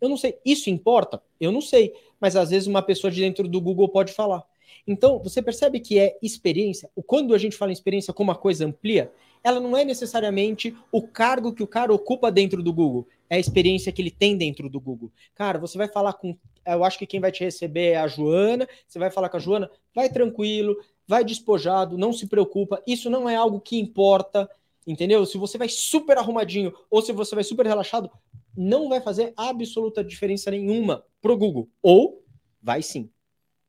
Eu 0.00 0.08
não 0.08 0.16
sei. 0.16 0.36
Isso 0.44 0.68
importa? 0.68 1.22
Eu 1.40 1.52
não 1.52 1.60
sei. 1.60 1.94
Mas 2.20 2.34
às 2.34 2.50
vezes 2.50 2.66
uma 2.66 2.82
pessoa 2.82 3.08
de 3.08 3.20
dentro 3.20 3.46
do 3.46 3.60
Google 3.60 3.88
pode 3.88 4.12
falar. 4.12 4.44
Então, 4.86 5.18
você 5.18 5.42
percebe 5.42 5.80
que 5.80 5.98
é 5.98 6.16
experiência. 6.22 6.88
Quando 7.06 7.34
a 7.34 7.38
gente 7.38 7.56
fala 7.56 7.72
em 7.72 7.74
experiência 7.74 8.12
como 8.12 8.30
uma 8.30 8.36
coisa 8.36 8.64
amplia, 8.64 9.12
ela 9.42 9.60
não 9.60 9.76
é 9.76 9.84
necessariamente 9.84 10.76
o 10.92 11.02
cargo 11.02 11.52
que 11.52 11.62
o 11.62 11.66
cara 11.66 11.92
ocupa 11.92 12.30
dentro 12.30 12.62
do 12.62 12.72
Google. 12.72 13.06
É 13.28 13.36
a 13.36 13.40
experiência 13.40 13.90
que 13.90 14.00
ele 14.00 14.10
tem 14.10 14.36
dentro 14.36 14.68
do 14.68 14.80
Google. 14.80 15.10
Cara, 15.34 15.58
você 15.58 15.76
vai 15.76 15.88
falar 15.88 16.12
com. 16.12 16.36
Eu 16.64 16.84
acho 16.84 16.98
que 16.98 17.06
quem 17.06 17.20
vai 17.20 17.32
te 17.32 17.44
receber 17.44 17.92
é 17.92 17.96
a 17.96 18.06
Joana. 18.06 18.68
Você 18.86 18.98
vai 18.98 19.10
falar 19.10 19.28
com 19.28 19.36
a 19.36 19.40
Joana, 19.40 19.70
vai 19.94 20.08
tranquilo, 20.08 20.76
vai 21.06 21.24
despojado, 21.24 21.98
não 21.98 22.12
se 22.12 22.26
preocupa. 22.26 22.82
Isso 22.86 23.10
não 23.10 23.28
é 23.28 23.36
algo 23.36 23.60
que 23.60 23.78
importa, 23.78 24.48
entendeu? 24.86 25.24
Se 25.26 25.38
você 25.38 25.58
vai 25.58 25.68
super 25.68 26.18
arrumadinho 26.18 26.72
ou 26.90 27.02
se 27.02 27.12
você 27.12 27.34
vai 27.34 27.44
super 27.44 27.66
relaxado, 27.66 28.10
não 28.56 28.88
vai 28.88 29.00
fazer 29.00 29.32
absoluta 29.36 30.02
diferença 30.02 30.50
nenhuma 30.50 31.04
pro 31.20 31.36
Google. 31.36 31.68
Ou 31.82 32.22
vai 32.62 32.82
sim. 32.82 33.10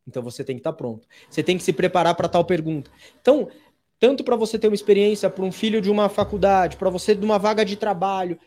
Então 0.07 0.23
você 0.23 0.43
tem 0.43 0.55
que 0.55 0.61
estar 0.61 0.73
pronto. 0.73 1.07
Você 1.29 1.43
tem 1.43 1.57
que 1.57 1.63
se 1.63 1.73
preparar 1.73 2.15
para 2.15 2.29
tal 2.29 2.45
pergunta. 2.45 2.89
Então, 3.21 3.49
tanto 3.99 4.23
para 4.23 4.35
você 4.35 4.57
ter 4.57 4.67
uma 4.67 4.75
experiência 4.75 5.29
para 5.29 5.43
um 5.43 5.51
filho 5.51 5.81
de 5.81 5.89
uma 5.91 6.07
faculdade, 6.07 6.77
para 6.77 6.89
você 6.89 7.13
de 7.13 7.25
uma 7.25 7.37
vaga 7.37 7.65
de 7.65 7.75
trabalho, 7.75 8.39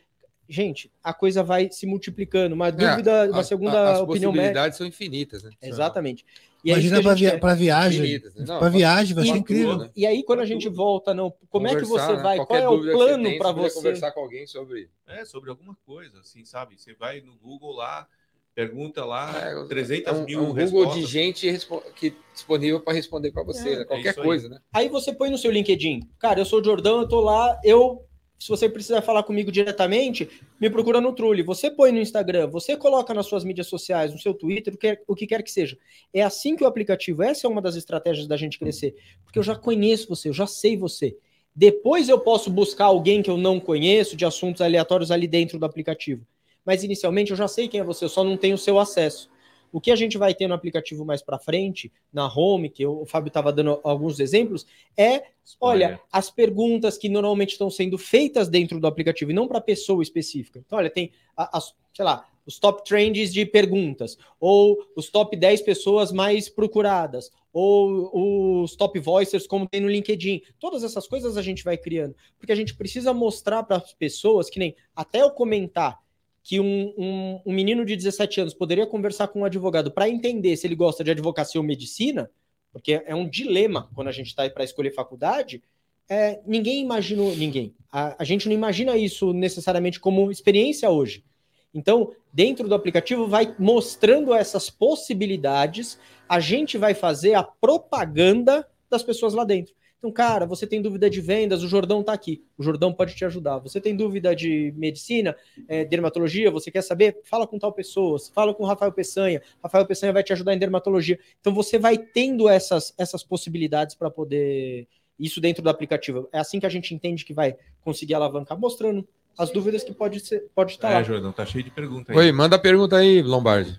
gente, 0.49 0.91
a 1.03 1.13
coisa 1.13 1.43
vai 1.43 1.71
se 1.71 1.87
multiplicando. 1.87 2.55
Uma 2.55 2.71
dúvida, 2.73 3.31
uma 3.31 3.41
A- 3.41 3.45
segunda 3.45 3.79
a- 3.79 3.93
as 3.93 4.01
opinião 4.01 4.33
médica. 4.33 4.43
possibilidades 4.49 4.79
são 4.79 4.87
infinitas, 4.87 5.43
né? 5.43 5.51
Exatamente. 5.63 6.25
E 6.65 6.71
é 6.71 6.75
Imagina 6.75 7.03
para 7.03 7.15
via 7.15 7.31
quer. 7.33 7.41
pra 7.41 7.55
viagem. 7.55 8.21
Né? 8.37 8.45
Para 8.47 8.69
viagem 8.69 9.15
vai 9.15 9.25
ser 9.25 9.37
incrível. 9.37 9.79
né? 9.79 9.91
E 9.97 10.07
aí, 10.07 10.23
quando 10.23 10.41
a 10.41 10.47
gente 10.47 10.69
volta, 10.69 11.15
não, 11.15 11.33
como 11.49 11.67
é 11.67 11.75
que 11.75 11.83
Conversar, 11.83 12.07
você 12.07 12.17
né? 12.17 12.23
vai? 12.23 12.37
Qual 12.37 12.47
Qualquer 12.47 12.65
é 12.65 12.69
o 12.69 12.77
você 12.83 12.91
plano 12.93 13.39
para 13.39 13.55
poder 13.55 13.71
você? 13.71 13.77
conversar 13.77 14.13
com 14.13 14.21
alguém 14.21 14.47
sobre. 14.47 14.91
É, 15.07 15.25
sobre 15.25 15.51
alguma 15.51 15.75
coisa, 15.87 16.21
assim, 16.21 16.45
sabe? 16.45 16.79
Você 16.79 16.95
vai 16.95 17.21
no 17.23 17.35
Google 17.37 17.73
lá, 17.73 18.07
pergunta 18.55 19.05
lá, 19.05 19.33
É, 19.37 19.65
300 19.67 20.13
é 20.13 20.17
um, 20.17 20.25
mil 20.25 20.39
é 20.39 20.43
um 20.43 20.47
Google 20.47 20.55
respostas. 20.55 20.97
de 21.05 21.07
gente 21.07 21.59
que 21.97 22.15
disponível 22.33 22.81
para 22.81 22.93
responder 22.95 23.31
para 23.33 23.43
você, 23.43 23.69
É, 23.71 23.77
né? 23.77 23.83
é 23.83 23.85
qualquer 23.85 24.11
isso 24.11 24.21
aí. 24.21 24.27
coisa, 24.27 24.49
né? 24.49 24.59
Aí 24.73 24.89
você 24.89 25.13
põe 25.13 25.31
no 25.31 25.39
seu 25.39 25.51
LinkedIn. 25.51 26.01
Cara, 26.19 26.41
eu 26.41 26.45
sou 26.45 26.61
o 26.61 26.65
Jordão, 26.65 27.01
eu 27.01 27.09
tô 27.09 27.21
lá, 27.21 27.59
eu. 27.65 28.05
Se 28.39 28.49
você 28.49 28.71
precisar 28.71 29.03
falar 29.03 29.23
comigo 29.23 29.53
diretamente, 29.53 30.27
me 30.59 30.71
procura 30.71 30.99
no 30.99 31.13
Trulli. 31.15 31.43
Você 31.43 31.71
põe 31.71 31.93
no 31.93 31.99
Instagram, 31.99 32.49
você 32.49 32.75
coloca 32.75 33.13
nas 33.13 33.27
suas 33.27 33.45
mídias 33.45 33.67
sociais, 33.67 34.13
no 34.15 34.19
seu 34.19 34.33
Twitter, 34.33 34.73
o 34.73 34.79
que, 34.79 34.99
o 35.07 35.15
que 35.15 35.27
quer 35.27 35.43
que 35.43 35.51
seja. 35.51 35.77
É 36.11 36.23
assim 36.23 36.57
que 36.57 36.65
o 36.65 36.67
aplicativo, 36.67 37.23
essa 37.23 37.47
é 37.47 37.51
uma 37.51 37.61
das 37.61 37.77
estratégias 37.77 38.27
da 38.27 38.39
gente 38.39 38.59
crescer. 38.59 38.95
Porque 39.25 39.39
eu 39.39 39.43
já 39.43 39.55
conheço 39.55 40.09
você, 40.09 40.31
eu 40.31 40.33
já 40.33 40.47
sei 40.47 40.75
você. 40.75 41.19
Depois 41.55 42.09
eu 42.09 42.19
posso 42.19 42.49
buscar 42.51 42.87
alguém 42.87 43.21
que 43.23 43.29
eu 43.29 43.37
não 43.37 43.61
conheço, 43.61 44.17
de 44.17 44.25
assuntos 44.25 44.63
aleatórios 44.63 45.11
ali 45.11 45.27
dentro 45.27 45.59
do 45.59 45.67
aplicativo. 45.67 46.25
Mas 46.65 46.85
inicialmente 46.85 47.31
eu 47.31 47.37
já 47.37 47.49
sei 47.49 47.69
quem 47.69 47.81
é 47.81 47.85
você, 47.85 48.05
eu 48.05 48.09
só 48.09 48.25
não 48.25 48.37
tenho 48.37 48.55
o 48.55 48.59
seu 48.59 48.79
acesso. 48.79 49.31
O 49.73 49.81
que 49.81 49.91
a 49.91 49.97
gente 49.97 50.19
vai 50.19 50.35
ter 50.35 50.49
no 50.49 50.55
aplicativo 50.55 51.05
mais 51.05 51.23
para 51.23 51.39
frente, 51.39 51.93
na 52.13 52.27
home, 52.27 52.69
que 52.69 52.85
o 52.85 53.07
Fábio 53.07 53.29
estava 53.29 53.53
dando 53.53 53.81
alguns 53.85 54.19
exemplos, 54.19 54.67
é 54.97 55.23
Olha, 55.61 56.01
as 56.13 56.31
perguntas 56.31 56.99
que 56.99 57.09
normalmente 57.09 57.53
estão 57.53 57.71
sendo 57.71 57.97
feitas 57.97 58.49
dentro 58.49 58.81
do 58.81 58.87
aplicativo 58.87 59.31
e 59.31 59.35
não 59.35 59.47
para 59.47 59.61
pessoa 59.61 60.03
específica. 60.03 60.63
Então, 60.65 60.79
olha, 60.79 60.91
tem 60.91 61.13
as, 61.37 61.75
sei 61.95 62.05
lá, 62.05 62.27
os 62.47 62.59
top 62.59 62.85
trends 62.85 63.33
de 63.33 63.45
perguntas, 63.47 64.19
ou 64.39 64.85
os 64.97 65.09
top 65.09 65.37
10 65.37 65.63
pessoas 65.63 66.11
mais 66.13 66.49
procuradas, 66.49 67.31
ou 67.53 68.63
os 68.63 68.75
top 68.77 68.99
voicers, 68.99 69.47
como 69.47 69.69
tem 69.69 69.81
no 69.81 69.89
LinkedIn. 69.89 70.43
Todas 70.59 70.83
essas 70.83 71.07
coisas 71.07 71.37
a 71.37 71.43
gente 71.43 71.63
vai 71.63 71.77
criando, 71.77 72.15
porque 72.39 72.53
a 72.53 72.57
gente 72.57 72.75
precisa 72.75 73.13
mostrar 73.13 73.63
para 73.63 73.77
as 73.77 73.93
pessoas 73.93 74.51
que 74.51 74.59
nem 74.59 74.75
até 74.95 75.23
eu 75.23 75.31
comentar 75.31 75.99
que 76.43 76.59
um, 76.59 76.95
um, 76.97 77.41
um 77.47 77.53
menino 77.53 77.85
de 77.85 77.97
17 77.97 78.41
anos 78.41 78.55
poderia 78.55 78.87
conversar 78.87 79.29
com 79.29 79.41
um 79.41 79.45
advogado 79.45 79.91
para 79.91 80.09
entender 80.09 80.57
se 80.57 80.67
ele 80.67 80.75
gosta 80.75 81.05
de 81.05 81.11
advocacia 81.11 81.61
ou 81.61 81.67
medicina, 81.67 82.31
porque 82.73 83.03
é 83.05 83.15
um 83.15 83.29
dilema 83.29 83.91
quando 83.95 84.09
a 84.09 84.13
gente 84.13 84.29
está 84.29 84.49
para 84.49 84.65
escolher 84.65 84.93
faculdade. 84.93 85.63
É, 86.09 86.41
ninguém 86.47 86.83
imaginou, 86.83 87.35
ninguém. 87.37 87.75
A, 87.91 88.21
a 88.23 88.25
gente 88.25 88.49
não 88.49 88.55
imagina 88.55 88.97
isso 88.97 89.33
necessariamente 89.33 90.01
como 90.01 90.31
experiência 90.31 90.91
hoje. 90.91 91.25
Então, 91.73 92.13
dentro 92.33 92.69
do 92.69 92.75
aplicativo, 92.75 93.29
vai 93.29 93.55
mostrando 93.59 94.35
essas 94.35 94.69
possibilidades, 94.69 95.99
a 96.29 96.41
gente 96.41 96.77
vai 96.77 96.95
fazer 96.95 97.35
a 97.35 97.45
propaganda 97.45 98.67
das 98.89 99.03
pessoas 99.03 99.35
lá 99.35 99.45
dentro. 99.45 99.73
Então, 100.01 100.11
cara, 100.11 100.47
você 100.47 100.67
tem 100.67 100.81
dúvida 100.81 101.11
de 101.11 101.21
vendas, 101.21 101.63
o 101.63 101.69
Jordão 101.69 102.01
está 102.01 102.15
aqui. 102.15 102.43
O 102.57 102.63
Jordão 102.63 102.91
pode 102.91 103.15
te 103.15 103.23
ajudar. 103.23 103.59
Você 103.59 103.79
tem 103.79 103.95
dúvida 103.95 104.35
de 104.35 104.73
medicina, 104.75 105.37
é, 105.69 105.85
dermatologia, 105.85 106.51
você 106.51 106.71
quer 106.71 106.81
saber? 106.81 107.21
Fala 107.25 107.47
com 107.47 107.59
tal 107.59 107.71
pessoa, 107.71 108.19
fala 108.35 108.55
com 108.55 108.65
o 108.65 108.67
Rafael 108.67 108.91
Peçanha. 108.93 109.43
Rafael 109.63 109.85
Peçanha 109.85 110.11
vai 110.11 110.23
te 110.23 110.33
ajudar 110.33 110.55
em 110.55 110.59
dermatologia. 110.59 111.21
Então, 111.39 111.53
você 111.53 111.79
vai 111.79 111.99
tendo 111.99 112.49
essas, 112.49 112.95
essas 112.97 113.23
possibilidades 113.23 113.95
para 113.95 114.11
poder. 114.11 114.89
Isso 115.19 115.39
dentro 115.39 115.63
do 115.63 115.69
aplicativo. 115.69 116.31
É 116.33 116.39
assim 116.39 116.59
que 116.59 116.65
a 116.65 116.71
gente 116.71 116.95
entende 116.95 117.27
que 117.27 117.35
vai 117.35 117.55
conseguir 117.85 118.15
alavancar, 118.15 118.59
mostrando 118.59 119.07
as 119.37 119.51
dúvidas 119.51 119.85
que 119.85 119.93
pode, 119.93 120.21
ser, 120.21 120.49
pode 120.55 120.73
estar 120.73 120.91
É, 120.91 120.95
lá. 120.95 121.03
Jordão, 121.03 121.31
tá 121.31 121.45
cheio 121.45 121.63
de 121.63 121.71
perguntas 121.71 122.17
aí. 122.17 122.25
Oi, 122.25 122.33
manda 122.33 122.57
a 122.57 122.59
pergunta 122.59 122.97
aí, 122.97 123.21
Lombardi. 123.21 123.79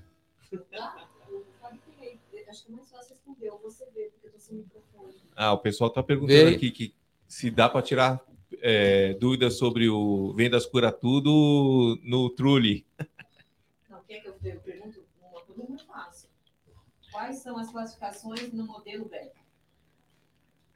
Acho 2.51 2.65
que 2.65 2.71
é 2.73 2.75
mais 2.75 2.89
fácil 2.89 3.15
responder, 3.15 3.49
ou 3.49 3.59
você 3.59 3.85
vê, 3.95 4.11
porque 4.11 4.27
eu 4.27 4.31
tô 4.33 4.39
sem 4.39 4.57
microfone. 4.57 5.21
Ah, 5.41 5.53
o 5.53 5.57
pessoal 5.57 5.89
tá 5.89 6.03
perguntando 6.03 6.51
Vê. 6.51 6.55
aqui 6.55 6.69
que 6.69 6.93
se 7.27 7.49
dá 7.49 7.67
para 7.67 7.81
tirar 7.81 8.21
é, 8.61 9.15
dúvidas 9.15 9.57
sobre 9.57 9.89
o 9.89 10.31
Vendas 10.35 10.67
Cura 10.67 10.91
Tudo 10.91 11.99
no 12.03 12.29
Trulli. 12.29 12.85
Não, 13.89 14.03
quer 14.07 14.19
que 14.19 14.27
eu 14.27 14.35
eu 14.43 14.59
pergunto 14.59 15.03
uma 15.19 15.41
coisa 15.41 15.63
muito 15.67 15.83
fácil. 15.87 16.29
Quais 17.11 17.37
são 17.37 17.57
as 17.57 17.71
classificações 17.71 18.53
no 18.53 18.67
modelo 18.67 19.09
BEC? 19.09 19.31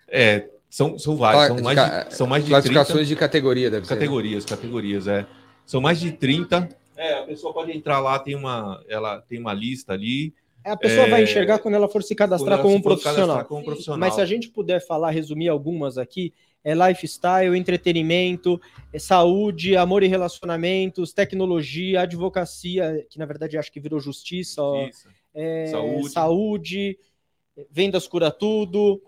É, 0.08 0.50
São, 0.68 0.98
são 0.98 1.16
vários, 1.16 1.46
são 1.46 1.64
mais 1.64 1.76
Ca- 1.76 2.04
de, 2.06 2.16
são 2.16 2.26
mais 2.26 2.44
de 2.44 2.50
30 2.50 2.56
Classificações 2.64 3.08
de 3.08 3.16
categoria, 3.16 3.70
deve 3.70 3.86
ser. 3.86 3.94
né? 3.94 4.00
categorias, 4.00 4.46
categorias, 4.46 5.08
é. 5.08 5.28
São 5.64 5.80
mais 5.80 6.00
de 6.00 6.12
30. 6.12 6.76
É, 6.98 7.20
a 7.20 7.24
pessoa 7.24 7.54
pode 7.54 7.72
entrar 7.72 8.00
lá, 8.00 8.18
tem 8.18 8.34
uma, 8.36 8.84
ela 8.88 9.22
tem 9.22 9.40
uma 9.40 9.54
lista 9.54 9.94
ali. 9.94 10.34
A 10.72 10.78
pessoa 10.78 11.06
É, 11.06 11.10
vai 11.10 11.24
enxergar 11.24 11.60
quando 11.60 11.76
ela 11.76 11.88
for 11.88 12.02
se 12.04 12.16
cadastrar 12.16 12.62
como 12.62 12.76
um 12.76 12.82
profissional. 12.82 13.46
Como 13.46 13.64
profissional. 13.64 14.00
Mas 14.00 14.16
se 14.16 14.22
a 14.22 14.26
gente 14.26 14.50
puder 14.50 14.86
falar, 14.86 15.12
resumir 15.12 15.48
algumas 15.50 15.98
aqui, 15.98 16.34
é 16.64 16.74
lifestyle, 16.74 17.56
entretenimento, 17.56 18.60
é 18.92 18.98
saúde, 18.98 19.78
amor 19.78 20.02
e 20.02 20.08
relacionamentos, 20.08 21.14
tecnologia, 21.14 22.02
advocacia, 22.02 23.06
que 23.10 23.20
na 23.20 23.26
verdade 23.26 23.58
acho 23.58 23.72
que 23.72 23.80
virou 23.80 24.00
justiça, 24.00 24.62
é, 25.34 25.68
Saúde. 25.68 26.10
saúde, 26.10 27.00
vendas 27.70 28.08
cura 28.08 28.32
tudo, 28.32 29.00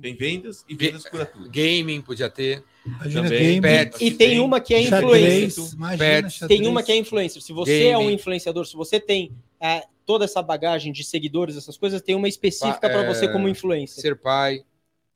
Tem 0.00 0.14
vendas 0.14 0.64
e 0.68 0.74
vendas 0.74 1.04
cura 1.04 1.26
tudo. 1.26 1.50
Gaming 1.50 2.00
podia 2.00 2.30
ter. 2.30 2.62
Imagina 2.86 3.24
Também, 3.24 3.38
game, 3.40 3.60
pets. 3.60 4.00
E 4.00 4.10
tem 4.12 4.40
uma 4.40 4.60
que 4.60 4.72
é 4.72 4.82
xadrez, 4.84 5.52
influencer. 5.58 5.74
imagina 5.74 5.98
Pets. 5.98 6.32
xadrez. 6.34 6.60
Tem 6.60 6.68
uma 6.68 6.82
que 6.82 6.92
é 6.92 6.96
influencer. 6.96 7.42
Se 7.42 7.52
você 7.52 7.88
é 7.88 7.98
um 7.98 8.02
Gaming. 8.02 8.14
influenciador, 8.14 8.64
se 8.64 8.74
você 8.76 8.98
tem 8.98 9.32
é, 9.60 9.82
toda 10.08 10.24
essa 10.24 10.40
bagagem 10.40 10.90
de 10.90 11.04
seguidores, 11.04 11.54
essas 11.54 11.76
coisas, 11.76 12.00
tem 12.00 12.14
uma 12.14 12.26
específica 12.26 12.80
Pa- 12.80 12.88
para 12.88 13.02
é, 13.02 13.06
você 13.06 13.28
como 13.28 13.46
influencer. 13.46 14.00
Ser 14.00 14.16
pai? 14.16 14.64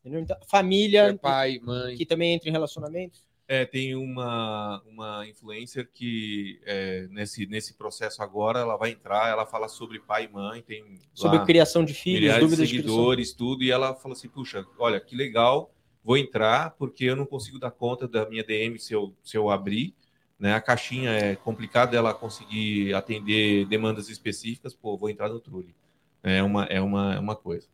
Então, 0.05 0.37
família, 0.47 1.07
ser 1.07 1.19
pai, 1.19 1.59
mãe. 1.63 1.97
que 1.97 2.05
também 2.05 2.35
entra 2.35 2.51
em 2.51 2.53
relacionamento. 2.53 3.19
É, 3.49 3.65
tem 3.65 3.95
uma, 3.95 4.83
uma 4.87 5.27
influencer 5.27 5.89
que 5.95 6.61
é, 6.67 7.07
nesse, 7.11 7.47
nesse 7.47 7.73
processo 7.73 8.23
agora 8.23 8.61
ela 8.61 8.77
vai 8.77 8.91
entrar, 8.91 9.31
ela 9.31 9.47
fala 9.47 9.67
sobre 9.67 9.99
pai 9.99 10.27
e 10.27 10.29
mãe, 10.29 10.61
tem 10.61 10.99
Sobre 11.15 11.39
lá 11.39 11.47
criação 11.47 11.87
de 11.87 11.95
filhos, 11.95 12.35
de 12.35 12.41
dúvidas 12.41 12.69
de 12.69 12.77
seguidores, 12.77 13.33
tudo, 13.33 13.65
e 13.65 13.71
ela 13.71 13.95
fala 13.95 14.13
assim, 14.13 14.29
puxa, 14.29 14.63
olha, 14.79 15.01
que 15.01 15.17
legal, 15.17 15.75
vou 16.05 16.19
entrar 16.19 16.73
porque 16.73 17.05
eu 17.07 17.17
não 17.17 17.25
consigo 17.25 17.59
dar 17.59 17.71
conta 17.71 18.07
da 18.07 18.29
minha 18.29 18.45
DM 18.45 18.79
se 18.79 18.93
eu, 18.93 19.17
se 19.23 19.39
eu 19.39 19.49
abrir, 19.49 19.95
né? 20.43 20.55
A 20.55 20.61
caixinha 20.61 21.11
é 21.11 21.37
complicado 21.37 21.95
ela 21.95 22.13
conseguir 22.13 22.93
atender 22.95 23.65
demandas 23.67 24.09
específicas, 24.09 24.75
pô, 24.75 24.97
vou 24.97 25.09
entrar 25.09 25.29
no 25.29 25.39
Trulli. 25.39 25.73
É 26.21 26.43
uma, 26.43 26.65
é 26.65 26.81
uma, 26.81 27.15
é 27.15 27.19
uma 27.21 27.37
coisa. 27.37 27.69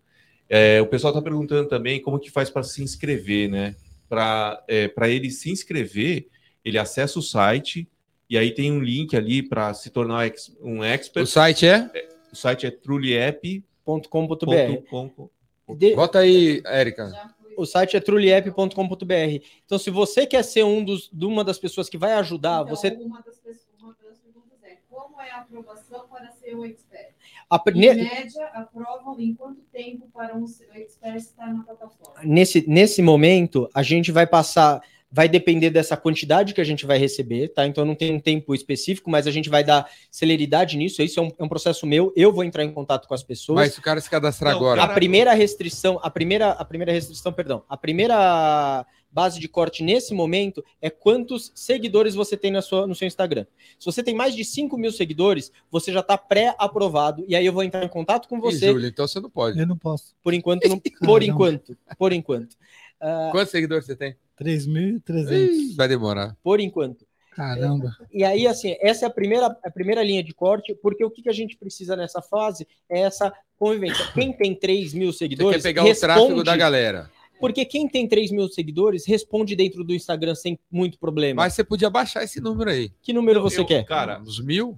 É, 0.49 0.81
o 0.83 0.87
pessoal 0.87 1.13
está 1.13 1.23
perguntando 1.23 1.67
também 1.69 2.01
como 2.01 2.19
que 2.19 2.31
faz 2.31 2.51
para 2.51 2.63
se 2.63 2.83
inscrever, 2.83 3.49
né? 3.49 3.75
Para 4.09 4.63
é, 4.69 4.87
para 4.87 5.09
ele 5.09 5.31
se 5.31 5.51
inscrever, 5.51 6.29
ele 6.65 6.79
acessa 6.79 7.19
o 7.19 7.23
site 7.23 7.89
e 8.29 8.37
aí 8.37 8.51
tem 8.51 8.71
um 8.71 8.81
link 8.81 9.17
ali 9.17 9.43
para 9.43 9.73
se 9.73 9.89
tornar 9.91 10.27
ex- 10.27 10.55
um 10.61 10.81
O 10.81 10.85
expert. 10.85 11.27
site 11.27 11.67
é? 11.67 11.91
O 12.31 12.37
site 12.37 12.67
é 12.67 12.71
truliapp.com. 12.71 14.27
.com.br. 14.29 15.75
De- 15.77 15.95
Bota 15.95 16.19
aí, 16.21 16.63
Érica. 16.67 17.11
O 17.59 17.67
site 17.67 17.97
é 17.97 18.01
truliapp.com.br. 18.01 19.45
Então, 19.65 19.79
se 19.79 19.91
você 19.91 20.27
quer 20.27 20.43
ser 20.45 20.65
um 20.65 20.85
dos, 20.85 21.09
de 21.13 21.27
uma 21.27 21.43
das 21.45 21.59
pessoas 21.59 21.89
que 21.89 21.99
vai 21.99 22.13
ajudar, 22.15 22.63
Então, 22.63 22.77
você. 22.77 22.89
Uma 22.89 23.21
das, 23.23 23.39
pessoas, 23.39 23.67
uma 23.81 23.97
das 24.03 24.19
perguntas 24.19 24.59
é: 24.63 24.79
como 24.89 25.21
é 25.21 25.31
a 25.31 25.39
aprovação 25.41 26.07
para 26.09 26.31
ser 26.33 26.55
um 26.57 26.65
expert? 26.65 27.15
a- 27.51 27.63
Em 27.75 27.79
ne- 27.79 27.95
média, 27.95 28.47
aprovam 28.55 29.19
em 29.21 29.35
quanto 29.35 29.61
tempo 29.73 30.09
para 30.13 30.37
um 30.37 30.45
expert 30.75 31.17
estar 31.17 31.53
na 31.53 31.65
plataforma? 31.65 32.21
nesse, 32.25 32.65
nesse 32.69 33.03
momento, 33.03 33.69
a 33.75 33.83
gente 33.83 34.13
vai 34.13 34.27
passar. 34.27 34.81
Vai 35.11 35.29
depender 35.29 35.71
dessa 35.71 35.97
quantidade 35.97 36.53
que 36.53 36.61
a 36.61 36.65
gente 36.65 36.85
vai 36.85 36.99
receber, 36.99 37.49
tá? 37.49 37.67
Então 37.67 37.85
não 37.85 37.95
tem 37.95 38.15
um 38.15 38.21
tempo 38.21 38.55
específico, 38.55 39.11
mas 39.11 39.27
a 39.27 39.31
gente 39.31 39.49
vai 39.49 39.65
dar 39.65 39.89
celeridade 40.11 40.77
nisso. 40.77 41.03
Isso 41.03 41.19
é 41.19 41.23
um, 41.23 41.33
é 41.39 41.45
um 41.45 41.49
processo 41.49 41.87
meu. 41.87 42.13
Eu 42.15 42.33
vou 42.33 42.45
entrar 42.45 42.63
em 42.63 42.73
contato 42.73 43.09
com 43.09 43.15
as 43.15 43.23
pessoas. 43.23 43.57
Mas 43.57 43.73
se 43.73 43.79
o 43.79 43.83
cara 43.83 44.01
se 44.01 44.11
cadastrar 44.11 44.53
Não, 44.53 44.61
agora. 44.61 44.83
a 44.83 44.89
primeira 44.89 45.33
restrição, 45.33 45.99
a 46.03 46.11
primeira, 46.11 46.51
a 46.51 46.65
primeira 46.65 46.93
restrição, 46.93 47.33
perdão, 47.33 47.63
a 47.69 47.77
primeira 47.77 48.85
base 49.11 49.41
de 49.41 49.49
corte 49.49 49.83
nesse 49.83 50.15
momento 50.15 50.65
é 50.81 50.91
quantos 50.91 51.51
seguidores 51.55 52.15
você 52.15 52.37
tem 52.37 52.51
na 52.51 52.63
sua, 52.63 52.87
no 52.87 52.95
seu 52.95 53.07
Instagram. 53.07 53.47
Se 53.79 53.87
você 53.87 54.03
tem 54.03 54.15
mais 54.15 54.35
de 54.35 54.45
5 54.45 54.77
mil 54.77 54.93
seguidores, 54.93 55.51
você 55.71 55.93
já 55.93 56.01
está 56.01 56.19
pré-aprovado, 56.19 57.25
e 57.27 57.35
aí 57.35 57.45
eu 57.45 57.53
vou 57.53 57.63
entrar 57.63 57.85
em 57.85 57.89
contato 57.89 58.29
com 58.29 58.41
você. 58.41 58.71
Júlio, 58.71 58.89
então 58.89 59.07
você 59.07 59.21
não 59.21 59.31
pode. 59.31 59.59
Eu 59.59 59.67
não 59.67 59.77
posso. 59.77 60.15
Por 60.23 60.35
enquanto, 60.35 60.69
não, 60.69 60.79
por 60.79 61.23
enquanto, 61.23 61.77
por 61.99 62.13
enquanto. 62.13 62.57
Ah, 63.01 63.29
Quantos 63.33 63.51
seguidores 63.51 63.87
você 63.87 63.97
tem? 63.97 64.17
3.300. 64.41 65.31
Ih, 65.33 65.75
vai 65.75 65.89
demorar. 65.89 66.37
por 66.43 66.61
enquanto. 66.61 67.07
Caramba. 67.33 67.97
E 68.13 68.25
aí, 68.25 68.49
assim, 68.49 68.75
essa 68.81 69.05
é 69.05 69.09
a 69.09 69.11
primeira, 69.11 69.47
a 69.65 69.71
primeira 69.71 70.03
linha 70.03 70.25
de 70.25 70.35
corte, 70.35 70.75
porque 70.83 71.05
o 71.05 71.11
que, 71.11 71.23
que 71.23 71.29
a 71.29 71.33
gente 71.33 71.57
precisa 71.57 71.95
nessa 71.95 72.21
fase 72.21 72.67
é 72.91 73.01
essa 73.03 73.33
convivência. 73.57 74.05
Quem 74.13 74.33
tem 74.33 74.55
3 74.57 74.93
mil 74.93 75.13
Você 75.13 75.19
seguidores. 75.19 75.63
quer 75.63 75.69
pegar 75.69 75.85
o 75.85 75.95
tráfego 75.95 76.27
responde- 76.27 76.45
da 76.45 76.57
galera. 76.57 77.11
Porque 77.39 77.65
quem 77.65 77.87
tem 77.89 78.09
3 78.09 78.33
mil 78.33 78.49
seguidores 78.49 79.07
responde 79.07 79.55
dentro 79.55 79.85
do 79.85 79.95
Instagram 79.95 80.35
sem 80.35 80.59
muito 80.69 80.99
problema. 80.99 81.43
Mas 81.45 81.55
você 81.55 81.63
podia 81.63 81.89
baixar 81.89 82.25
esse 82.25 82.41
número 82.41 82.69
aí. 82.71 82.91
que 83.01 83.13
número 83.13 83.41
você 83.41 83.61
Eu- 83.61 83.67
quer? 83.67 83.85
Cara, 83.85 84.21
Uns 84.21 84.41
mil? 84.41 84.77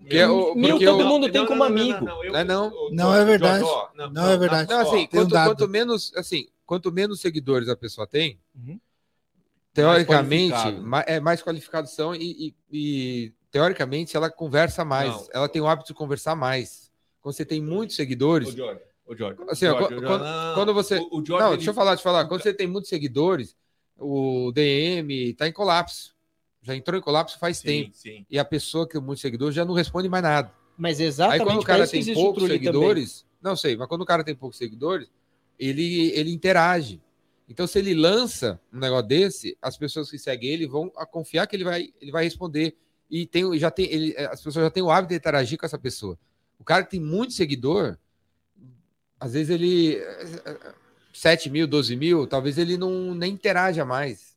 eu- 0.00 0.08
Que 0.08 0.16
é 0.18 0.26
o- 0.26 0.52
Mil 0.56 0.70
porque 0.70 0.84
todo 0.86 1.02
eu- 1.02 1.06
mundo 1.06 1.30
tem 1.30 1.46
como 1.46 1.62
amigo. 1.62 2.08
eu- 2.24 2.32
Não 2.32 2.38
é 2.40 2.42
não. 2.42 2.64
eu- 2.64 2.90
Não 2.92 3.14
é 3.14 3.24
verdade. 3.24 3.62
ó, 3.62 3.88
Não 4.12 4.28
é 4.28 4.36
verdade. 4.36 4.68
Não, 4.68 4.80
assim, 4.80 5.06
tem 5.06 5.20
um 5.20 5.28
quanto 5.28 5.68
menos, 5.68 6.12
assim, 6.16 6.48
quanto 6.66 6.90
menos 6.90 7.20
seguidores 7.20 7.68
a 7.68 7.76
pessoa 7.76 8.04
tem, 8.08 8.40
Uhum. 8.56 8.80
Teoricamente, 9.80 10.52
qualificado. 10.52 10.86
ma- 10.86 11.04
é 11.06 11.20
mais 11.20 11.42
qualificados 11.42 11.90
são 11.92 12.14
e, 12.14 12.48
e- 12.48 12.54
e, 12.72 13.32
teoricamente 13.50 14.16
ela 14.16 14.30
conversa 14.30 14.84
mais. 14.84 15.10
Não. 15.10 15.28
Ela 15.32 15.48
tem 15.48 15.60
o 15.60 15.66
hábito 15.66 15.88
de 15.88 15.94
conversar 15.94 16.34
mais. 16.36 16.90
Quando 17.20 17.34
você 17.34 17.44
tem 17.44 17.60
muitos 17.60 17.96
seguidores, 17.96 18.48
Ô, 18.48 18.56
Jorge, 18.56 18.80
ô, 19.06 19.16
Jorge, 19.16 19.40
Assim, 19.48 19.66
Jorge, 19.66 19.80
quando- 19.80 19.90
Jorge, 20.00 20.06
quando- 20.06 20.22
não, 20.24 20.54
quando 20.54 20.74
você- 20.74 20.98
O, 20.98 21.08
o 21.20 21.24
Jorge, 21.26 21.30
não, 21.44 21.48
ele- 21.48 21.56
deixa 21.58 21.70
eu 21.70 21.74
falar, 21.74 21.90
deixa 21.94 22.00
eu 22.08 22.12
falar. 22.12 22.24
Quando 22.26 22.42
você 22.42 22.54
tem 22.54 22.66
muitos 22.66 22.88
seguidores, 22.88 23.56
o 23.98 24.50
DM 24.52 25.34
tá 25.34 25.46
em 25.48 25.52
colapso. 25.52 26.14
Já 26.62 26.74
entrou 26.76 26.98
em 26.98 27.02
colapso 27.02 27.38
faz 27.38 27.58
Sim, 27.58 27.66
tempo. 27.66 27.90
sim. 27.94 28.26
E 28.30 28.38
a 28.38 28.44
pessoa 28.44 28.86
que 28.86 28.92
tem 28.92 29.00
muitos 29.02 29.22
seguidores 29.22 29.54
já 29.54 29.64
não 29.64 29.74
responde 29.74 30.08
mais 30.08 30.22
nada. 30.22 30.52
Mas 30.76 31.00
Aí 31.00 31.06
exatamente 31.06 31.44
quando 31.44 31.60
o 31.60 31.64
cara 31.64 31.86
tem 31.86 32.00
o 32.02 32.14
poucos 32.14 32.34
Trulli 32.42 32.58
também. 32.58 32.58
seguidores, 32.72 33.26
não 33.42 33.54
sei, 33.56 33.76
mas 33.76 33.88
quando 33.88 34.02
o 34.02 34.06
cara 34.06 34.22
tem 34.24 34.34
poucos 34.34 34.56
seguidores, 34.58 35.08
ele, 35.58 36.10
ele 36.12 36.30
interage. 36.32 37.00
Então, 37.50 37.66
se 37.66 37.80
ele 37.80 37.94
lança 37.94 38.60
um 38.72 38.78
negócio 38.78 39.08
desse, 39.08 39.58
as 39.60 39.76
pessoas 39.76 40.08
que 40.08 40.16
seguem 40.18 40.50
ele 40.50 40.68
vão 40.68 40.90
a 40.96 41.04
confiar 41.04 41.48
que 41.48 41.56
ele 41.56 41.64
vai, 41.64 41.92
ele 42.00 42.12
vai 42.12 42.22
responder. 42.22 42.76
E 43.10 43.26
tem, 43.26 43.58
já 43.58 43.72
tem, 43.72 43.86
ele, 43.92 44.16
as 44.16 44.40
pessoas 44.40 44.64
já 44.66 44.70
têm 44.70 44.84
o 44.84 44.90
hábito 44.90 45.08
de 45.10 45.16
interagir 45.16 45.58
com 45.58 45.66
essa 45.66 45.76
pessoa. 45.78 46.16
O 46.60 46.64
cara 46.64 46.84
que 46.84 46.92
tem 46.92 47.00
muito 47.00 47.32
seguidor, 47.32 47.98
às 49.18 49.32
vezes 49.32 49.50
ele. 49.50 49.98
7 51.12 51.50
mil, 51.50 51.66
12 51.66 51.96
mil, 51.96 52.24
talvez 52.26 52.56
ele 52.56 52.76
não 52.78 53.14
nem 53.16 53.32
interaja 53.32 53.84
mais. 53.84 54.30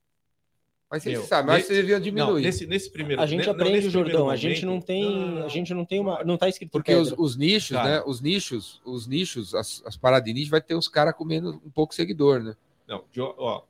Mas 0.89 1.03
você 1.03 1.15
sabe, 1.23 1.47
mas 1.47 1.65
vocês 1.65 1.77
deviam 1.79 1.97
Não, 1.97 2.03
diminuir. 2.03 2.41
nesse, 2.43 2.65
nesse 2.67 2.89
primeiro 2.91 3.21
A 3.21 3.25
gente 3.25 3.45
não, 3.45 3.53
aprende, 3.53 3.71
nesse 3.77 3.89
Jordão. 3.89 4.27
primeiro 4.27 4.31
A 4.31 4.35
gente 4.35 4.65
não 4.65 4.71
momento- 4.73 4.85
tem, 4.85 5.03
não, 5.03 5.11
não, 5.27 5.35
não. 5.39 5.45
a 5.45 5.49
gente 5.49 5.73
não 5.73 5.85
tem 5.85 5.99
uma, 5.99 6.23
não 6.23 6.37
tá 6.37 6.49
escrito 6.49 6.71
Porque 6.71 6.93
os, 6.93 7.13
os 7.17 7.35
nichos, 7.35 7.77
Cara. 7.77 7.89
né? 7.97 8.03
Os 8.05 8.21
nichos, 8.21 8.81
os 8.85 9.07
nichos, 9.07 9.55
as, 9.55 9.81
as 9.85 9.95
paradas 9.97 10.25
de 10.25 10.33
nicho, 10.33 10.51
vai 10.51 10.61
ter 10.61 10.75
uns 10.75 10.87
caras 10.87 11.15
comendo 11.15 11.59
um 11.65 11.69
pouco 11.71 11.95
seguidor, 11.95 12.43
né? 12.43 12.55
Não, 12.93 13.35
ó, 13.37 13.63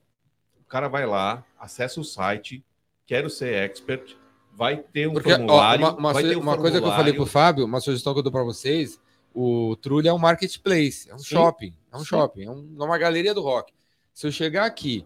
o 0.59 0.65
cara 0.65 0.87
vai 0.87 1.05
lá, 1.05 1.45
acessa 1.59 1.99
o 1.99 2.03
site, 2.03 2.63
quero 3.05 3.29
ser 3.29 3.53
expert, 3.53 4.15
vai 4.51 4.77
ter 4.77 5.07
um 5.07 5.13
Porque, 5.13 5.31
ó, 5.31 5.37
formulário. 5.37 5.85
uma, 5.85 5.95
uma 5.95 6.13
vai 6.13 6.23
su- 6.23 6.29
ter 6.29 6.35
um 6.35 6.41
uma 6.41 6.57
coisa 6.57 6.79
que 6.81 6.87
eu 6.87 6.91
falei 6.91 7.13
pro 7.13 7.25
formulário. 7.25 7.31
Fábio, 7.31 7.65
uma 7.65 7.81
sugestão 7.81 8.13
que 8.13 8.19
eu 8.19 8.23
dou 8.23 8.31
para 8.31 8.43
vocês, 8.43 8.99
o 9.33 9.75
Trulli 9.77 10.07
é 10.07 10.13
um 10.13 10.17
marketplace, 10.19 11.09
é 11.09 11.15
um 11.15 11.19
Sim. 11.19 11.35
shopping, 11.35 11.73
é 11.91 11.95
um 11.95 11.99
Sim. 11.99 12.05
shopping, 12.05 12.41
é, 12.41 12.45
é 12.45 12.49
uma 12.83 12.97
galeria 12.97 13.33
do 13.33 13.41
rock. 13.41 13.73
Se 14.13 14.27
eu 14.27 14.31
chegar 14.31 14.65
aqui, 14.65 15.05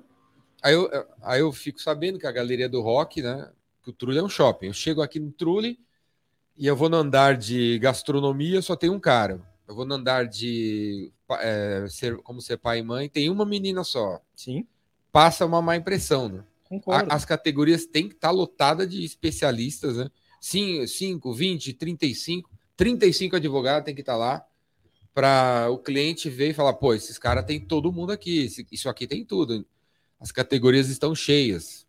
aí 0.61 0.73
eu, 0.73 0.89
aí 1.21 1.39
eu 1.39 1.51
fico 1.51 1.81
sabendo 1.81 2.19
que 2.19 2.27
a 2.27 2.31
galeria 2.31 2.67
do 2.67 2.81
rock, 2.81 3.21
né, 3.21 3.49
que 3.83 3.89
o 3.89 3.93
Trulli 3.93 4.17
é 4.17 4.23
um 4.23 4.29
shopping. 4.29 4.67
Eu 4.67 4.73
chego 4.73 5.01
aqui 5.01 5.19
no 5.19 5.31
Trulli 5.31 5.79
e 6.57 6.67
eu 6.67 6.75
vou 6.75 6.89
no 6.89 6.97
andar 6.97 7.37
de 7.37 7.79
gastronomia, 7.79 8.61
só 8.61 8.75
tem 8.75 8.89
um 8.89 8.99
cara. 8.99 9.41
Eu 9.67 9.75
vou 9.75 9.85
no 9.85 9.95
andar 9.95 10.25
de 10.25 11.11
é, 11.41 11.87
ser, 11.89 12.17
como 12.23 12.41
ser 12.41 12.57
pai 12.57 12.79
e 12.79 12.83
mãe, 12.83 13.09
tem 13.09 13.29
uma 13.29 13.45
menina 13.45 13.83
só. 13.83 14.21
Sim, 14.35 14.67
Passa 15.11 15.45
uma 15.45 15.61
má 15.61 15.75
impressão, 15.75 16.29
né? 16.29 16.43
concordo. 16.63 17.11
A- 17.11 17.15
as 17.15 17.25
categorias 17.25 17.85
têm 17.85 18.07
que 18.07 18.15
estar 18.15 18.31
lotadas 18.31 18.89
de 18.89 19.03
especialistas, 19.03 19.97
né? 19.97 20.09
5, 20.87 21.33
20, 21.33 21.73
35, 21.73 22.49
35 22.75 23.35
advogados 23.35 23.85
tem 23.85 23.95
que 23.95 24.01
estar 24.01 24.15
lá 24.15 24.45
para 25.13 25.67
o 25.71 25.77
cliente 25.79 26.29
ver 26.29 26.49
e 26.51 26.53
falar, 26.53 26.73
pô, 26.73 26.93
esses 26.93 27.17
caras 27.17 27.45
tem 27.45 27.59
todo 27.59 27.91
mundo 27.91 28.11
aqui, 28.11 28.45
esse- 28.45 28.67
isso 28.71 28.89
aqui 28.89 29.07
tem 29.07 29.25
tudo. 29.25 29.65
As 30.19 30.31
categorias 30.31 30.89
estão 30.89 31.15
cheias. 31.15 31.87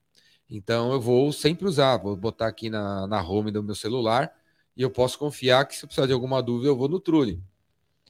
Então 0.51 0.93
eu 0.93 1.01
vou 1.01 1.33
sempre 1.33 1.67
usar, 1.67 1.99
vou 1.99 2.17
botar 2.17 2.49
aqui 2.49 2.71
na, 2.71 3.07
na 3.07 3.23
home 3.23 3.51
do 3.51 3.63
meu 3.63 3.75
celular 3.75 4.33
e 4.77 4.83
eu 4.83 4.91
posso 4.91 5.19
confiar 5.19 5.67
que 5.67 5.77
se 5.77 5.85
eu 5.85 5.89
precisar 5.89 6.07
de 6.07 6.13
alguma 6.13 6.43
dúvida 6.43 6.69
eu 6.71 6.77
vou 6.77 6.89
no 6.89 7.01
Trulli. 7.01 7.43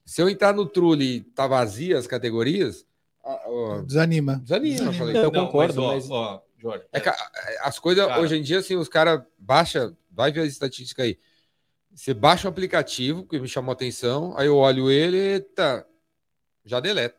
Se 0.09 0.22
eu 0.22 0.28
entrar 0.30 0.55
no 0.55 0.64
Trulli 0.64 1.16
e 1.16 1.20
tá 1.20 1.47
vazia 1.47 1.98
as 1.98 2.06
categorias, 2.06 2.86
ó, 3.22 3.82
Desanima. 3.82 4.36
desanima. 4.36 4.86
eu 4.86 4.93
falei. 4.94 5.16
Eu 5.18 5.30
Não, 5.30 5.44
concordo, 5.47 5.82
mas, 5.82 6.05
mas- 6.05 6.10
ó, 6.10 6.36
ó, 6.36 6.43
Jorge, 6.56 6.85
É 6.93 6.98
que 6.98 7.10
a- 7.10 7.28
as 7.64 7.78
coisas, 7.78 8.06
Cara. 8.06 8.18
hoje 8.22 8.36
em 8.39 8.43
dia, 8.43 8.59
assim, 8.60 8.74
os 8.74 8.89
caras 8.89 9.22
baixa, 9.39 9.94
vai 10.10 10.32
ver 10.32 10.40
as 10.40 10.48
estatísticas 10.48 11.05
aí. 11.05 11.18
Você 11.94 12.14
baixa 12.14 12.48
o 12.48 12.51
aplicativo, 12.51 13.26
que 13.26 13.39
me 13.39 13.47
chamou 13.47 13.70
a 13.70 13.74
atenção, 13.74 14.32
aí 14.39 14.47
eu 14.47 14.56
olho 14.56 14.90
ele, 14.90 15.18
eita, 15.18 15.86
já 16.64 16.80
deleto. 16.80 17.18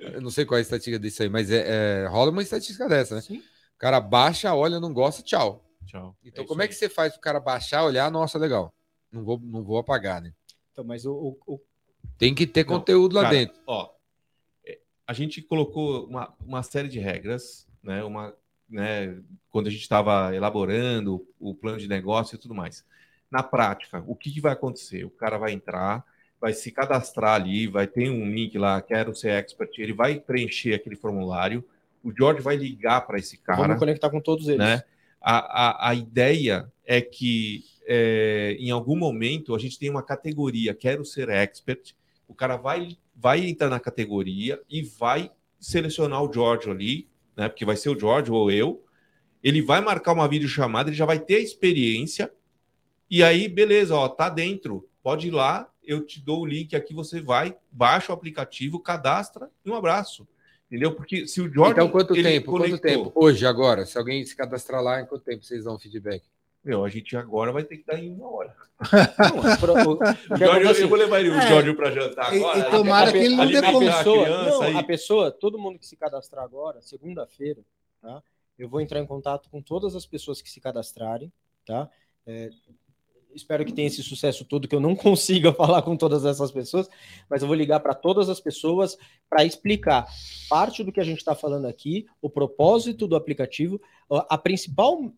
Eu 0.00 0.20
não 0.20 0.30
sei 0.30 0.44
qual 0.44 0.56
é 0.56 0.60
a 0.60 0.62
estatística 0.62 0.98
disso 0.98 1.22
aí, 1.22 1.28
mas 1.28 1.48
é, 1.50 2.02
é- 2.04 2.06
rola 2.08 2.30
uma 2.32 2.42
estatística 2.42 2.88
dessa, 2.88 3.14
né? 3.14 3.20
Sim. 3.20 3.38
O 3.38 3.78
cara 3.78 4.00
baixa, 4.00 4.52
olha, 4.54 4.80
não 4.80 4.92
gosta, 4.92 5.22
tchau. 5.22 5.64
Tchau. 5.86 6.16
Então, 6.24 6.42
isso 6.42 6.48
como 6.48 6.62
é 6.62 6.66
que 6.66 6.74
você 6.74 6.88
faz 6.88 7.14
o 7.14 7.20
cara 7.20 7.38
baixar, 7.38 7.84
olhar, 7.84 8.10
nossa, 8.10 8.36
legal. 8.38 8.74
Não 9.12 9.22
vou, 9.22 9.38
não 9.40 9.62
vou 9.62 9.78
apagar, 9.78 10.20
né? 10.22 10.32
Então, 10.80 10.84
mas 10.86 11.04
o, 11.04 11.12
o- 11.12 11.54
o- 11.54 11.60
Tem 12.18 12.34
que 12.34 12.46
ter 12.46 12.64
Não, 12.66 12.78
conteúdo 12.78 13.14
lá 13.14 13.22
Cara, 13.24 13.34
dentro. 13.36 13.60
Ó, 13.66 13.90
é, 14.66 14.78
a 15.06 15.12
gente 15.12 15.42
colocou 15.42 16.06
uma, 16.06 16.34
uma 16.40 16.62
série 16.62 16.88
de 16.88 16.98
regras, 16.98 17.68
né? 17.82 18.02
Uma, 18.02 18.34
né? 18.68 19.18
Quando 19.50 19.66
a 19.66 19.70
gente 19.70 19.82
estava 19.82 20.34
elaborando 20.34 21.26
o 21.38 21.54
plano 21.54 21.78
de 21.78 21.86
negócio 21.88 22.34
e 22.36 22.38
tudo 22.38 22.54
mais. 22.54 22.84
Na 23.30 23.42
prática, 23.42 24.02
o 24.06 24.16
que, 24.16 24.30
que 24.30 24.40
vai 24.40 24.52
acontecer? 24.52 25.04
O 25.04 25.10
cara 25.10 25.38
vai 25.38 25.52
entrar, 25.52 26.04
vai 26.40 26.52
se 26.52 26.72
cadastrar 26.72 27.34
ali, 27.34 27.66
vai 27.68 27.86
ter 27.86 28.10
um 28.10 28.28
link 28.28 28.56
lá, 28.58 28.80
quero 28.80 29.14
ser 29.14 29.30
expert, 29.32 29.78
ele 29.78 29.92
vai 29.92 30.18
preencher 30.18 30.74
aquele 30.74 30.96
formulário, 30.96 31.62
o 32.02 32.10
George 32.16 32.40
vai 32.40 32.56
ligar 32.56 33.02
para 33.06 33.18
esse 33.18 33.36
cara 33.36 33.60
vamos 33.62 33.78
conectar 33.78 34.10
com 34.10 34.20
todos 34.20 34.48
eles. 34.48 34.58
né? 34.58 34.82
A, 35.20 35.88
a, 35.88 35.90
a 35.90 35.94
ideia 35.94 36.72
é 36.84 37.00
que 37.00 37.62
é, 37.92 38.56
em 38.60 38.70
algum 38.70 38.94
momento 38.94 39.52
a 39.52 39.58
gente 39.58 39.76
tem 39.76 39.90
uma 39.90 40.02
categoria, 40.02 40.72
quero 40.72 41.04
ser 41.04 41.28
expert, 41.28 41.92
o 42.28 42.32
cara 42.32 42.56
vai, 42.56 42.96
vai 43.16 43.44
entrar 43.44 43.68
na 43.68 43.80
categoria 43.80 44.62
e 44.70 44.80
vai 44.80 45.32
selecionar 45.58 46.22
o 46.22 46.32
George 46.32 46.70
ali, 46.70 47.08
né? 47.36 47.48
Porque 47.48 47.64
vai 47.64 47.76
ser 47.76 47.88
o 47.88 47.98
George 47.98 48.30
ou 48.30 48.48
eu. 48.48 48.84
Ele 49.42 49.60
vai 49.60 49.80
marcar 49.80 50.12
uma 50.12 50.28
videochamada, 50.28 50.88
ele 50.88 50.96
já 50.96 51.04
vai 51.04 51.18
ter 51.18 51.34
a 51.36 51.40
experiência, 51.40 52.32
e 53.10 53.24
aí, 53.24 53.48
beleza, 53.48 53.96
ó, 53.96 54.08
tá 54.08 54.28
dentro. 54.28 54.88
Pode 55.02 55.26
ir 55.26 55.32
lá, 55.32 55.68
eu 55.82 56.06
te 56.06 56.24
dou 56.24 56.42
o 56.42 56.46
link 56.46 56.76
aqui, 56.76 56.94
você 56.94 57.20
vai, 57.20 57.56
baixa 57.72 58.12
o 58.12 58.14
aplicativo, 58.14 58.78
cadastra 58.78 59.50
e 59.64 59.70
um 59.70 59.74
abraço. 59.74 60.28
Entendeu? 60.68 60.94
Porque 60.94 61.26
se 61.26 61.40
o 61.40 61.52
George. 61.52 61.72
então, 61.72 61.88
quanto 61.88 62.14
tempo? 62.14 62.52
Quanto 62.52 62.62
conectou- 62.66 63.04
tempo? 63.04 63.12
Hoje, 63.16 63.44
agora, 63.44 63.84
se 63.84 63.98
alguém 63.98 64.24
se 64.24 64.36
cadastrar 64.36 64.80
lá, 64.80 65.00
em 65.00 65.06
quanto 65.06 65.24
tempo 65.24 65.42
vocês 65.42 65.64
dão 65.64 65.76
feedback? 65.76 66.22
Meu, 66.62 66.84
a 66.84 66.88
gente 66.90 67.16
agora 67.16 67.52
vai 67.52 67.64
ter 67.64 67.78
que 67.78 67.86
dar 67.86 67.98
em 67.98 68.12
uma 68.12 68.30
hora. 68.30 68.54
Não, 69.18 69.56
pro- 69.58 69.72
o- 69.72 69.98
o 70.34 70.36
Jorge, 70.36 70.44
acontece- 70.44 70.82
eu 70.82 70.88
vou 70.88 70.98
levar 70.98 71.20
ele, 71.20 71.30
o 71.30 71.34
É. 71.34 71.48
Jorge 71.48 71.72
para 71.74 71.90
jantar 71.90 72.34
E- 72.34 72.38
e 72.38 72.44
agora. 72.44 72.70
tomara 72.70 73.08
a, 73.08 73.12
que 73.12 73.18
ele 73.18 73.34
não 73.36 73.46
dê 73.46 73.56
a 73.56 73.62
pessoa, 73.62 74.24
criança 74.24 74.50
não, 74.50 74.62
aí. 74.62 74.76
a 74.76 74.82
pessoa, 74.82 75.30
todo 75.30 75.58
mundo 75.58 75.78
que 75.78 75.86
se 75.86 75.96
cadastrar 75.96 76.44
agora, 76.44 76.82
segunda-feira, 76.82 77.62
tá? 78.02 78.22
Eu 78.58 78.68
vou 78.68 78.80
entrar 78.80 79.00
em 79.00 79.06
contato 79.06 79.48
com 79.48 79.62
todas 79.62 79.96
as 79.96 80.04
pessoas 80.04 80.42
que 80.42 80.50
se 80.50 80.60
cadastrarem, 80.60 81.32
tá? 81.64 81.88
É, 82.26 82.50
espero 83.34 83.64
que 83.64 83.72
tenha 83.72 83.86
esse 83.88 84.02
sucesso 84.02 84.44
todo, 84.44 84.68
que 84.68 84.74
eu 84.74 84.80
não 84.80 84.94
consiga 84.96 85.54
falar 85.54 85.80
com 85.80 85.96
todas 85.96 86.26
essas 86.26 86.50
pessoas, 86.50 86.90
mas 87.28 87.40
eu 87.40 87.48
vou 87.48 87.56
ligar 87.56 87.80
para 87.80 87.94
todas 87.94 88.28
as 88.28 88.38
pessoas 88.38 88.98
para 89.30 89.44
explicar 89.46 90.06
parte 90.48 90.84
do 90.84 90.92
que 90.92 91.00
a 91.00 91.04
gente 91.04 91.18
está 91.18 91.34
falando 91.34 91.66
aqui, 91.66 92.06
o 92.20 92.28
propósito 92.28 93.06
do 93.06 93.16
aplicativo. 93.16 93.80
A 94.10 94.36
principal 94.36 95.10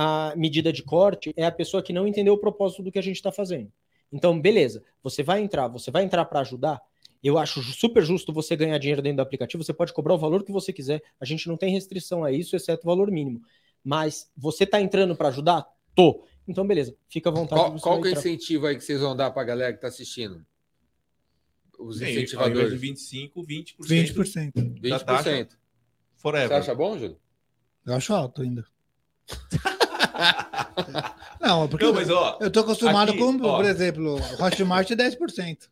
a 0.00 0.32
medida 0.36 0.72
de 0.72 0.80
corte 0.80 1.34
é 1.36 1.44
a 1.44 1.50
pessoa 1.50 1.82
que 1.82 1.92
não 1.92 2.06
entendeu 2.06 2.34
o 2.34 2.38
propósito 2.38 2.84
do 2.84 2.92
que 2.92 3.00
a 3.00 3.02
gente 3.02 3.16
está 3.16 3.32
fazendo. 3.32 3.72
Então, 4.12 4.40
beleza, 4.40 4.80
você 5.02 5.24
vai 5.24 5.40
entrar, 5.40 5.66
você 5.66 5.90
vai 5.90 6.04
entrar 6.04 6.24
para 6.26 6.38
ajudar. 6.38 6.80
Eu 7.20 7.36
acho 7.36 7.60
super 7.64 8.04
justo 8.04 8.32
você 8.32 8.54
ganhar 8.54 8.78
dinheiro 8.78 9.02
dentro 9.02 9.16
do 9.16 9.22
aplicativo, 9.22 9.64
você 9.64 9.74
pode 9.74 9.92
cobrar 9.92 10.14
o 10.14 10.18
valor 10.18 10.44
que 10.44 10.52
você 10.52 10.72
quiser, 10.72 11.02
a 11.20 11.24
gente 11.24 11.48
não 11.48 11.56
tem 11.56 11.72
restrição 11.72 12.22
a 12.22 12.30
isso, 12.30 12.54
exceto 12.54 12.84
o 12.84 12.86
valor 12.86 13.10
mínimo. 13.10 13.42
Mas 13.82 14.30
você 14.36 14.62
está 14.62 14.80
entrando 14.80 15.16
para 15.16 15.30
ajudar? 15.30 15.66
Tô. 15.96 16.24
Então, 16.46 16.64
beleza, 16.64 16.94
fica 17.08 17.28
à 17.30 17.32
vontade. 17.32 17.60
Qual, 17.60 17.72
você 17.72 17.82
qual 17.82 18.00
que 18.00 18.06
é 18.06 18.12
o 18.12 18.14
incentivo 18.14 18.68
aí 18.68 18.76
que 18.76 18.84
vocês 18.84 19.00
vão 19.00 19.16
dar 19.16 19.32
para 19.32 19.42
a 19.42 19.46
galera 19.46 19.72
que 19.72 19.78
está 19.78 19.88
assistindo? 19.88 20.46
Os 21.76 22.00
ao 22.00 22.06
de 22.06 22.12
incentivadores. 22.12 22.80
25, 22.80 23.42
20%, 23.42 23.76
20%. 23.80 24.80
20%. 24.80 25.04
taxa. 25.04 25.22
Você 25.24 25.48
forever. 26.14 26.56
acha 26.56 26.72
bom, 26.72 26.96
Júlio? 26.96 27.18
Eu 27.84 27.94
acho 27.94 28.14
alto 28.14 28.42
ainda. 28.42 28.64
Não, 31.40 31.68
porque 31.68 31.84
Não, 31.84 31.92
mas 31.94 32.10
ó, 32.10 32.38
eu 32.40 32.50
tô 32.50 32.60
acostumado 32.60 33.10
aqui, 33.10 33.18
com, 33.18 33.36
ó. 33.42 33.56
por 33.56 33.64
exemplo, 33.64 34.16
Hotmart 34.40 34.90
é 34.90 34.96
10%. 34.96 35.68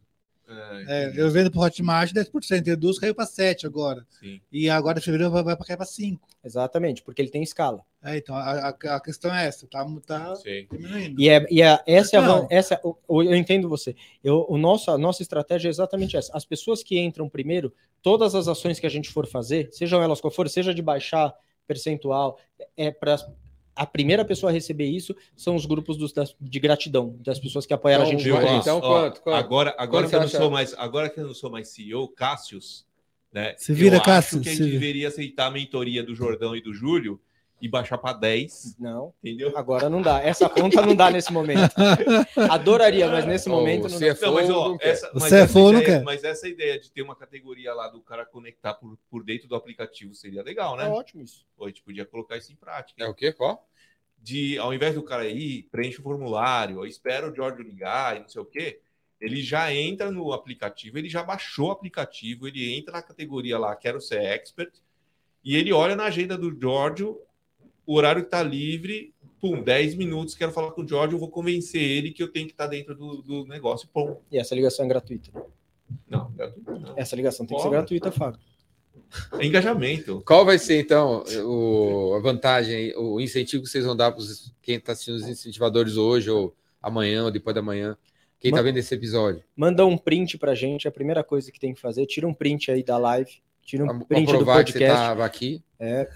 é, 0.48 0.85
É, 0.89 1.12
eu 1.16 1.28
vendo 1.31 1.51
pro 1.51 1.60
Hotmart 1.60 2.12
10%, 2.12 2.66
Eduz 2.68 2.98
caiu 2.98 3.14
para 3.14 3.27
7 3.27 3.66
agora. 3.66 4.06
sim. 4.20 4.40
E 4.52 4.70
agora 4.70 5.01
fevereiro 5.01 5.32
vai, 5.32 5.43
vai 5.43 5.56
cair 5.56 5.77
para 5.77 5.85
5. 5.86 6.27
Exatamente, 6.44 7.02
porque 7.02 7.20
ele 7.20 7.31
tem 7.31 7.43
escala. 7.43 7.81
É, 8.05 8.16
então 8.18 8.36
a, 8.36 8.68
a, 8.68 8.68
a 8.68 9.01
questão 9.01 9.35
é 9.35 9.47
essa, 9.48 9.66
tá, 9.66 9.85
tá 10.06 10.36
Sim. 10.36 10.64
diminuindo. 10.70 11.20
E, 11.20 11.28
é, 11.28 11.44
e 11.51 11.60
é- 11.60 11.82
essa 11.85 12.14
é 12.16 12.20
a, 12.20 12.23
Não. 12.23 12.43
van- 12.43 12.47
essa, 12.48 12.81
o- 12.85 13.23
eu 13.24 13.35
entendo 13.35 13.68
você. 13.68 13.97
Eu, 14.23 14.47
o 14.48 14.56
nosso, 14.56 14.93
a 14.93 14.97
nossa 14.97 15.23
estratégia 15.23 15.68
é 15.68 15.70
exatamente 15.70 16.16
essa. 16.16 16.31
As 16.32 16.44
pessoas 16.44 16.85
que 16.85 17.01
entram 17.01 17.28
primeiro, 17.28 17.74
todas 18.01 18.36
as 18.36 18.47
ações 18.47 18.78
que 18.78 18.86
a 18.86 18.90
gente 18.90 19.09
for 19.10 19.27
fazer, 19.27 19.68
sejam 19.73 20.01
elas 20.01 20.20
qual 20.20 20.31
for, 20.31 20.48
seja 20.48 20.73
de 20.73 20.81
baixar 20.82 21.35
percentual, 21.66 22.39
é 22.77 22.93
para 22.93 23.16
a 23.77 23.86
primeira 23.86 24.24
pessoa 24.24 24.51
a 24.51 24.53
receber 24.53 24.86
isso 24.86 25.15
são 25.36 25.55
os 25.55 25.66
grupos 25.66 25.97
dos- 25.98 26.12
das- 26.12 26.35
de 26.40 26.59
gratidão, 26.59 27.15
das 27.20 27.39
pessoas 27.39 27.66
que 27.66 27.74
apoiaram 27.74 28.05
Então, 28.05 28.15
a 28.16 28.19
gente 28.19 28.24
Viu, 28.24 28.59
então, 28.59 28.78
ó, 28.78 28.81
quanto, 28.81 29.20
quanto? 29.20 29.36
Agora, 29.36 29.70
agora 29.78 29.89
Quanto 30.05 30.11
que 30.11 30.16
eu 30.16 30.20
não 30.20 30.28
sou 30.28 30.51
mais, 30.51 30.74
agora 30.78 31.11
que 31.11 31.20
eu 31.20 31.27
não 31.27 31.35
sou 31.35 31.51
mais 31.51 31.69
CEO, 31.69 32.09
Cássius, 32.09 32.86
né? 33.32 33.55
Se 33.59 33.74
vira, 33.74 33.97
eu 33.97 34.01
Cássio, 34.03 34.39
acho 34.39 34.44
que 34.44 34.48
a 34.48 34.55
gente 34.55 34.70
deveria 34.70 35.09
aceitar 35.09 35.47
a 35.47 35.51
mentoria 35.51 36.03
do 36.03 36.15
Jordão 36.15 36.57
e 36.57 36.61
do 36.62 36.73
Júlio 36.73 37.20
e 37.61 37.69
baixar 37.69 37.97
para 37.99 38.16
10, 38.19 38.77
Não, 38.78 39.15
entendeu? 39.23 39.57
agora 39.57 39.89
não 39.89 40.03
dá. 40.03 40.20
Essa 40.23 40.49
conta 40.49 40.83
não 40.83 40.95
dá 40.95 41.11
nesse 41.11 41.33
momento. 41.33 41.74
Adoraria, 42.51 43.09
mas 43.09 43.24
nesse 43.27 43.49
momento 43.49 43.83
não 43.85 43.89
você 43.91 44.12
dá. 44.12 44.20
é 44.20 44.27
Não, 44.27 44.35
mas, 44.35 44.51
ó, 44.51 44.69
não 44.69 44.78
essa, 44.81 45.11
O 45.11 45.20
mas, 45.20 45.33
essa 45.33 45.59
não 45.59 45.69
ideia, 45.70 45.85
quer. 45.85 46.03
mas 46.03 46.24
essa 46.24 46.49
ideia 46.49 46.78
de 46.78 46.91
ter 46.91 47.03
uma 47.03 47.16
categoria 47.16 47.73
lá 47.73 47.89
do 47.89 48.01
cara 48.01 48.27
conectar 48.27 48.74
por, 48.74 48.99
por 49.11 49.24
dentro 49.24 49.49
do 49.49 49.55
aplicativo 49.57 50.15
seria 50.15 50.43
legal, 50.43 50.78
É 50.78 50.85
né? 50.85 50.91
ótimo 50.91 51.23
isso. 51.23 51.47
Pô, 51.57 51.65
a 51.65 51.69
gente 51.69 51.83
podia 51.83 52.05
colocar 52.05 52.37
isso 52.37 52.53
em 52.53 52.57
prática. 52.57 53.03
É 53.03 53.09
o 53.09 53.15
quê? 53.15 53.33
Qual? 53.33 53.66
de 54.19 54.59
ao 54.59 54.74
invés 54.74 54.95
do 54.95 55.03
cara 55.05 55.27
ir, 55.28 55.69
preenche 55.70 56.01
o 56.01 56.03
formulário, 56.03 56.85
espera 56.85 57.31
o 57.31 57.35
George 57.35 57.62
ligar 57.62 58.16
e 58.16 58.20
não 58.20 58.28
sei 58.28 58.41
o 58.43 58.47
quê, 58.47 58.81
ele 59.20 59.41
já 59.43 59.73
entra 59.73 60.11
no 60.11 60.33
aplicativo, 60.33 60.99
ele 60.99 61.09
já 61.09 61.23
baixou 61.23 61.69
o 61.69 61.70
aplicativo, 61.70 62.49
ele 62.49 62.74
entra 62.77 62.93
na 62.95 63.03
categoria 63.03 63.57
lá, 63.59 63.77
quero 63.77 64.01
ser 64.01 64.20
expert, 64.23 64.73
e 65.45 65.55
ele 65.55 65.73
olha 65.73 65.95
na 65.95 66.07
agenda 66.07 66.37
do 66.37 66.51
George, 66.59 67.07
o 67.86 67.94
horário 67.94 68.24
que 68.24 68.30
tá 68.30 68.42
livre, 68.42 69.14
pum, 69.40 69.62
10 69.62 69.94
minutos, 69.94 70.34
quero 70.34 70.52
falar 70.52 70.72
com 70.72 70.82
o 70.82 70.88
George, 70.88 71.14
eu 71.14 71.18
vou 71.18 71.30
convencer 71.30 71.80
ele 71.80 72.10
que 72.10 72.22
eu 72.22 72.28
tenho 72.28 72.46
que 72.46 72.52
estar 72.52 72.66
dentro 72.66 72.94
do, 72.94 73.22
do 73.22 73.46
negócio, 73.46 73.88
pum. 73.88 74.16
E 74.30 74.38
essa 74.38 74.54
ligação 74.54 74.84
é 74.84 74.88
gratuita. 74.88 75.30
Não, 76.08 76.30
gratuito 76.32 76.70
não. 76.72 76.94
Essa 76.96 77.14
ligação 77.14 77.46
tem 77.46 77.56
que 77.56 77.62
ser 77.62 77.70
gratuita, 77.70 78.10
Fábio. 78.10 78.40
É 79.38 79.46
engajamento. 79.46 80.22
Qual 80.26 80.44
vai 80.44 80.58
ser, 80.58 80.80
então, 80.80 81.22
o, 81.44 82.14
a 82.14 82.20
vantagem, 82.20 82.92
o 82.96 83.20
incentivo 83.20 83.62
que 83.62 83.68
vocês 83.68 83.84
vão 83.84 83.96
dar 83.96 84.10
para 84.10 84.24
quem 84.60 84.76
está 84.76 84.92
assistindo 84.92 85.14
os 85.16 85.28
incentivadores 85.28 85.96
hoje, 85.96 86.28
ou 86.30 86.54
amanhã, 86.82 87.24
ou 87.24 87.30
depois 87.30 87.54
da 87.54 87.62
manhã? 87.62 87.96
Quem 88.38 88.50
está 88.50 88.62
vendo 88.62 88.76
esse 88.78 88.94
episódio? 88.94 89.42
Manda 89.56 89.86
um 89.86 89.96
print 89.96 90.36
pra 90.38 90.54
gente, 90.54 90.86
a 90.86 90.90
primeira 90.90 91.24
coisa 91.24 91.50
que 91.50 91.58
tem 91.58 91.72
que 91.72 91.80
fazer, 91.80 92.04
tira 92.06 92.26
um 92.26 92.34
print 92.34 92.70
aí 92.70 92.82
da 92.82 92.98
live, 92.98 93.30
tira 93.62 93.84
um 93.84 93.86
Para 93.86 94.06
print 94.06 94.26
do 94.26 94.38
provar 94.38 94.64
que 94.64 94.72
você 94.72 94.78
podcast. 94.78 95.02
estava 95.02 95.24
aqui. 95.24 95.62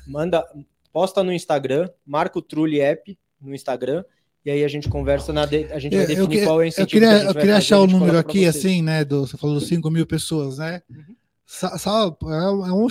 manda, 0.07 0.47
posta 0.93 1.23
no 1.23 1.33
Instagram, 1.33 1.89
marca 2.07 2.39
o 2.39 2.43
Trulli 2.43 2.81
App 2.81 3.19
no 3.41 3.55
Instagram, 3.55 4.05
e 4.45 4.51
aí 4.51 4.65
a 4.65 4.69
gente 4.69 4.89
conversa, 4.89 5.33
na 5.33 5.45
de- 5.47 5.71
a 5.73 5.79
gente 5.79 5.95
vai 5.95 6.05
Eu, 6.05 6.09
definir 6.09 6.39
que- 6.41 6.45
qual 6.45 6.57
é 6.61 6.63
o 6.63 6.65
eu 6.65 6.69
incentivo 6.69 7.01
queria, 7.01 7.21
que 7.21 7.27
eu 7.27 7.35
queria 7.35 7.57
achar 7.57 7.79
o 7.81 7.87
número 7.87 8.19
aqui, 8.19 8.47
assim, 8.47 8.83
né? 8.83 9.05
Do, 9.05 9.27
você 9.27 9.37
falou 9.37 9.61
5 9.61 9.91
mil 9.91 10.07
pessoas, 10.07 10.59
né? 10.59 10.81
Uhum. 10.91 11.17
Sa- 11.47 11.77
sal- 11.79 12.17
é 12.23 12.51
um- 12.51 12.67
é 12.67 12.73
um 12.73 12.87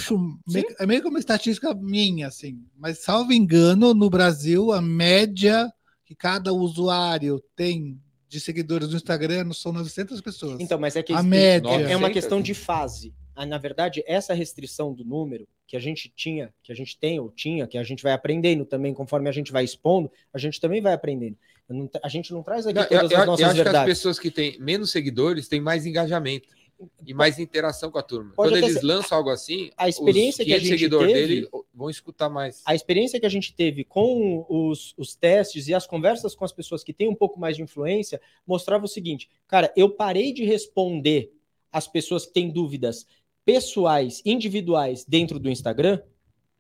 é 0.80 0.86
meio 0.86 1.02
que 1.02 1.08
uma 1.08 1.18
estatística 1.20 1.74
minha, 1.74 2.28
assim. 2.28 2.60
Mas, 2.78 3.00
salvo 3.00 3.32
engano, 3.32 3.94
no 3.94 4.10
Brasil, 4.10 4.72
a 4.74 4.82
média 4.82 5.72
que 6.06 6.14
cada 6.14 6.52
usuário 6.54 7.42
tem 7.56 7.98
de 8.28 8.40
seguidores 8.40 8.90
no 8.90 8.96
Instagram 8.98 9.52
são 9.54 9.72
900 9.72 10.22
pessoas. 10.22 10.60
Então, 10.60 10.78
mas 10.78 10.96
é 10.96 11.02
que 11.02 11.14
a 11.14 11.24
média. 11.24 11.68
é 11.70 11.96
uma 11.96 12.08
900? 12.10 12.14
questão 12.14 12.42
de 12.42 12.54
fase. 12.54 13.14
Ah, 13.42 13.46
Na 13.46 13.58
verdade, 13.58 14.04
essa 14.06 14.34
restrição 14.34 14.94
do 14.94 15.06
número 15.06 15.48
que 15.66 15.78
a 15.78 15.80
gente 15.80 16.12
tinha, 16.14 16.54
que 16.62 16.74
a 16.74 16.76
gente 16.76 16.98
tem 16.98 17.22
ou 17.22 17.32
tinha, 17.32 17.66
que 17.68 17.78
a 17.78 17.84
gente 17.84 18.04
vai 18.04 18.12
aprendendo 18.12 18.66
também, 18.66 18.94
conforme 18.94 19.30
a 19.30 19.32
gente 19.32 19.50
vai 19.50 19.64
expondo, 19.64 20.12
a 20.34 20.38
gente 20.38 20.60
também 20.60 20.82
vai 20.82 20.92
aprendendo. 20.92 21.38
Eu 21.70 21.76
não 21.76 21.90
a 22.04 22.10
gente 22.10 22.34
não 22.34 22.44
traz 22.44 22.68
aqui 22.68 22.76
Não, 22.76 22.84
eu, 22.84 22.90
todas 22.90 23.12
eu- 23.12 23.18
as 23.18 23.24
eu 23.24 23.26
nossas 23.28 23.46
acho 23.46 23.54
que 23.56 23.60
as 23.62 23.64
verdades. 23.64 23.94
pessoas 23.94 24.20
que 24.20 24.30
têm 24.30 24.60
menos 24.60 24.92
seguidores 24.92 25.48
têm 25.48 25.62
mais 25.62 25.86
engajamento 25.86 26.50
e 27.08 27.14
mais 27.14 27.40
interação 27.40 27.90
com 27.90 27.98
a 27.98 28.04
turma. 28.04 28.34
Pode 28.36 28.52
Quando 28.52 28.58
eles 28.62 28.74
ser- 28.80 28.86
lançam 28.86 29.18
algo 29.18 29.30
assim, 29.30 29.70
A 29.78 29.88
experiência 29.88 30.44
que 30.44 30.52
a 30.52 30.56
500 30.58 30.68
gente 30.70 30.80
seguidores 30.80 31.14
teve- 31.14 31.28
dele 31.28 31.50
vão 31.74 31.90
escutar 31.90 32.28
mais. 32.28 32.62
a 32.66 32.76
experiência 32.76 33.20
que 33.22 33.26
a 33.26 33.30
gente 33.30 33.54
teve 33.54 33.86
com 33.86 34.46
os, 34.50 34.94
os 34.98 35.16
testes 35.16 35.70
e 35.70 35.74
as 35.74 35.88
conversas 35.88 36.36
com 36.36 36.44
as 36.44 36.52
pessoas 36.52 36.84
que 36.84 36.92
têm 36.92 37.08
um 37.08 37.16
pouco 37.16 37.40
mais 37.40 37.56
de 37.56 37.64
influência 37.64 38.20
mostrava 38.46 38.84
o 38.84 38.88
seguinte: 38.88 39.30
cara, 39.48 39.72
eu 39.78 39.90
parei 39.90 40.34
de 40.34 40.44
responder 40.44 41.32
as 41.72 41.88
pessoas 41.88 42.26
que 42.26 42.34
têm 42.34 42.50
dúvidas 42.50 43.06
pessoais, 43.50 44.22
individuais 44.24 45.04
dentro 45.04 45.40
do 45.40 45.50
Instagram 45.50 46.00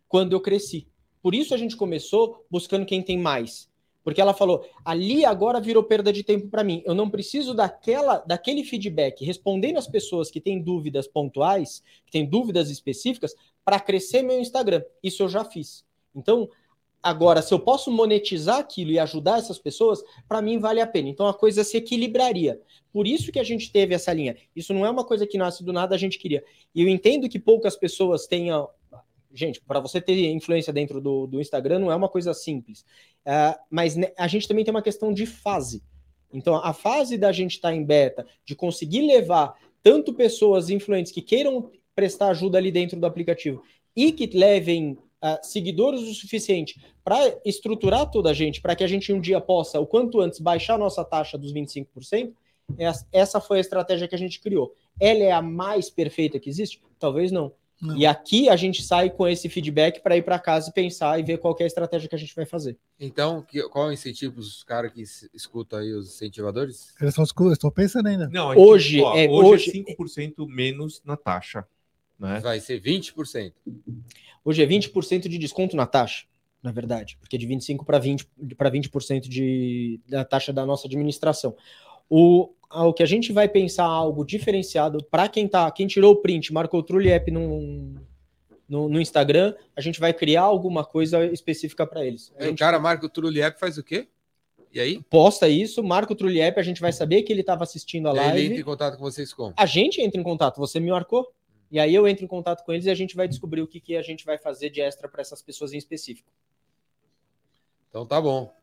quando 0.07 0.33
eu 0.33 0.41
cresci. 0.41 0.87
Por 1.21 1.35
isso 1.35 1.53
a 1.53 1.57
gente 1.57 1.77
começou 1.77 2.43
buscando 2.49 2.83
quem 2.83 3.03
tem 3.03 3.15
mais. 3.15 3.69
Porque 4.03 4.19
ela 4.19 4.33
falou, 4.33 4.67
ali 4.83 5.23
agora 5.23 5.61
virou 5.61 5.83
perda 5.83 6.11
de 6.11 6.23
tempo 6.23 6.47
para 6.47 6.63
mim. 6.63 6.81
Eu 6.87 6.95
não 6.95 7.07
preciso 7.07 7.53
daquela, 7.53 8.17
daquele 8.25 8.63
feedback 8.63 9.23
respondendo 9.23 9.77
as 9.77 9.87
pessoas 9.87 10.31
que 10.31 10.41
têm 10.41 10.59
dúvidas 10.59 11.07
pontuais, 11.07 11.83
que 12.07 12.11
têm 12.11 12.25
dúvidas 12.25 12.71
específicas, 12.71 13.35
para 13.63 13.79
crescer 13.79 14.23
meu 14.23 14.39
Instagram. 14.39 14.81
Isso 15.03 15.21
eu 15.21 15.29
já 15.29 15.45
fiz. 15.45 15.85
Então, 16.15 16.49
agora, 17.01 17.41
se 17.41 17.53
eu 17.53 17.59
posso 17.59 17.91
monetizar 17.91 18.59
aquilo 18.59 18.91
e 18.91 18.99
ajudar 18.99 19.39
essas 19.39 19.59
pessoas, 19.59 20.03
para 20.27 20.41
mim 20.41 20.59
vale 20.59 20.81
a 20.81 20.87
pena. 20.87 21.09
Então 21.09 21.27
a 21.27 21.33
coisa 21.33 21.63
se 21.63 21.77
equilibraria. 21.77 22.59
Por 22.91 23.07
isso 23.07 23.31
que 23.31 23.39
a 23.39 23.43
gente 23.43 23.71
teve 23.71 23.93
essa 23.93 24.11
linha. 24.13 24.35
Isso 24.55 24.73
não 24.73 24.85
é 24.85 24.89
uma 24.89 25.05
coisa 25.05 25.25
que 25.27 25.37
nasce 25.37 25.63
do 25.63 25.71
nada, 25.71 25.95
a 25.95 25.97
gente 25.97 26.17
queria. 26.17 26.43
E 26.73 26.81
eu 26.81 26.89
entendo 26.89 27.29
que 27.29 27.39
poucas 27.39 27.75
pessoas 27.75 28.27
tenham 28.27 28.69
gente, 29.31 29.61
para 29.61 29.79
você 29.79 30.01
ter 30.01 30.31
influência 30.31 30.73
dentro 30.73 30.99
do, 30.99 31.27
do, 31.27 31.39
Instagram 31.39 31.79
não 31.79 31.91
é 31.91 31.95
uma 31.95 32.09
coisa 32.09 32.33
simples. 32.33 32.81
Uh, 33.25 33.57
mas 33.69 33.95
a 34.17 34.27
gente 34.27 34.47
também 34.47 34.65
tem 34.65 34.73
uma 34.73 34.81
questão 34.81 35.13
de 35.13 35.25
fase. 35.25 35.83
Então, 36.31 36.55
a 36.55 36.73
fase 36.73 37.17
da 37.17 37.31
gente 37.31 37.53
estar 37.53 37.69
tá 37.69 37.75
em 37.75 37.83
beta, 37.83 38.25
de 38.45 38.55
conseguir 38.55 39.01
levar 39.01 39.55
tanto 39.81 40.13
pessoas 40.13 40.69
influentes 40.69 41.11
que 41.11 41.21
queiram 41.21 41.71
prestar 41.95 42.29
ajuda 42.29 42.57
ali 42.57 42.71
dentro 42.71 42.99
do 42.99 43.05
aplicativo 43.05 43.63
e 43.95 44.11
que 44.11 44.27
levem 44.27 44.97
uh, 45.23 45.37
seguidores 45.41 46.01
o 46.01 46.13
suficiente 46.13 46.81
para 47.03 47.39
estruturar 47.45 48.09
toda 48.09 48.29
a 48.29 48.33
gente, 48.33 48.61
para 48.61 48.75
que 48.75 48.83
a 48.83 48.87
gente 48.87 49.11
um 49.11 49.19
dia 49.19 49.41
possa, 49.41 49.79
o 49.79 49.87
quanto 49.87 50.19
antes, 50.21 50.39
baixar 50.39 50.75
a 50.75 50.77
nossa 50.77 51.03
taxa 51.03 51.37
dos 51.37 51.53
25%, 51.53 52.33
essa 53.11 53.39
foi 53.41 53.57
a 53.57 53.61
estratégia 53.61 54.07
que 54.07 54.15
a 54.15 54.17
gente 54.17 54.39
criou. 54.39 54.75
Ela 54.99 55.23
é 55.23 55.31
a 55.31 55.41
mais 55.41 55.89
perfeita 55.89 56.39
que 56.39 56.49
existe? 56.49 56.81
Talvez 56.99 57.31
não. 57.31 57.51
não. 57.81 57.97
E 57.97 58.05
aqui 58.05 58.49
a 58.49 58.55
gente 58.55 58.83
sai 58.83 59.09
com 59.09 59.27
esse 59.27 59.49
feedback 59.49 60.01
para 60.01 60.17
ir 60.17 60.23
para 60.23 60.37
casa 60.37 60.69
e 60.69 60.73
pensar 60.73 61.19
e 61.19 61.23
ver 61.23 61.39
qual 61.39 61.55
é 61.59 61.63
a 61.63 61.67
estratégia 61.67 62.07
que 62.07 62.15
a 62.15 62.19
gente 62.19 62.35
vai 62.35 62.45
fazer. 62.45 62.77
Então, 62.99 63.41
que, 63.41 63.61
qual 63.69 63.87
é 63.87 63.89
o 63.89 63.93
incentivo 63.93 64.33
para 64.33 64.41
os 64.41 64.63
caras 64.63 64.91
que 64.91 65.01
escutam 65.33 65.79
aí, 65.79 65.93
os 65.93 66.07
incentivadores? 66.13 66.93
Eles 67.01 67.15
estão 67.17 67.71
pensando 67.71 68.07
ainda. 68.07 68.27
Não, 68.29 68.55
hoje, 68.55 69.01
ó, 69.01 69.15
é, 69.15 69.27
hoje, 69.27 69.85
é 69.87 69.95
5% 69.95 70.47
menos 70.47 71.01
na 71.03 71.17
taxa. 71.17 71.65
Né? 72.19 72.39
Vai 72.41 72.59
ser 72.59 72.81
20%. 72.81 73.53
Hoje 74.43 74.63
é 74.63 74.65
20% 74.65 75.27
de 75.27 75.37
desconto 75.37 75.75
na 75.75 75.85
taxa, 75.85 76.25
na 76.61 76.71
verdade, 76.71 77.17
porque 77.19 77.35
é 77.35 77.39
de 77.39 77.47
25% 77.47 77.85
para 77.85 77.99
20%, 77.99 78.27
para 78.57 78.71
20% 78.71 79.21
de, 79.21 79.99
da 80.07 80.25
taxa 80.25 80.51
da 80.51 80.65
nossa 80.65 80.87
administração. 80.87 81.55
O, 82.09 82.49
o 82.71 82.93
que 82.93 83.03
a 83.03 83.05
gente 83.05 83.31
vai 83.31 83.47
pensar 83.47 83.85
algo 83.85 84.25
diferenciado 84.25 85.03
para 85.05 85.27
quem 85.27 85.47
tá, 85.47 85.69
quem 85.71 85.87
tirou 85.87 86.13
o 86.13 86.15
print, 86.17 86.51
marcou 86.51 86.79
o 86.79 86.83
Truliep 86.83 87.29
no, 87.31 87.93
no, 88.67 88.89
no, 88.89 89.01
Instagram, 89.01 89.53
a 89.75 89.81
gente 89.81 89.99
vai 89.99 90.13
criar 90.13 90.41
alguma 90.41 90.83
coisa 90.83 91.25
específica 91.25 91.85
para 91.85 92.05
eles. 92.05 92.33
gente... 92.39 92.53
O 92.53 92.57
cara 92.57 92.79
marca 92.79 93.05
o 93.05 93.09
Truliep 93.09 93.59
faz 93.59 93.77
o 93.77 93.83
quê? 93.83 94.07
E 94.71 94.79
aí? 94.79 95.01
Posta 95.09 95.47
isso, 95.47 95.83
marca 95.83 96.13
o 96.13 96.15
Truliep, 96.15 96.59
a 96.59 96.63
gente 96.63 96.79
vai 96.79 96.91
saber 96.91 97.23
que 97.23 97.33
ele 97.33 97.41
estava 97.41 97.63
assistindo 97.63 98.07
a 98.07 98.13
live. 98.13 98.37
Ele 98.37 98.47
entra 98.47 98.61
em 98.61 98.63
contato 98.63 98.97
com 98.97 99.03
vocês 99.03 99.33
como? 99.33 99.53
A 99.57 99.65
gente 99.65 99.99
entra 100.01 100.19
em 100.19 100.23
contato, 100.23 100.57
você 100.57 100.79
me 100.79 100.91
marcou? 100.91 101.27
E 101.71 101.79
aí 101.79 101.93
eu 101.93 102.07
entro 102.07 102.25
em 102.25 102.27
contato 102.27 102.63
com 102.63 102.73
eles 102.73 102.85
e 102.85 102.89
a 102.89 102.95
gente 102.95 103.15
vai 103.15 103.27
descobrir 103.27 103.61
o 103.61 103.67
que, 103.67 103.79
que 103.79 103.95
a 103.95 104.01
gente 104.01 104.25
vai 104.25 104.37
fazer 104.37 104.69
de 104.69 104.81
extra 104.81 105.07
para 105.07 105.21
essas 105.21 105.41
pessoas 105.41 105.71
em 105.73 105.77
específico. 105.77 106.29
Então 107.89 108.05
tá 108.05 108.19
bom. 108.19 108.55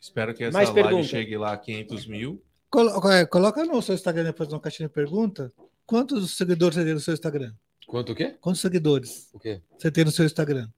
Espero 0.00 0.34
que 0.34 0.44
essa 0.44 0.52
Mais 0.52 0.68
live 0.70 0.82
pergunta. 0.82 1.08
chegue 1.08 1.36
lá 1.36 1.52
a 1.52 1.58
500 1.58 2.06
mil. 2.06 2.42
Coloca, 2.70 3.26
coloca 3.26 3.64
no 3.64 3.82
seu 3.82 3.94
Instagram 3.94 4.24
depois 4.24 4.50
uma 4.52 4.60
caixinha 4.60 4.88
de 4.88 4.94
pergunta. 4.94 5.52
Quantos 5.86 6.36
seguidores 6.36 6.76
você 6.76 6.84
tem 6.84 6.94
no 6.94 7.00
seu 7.00 7.14
Instagram? 7.14 7.54
Quanto 7.86 8.12
o 8.12 8.14
quê? 8.14 8.36
Quantos 8.40 8.60
seguidores 8.60 9.30
o 9.32 9.38
quê? 9.38 9.62
você 9.76 9.90
tem 9.90 10.04
no 10.04 10.10
seu 10.10 10.26
Instagram? 10.26 10.68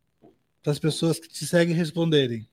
Para 0.62 0.72
as 0.72 0.78
pessoas 0.78 1.18
que 1.18 1.28
te 1.28 1.44
seguem 1.46 1.74
responderem. 1.74 2.48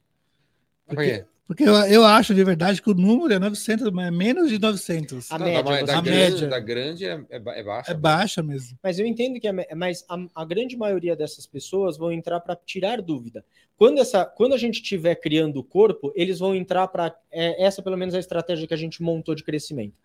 Porque, 0.88 1.26
porque 1.48 1.64
eu, 1.64 1.74
eu 1.74 2.03
acho 2.03 2.36
de 2.36 2.44
verdade 2.44 2.82
que 2.82 2.90
o 2.91 2.94
número 2.94 3.34
é 3.34 3.40
900, 3.40 3.90
mas 3.91 4.07
é 4.07 4.11
menos 4.11 4.49
de 4.49 4.60
900. 4.60 5.32
A, 5.32 5.40
média, 5.40 5.64
da, 5.64 5.82
da, 5.82 5.98
a 5.98 6.02
grande, 6.02 6.32
média. 6.34 6.48
Da 6.48 6.60
grande 6.60 7.06
é, 7.06 7.26
é, 7.30 7.38
é 7.60 7.64
baixa. 7.64 7.91
É 7.91 7.94
baixa 7.94 8.44
mesmo. 8.44 8.78
Mas 8.84 8.99
eu 8.99 9.06
entendo 9.06 9.40
que 9.40 9.48
é, 9.48 9.76
mas 9.76 10.03
a, 10.10 10.18
a 10.36 10.44
grande 10.44 10.76
maioria 10.76 11.15
dessas 11.15 11.48
pessoas 11.48 11.98
vão 11.98 12.11
entrar 12.11 12.41
para 12.41 12.53
tirar 12.53 13.02
dúvida. 13.02 13.45
Quando, 13.78 13.99
essa, 13.99 14.26
quando 14.26 14.53
a 14.53 14.57
gente 14.57 14.82
estiver 14.82 15.15
criando 15.15 15.57
o 15.57 15.64
corpo, 15.64 16.11
eles 16.15 16.40
vão 16.40 16.53
entrar 16.53 16.86
para. 16.90 17.15
É, 17.32 17.64
essa, 17.64 17.82
pelo 17.82 17.95
menos, 17.95 18.14
é 18.14 18.18
a 18.18 18.19
estratégia 18.19 18.68
que 18.68 18.74
a 18.74 18.78
gente 18.78 19.02
montou 19.02 19.34
de 19.34 19.44
crescimento. 19.44 19.95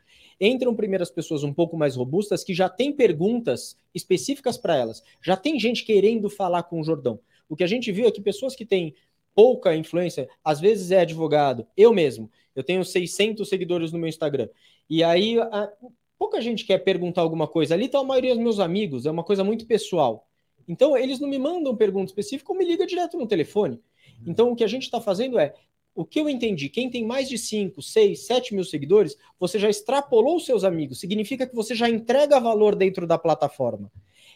Entram 0.40 0.74
primeiro 0.76 1.02
as 1.02 1.10
pessoas 1.10 1.42
um 1.42 1.52
pouco 1.52 1.76
mais 1.76 1.96
robustas 1.96 2.44
que 2.44 2.54
já 2.54 2.68
têm 2.68 2.92
perguntas 2.92 3.76
específicas 3.92 4.56
para 4.56 4.76
elas. 4.76 5.02
Já 5.20 5.36
tem 5.36 5.58
gente 5.58 5.84
querendo 5.84 6.30
falar 6.30 6.62
com 6.62 6.80
o 6.80 6.84
Jordão. 6.84 7.18
O 7.48 7.56
que 7.56 7.64
a 7.64 7.66
gente 7.66 7.90
viu 7.92 8.06
é 8.06 8.10
que 8.10 8.20
pessoas 8.20 8.54
que 8.54 8.64
têm 8.64 8.94
pouca 9.34 9.74
influência, 9.74 10.28
às 10.44 10.60
vezes 10.60 10.90
é 10.90 11.00
advogado, 11.00 11.66
eu 11.76 11.92
mesmo, 11.92 12.30
eu 12.54 12.62
tenho 12.62 12.84
600 12.84 13.48
seguidores 13.48 13.92
no 13.92 13.98
meu 13.98 14.08
Instagram, 14.08 14.48
e 14.88 15.02
aí 15.02 15.38
a, 15.38 15.70
pouca 16.18 16.40
gente 16.40 16.64
quer 16.64 16.78
perguntar 16.78 17.22
alguma 17.22 17.46
coisa, 17.46 17.74
ali 17.74 17.86
está 17.86 17.98
a 17.98 18.04
maioria 18.04 18.34
dos 18.34 18.42
meus 18.42 18.60
amigos, 18.60 19.06
é 19.06 19.10
uma 19.10 19.24
coisa 19.24 19.42
muito 19.42 19.66
pessoal, 19.66 20.28
então 20.68 20.96
eles 20.96 21.18
não 21.18 21.28
me 21.28 21.38
mandam 21.38 21.76
pergunta 21.76 22.10
específica 22.10 22.52
ou 22.52 22.58
me 22.58 22.64
liga 22.64 22.86
direto 22.86 23.16
no 23.16 23.26
telefone, 23.26 23.80
então 24.26 24.50
o 24.50 24.56
que 24.56 24.64
a 24.64 24.68
gente 24.68 24.84
está 24.84 25.00
fazendo 25.00 25.38
é, 25.38 25.54
o 25.94 26.04
que 26.04 26.20
eu 26.20 26.28
entendi, 26.28 26.68
quem 26.68 26.88
tem 26.88 27.04
mais 27.04 27.28
de 27.28 27.36
5, 27.36 27.82
6, 27.82 28.26
7 28.26 28.54
mil 28.54 28.64
seguidores, 28.64 29.16
você 29.38 29.58
já 29.58 29.68
extrapolou 29.68 30.36
os 30.36 30.46
seus 30.46 30.64
amigos, 30.64 31.00
significa 31.00 31.46
que 31.46 31.54
você 31.54 31.74
já 31.74 31.88
entrega 31.88 32.40
valor 32.40 32.74
dentro 32.74 33.06
da 33.06 33.18
plataforma, 33.18 33.90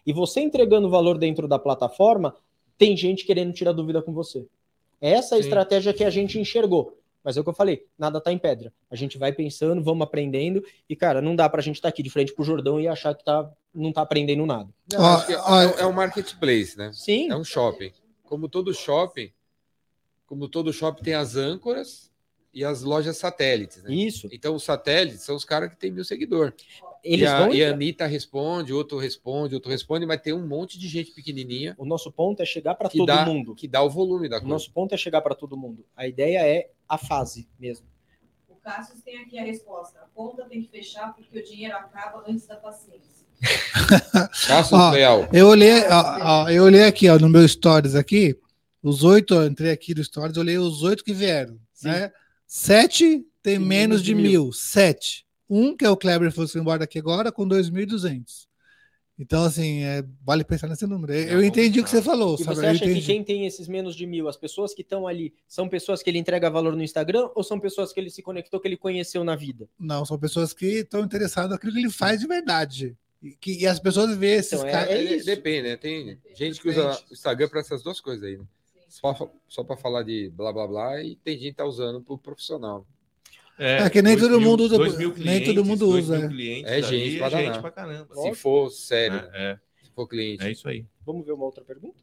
e 0.07 0.13
você 0.13 0.41
entregando 0.41 0.89
valor 0.89 1.19
dentro 1.19 1.49
da 1.49 1.59
plataforma, 1.59 2.35
tem 2.79 2.97
gente 2.97 3.25
querendo 3.25 3.53
tirar 3.53 3.73
dúvida 3.73 4.03
com 4.03 4.13
você. 4.13 4.47
Essa 5.01 5.35
é 5.35 5.39
a 5.39 5.43
Sim. 5.43 5.49
estratégia 5.49 5.93
que 5.93 6.05
a 6.05 6.11
gente 6.11 6.39
enxergou. 6.39 6.99
Mas 7.23 7.37
é 7.37 7.41
o 7.41 7.43
que 7.43 7.51
eu 7.51 7.55
falei, 7.55 7.85
nada 7.99 8.21
tá 8.21 8.33
em 8.33 8.39
pedra. 8.39 8.73
A 8.89 8.95
gente 8.95 9.19
vai 9.19 9.33
pensando, 9.33 9.83
vamos 9.83 10.05
aprendendo, 10.05 10.63
e, 10.89 10.95
cara, 10.95 11.21
não 11.21 11.35
dá 11.35 11.49
pra 11.49 11.61
gente 11.61 11.75
estar 11.75 11.89
tá 11.89 11.93
aqui 11.93 12.01
de 12.01 12.09
frente 12.09 12.33
pro 12.33 12.45
Jordão 12.45 12.81
e 12.81 12.87
achar 12.87 13.17
que 13.17 13.25
tá, 13.25 13.51
não 13.75 13.93
tá 13.93 14.03
aprendendo 14.03 14.47
nada. 14.47 14.69
Não, 14.93 15.21
é, 15.23 15.81
é, 15.81 15.87
um 15.87 15.93
marketplace, 15.93 16.79
né? 16.79 16.93
Sim. 16.93 17.29
É 17.29 17.37
um 17.37 17.43
shopping. 17.43 17.91
Como 18.23 18.49
todo 18.49 18.73
shopping, 18.73 19.33
como 20.25 20.49
todo 20.49 20.73
shopping 20.73 21.03
tem 21.03 21.15
as 21.15 21.35
âncoras 21.35 22.13
e 22.57 22.65
as 22.65 22.81
lojas 22.81 23.19
satélites, 23.19 23.83
né? 23.83 23.93
Isso. 23.93 24.31
Então, 24.33 24.55
os 24.55 24.65
satélites 24.65 25.21
são 25.21 25.37
os 25.37 25.45
caras 25.45 25.69
que 25.69 25.77
têm 25.77 25.91
mil 25.91 26.07
seguidores. 26.07 26.55
Eles 27.05 27.21
e, 27.21 27.27
a, 27.27 27.39
vão... 27.41 27.53
e 27.53 27.63
a 27.63 27.69
Anitta 27.69 28.07
responde, 28.07 28.73
outro 28.73 28.97
responde, 28.97 29.55
outro 29.55 29.71
responde, 29.71 30.07
mas 30.07 30.23
tem 30.23 30.33
um 30.33 30.47
monte 30.47 30.79
de 30.79 30.89
gente 30.89 31.11
pequenininha. 31.11 31.75
O 31.77 31.85
nosso 31.85 32.11
ponto 32.11 32.41
é 32.41 32.47
chegar 32.47 32.75
para 32.75 32.89
todo 32.89 33.05
dá, 33.05 33.27
mundo. 33.27 33.55
Que 33.55 33.69
dá 33.69 33.83
o 33.83 33.91
volume 33.91 34.27
da 34.27 34.37
coisa. 34.37 34.47
O 34.47 34.49
nosso 34.49 34.73
ponto 34.73 34.95
é 34.95 34.97
chegar 34.97 35.21
para 35.21 35.35
todo 35.35 35.55
mundo. 35.55 35.85
A 35.95 36.09
ideia 36.09 36.39
é 36.49 36.71
a 36.89 36.97
fase 36.97 37.47
mesmo. 37.61 37.85
O 38.49 38.55
Cassius 38.55 39.03
tem 39.03 39.19
aqui 39.19 39.39
a 39.39 39.45
resposta. 39.45 39.99
A 39.99 40.07
conta 40.15 40.47
tem 40.47 40.63
que 40.63 40.71
fechar 40.71 41.15
porque 41.15 41.39
o 41.39 41.45
dinheiro 41.45 41.77
acaba 41.77 42.25
antes 42.27 42.47
da 42.47 42.57
paciência. 42.57 43.27
Cassius 44.49 44.93
Leal. 44.93 45.29
Eu 45.31 45.49
olhei, 45.49 45.87
ó, 45.89 46.45
ó, 46.45 46.49
eu 46.49 46.65
olhei 46.65 46.85
aqui 46.85 47.07
ó, 47.11 47.19
no 47.19 47.29
meu 47.29 47.47
stories 47.47 47.95
aqui, 47.95 48.35
os 48.83 49.05
oito, 49.05 49.35
entrei 49.43 49.73
aqui 49.73 49.95
no 49.95 50.03
stories, 50.03 50.39
olhei 50.39 50.57
os 50.57 50.83
oito 50.83 51.05
que 51.05 51.13
vieram. 51.13 51.61
Né? 51.83 52.11
Sete 52.47 53.27
tem, 53.43 53.57
tem 53.57 53.59
menos 53.59 54.03
de 54.03 54.15
mil. 54.15 54.45
mil. 54.45 54.53
Sete. 54.53 55.27
Um, 55.49 55.77
que 55.77 55.85
é 55.85 55.91
o 55.91 55.97
Kleber, 55.97 56.33
foi 56.33 56.47
embora 56.57 56.81
daqui 56.81 56.99
agora, 56.99 57.31
com 57.31 57.47
2.200. 57.47 58.47
Então, 59.19 59.45
assim, 59.45 59.83
é, 59.83 60.05
vale 60.23 60.45
pensar 60.45 60.69
nesse 60.69 60.87
número. 60.87 61.13
Eu, 61.13 61.43
entendi 61.43 61.81
o 61.81 61.85
que 61.85 61.89
você 61.89 62.03
falou. 62.03 62.35
E 62.39 62.45
sabe? 62.45 62.57
você 62.57 62.67
acha 62.67 62.85
que 62.85 63.01
quem 63.01 63.25
tem 63.25 63.47
esses 63.47 63.67
menos 63.67 63.97
de 63.97 64.07
mil, 64.07 64.29
as 64.29 64.37
pessoas 64.37 64.75
que 64.75 64.83
estão 64.83 65.07
ali, 65.07 65.33
são 65.49 65.69
pessoas 65.69 66.03
que 66.03 66.11
ele 66.11 66.19
entrega 66.19 66.51
valor 66.51 66.77
no 66.77 66.83
Instagram 66.83 67.31
ou 67.35 67.43
são 67.43 67.59
pessoas 67.59 67.93
que 67.95 68.01
ele 68.01 68.11
se 68.11 68.23
conectou, 68.23 68.61
que 68.61 68.69
ele 68.69 68.77
conheceu 68.77 69.25
na 69.25 69.35
vida? 69.35 69.69
Não, 69.79 70.05
são 70.05 70.19
pessoas 70.19 70.53
que 70.53 70.81
estão 70.81 71.03
interessadas 71.03 71.51
naquilo 71.51 71.73
que 71.73 71.79
ele 71.79 71.91
faz 71.91 72.21
de 72.21 72.27
verdade. 72.27 72.95
E, 73.23 73.31
que, 73.31 73.59
e 73.59 73.67
as 73.67 73.81
pessoas 73.81 74.15
veem 74.15 74.35
esses 74.35 74.53
então, 74.53 74.69
é, 74.69 74.73
caras. 74.73 74.91
É 74.91 75.17
depende, 75.25 75.69
né? 75.69 75.77
Tem 75.77 76.19
gente 76.35 76.61
que 76.61 76.69
usa 76.69 77.01
o 77.11 77.13
Instagram 77.15 77.49
para 77.49 77.61
essas 77.61 77.83
duas 77.83 78.01
coisas 78.01 78.23
aí, 78.23 78.37
né? 78.37 78.45
Só, 78.97 79.31
só 79.47 79.63
para 79.63 79.77
falar 79.77 80.03
de 80.05 80.31
blá 80.31 80.51
blá 80.51 80.67
blá, 80.67 81.03
e 81.03 81.17
tem 81.17 81.37
gente 81.37 81.51
que 81.51 81.57
tá 81.57 81.67
usando 81.67 82.01
para 82.01 82.15
o 82.15 82.19
profissional. 82.19 82.87
É, 83.59 83.83
é 83.83 83.91
que 83.91 84.01
nem 84.01 84.17
todo 84.17 84.41
mil, 84.41 84.51
mundo 84.51 84.65
usa. 84.65 84.79
nem 85.19 85.45
todo 85.45 85.63
mundo 85.63 85.87
usa. 85.87 86.17
É 86.65 86.81
gente, 86.81 87.23
é 87.23 87.31
gente 87.31 87.61
pra 87.61 87.71
caramba. 87.71 88.15
Se 88.15 88.35
for 88.35 88.71
sério. 88.71 89.19
É, 89.35 89.53
é, 89.53 89.59
Se 89.83 89.91
for 89.91 90.09
cliente. 90.09 90.47
É 90.47 90.51
isso 90.51 90.67
aí. 90.67 90.87
Vamos 91.05 91.27
ver 91.27 91.33
uma 91.33 91.45
outra 91.45 91.63
pergunta? 91.63 91.99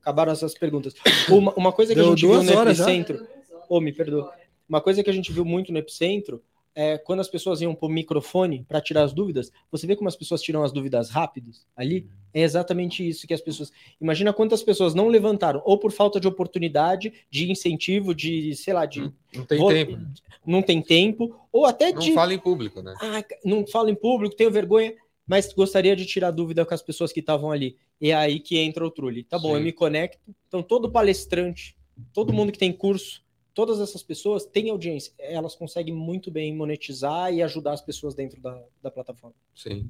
Acabaram 0.00 0.30
essas 0.30 0.54
perguntas. 0.54 0.94
Uma, 1.28 1.52
uma 1.54 1.72
coisa 1.72 1.92
que 1.92 2.00
Deu 2.00 2.06
a 2.06 2.10
gente 2.10 2.24
viu 2.24 2.42
no 2.42 2.62
Epicentro. 2.62 3.26
Ô, 3.68 3.78
oh, 3.78 3.80
me 3.80 3.92
perdoa. 3.92 4.32
Uma 4.68 4.80
coisa 4.80 5.02
que 5.02 5.10
a 5.10 5.12
gente 5.12 5.32
viu 5.32 5.44
muito 5.44 5.72
no 5.72 5.78
Epicentro 5.78 6.40
é, 6.74 6.98
quando 6.98 7.20
as 7.20 7.28
pessoas 7.28 7.60
iam 7.60 7.74
para 7.74 7.86
o 7.86 7.90
microfone 7.90 8.64
para 8.66 8.80
tirar 8.80 9.02
as 9.02 9.12
dúvidas, 9.12 9.52
você 9.70 9.86
vê 9.86 9.94
como 9.94 10.08
as 10.08 10.16
pessoas 10.16 10.42
tiram 10.42 10.62
as 10.62 10.72
dúvidas 10.72 11.10
rápidos 11.10 11.66
ali? 11.76 12.08
É 12.32 12.42
exatamente 12.42 13.06
isso 13.06 13.26
que 13.26 13.34
as 13.34 13.40
pessoas. 13.40 13.70
Imagina 14.00 14.32
quantas 14.32 14.62
pessoas 14.62 14.94
não 14.94 15.08
levantaram, 15.08 15.62
ou 15.64 15.78
por 15.78 15.92
falta 15.92 16.18
de 16.18 16.26
oportunidade, 16.26 17.12
de 17.30 17.50
incentivo, 17.50 18.14
de, 18.14 18.54
sei 18.56 18.72
lá, 18.72 18.86
de. 18.86 19.12
Não, 19.34 19.44
tem 19.44 19.66
tempo. 19.66 19.98
Não 20.46 20.62
tem 20.62 20.82
tempo, 20.82 21.36
ou 21.52 21.66
até 21.66 21.92
não 21.92 22.00
de. 22.00 22.08
Não 22.08 22.14
fala 22.14 22.34
em 22.34 22.38
público, 22.38 22.82
né? 22.82 22.94
Ah, 23.00 23.22
não 23.44 23.66
fala 23.66 23.90
em 23.90 23.94
público, 23.94 24.34
tenho 24.34 24.50
vergonha, 24.50 24.94
mas 25.26 25.52
gostaria 25.52 25.94
de 25.94 26.06
tirar 26.06 26.30
dúvida 26.30 26.64
com 26.64 26.74
as 26.74 26.82
pessoas 26.82 27.12
que 27.12 27.20
estavam 27.20 27.50
ali. 27.50 27.76
E 28.00 28.10
é 28.10 28.14
aí 28.14 28.40
que 28.40 28.58
entra 28.58 28.84
o 28.84 28.90
Trulli. 28.90 29.22
Tá 29.22 29.38
bom, 29.38 29.50
Sim. 29.50 29.56
eu 29.56 29.60
me 29.60 29.72
conecto. 29.72 30.34
Então, 30.48 30.62
todo 30.62 30.90
palestrante 30.90 31.76
Todo 32.12 32.32
mundo 32.32 32.52
que 32.52 32.58
tem 32.58 32.72
curso, 32.72 33.22
todas 33.54 33.80
essas 33.80 34.02
pessoas 34.02 34.44
têm 34.44 34.70
audiência. 34.70 35.12
Elas 35.18 35.54
conseguem 35.54 35.94
muito 35.94 36.30
bem 36.30 36.54
monetizar 36.54 37.32
e 37.32 37.42
ajudar 37.42 37.72
as 37.72 37.80
pessoas 37.80 38.14
dentro 38.14 38.40
da, 38.40 38.62
da 38.82 38.90
plataforma. 38.90 39.34
Sim. 39.54 39.88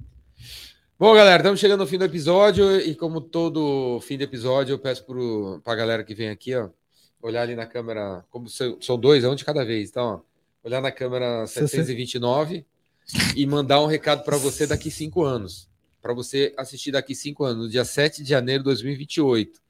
Bom, 0.98 1.14
galera, 1.14 1.42
estamos 1.42 1.58
chegando 1.58 1.80
no 1.80 1.86
fim 1.86 1.98
do 1.98 2.04
episódio 2.04 2.78
e 2.80 2.94
como 2.94 3.20
todo 3.20 4.00
fim 4.02 4.16
de 4.16 4.24
episódio, 4.24 4.74
eu 4.74 4.78
peço 4.78 5.04
para 5.62 5.72
a 5.72 5.76
galera 5.76 6.04
que 6.04 6.14
vem 6.14 6.28
aqui, 6.28 6.54
ó, 6.54 6.70
olhar 7.20 7.42
ali 7.42 7.56
na 7.56 7.66
câmera, 7.66 8.24
como 8.30 8.48
são 8.48 8.80
são 8.80 8.98
dois, 8.98 9.24
é 9.24 9.28
um 9.28 9.34
de 9.34 9.44
cada 9.44 9.64
vez, 9.64 9.90
então, 9.90 10.04
ó, 10.04 10.20
olhar 10.62 10.80
na 10.80 10.92
câmera 10.92 11.44
729 11.46 12.64
e 13.36 13.46
mandar 13.46 13.80
um 13.82 13.86
recado 13.86 14.22
para 14.22 14.36
você 14.36 14.64
daqui 14.64 14.92
cinco 14.92 15.24
anos, 15.24 15.68
para 16.00 16.14
você 16.14 16.54
assistir 16.56 16.92
daqui 16.92 17.16
cinco 17.16 17.44
anos, 17.44 17.64
no 17.64 17.70
dia 17.70 17.84
7 17.84 18.22
de 18.22 18.28
janeiro 18.28 18.62
de 18.62 18.66
2028. 18.66 19.60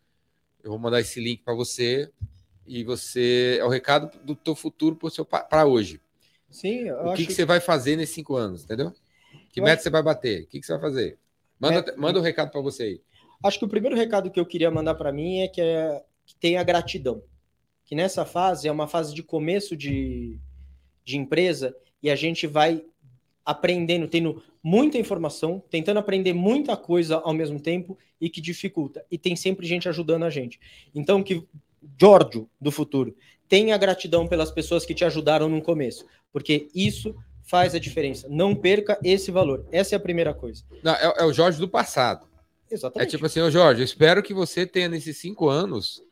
Eu 0.63 0.71
vou 0.71 0.79
mandar 0.79 1.01
esse 1.01 1.19
link 1.19 1.43
para 1.43 1.55
você 1.55 2.11
e 2.67 2.85
você 2.85 3.59
é 3.61 3.65
o 3.65 3.69
recado 3.69 4.11
do 4.25 4.35
teu 4.35 4.55
futuro 4.55 4.97
para 5.51 5.67
hoje. 5.67 6.01
Sim, 6.51 6.89
eu 6.89 6.97
O 6.97 7.03
que, 7.05 7.09
acho 7.11 7.27
que 7.27 7.33
você 7.35 7.45
vai 7.45 7.61
fazer 7.61 7.97
nesses 7.97 8.15
cinco 8.15 8.37
anos, 8.37 8.65
entendeu? 8.65 8.93
Que 9.51 9.61
Eu 9.61 9.65
meta 9.65 9.75
acho- 9.77 9.83
você 9.85 9.91
vai 9.91 10.03
bater? 10.03 10.43
O 10.43 10.47
que, 10.47 10.61
que 10.61 10.67
você 10.67 10.73
vai 10.73 10.81
fazer? 10.81 11.19
Manda, 11.59 11.77
Meta- 11.77 11.95
manda 11.97 12.19
um 12.19 12.23
recado 12.23 12.51
para 12.51 12.61
você 12.61 12.83
aí. 12.83 13.01
Acho 13.43 13.59
que 13.59 13.65
o 13.65 13.69
primeiro 13.69 13.97
recado 13.97 14.31
que 14.31 14.39
eu 14.39 14.47
queria 14.47 14.71
mandar 14.71 14.95
para 14.95 15.13
mim 15.13 15.41
é 15.41 15.49
que, 15.49 15.61
é 15.61 16.03
que 16.27 16.35
tenha 16.37 16.63
gratidão. 16.63 17.23
Que 17.85 17.95
nessa 17.95 18.25
fase 18.25 18.69
é 18.69 18.73
uma 18.73 18.87
fase 18.87 19.15
de 19.15 19.23
começo 19.23 19.77
de, 19.77 20.39
de 21.05 21.17
empresa 21.17 21.75
e 22.03 22.11
a 22.11 22.17
gente 22.17 22.47
vai 22.47 22.85
aprendendo, 23.45 24.07
tendo 24.07 24.43
muita 24.63 24.99
informação, 24.99 25.63
tentando 25.71 25.99
aprender 25.99 26.33
muita 26.33 26.77
coisa 26.77 27.17
ao 27.17 27.33
mesmo 27.35 27.59
tempo 27.59 27.99
e 28.21 28.31
que 28.31 28.41
dificulta. 28.41 29.05
E 29.11 29.19
tem 29.19 29.35
sempre 29.35 29.67
gente 29.67 29.89
ajudando 29.89 30.23
a 30.25 30.31
gente. 30.31 30.61
Então, 30.95 31.23
que 31.23 31.45
Giorgio 31.99 32.49
do 32.61 32.71
futuro 32.71 33.15
tenha 33.49 33.77
gratidão 33.77 34.27
pelas 34.27 34.51
pessoas 34.51 34.87
que 34.87 34.95
te 34.95 35.05
ajudaram 35.05 35.49
no 35.49 35.61
começo, 35.61 36.07
porque 36.33 36.69
isso 36.75 37.15
faz 37.43 37.75
a 37.75 37.79
diferença. 37.79 38.27
Não 38.31 38.55
perca 38.55 38.99
esse 39.05 39.31
valor. 39.31 39.67
Essa 39.71 39.95
é 39.95 39.97
a 39.97 40.01
primeira 40.01 40.33
coisa. 40.33 40.65
Não, 40.83 40.95
é, 40.95 41.15
é 41.19 41.25
o 41.25 41.33
Jorge 41.33 41.59
do 41.59 41.69
passado. 41.69 42.27
É 42.71 42.75
Exatamente. 42.75 43.11
tipo 43.11 43.27
assim, 43.27 43.41
ô 43.41 43.51
Jorge, 43.51 43.83
eu 43.83 43.85
espero 43.85 44.23
que 44.23 44.33
você 44.33 44.67
tenha 44.67 44.89
nesses 44.89 45.19
cinco 45.19 45.51
anos 45.51 46.03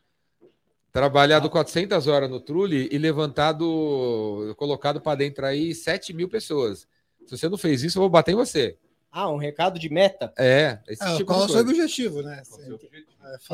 trabalhado 0.93 1.49
400 1.49 2.07
horas 2.09 2.29
no 2.29 2.41
Trulli 2.41 2.89
e 2.93 2.99
levantado, 2.99 4.55
colocado 4.59 5.01
para 5.01 5.17
dentro 5.17 5.47
aí 5.47 5.75
7 5.75 6.13
mil 6.13 6.29
pessoas. 6.29 6.87
Se 7.25 7.39
você 7.39 7.49
não 7.49 7.57
fez 7.57 7.83
isso, 7.83 7.97
eu 7.97 8.03
vou 8.03 8.11
bater 8.11 8.33
em 8.33 8.37
você. 8.37 8.77
Ah, 9.13 9.29
um 9.31 9.37
recado 9.37 9.79
de 9.79 9.89
meta? 9.89 10.33
É, 10.39 10.79
esse 10.89 11.03
Ah, 11.03 11.17
tipo 11.17 11.27
qual 11.27 11.41
é 11.41 11.45
o 11.45 11.47
de 11.47 11.53
seu 11.53 11.65
coisa. 11.65 11.71
objetivo, 11.71 12.23
né? 12.23 12.43
Qual 12.49 12.61
o 12.61 12.65
seu 12.65 12.75
objetivo? 12.77 13.11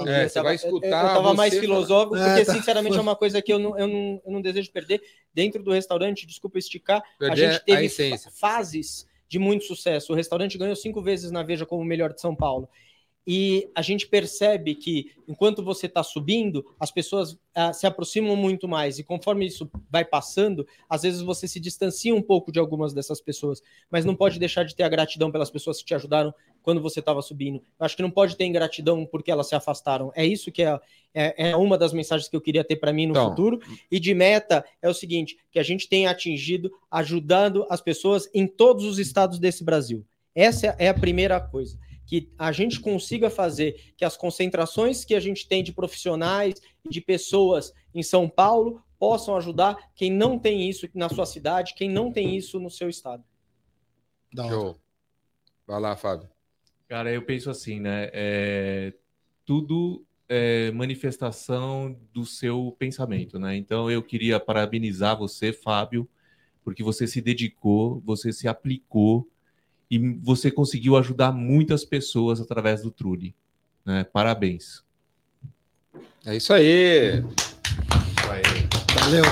É, 0.07 0.23
É, 0.25 0.29
você 0.29 0.41
vai 0.43 0.55
escutar 0.55 0.87
Eu, 0.87 0.91
tava 1.15 1.35
mais 1.35 1.55
filosófico, 1.59 2.15
falar. 2.15 2.25
porque 2.25 2.41
É, 2.41 2.45
tá. 2.45 2.53
sinceramente 2.55 2.97
é 2.99 3.01
uma 3.01 3.17
coisa 3.17 3.43
que 3.43 3.53
eu 3.53 3.59
não, 3.59 3.79
eu, 3.79 3.87
não, 3.87 4.23
eu 4.25 4.33
não 4.33 4.41
desejo 4.43 4.71
perder. 4.71 5.01
Dentro 5.33 5.63
do 5.63 5.73
restaurante, 5.73 6.27
desculpa 6.27 6.59
esticar, 6.59 6.99
a 7.01 7.03
Perder 7.19 7.53
gente 7.53 7.65
teve 7.65 7.89
fa- 8.19 8.31
fases 8.31 9.07
de 9.29 9.39
muito 9.39 9.65
sucesso. 9.65 10.13
O 10.13 10.17
restaurante 10.17 10.57
ganhou 10.59 10.77
cinco 10.77 11.03
vezes 11.03 11.31
na 11.31 11.43
Veja 11.43 11.67
como 11.67 11.83
o 11.83 11.85
melhor 11.85 12.13
de 12.13 12.21
São 12.21 12.35
Paulo. 12.35 12.69
E 13.27 13.69
a 13.75 13.83
gente 13.83 14.07
percebe 14.07 14.75
que 14.77 15.11
enquanto 15.27 15.63
você 15.63 15.87
está 15.87 16.03
subindo, 16.03 16.65
as 16.79 16.93
pessoas 16.93 17.37
ah, 17.55 17.73
se 17.73 17.85
aproximam 17.85 18.37
muito 18.37 18.69
mais. 18.69 19.01
E 19.01 19.03
conforme 19.03 19.45
isso 19.45 19.69
vai 19.91 20.05
passando, 20.05 20.65
às 20.89 21.03
vezes 21.03 21.21
você 21.23 21.49
se 21.49 21.59
distancia 21.59 22.15
um 22.15 22.23
pouco 22.23 22.53
de 22.53 22.61
algumas 22.61 22.95
dessas 22.95 23.21
pessoas. 23.21 23.61
Mas 23.91 24.05
não 24.05 24.15
pode 24.15 24.39
deixar 24.39 24.63
de 24.63 24.77
ter 24.77 24.85
a 24.85 24.89
gratidão 24.89 25.33
pelas 25.33 25.51
pessoas 25.51 25.79
que 25.79 25.85
te 25.87 25.95
ajudaram 25.95 26.33
quando 26.63 26.81
você 26.81 27.01
estava 27.01 27.21
subindo. 27.21 27.57
Eu 27.79 27.87
acho 27.87 27.97
que 27.97 28.03
não 28.03 28.11
pode 28.11 28.37
ter 28.37 28.45
ingratidão 28.45 29.05
porque 29.05 29.31
elas 29.31 29.49
se 29.49 29.57
afastaram. 29.57 30.13
É 30.15 30.25
isso 30.25 30.53
que 30.53 30.63
é, 30.63 30.79
é, 31.13 31.51
é 31.51 31.57
uma 31.57 31.77
das 31.77 31.93
mensagens 31.93 32.29
que 32.29 32.37
eu 32.37 32.41
queria 32.41 32.63
ter 32.63 32.77
para 32.77 32.93
mim 32.93 33.07
no 33.07 33.13
Então. 33.13 33.31
futuro. 33.31 33.61
E 33.91 33.99
de 33.99 34.15
meta 34.15 34.65
é 34.81 34.89
o 34.89 34.95
seguinte: 34.95 35.37
que 35.51 35.59
a 35.59 35.63
gente 35.65 35.89
tenha 35.89 36.11
atingido 36.11 36.71
ajudando 36.89 37.67
as 37.69 37.81
pessoas 37.81 38.29
em 38.33 38.47
todos 38.47 38.85
os 38.85 39.01
estados 39.01 39.41
desse 39.41 39.65
Brasil. 39.65 40.05
Essa 40.35 40.77
é 40.79 40.89
a 40.89 40.95
primeira 40.95 41.41
coisa. 41.41 41.77
Que 42.07 42.31
a 42.39 42.53
gente 42.53 42.81
consiga 42.81 43.29
fazer 43.29 43.93
que 43.97 44.05
as 44.05 44.17
concentrações 44.17 45.05
que 45.05 45.15
a 45.15 45.21
gente 45.21 45.49
tem 45.49 45.63
de 45.63 45.73
profissionais 45.73 46.55
e 46.85 46.89
de 46.89 47.01
pessoas 47.01 47.73
em 47.95 48.03
São 48.03 48.29
Paulo 48.29 48.83
possam 48.99 49.37
ajudar 49.37 49.77
quem 49.95 50.11
não 50.11 50.39
tem 50.39 50.69
isso 50.69 50.89
na 50.95 51.09
sua 51.09 51.27
cidade, 51.27 51.75
quem 51.75 51.91
não 51.91 52.13
tem 52.13 52.37
isso 52.37 52.59
no 52.59 52.71
seu 52.71 52.89
estado. 52.89 53.25
Show. 54.35 54.79
Vai 55.67 55.81
lá, 55.81 55.97
Fábio. 55.97 56.29
Cara, 56.89 57.11
eu 57.13 57.23
penso 57.23 57.51
assim, 57.51 57.81
né? 57.81 58.11
É, 58.13 58.93
tudo 59.45 60.05
é 60.29 60.71
manifestação 60.73 61.97
do 62.13 62.25
seu 62.25 62.75
pensamento, 62.79 63.39
né? 63.39 63.57
Então 63.57 63.91
eu 63.91 64.03
queria 64.03 64.39
parabenizar 64.39 65.17
você, 65.17 65.53
Fábio, 65.53 66.09
porque 66.63 66.83
você 66.83 67.07
se 67.07 67.21
dedicou, 67.21 68.01
você 68.05 68.33
se 68.33 68.49
aplicou 68.49 69.29
e 69.91 69.99
você 70.23 70.51
conseguiu 70.51 70.97
ajudar 70.97 71.33
muitas 71.33 71.85
pessoas 71.85 72.41
através 72.41 72.83
do 72.83 72.91
Truly. 72.91 73.35
Né? 73.85 74.05
Parabéns. 74.05 74.85
É 76.25 76.35
isso 76.37 76.53
aí. 76.53 77.23
Valeu. 79.01 79.25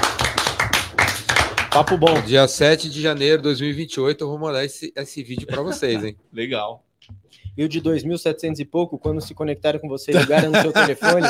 Papo 1.74 1.98
bom. 1.98 2.22
Dia 2.22 2.46
7 2.46 2.88
de 2.88 3.02
janeiro 3.02 3.38
de 3.38 3.42
2028, 3.44 4.22
eu 4.22 4.28
vou 4.28 4.38
mandar 4.38 4.64
esse, 4.64 4.92
esse 4.94 5.24
vídeo 5.24 5.44
para 5.44 5.60
vocês, 5.60 6.04
hein? 6.04 6.16
Legal. 6.32 6.84
E 7.56 7.64
o 7.64 7.68
de 7.68 7.80
2.700 7.80 8.60
e 8.60 8.64
pouco, 8.64 8.96
quando 8.96 9.20
se 9.20 9.34
conectarem 9.34 9.80
com 9.80 9.88
você, 9.88 10.12
ligarem 10.12 10.50
no 10.50 10.60
seu 10.60 10.72
telefone, 10.72 11.26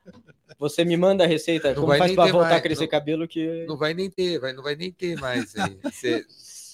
você 0.58 0.84
me 0.84 0.94
manda 0.96 1.24
a 1.24 1.26
receita. 1.26 1.68
Não 1.68 1.76
como 1.76 1.86
vai 1.86 1.98
faz 1.98 2.10
nem 2.10 2.16
para 2.16 2.24
ter 2.26 2.32
voltar 2.32 2.48
mais, 2.48 2.58
a 2.58 2.62
crescer 2.62 2.82
não- 2.82 2.90
cabelo 2.90 3.26
que... 3.26 3.64
Não 3.66 3.78
vai 3.78 3.94
nem 3.94 4.10
ter, 4.10 4.38
vai, 4.38 4.52
não 4.52 4.62
vai 4.62 4.76
nem 4.76 4.92
ter 4.92 5.18
mais. 5.18 5.56
Aí. 5.56 5.78
Você, 5.84 6.26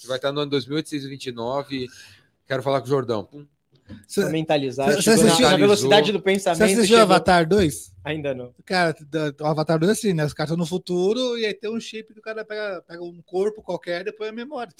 você 0.05 0.09
vai 0.09 0.17
estar 0.17 0.31
no 0.31 0.41
ano 0.41 0.51
2829. 0.51 1.87
Quero 2.47 2.63
falar 2.63 2.79
com 2.81 2.85
o 2.87 2.89
Jordão. 2.89 3.25
Pum. 3.25 3.45
pra 4.15 4.29
mentalizar. 4.29 4.91
Você 4.91 5.11
assistiu- 5.11 5.47
na, 5.49 5.57
velocidade 5.57 6.11
do 6.11 6.17
Você 6.17 6.23
pensamento. 6.23 6.63
assistiu 6.63 6.85
chegou- 6.85 7.01
Avatar 7.03 7.47
2? 7.47 7.91
Ainda 8.03 8.33
não. 8.33 8.53
Cara, 8.65 8.95
o 9.41 9.45
Avatar 9.45 9.77
2 9.77 9.89
é 9.89 9.93
assim, 9.93 10.13
né? 10.13 10.25
Os 10.25 10.33
caras 10.33 10.49
estão 10.49 10.57
no 10.57 10.65
futuro 10.65 11.37
e 11.37 11.45
aí 11.45 11.53
tem 11.53 11.69
um 11.71 11.79
chip 11.79 12.11
que 12.13 12.19
o 12.19 12.21
cara 12.21 12.43
pega, 12.43 12.83
pega 12.87 13.03
um 13.03 13.21
corpo 13.23 13.61
qualquer 13.61 14.01
e 14.01 14.05
depois 14.05 14.29
é 14.29 14.31
memória. 14.31 14.73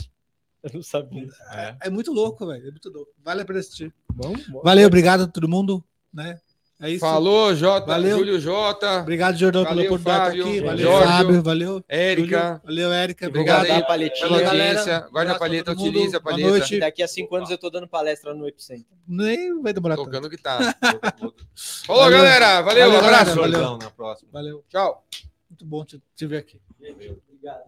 Eu 0.63 0.71
não 0.73 0.81
sabia. 0.81 1.27
É. 1.51 1.75
É 1.83 1.89
muito 1.91 2.11
louco, 2.11 2.47
velho. 2.47 2.67
É 2.67 2.71
muito 2.71 2.89
louco. 2.89 3.11
Vale 3.23 3.41
a 3.43 3.45
pena 3.45 3.59
assistir. 3.59 3.93
Vamos, 4.11 4.47
Valeu, 4.63 4.87
obrigado 4.87 5.21
a 5.21 5.27
todo 5.27 5.47
mundo, 5.47 5.83
né? 6.11 6.39
É 6.81 6.89
isso. 6.89 6.99
Falou, 6.99 7.55
Jota, 7.55 7.85
Valeu. 7.87 8.17
Júlio 8.17 8.39
Jota, 8.39 8.99
Obrigado, 9.01 9.37
Jordão, 9.37 9.63
pela 9.63 9.75
Valeu, 9.75 9.93
oportunidade 9.93 10.37
Fábio. 10.37 10.45
aqui. 10.47 10.61
Valeu, 10.61 10.85
Jorge. 10.91 11.07
Fábio. 11.07 11.41
Valeu. 11.41 11.83
Érica. 11.87 12.39
Júlio. 12.39 12.61
Valeu, 12.65 12.93
Érica. 12.93 13.27
Obrigado 13.27 13.57
Obrigado. 13.59 13.77
aí 13.77 13.81
a 13.83 13.85
paletinha. 13.87 14.27
pela 14.27 14.29
Valeu, 14.29 14.45
galera. 14.45 14.79
audiência. 14.79 14.99
Guarda 15.09 15.31
a 15.35 15.39
mundo. 15.73 15.81
utilize 15.81 16.15
a 16.15 16.19
Boa 16.19 16.31
palheta. 16.33 16.49
noite. 16.49 16.79
Daqui 16.79 17.03
a 17.03 17.07
cinco 17.07 17.35
anos 17.35 17.49
eu 17.49 17.57
tô 17.57 17.69
dando 17.69 17.87
palestra 17.87 18.33
no 18.33 18.45
Epicentro. 18.47 18.85
Nem 19.07 19.61
vai 19.61 19.71
demorar 19.71 19.95
tanto. 19.95 20.05
Tocando 20.05 20.29
guitarra. 20.29 20.75
Falou, 21.85 22.03
Valeu. 22.03 22.17
galera. 22.17 22.61
Valeu, 22.61 22.91
Valeu, 22.91 22.99
abraço. 23.05 23.35
galera. 23.35 23.63
Valeu. 23.63 23.77
Na 23.77 23.91
próxima. 23.91 24.29
Valeu. 24.33 24.63
Tchau. 24.69 25.05
Muito 25.49 25.65
bom 25.65 25.85
te, 25.85 26.01
te 26.13 26.27
ver 26.27 26.37
aqui. 26.39 26.59
Obrigado. 26.77 27.61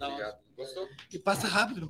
Obrigado. 0.00 0.36
Gostou? 0.56 0.88
E 1.12 1.18
passa 1.18 1.46
rápido. 1.46 1.84